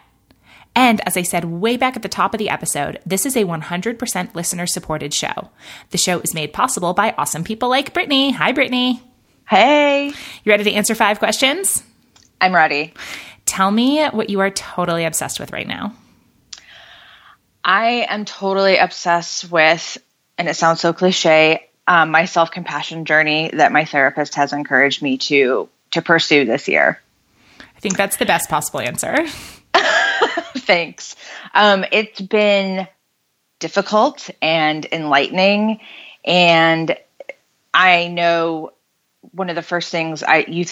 And 0.76 1.02
as 1.06 1.18
I 1.18 1.24
said 1.24 1.46
way 1.46 1.76
back 1.78 1.96
at 1.96 2.02
the 2.02 2.10
top 2.10 2.34
of 2.34 2.38
the 2.38 2.50
episode, 2.50 3.00
this 3.06 3.26
is 3.26 3.36
a 3.36 3.44
100% 3.44 4.36
listener 4.36 4.66
supported 4.66 5.14
show. 5.14 5.50
The 5.90 5.98
show 5.98 6.20
is 6.20 6.34
made 6.34 6.54
possible 6.54 6.94
by 6.94 7.14
awesome 7.18 7.44
people 7.44 7.70
like 7.70 7.94
Brittany. 7.94 8.32
Hi, 8.32 8.52
Brittany. 8.52 9.02
Hey. 9.48 10.08
You 10.44 10.50
ready 10.50 10.64
to 10.64 10.72
answer 10.72 10.96
five 10.96 11.20
questions? 11.20 11.84
I'm 12.40 12.56
ready. 12.56 12.94
Tell 13.46 13.70
me 13.70 14.06
what 14.08 14.30
you 14.30 14.40
are 14.40 14.50
totally 14.50 15.04
obsessed 15.04 15.40
with 15.40 15.52
right 15.52 15.68
now. 15.68 15.94
I 17.64 18.08
am 18.10 18.26
totally 18.26 18.78
obsessed 18.78 19.52
with, 19.52 19.98
and 20.38 20.48
it 20.48 20.56
sounds 20.56 20.80
so 20.80 20.94
cliche, 20.94 21.70
um, 21.86 22.12
my 22.12 22.26
self 22.26 22.50
compassion 22.50 23.06
journey 23.06 23.52
that 23.54 23.72
my 23.72 23.86
therapist 23.86 24.36
has 24.36 24.54
encouraged 24.54 25.02
me 25.02 25.18
to 25.18 25.70
to 25.92 26.02
pursue 26.02 26.46
this 26.46 26.68
year. 26.68 27.02
I 27.60 27.80
think 27.82 27.98
that's 27.98 28.18
the 28.18 28.26
best 28.26 28.50
possible 28.50 28.80
answer. 28.80 29.18
Thanks. 30.72 31.18
Um, 31.54 31.84
it's 31.92 32.22
been 32.22 32.88
difficult 33.60 34.30
and 34.42 34.88
enlightening, 34.90 35.82
and 36.24 36.96
I 37.74 38.08
know 38.08 38.72
one 39.34 39.50
of 39.50 39.58
the 39.58 39.64
first 39.64 39.92
things 39.92 40.24
I 40.24 40.46
you 40.48 40.64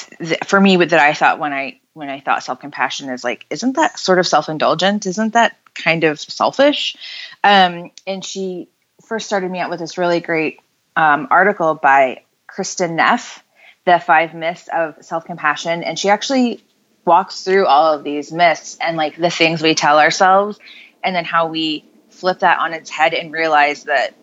for 0.45 0.61
me 0.61 0.77
that 0.77 0.93
I 1.01 1.13
thought 1.13 1.39
when 1.39 1.51
I 1.51 1.81
when 1.91 2.07
I 2.07 2.21
thought 2.21 2.45
self 2.45 2.61
compassion 2.61 3.09
is 3.09 3.25
like, 3.25 3.45
isn't 3.49 3.75
that 3.75 3.99
sort 3.99 4.19
of 4.19 4.25
self 4.25 4.47
indulgent? 4.47 5.05
Isn't 5.05 5.33
that 5.33 5.57
kind 5.75 6.05
of 6.05 6.17
selfish? 6.17 6.95
Um, 7.43 7.91
and 8.07 8.23
she 8.23 8.69
first 9.05 9.25
started 9.25 9.51
me 9.51 9.59
out 9.59 9.69
with 9.69 9.81
this 9.81 9.97
really 9.97 10.21
great 10.21 10.61
um, 10.95 11.27
article 11.29 11.75
by 11.75 12.23
Kristin 12.47 12.91
Neff, 12.91 13.43
the 13.83 13.99
five 13.99 14.33
myths 14.33 14.69
of 14.73 14.95
self 15.01 15.25
compassion, 15.25 15.83
and 15.83 15.99
she 15.99 16.07
actually 16.07 16.63
walks 17.05 17.43
through 17.43 17.65
all 17.65 17.93
of 17.93 18.03
these 18.03 18.31
myths 18.31 18.77
and 18.79 18.97
like 18.97 19.15
the 19.15 19.29
things 19.29 19.61
we 19.61 19.75
tell 19.75 19.99
ourselves, 19.99 20.59
and 21.03 21.15
then 21.15 21.25
how 21.25 21.47
we 21.47 21.85
flip 22.09 22.39
that 22.39 22.59
on 22.59 22.73
its 22.73 22.89
head 22.89 23.13
and 23.13 23.31
realize 23.31 23.85
that 23.85 24.13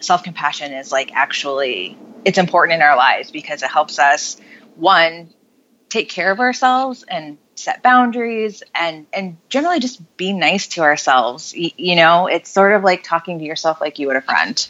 self 0.00 0.22
compassion 0.22 0.72
is 0.72 0.92
like 0.92 1.12
actually 1.14 1.98
it's 2.24 2.38
important 2.38 2.76
in 2.76 2.82
our 2.82 2.96
lives 2.96 3.30
because 3.30 3.62
it 3.62 3.70
helps 3.70 3.98
us 3.98 4.36
one 4.76 5.32
take 5.88 6.08
care 6.08 6.30
of 6.30 6.40
ourselves 6.40 7.04
and 7.08 7.38
set 7.54 7.82
boundaries 7.82 8.62
and 8.74 9.06
and 9.12 9.36
generally 9.48 9.80
just 9.80 10.16
be 10.16 10.32
nice 10.32 10.68
to 10.68 10.82
ourselves. 10.82 11.54
You 11.56 11.96
know 11.96 12.26
it's 12.26 12.50
sort 12.50 12.72
of 12.72 12.84
like 12.84 13.02
talking 13.02 13.38
to 13.38 13.44
yourself 13.44 13.80
like 13.80 13.98
you 13.98 14.06
would 14.08 14.16
a 14.16 14.20
friend 14.22 14.68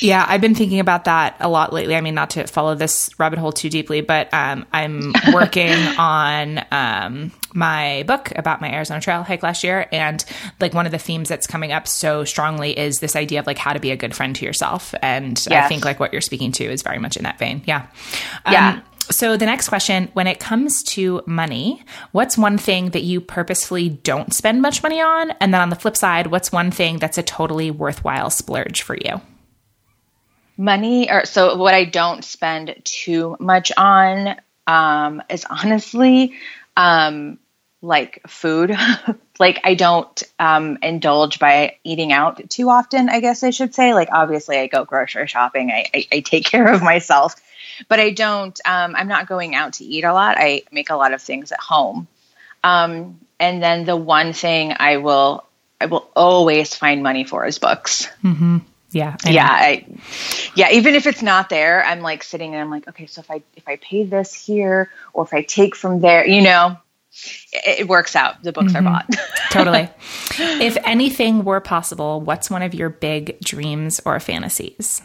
yeah, 0.00 0.24
I've 0.28 0.40
been 0.40 0.54
thinking 0.54 0.80
about 0.80 1.04
that 1.04 1.36
a 1.40 1.48
lot 1.48 1.72
lately. 1.72 1.96
I 1.96 2.00
mean, 2.00 2.14
not 2.14 2.30
to 2.30 2.46
follow 2.46 2.74
this 2.74 3.10
rabbit 3.18 3.38
hole 3.38 3.52
too 3.52 3.68
deeply, 3.68 4.00
but 4.00 4.32
um, 4.32 4.66
I'm 4.72 5.12
working 5.32 5.72
on 5.98 6.64
um, 6.70 7.32
my 7.54 8.04
book 8.06 8.32
about 8.36 8.60
my 8.60 8.72
Arizona 8.72 9.00
Trail 9.00 9.22
hike 9.22 9.42
last 9.42 9.64
year, 9.64 9.88
and 9.92 10.24
like 10.60 10.74
one 10.74 10.86
of 10.86 10.92
the 10.92 10.98
themes 10.98 11.28
that's 11.28 11.46
coming 11.46 11.72
up 11.72 11.88
so 11.88 12.24
strongly 12.24 12.78
is 12.78 12.98
this 12.98 13.16
idea 13.16 13.40
of 13.40 13.46
like 13.46 13.58
how 13.58 13.72
to 13.72 13.80
be 13.80 13.90
a 13.90 13.96
good 13.96 14.14
friend 14.14 14.36
to 14.36 14.44
yourself. 14.44 14.94
And 15.02 15.42
yes. 15.50 15.64
I 15.64 15.68
think 15.68 15.84
like 15.84 16.00
what 16.00 16.12
you're 16.12 16.22
speaking 16.22 16.52
to 16.52 16.64
is 16.64 16.82
very 16.82 16.98
much 16.98 17.16
in 17.16 17.24
that 17.24 17.38
vein. 17.38 17.62
Yeah. 17.66 17.86
Um, 18.44 18.52
yeah. 18.52 18.80
So 19.10 19.38
the 19.38 19.46
next 19.46 19.70
question, 19.70 20.10
when 20.12 20.26
it 20.26 20.38
comes 20.38 20.82
to 20.82 21.22
money, 21.24 21.82
what's 22.12 22.36
one 22.36 22.58
thing 22.58 22.90
that 22.90 23.02
you 23.02 23.22
purposefully 23.22 23.88
don't 23.88 24.34
spend 24.34 24.60
much 24.60 24.82
money 24.82 25.00
on? 25.00 25.30
And 25.40 25.54
then 25.54 25.62
on 25.62 25.70
the 25.70 25.76
flip 25.76 25.96
side, 25.96 26.26
what's 26.26 26.52
one 26.52 26.70
thing 26.70 26.98
that's 26.98 27.16
a 27.16 27.22
totally 27.22 27.70
worthwhile 27.70 28.28
splurge 28.28 28.82
for 28.82 28.96
you? 28.96 29.22
Money 30.58 31.10
or 31.10 31.24
so 31.24 31.56
what 31.56 31.72
i 31.72 31.84
don't 31.84 32.24
spend 32.24 32.74
too 32.84 33.36
much 33.38 33.72
on 33.76 34.36
um, 34.66 35.22
is 35.30 35.46
honestly 35.48 36.34
um, 36.76 37.38
like 37.82 38.20
food. 38.28 38.76
Like 39.40 39.60
i 39.62 39.74
don't 39.74 40.20
um, 40.40 40.78
indulge 40.82 41.38
by 41.38 41.76
eating 41.84 42.12
out 42.12 42.50
too 42.50 42.70
often 42.70 43.08
i 43.08 43.20
guess 43.20 43.44
i 43.44 43.50
should 43.50 43.72
say. 43.72 43.94
Like 43.94 44.08
obviously 44.10 44.58
i 44.58 44.66
go 44.66 44.84
grocery 44.84 45.28
shopping. 45.28 45.70
I, 45.70 45.86
I, 45.94 46.06
I 46.10 46.20
take 46.20 46.44
care 46.52 46.66
of 46.66 46.82
myself. 46.82 47.36
But 47.86 48.00
i 48.00 48.10
don't 48.10 48.60
um, 48.64 48.96
i'm 48.96 49.06
not 49.06 49.28
going 49.28 49.54
out 49.54 49.74
to 49.74 49.84
eat 49.84 50.02
a 50.02 50.12
lot. 50.12 50.34
I 50.36 50.64
make 50.72 50.90
a 50.90 50.96
lot 50.96 51.14
of 51.14 51.22
things 51.22 51.52
at 51.52 51.60
home. 51.60 52.08
Um, 52.64 53.20
and 53.38 53.62
then 53.62 53.84
the 53.84 53.94
one 53.94 54.32
thing 54.32 54.74
i 54.76 54.96
will 54.96 55.44
i 55.80 55.86
will 55.86 56.10
always 56.16 56.74
find 56.74 57.04
money 57.04 57.22
for 57.22 57.46
is 57.46 57.60
books. 57.60 58.08
Mm-hmm. 58.24 58.58
Yeah. 58.90 59.16
I 59.24 59.30
yeah. 59.30 59.48
I, 59.48 59.86
yeah. 60.54 60.70
Even 60.70 60.94
if 60.94 61.06
it's 61.06 61.22
not 61.22 61.48
there, 61.50 61.84
I'm 61.84 62.00
like 62.00 62.22
sitting 62.22 62.54
and 62.54 62.62
I'm 62.62 62.70
like, 62.70 62.88
okay, 62.88 63.06
so 63.06 63.20
if 63.20 63.30
I, 63.30 63.42
if 63.56 63.68
I 63.68 63.76
pay 63.76 64.04
this 64.04 64.34
here 64.34 64.90
or 65.12 65.24
if 65.24 65.34
I 65.34 65.42
take 65.42 65.76
from 65.76 66.00
there, 66.00 66.26
you 66.26 66.40
know, 66.42 66.76
it, 67.52 67.80
it 67.80 67.88
works 67.88 68.16
out. 68.16 68.42
The 68.42 68.52
books 68.52 68.72
mm-hmm. 68.72 68.86
are 68.86 68.90
bought. 68.90 69.16
totally. 69.50 69.88
If 70.38 70.76
anything 70.84 71.44
were 71.44 71.60
possible, 71.60 72.20
what's 72.20 72.50
one 72.50 72.62
of 72.62 72.74
your 72.74 72.88
big 72.88 73.38
dreams 73.40 74.00
or 74.04 74.18
fantasies? 74.20 75.02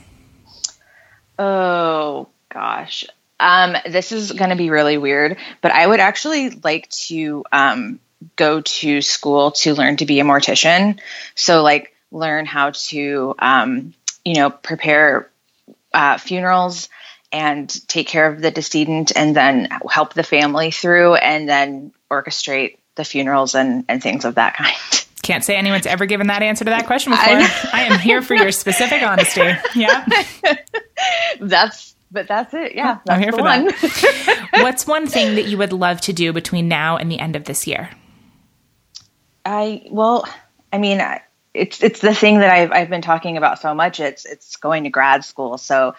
Oh 1.38 2.30
gosh. 2.49 3.05
Um, 3.39 3.76
this 3.85 4.14
is 4.14 4.31
going 4.31 4.51
to 4.51 4.55
be 4.55 4.69
really 4.69 4.97
weird, 4.97 5.38
but 5.60 5.72
I 5.72 5.85
would 5.85 5.99
actually 5.99 6.51
like 6.51 6.88
to, 6.89 7.43
um, 7.51 7.99
go 8.35 8.61
to 8.61 9.01
school 9.01 9.51
to 9.51 9.73
learn 9.73 9.97
to 9.97 10.05
be 10.05 10.19
a 10.19 10.23
mortician. 10.23 10.99
So 11.35 11.61
like 11.61 11.92
learn 12.14 12.45
how 12.45 12.72
to, 12.72 13.35
um, 13.40 13.94
you 14.23 14.35
know, 14.35 14.49
prepare 14.49 15.30
uh, 15.94 16.18
funerals 16.18 16.88
and 17.31 17.88
take 17.88 18.07
care 18.07 18.27
of 18.27 18.41
the 18.41 18.52
decedent 18.52 19.11
and 19.15 19.35
then 19.35 19.68
help 19.90 20.14
the 20.14 20.23
family 20.23 20.72
through 20.72 21.15
and 21.15 21.49
then 21.49 21.91
orchestrate 22.10 22.77
the 22.95 23.03
funerals 23.03 23.56
and, 23.56 23.85
and 23.90 24.02
things 24.02 24.23
of 24.23 24.35
that 24.35 24.56
kind. 24.56 24.77
Can't 25.23 25.44
say 25.44 25.56
anyone's 25.56 25.88
ever 25.88 26.06
given 26.06 26.27
that 26.27 26.44
answer 26.44 26.65
to 26.65 26.72
that 26.72 26.85
question 26.85 27.11
before. 27.11 27.26
I, 27.26 27.69
I 27.73 27.81
am 27.84 27.99
here 27.99 28.22
for 28.22 28.35
your 28.35 28.52
specific 28.52 29.02
honesty. 29.02 29.52
Yeah. 29.73 30.06
that's 31.40 31.95
but 32.11 32.27
that's 32.27 32.53
it. 32.53 32.76
Yeah. 32.76 32.99
That's 33.06 33.15
I'm 33.15 33.22
here 33.22 33.31
for 33.31 33.41
one. 33.41 33.65
that. 33.65 34.49
What's 34.61 34.85
one 34.85 35.07
thing 35.07 35.35
that 35.35 35.45
you 35.45 35.57
would 35.57 35.73
love 35.73 35.99
to 36.02 36.14
do 36.14 36.31
between 36.31 36.68
now 36.68 36.98
and 36.98 37.11
the 37.11 37.19
end 37.19 37.35
of 37.35 37.45
this 37.45 37.65
year? 37.65 37.90
I 39.45 39.84
well, 39.90 40.27
I 40.72 40.77
mean, 40.77 41.02
I, 41.02 41.22
it's 41.53 41.84
it's 41.84 41.99
the 41.99 42.15
thing 42.15 42.39
that 42.39 42.51
I've 42.51 42.71
I've 42.71 42.89
been 42.89 43.01
talking 43.01 43.38
about 43.38 43.59
so 43.61 43.73
much. 43.73 43.99
It's 43.99 44.25
it's 44.25 44.55
going 44.57 44.85
to 44.85 44.89
grad 44.89 45.23
school. 45.23 45.57
So 45.57 45.95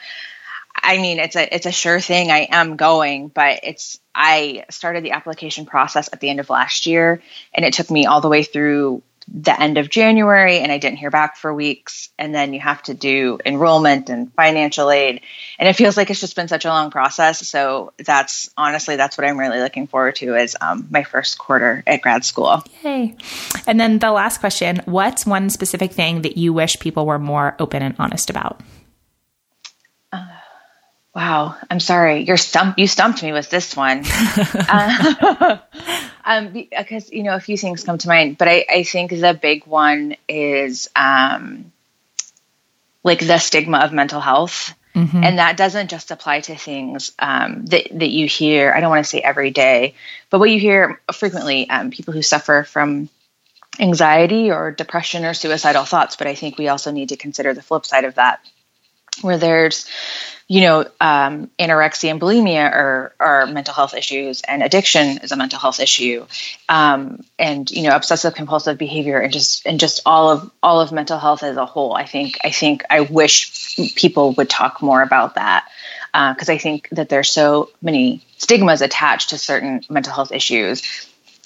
I 0.74 0.98
mean 0.98 1.18
it's 1.18 1.36
a 1.36 1.55
it's 1.55 1.66
a 1.66 1.72
sure 1.72 2.01
thing 2.01 2.31
I 2.31 2.48
am 2.51 2.76
going, 2.76 3.28
but 3.28 3.60
it's 3.62 4.01
I 4.14 4.64
started 4.70 5.05
the 5.05 5.12
application 5.12 5.66
process 5.66 6.09
at 6.12 6.20
the 6.20 6.28
end 6.28 6.40
of 6.40 6.51
last 6.51 6.86
year 6.86 7.22
and 7.52 7.64
it 7.64 7.74
took 7.74 7.90
me 7.90 8.06
all 8.06 8.20
the 8.20 8.28
way 8.28 8.43
through 8.43 9.02
the 9.28 9.59
end 9.60 9.78
of 9.78 9.88
January 9.88 10.59
and 10.59 10.70
I 10.70 10.78
didn't 10.78 10.98
hear 10.98 11.10
back 11.10 11.36
for 11.36 11.52
weeks. 11.52 12.10
And 12.18 12.34
then 12.34 12.52
you 12.52 12.60
have 12.60 12.82
to 12.84 12.94
do 12.94 13.38
enrollment 13.44 14.10
and 14.10 14.32
financial 14.34 14.90
aid. 14.90 15.20
And 15.59 15.68
it 15.68 15.74
feels 15.74 15.96
like 15.96 16.10
it's 16.10 16.20
just 16.20 16.36
been 16.36 16.48
such 16.48 16.64
a 16.64 16.68
long 16.68 16.90
process. 16.90 17.46
So 17.48 17.92
that's 17.98 18.51
honestly, 18.56 18.96
that's 18.96 19.16
what 19.16 19.26
I'm 19.26 19.38
really 19.38 19.60
looking 19.60 19.86
forward 19.86 20.16
to 20.16 20.34
is 20.36 20.56
um, 20.60 20.86
my 20.90 21.05
first 21.05 21.38
quarter 21.38 21.82
at 21.86 22.02
grad 22.02 22.24
school. 22.24 22.62
Yay. 22.82 23.16
And 23.66 23.80
then 23.80 23.98
the 23.98 24.12
last 24.12 24.38
question 24.38 24.82
What's 24.84 25.26
one 25.26 25.51
specific 25.51 25.92
thing 25.92 26.22
that 26.22 26.36
you 26.36 26.52
wish 26.52 26.78
people 26.78 27.06
were 27.06 27.18
more 27.18 27.56
open 27.59 27.82
and 27.82 27.94
honest 27.98 28.30
about? 28.30 28.60
Uh, 31.15 31.20
wow. 31.20 31.57
I'm 31.70 31.81
sorry. 31.81 32.23
You're 32.23 32.36
stumped. 32.36 32.78
You 32.78 32.86
stumped 32.86 33.23
me 33.23 33.32
with 33.32 33.51
this 33.51 33.77
one. 33.77 34.05
uh, 34.69 35.59
um, 36.24 36.53
because 36.53 37.11
you 37.12 37.23
know 37.23 37.35
a 37.35 37.41
few 37.41 37.57
things 37.57 37.85
come 37.85 37.99
to 37.99 38.09
mind, 38.09 38.39
but 38.39 38.49
I, 38.49 38.65
I 38.69 38.82
think 38.85 39.11
the 39.11 39.39
big 39.41 39.66
one 39.66 40.16
is 40.28 40.89
um, 40.97 41.73
like 43.03 43.20
the 43.20 43.39
stigma 43.39 43.78
of 43.78 43.93
mental 43.93 44.20
health. 44.20 44.74
Mm-hmm. 44.95 45.24
And 45.24 45.39
that 45.39 45.57
doesn't 45.57 45.91
just 45.91 46.12
apply 46.12 46.41
to 46.43 46.55
things 46.55 47.12
um, 47.19 47.66
that, 47.66 47.89
that 47.91 48.11
you 48.11 48.28
hear, 48.28 48.73
I 48.73 48.78
don't 48.78 48.91
want 48.91 49.05
to 49.05 49.11
say 49.11 49.20
every 49.20 49.51
day, 49.51 49.95
but 50.31 50.39
what 50.39 50.51
you 50.51 50.61
hear 50.61 51.01
frequently 51.12 51.69
um, 51.69 51.91
people 51.91 52.15
who 52.15 52.23
suffer 52.23 52.62
from 52.62 53.09
anxiety 53.81 54.53
or 54.53 54.70
depression 54.70 55.24
or 55.24 55.35
suicidal 55.35 55.85
thoughts. 55.85 56.15
But 56.15 56.28
I 56.28 56.36
think 56.36 56.59
we 56.59 56.69
also 56.69 56.93
need 56.93 57.09
to 57.09 57.16
consider 57.16 57.55
the 57.55 57.62
flip 57.62 57.85
side 57.85 58.05
of 58.05 58.15
that, 58.15 58.41
where 59.20 59.36
there's 59.36 59.86
you 60.46 60.60
know, 60.60 60.84
um, 61.00 61.50
anorexia 61.58 62.10
and 62.10 62.20
bulimia 62.20 62.70
are, 62.70 63.14
are 63.18 63.46
mental 63.46 63.72
health 63.72 63.94
issues, 63.94 64.42
and 64.42 64.62
addiction 64.62 65.18
is 65.18 65.32
a 65.32 65.36
mental 65.36 65.58
health 65.58 65.80
issue, 65.80 66.26
um, 66.68 67.24
and 67.38 67.70
you 67.70 67.82
know, 67.82 67.96
obsessive 67.96 68.34
compulsive 68.34 68.76
behavior, 68.76 69.18
and 69.18 69.32
just 69.32 69.64
and 69.66 69.80
just 69.80 70.02
all 70.04 70.30
of 70.30 70.50
all 70.62 70.80
of 70.80 70.92
mental 70.92 71.18
health 71.18 71.42
as 71.42 71.56
a 71.56 71.64
whole. 71.64 71.94
I 71.94 72.04
think 72.04 72.38
I 72.44 72.50
think 72.50 72.82
I 72.90 73.00
wish 73.00 73.76
people 73.94 74.32
would 74.32 74.50
talk 74.50 74.82
more 74.82 75.02
about 75.02 75.36
that 75.36 75.66
because 76.12 76.48
uh, 76.48 76.52
I 76.52 76.58
think 76.58 76.88
that 76.92 77.08
there's 77.08 77.30
so 77.30 77.70
many 77.80 78.20
stigmas 78.36 78.82
attached 78.82 79.30
to 79.30 79.38
certain 79.38 79.82
mental 79.88 80.12
health 80.12 80.30
issues 80.30 80.82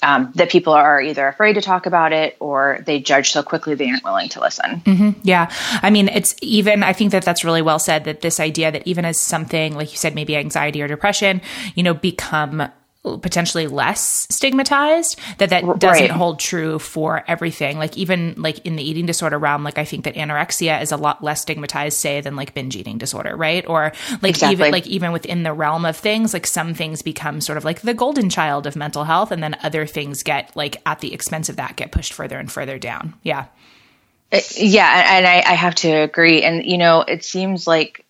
um, 0.01 0.31
that 0.35 0.49
people 0.49 0.73
are 0.73 1.01
either 1.01 1.27
afraid 1.27 1.53
to 1.53 1.61
talk 1.61 1.85
about 1.85 2.13
it 2.13 2.37
or 2.39 2.79
they 2.85 2.99
judge 2.99 3.31
so 3.31 3.43
quickly 3.43 3.75
they 3.75 3.89
aren't 3.89 4.03
willing 4.03 4.29
to 4.29 4.41
listen. 4.41 4.81
Mm-hmm. 4.81 5.19
Yeah. 5.23 5.51
I 5.81 5.89
mean, 5.89 6.07
it's 6.09 6.35
even, 6.41 6.83
I 6.83 6.93
think 6.93 7.11
that 7.11 7.23
that's 7.23 7.43
really 7.43 7.61
well 7.61 7.79
said 7.79 8.05
that 8.05 8.21
this 8.21 8.39
idea 8.39 8.71
that 8.71 8.87
even 8.87 9.05
as 9.05 9.19
something, 9.19 9.75
like 9.75 9.91
you 9.91 9.97
said, 9.97 10.15
maybe 10.15 10.35
anxiety 10.35 10.81
or 10.81 10.87
depression, 10.87 11.41
you 11.75 11.83
know, 11.83 11.93
become 11.93 12.69
potentially 13.03 13.65
less 13.67 14.27
stigmatized 14.29 15.17
that 15.37 15.49
that 15.49 15.79
doesn't 15.79 16.09
hold 16.09 16.39
true 16.39 16.79
for 16.79 17.23
everything. 17.27 17.77
Like 17.77 17.97
even 17.97 18.35
like 18.37 18.65
in 18.65 18.75
the 18.75 18.83
eating 18.83 19.05
disorder 19.05 19.39
realm 19.39 19.63
like 19.63 19.77
i 19.77 19.85
think 19.85 20.03
that 20.03 20.15
anorexia 20.15 20.81
is 20.81 20.91
a 20.91 20.97
lot 20.97 21.23
less 21.23 21.41
stigmatized 21.41 21.97
say 21.97 22.21
than 22.21 22.35
like 22.35 22.53
binge 22.53 22.75
eating 22.75 22.97
disorder 22.97 23.35
right? 23.35 23.65
Or 23.67 23.93
like 24.21 24.31
exactly. 24.31 24.53
even 24.53 24.71
like 24.71 24.87
even 24.87 25.11
within 25.11 25.43
the 25.43 25.53
realm 25.53 25.85
of 25.85 25.95
things 25.95 26.33
like 26.33 26.45
some 26.45 26.73
things 26.73 27.01
become 27.01 27.41
sort 27.41 27.57
of 27.57 27.65
like 27.65 27.81
the 27.81 27.93
golden 27.93 28.29
child 28.29 28.67
of 28.67 28.75
mental 28.75 29.03
health 29.03 29.31
and 29.31 29.41
then 29.41 29.55
other 29.63 29.85
things 29.85 30.23
get 30.23 30.55
like 30.55 30.81
at 30.85 30.99
the 30.99 31.13
expense 31.13 31.49
of 31.49 31.55
that 31.55 31.75
get 31.75 31.91
pushed 31.91 32.13
further 32.13 32.37
and 32.37 32.51
further 32.51 32.77
down. 32.77 33.13
Yeah. 33.23 33.45
Uh, 34.31 34.39
yeah 34.55 35.17
and 35.17 35.25
I, 35.25 35.37
I 35.37 35.53
have 35.53 35.75
to 35.75 35.89
agree. 35.89 36.43
And 36.43 36.65
you 36.65 36.77
know 36.77 37.01
it 37.01 37.23
seems 37.23 37.65
like 37.65 38.05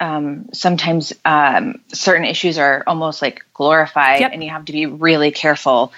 um, 0.00 0.48
sometimes 0.52 1.12
um, 1.24 1.80
certain 1.88 2.24
issues 2.24 2.58
are 2.58 2.82
almost 2.86 3.22
like 3.22 3.44
glorified, 3.54 4.20
yep. 4.20 4.32
and 4.32 4.42
you 4.42 4.50
have 4.50 4.64
to 4.64 4.72
be 4.72 4.86
really 4.86 5.30
careful 5.30 5.92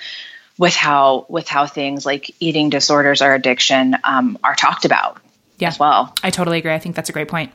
with 0.58 0.74
how 0.74 1.26
with 1.28 1.48
how 1.48 1.66
things 1.66 2.04
like 2.04 2.34
eating 2.40 2.68
disorders 2.68 3.22
or 3.22 3.34
addiction 3.34 3.96
um, 4.04 4.38
are 4.44 4.54
talked 4.54 4.84
about 4.84 5.21
yeah. 5.62 5.68
as 5.68 5.78
well. 5.78 6.14
I 6.22 6.30
totally 6.30 6.58
agree. 6.58 6.72
I 6.72 6.78
think 6.78 6.96
that's 6.96 7.08
a 7.08 7.12
great 7.12 7.28
point. 7.28 7.52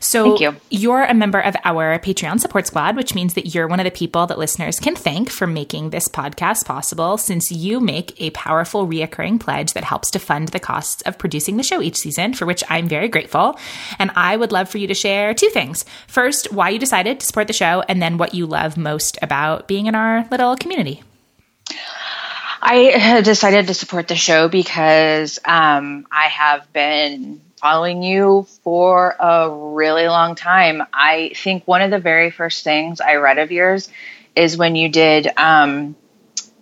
So 0.00 0.36
Thank 0.36 0.40
you. 0.40 0.56
you're 0.70 1.04
a 1.04 1.14
member 1.14 1.40
of 1.40 1.56
our 1.64 1.98
Patreon 1.98 2.40
support 2.40 2.66
squad, 2.66 2.96
which 2.96 3.14
means 3.14 3.34
that 3.34 3.54
you're 3.54 3.66
one 3.66 3.80
of 3.80 3.84
the 3.84 3.90
people 3.90 4.26
that 4.26 4.38
listeners 4.38 4.78
can 4.78 4.94
thank 4.94 5.30
for 5.30 5.46
making 5.46 5.90
this 5.90 6.08
podcast 6.08 6.66
possible 6.66 7.16
since 7.16 7.50
you 7.50 7.80
make 7.80 8.20
a 8.20 8.30
powerful 8.30 8.86
reoccurring 8.86 9.40
pledge 9.40 9.72
that 9.72 9.84
helps 9.84 10.10
to 10.10 10.18
fund 10.18 10.48
the 10.48 10.60
costs 10.60 11.02
of 11.02 11.18
producing 11.18 11.56
the 11.56 11.62
show 11.62 11.80
each 11.80 11.96
season, 11.96 12.34
for 12.34 12.46
which 12.46 12.62
I'm 12.68 12.88
very 12.88 13.08
grateful. 13.08 13.58
And 13.98 14.10
I 14.14 14.36
would 14.36 14.52
love 14.52 14.68
for 14.68 14.78
you 14.78 14.86
to 14.88 14.94
share 14.94 15.34
two 15.34 15.48
things. 15.48 15.84
First, 16.06 16.52
why 16.52 16.70
you 16.70 16.78
decided 16.78 17.20
to 17.20 17.26
support 17.26 17.46
the 17.46 17.52
show, 17.52 17.82
and 17.88 18.02
then 18.02 18.18
what 18.18 18.34
you 18.34 18.46
love 18.46 18.76
most 18.76 19.18
about 19.22 19.68
being 19.68 19.86
in 19.86 19.94
our 19.94 20.26
little 20.30 20.56
community. 20.56 21.02
I 22.66 23.20
decided 23.22 23.66
to 23.66 23.74
support 23.74 24.08
the 24.08 24.16
show 24.16 24.48
because 24.48 25.38
um, 25.44 26.06
I 26.10 26.28
have 26.28 26.72
been 26.72 27.42
following 27.64 28.02
you 28.02 28.46
for 28.62 29.16
a 29.18 29.48
really 29.48 30.06
long 30.06 30.34
time. 30.34 30.82
I 30.92 31.32
think 31.34 31.66
one 31.66 31.80
of 31.80 31.90
the 31.90 31.98
very 31.98 32.30
first 32.30 32.62
things 32.62 33.00
I 33.00 33.14
read 33.14 33.38
of 33.38 33.50
yours 33.50 33.88
is 34.36 34.58
when 34.58 34.76
you 34.76 34.90
did 34.90 35.28
um, 35.38 35.96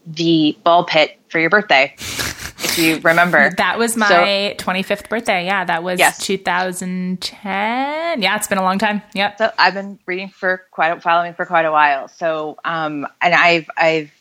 the 0.07 0.57
ball 0.63 0.85
pit 0.85 1.19
for 1.29 1.41
your 1.41 1.51
birthday. 1.51 1.97
if 1.99 2.79
you 2.79 2.99
remember, 3.03 3.51
that 3.57 3.81
was 3.81 3.97
my 3.97 4.55
so, 4.57 4.65
25th 4.65 5.09
birthday. 5.09 5.45
Yeah, 5.45 5.65
that 5.65 5.83
was 5.83 5.99
yes. 5.99 6.25
2010. 6.25 8.23
Yeah, 8.23 8.37
it's 8.37 8.47
been 8.47 8.59
a 8.59 8.63
long 8.63 8.79
time. 8.79 9.03
Yep. 9.13 9.39
So 9.39 9.51
I've 9.59 9.75
been 9.75 9.99
reading 10.07 10.29
for 10.29 10.65
quite, 10.71 11.03
following 11.03 11.35
for 11.35 11.47
quite 11.47 11.65
a 11.65 11.73
while. 11.73 12.07
So, 12.07 12.59
um, 12.65 13.09
and 13.21 13.35
I've, 13.35 13.69
I've 13.77 14.13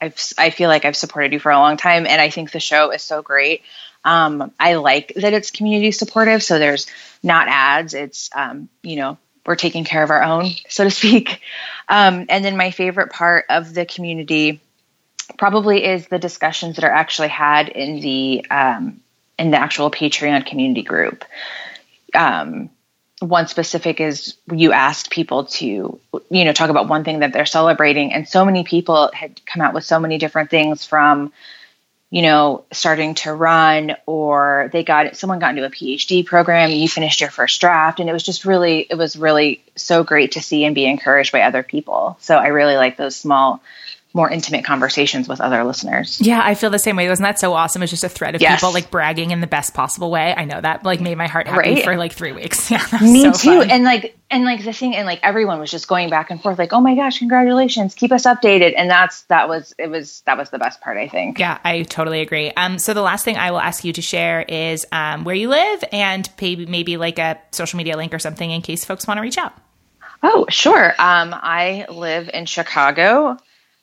I've, 0.00 0.16
I 0.38 0.48
feel 0.48 0.68
like 0.68 0.86
I've 0.86 0.96
supported 0.96 1.34
you 1.34 1.38
for 1.38 1.52
a 1.52 1.58
long 1.58 1.76
time, 1.76 2.06
and 2.06 2.22
I 2.22 2.30
think 2.30 2.52
the 2.52 2.60
show 2.60 2.90
is 2.90 3.02
so 3.02 3.20
great. 3.20 3.60
Um, 4.04 4.52
I 4.58 4.74
like 4.74 5.12
that 5.16 5.32
it's 5.32 5.50
community 5.50 5.92
supportive, 5.92 6.42
so 6.42 6.58
there's 6.58 6.86
not 7.22 7.48
ads. 7.48 7.94
It's 7.94 8.30
um, 8.34 8.68
you 8.82 8.96
know 8.96 9.18
we're 9.46 9.56
taking 9.56 9.84
care 9.84 10.02
of 10.02 10.10
our 10.10 10.22
own, 10.22 10.50
so 10.68 10.84
to 10.84 10.90
speak. 10.90 11.40
Um, 11.88 12.26
and 12.28 12.44
then 12.44 12.56
my 12.56 12.70
favorite 12.70 13.10
part 13.10 13.46
of 13.50 13.74
the 13.74 13.84
community 13.84 14.60
probably 15.38 15.84
is 15.84 16.08
the 16.08 16.18
discussions 16.18 16.76
that 16.76 16.84
are 16.84 16.90
actually 16.90 17.28
had 17.28 17.68
in 17.68 18.00
the 18.00 18.46
um, 18.50 19.00
in 19.38 19.50
the 19.50 19.58
actual 19.58 19.90
Patreon 19.90 20.46
community 20.46 20.82
group. 20.82 21.24
Um, 22.14 22.70
one 23.20 23.46
specific 23.48 24.00
is 24.00 24.36
you 24.50 24.72
asked 24.72 25.10
people 25.10 25.44
to 25.44 26.00
you 26.30 26.44
know 26.44 26.52
talk 26.52 26.70
about 26.70 26.88
one 26.88 27.04
thing 27.04 27.20
that 27.20 27.32
they're 27.32 27.46
celebrating 27.46 28.12
and 28.14 28.26
so 28.26 28.46
many 28.46 28.64
people 28.64 29.10
had 29.12 29.44
come 29.44 29.60
out 29.60 29.74
with 29.74 29.84
so 29.84 30.00
many 30.00 30.16
different 30.16 30.48
things 30.48 30.86
from 30.86 31.30
you 32.10 32.22
know 32.22 32.64
starting 32.72 33.14
to 33.14 33.32
run 33.32 33.96
or 34.04 34.68
they 34.72 34.82
got 34.82 35.16
someone 35.16 35.38
got 35.38 35.50
into 35.50 35.64
a 35.64 35.70
phd 35.70 36.26
program 36.26 36.70
you 36.70 36.88
finished 36.88 37.20
your 37.20 37.30
first 37.30 37.60
draft 37.60 38.00
and 38.00 38.10
it 38.10 38.12
was 38.12 38.22
just 38.22 38.44
really 38.44 38.80
it 38.80 38.96
was 38.96 39.16
really 39.16 39.62
so 39.76 40.02
great 40.02 40.32
to 40.32 40.42
see 40.42 40.64
and 40.64 40.74
be 40.74 40.84
encouraged 40.84 41.32
by 41.32 41.42
other 41.42 41.62
people. 41.62 42.16
So 42.20 42.36
i 42.36 42.48
really 42.48 42.76
like 42.76 42.96
those 42.96 43.16
small 43.16 43.62
more 44.12 44.28
intimate 44.28 44.64
conversations 44.64 45.28
with 45.28 45.40
other 45.40 45.62
listeners. 45.62 46.20
Yeah, 46.20 46.40
I 46.42 46.54
feel 46.54 46.70
the 46.70 46.80
same 46.80 46.96
way. 46.96 47.08
Wasn't 47.08 47.24
that 47.24 47.38
so 47.38 47.52
awesome? 47.52 47.82
It's 47.82 47.90
just 47.90 48.02
a 48.02 48.08
thread 48.08 48.34
of 48.34 48.40
yes. 48.40 48.60
people 48.60 48.72
like 48.72 48.90
bragging 48.90 49.30
in 49.30 49.40
the 49.40 49.46
best 49.46 49.72
possible 49.72 50.10
way. 50.10 50.34
I 50.36 50.44
know 50.44 50.60
that 50.60 50.84
like 50.84 51.00
made 51.00 51.16
my 51.16 51.28
heart 51.28 51.46
happy 51.46 51.74
right? 51.74 51.84
for 51.84 51.96
like 51.96 52.12
three 52.12 52.32
weeks. 52.32 52.70
Yeah, 52.80 52.86
me 53.02 53.22
so 53.22 53.32
too. 53.32 53.58
Fun. 53.60 53.70
And 53.70 53.84
like 53.84 54.16
and 54.30 54.44
like 54.44 54.62
the 54.62 54.72
thing 54.72 54.94
and 54.94 55.04
like 55.04 55.18
everyone 55.24 55.58
was 55.58 55.72
just 55.72 55.88
going 55.88 56.08
back 56.08 56.30
and 56.30 56.40
forth 56.40 56.56
like, 56.56 56.72
oh 56.72 56.80
my 56.80 56.94
gosh, 56.94 57.18
congratulations, 57.18 57.96
keep 57.96 58.12
us 58.12 58.26
updated. 58.26 58.74
And 58.76 58.88
that's 58.88 59.22
that 59.22 59.48
was 59.48 59.74
it 59.76 59.90
was 59.90 60.22
that 60.26 60.38
was 60.38 60.50
the 60.50 60.58
best 60.58 60.80
part. 60.80 60.96
I 60.96 61.08
think. 61.08 61.38
Yeah, 61.40 61.58
I 61.64 61.82
totally 61.82 62.20
agree. 62.20 62.52
Um, 62.52 62.78
so 62.78 62.94
the 62.94 63.02
last 63.02 63.24
thing 63.24 63.36
I 63.36 63.50
will 63.50 63.60
ask 63.60 63.82
you 63.84 63.92
to 63.92 64.02
share 64.02 64.42
is 64.42 64.86
um, 64.92 65.24
where 65.24 65.34
you 65.34 65.48
live 65.48 65.82
and 65.90 66.28
maybe 66.40 66.66
maybe 66.66 66.96
like 66.96 67.18
a 67.18 67.40
social 67.50 67.76
media 67.76 67.96
link 67.96 68.14
or 68.14 68.20
something 68.20 68.50
in 68.50 68.62
case 68.62 68.84
folks 68.84 69.06
want 69.06 69.18
to 69.18 69.22
reach 69.22 69.38
out. 69.38 69.52
Oh, 70.22 70.46
sure. 70.48 70.90
Um, 70.90 71.34
I 71.34 71.86
live 71.88 72.30
in 72.32 72.46
Chicago 72.46 73.38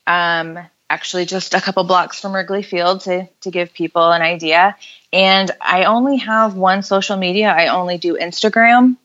um, 0.07 0.57
actually 0.89 1.25
just 1.25 1.53
a 1.53 1.61
couple 1.61 1.84
blocks 1.84 2.19
from 2.19 2.34
Wrigley 2.34 2.63
Field 2.63 3.01
to, 3.01 3.27
to 3.41 3.51
give 3.51 3.73
people 3.73 4.09
an 4.11 4.21
idea. 4.21 4.75
And 5.13 5.51
I 5.61 5.84
only 5.84 6.17
have 6.17 6.55
one 6.55 6.81
social 6.81 7.17
media. 7.17 7.49
I 7.49 7.67
only 7.67 7.97
do 7.97 8.17
Instagram, 8.17 8.97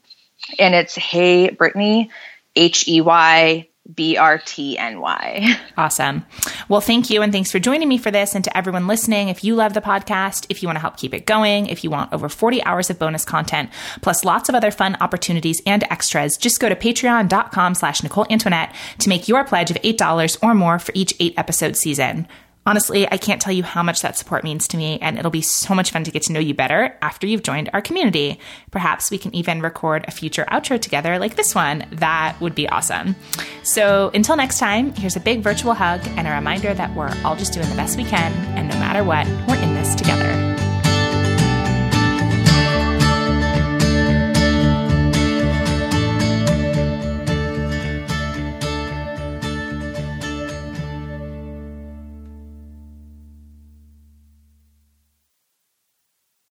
and 0.58 0.74
it's 0.74 0.94
Hey 0.94 1.50
Brittany, 1.50 2.10
H 2.56 2.88
E 2.88 3.00
Y 3.00 3.68
B 3.92 4.16
R 4.16 4.38
T 4.38 4.78
N 4.78 5.00
Y. 5.00 5.58
Awesome. 5.76 6.24
Well, 6.68 6.80
thank 6.80 7.10
you. 7.10 7.22
And 7.22 7.32
thanks 7.32 7.50
for 7.50 7.58
joining 7.58 7.88
me 7.88 7.98
for 7.98 8.10
this. 8.10 8.34
And 8.34 8.44
to 8.44 8.56
everyone 8.56 8.86
listening, 8.86 9.28
if 9.28 9.42
you 9.42 9.54
love 9.54 9.74
the 9.74 9.80
podcast, 9.80 10.46
if 10.48 10.62
you 10.62 10.68
want 10.68 10.76
to 10.76 10.80
help 10.80 10.96
keep 10.96 11.14
it 11.14 11.26
going, 11.26 11.66
if 11.66 11.82
you 11.82 11.90
want 11.90 12.12
over 12.12 12.28
40 12.28 12.62
hours 12.64 12.90
of 12.90 12.98
bonus 12.98 13.24
content, 13.24 13.70
plus 14.00 14.24
lots 14.24 14.48
of 14.48 14.54
other 14.54 14.70
fun 14.70 14.96
opportunities 15.00 15.60
and 15.66 15.82
extras, 15.84 16.36
just 16.36 16.60
go 16.60 16.68
to 16.68 16.76
patreon.com 16.76 17.74
slash 17.74 18.02
Nicole 18.02 18.26
Antoinette 18.30 18.74
to 18.98 19.08
make 19.08 19.28
your 19.28 19.44
pledge 19.44 19.70
of 19.70 19.76
$8 19.78 20.38
or 20.42 20.54
more 20.54 20.78
for 20.78 20.92
each 20.94 21.14
eight 21.18 21.34
episode 21.36 21.76
season. 21.76 22.28
Honestly, 22.64 23.10
I 23.10 23.16
can't 23.16 23.40
tell 23.40 23.52
you 23.52 23.64
how 23.64 23.82
much 23.82 24.02
that 24.02 24.16
support 24.16 24.44
means 24.44 24.68
to 24.68 24.76
me, 24.76 24.98
and 25.00 25.18
it'll 25.18 25.32
be 25.32 25.40
so 25.40 25.74
much 25.74 25.90
fun 25.90 26.04
to 26.04 26.12
get 26.12 26.22
to 26.24 26.32
know 26.32 26.38
you 26.38 26.54
better 26.54 26.96
after 27.02 27.26
you've 27.26 27.42
joined 27.42 27.68
our 27.72 27.82
community. 27.82 28.38
Perhaps 28.70 29.10
we 29.10 29.18
can 29.18 29.34
even 29.34 29.60
record 29.60 30.04
a 30.06 30.12
future 30.12 30.44
outro 30.44 30.80
together 30.80 31.18
like 31.18 31.34
this 31.34 31.56
one. 31.56 31.84
That 31.90 32.40
would 32.40 32.54
be 32.54 32.68
awesome. 32.68 33.16
So 33.64 34.12
until 34.14 34.36
next 34.36 34.58
time, 34.58 34.94
here's 34.94 35.16
a 35.16 35.20
big 35.20 35.40
virtual 35.40 35.74
hug 35.74 36.00
and 36.16 36.28
a 36.28 36.30
reminder 36.30 36.72
that 36.72 36.94
we're 36.94 37.12
all 37.24 37.34
just 37.34 37.52
doing 37.52 37.68
the 37.68 37.76
best 37.76 37.96
we 37.96 38.04
can, 38.04 38.32
and 38.56 38.68
no 38.68 38.76
matter 38.76 39.02
what, 39.02 39.26
we're 39.48 39.60
in 39.60 39.74
this 39.74 39.96
together. 39.96 40.51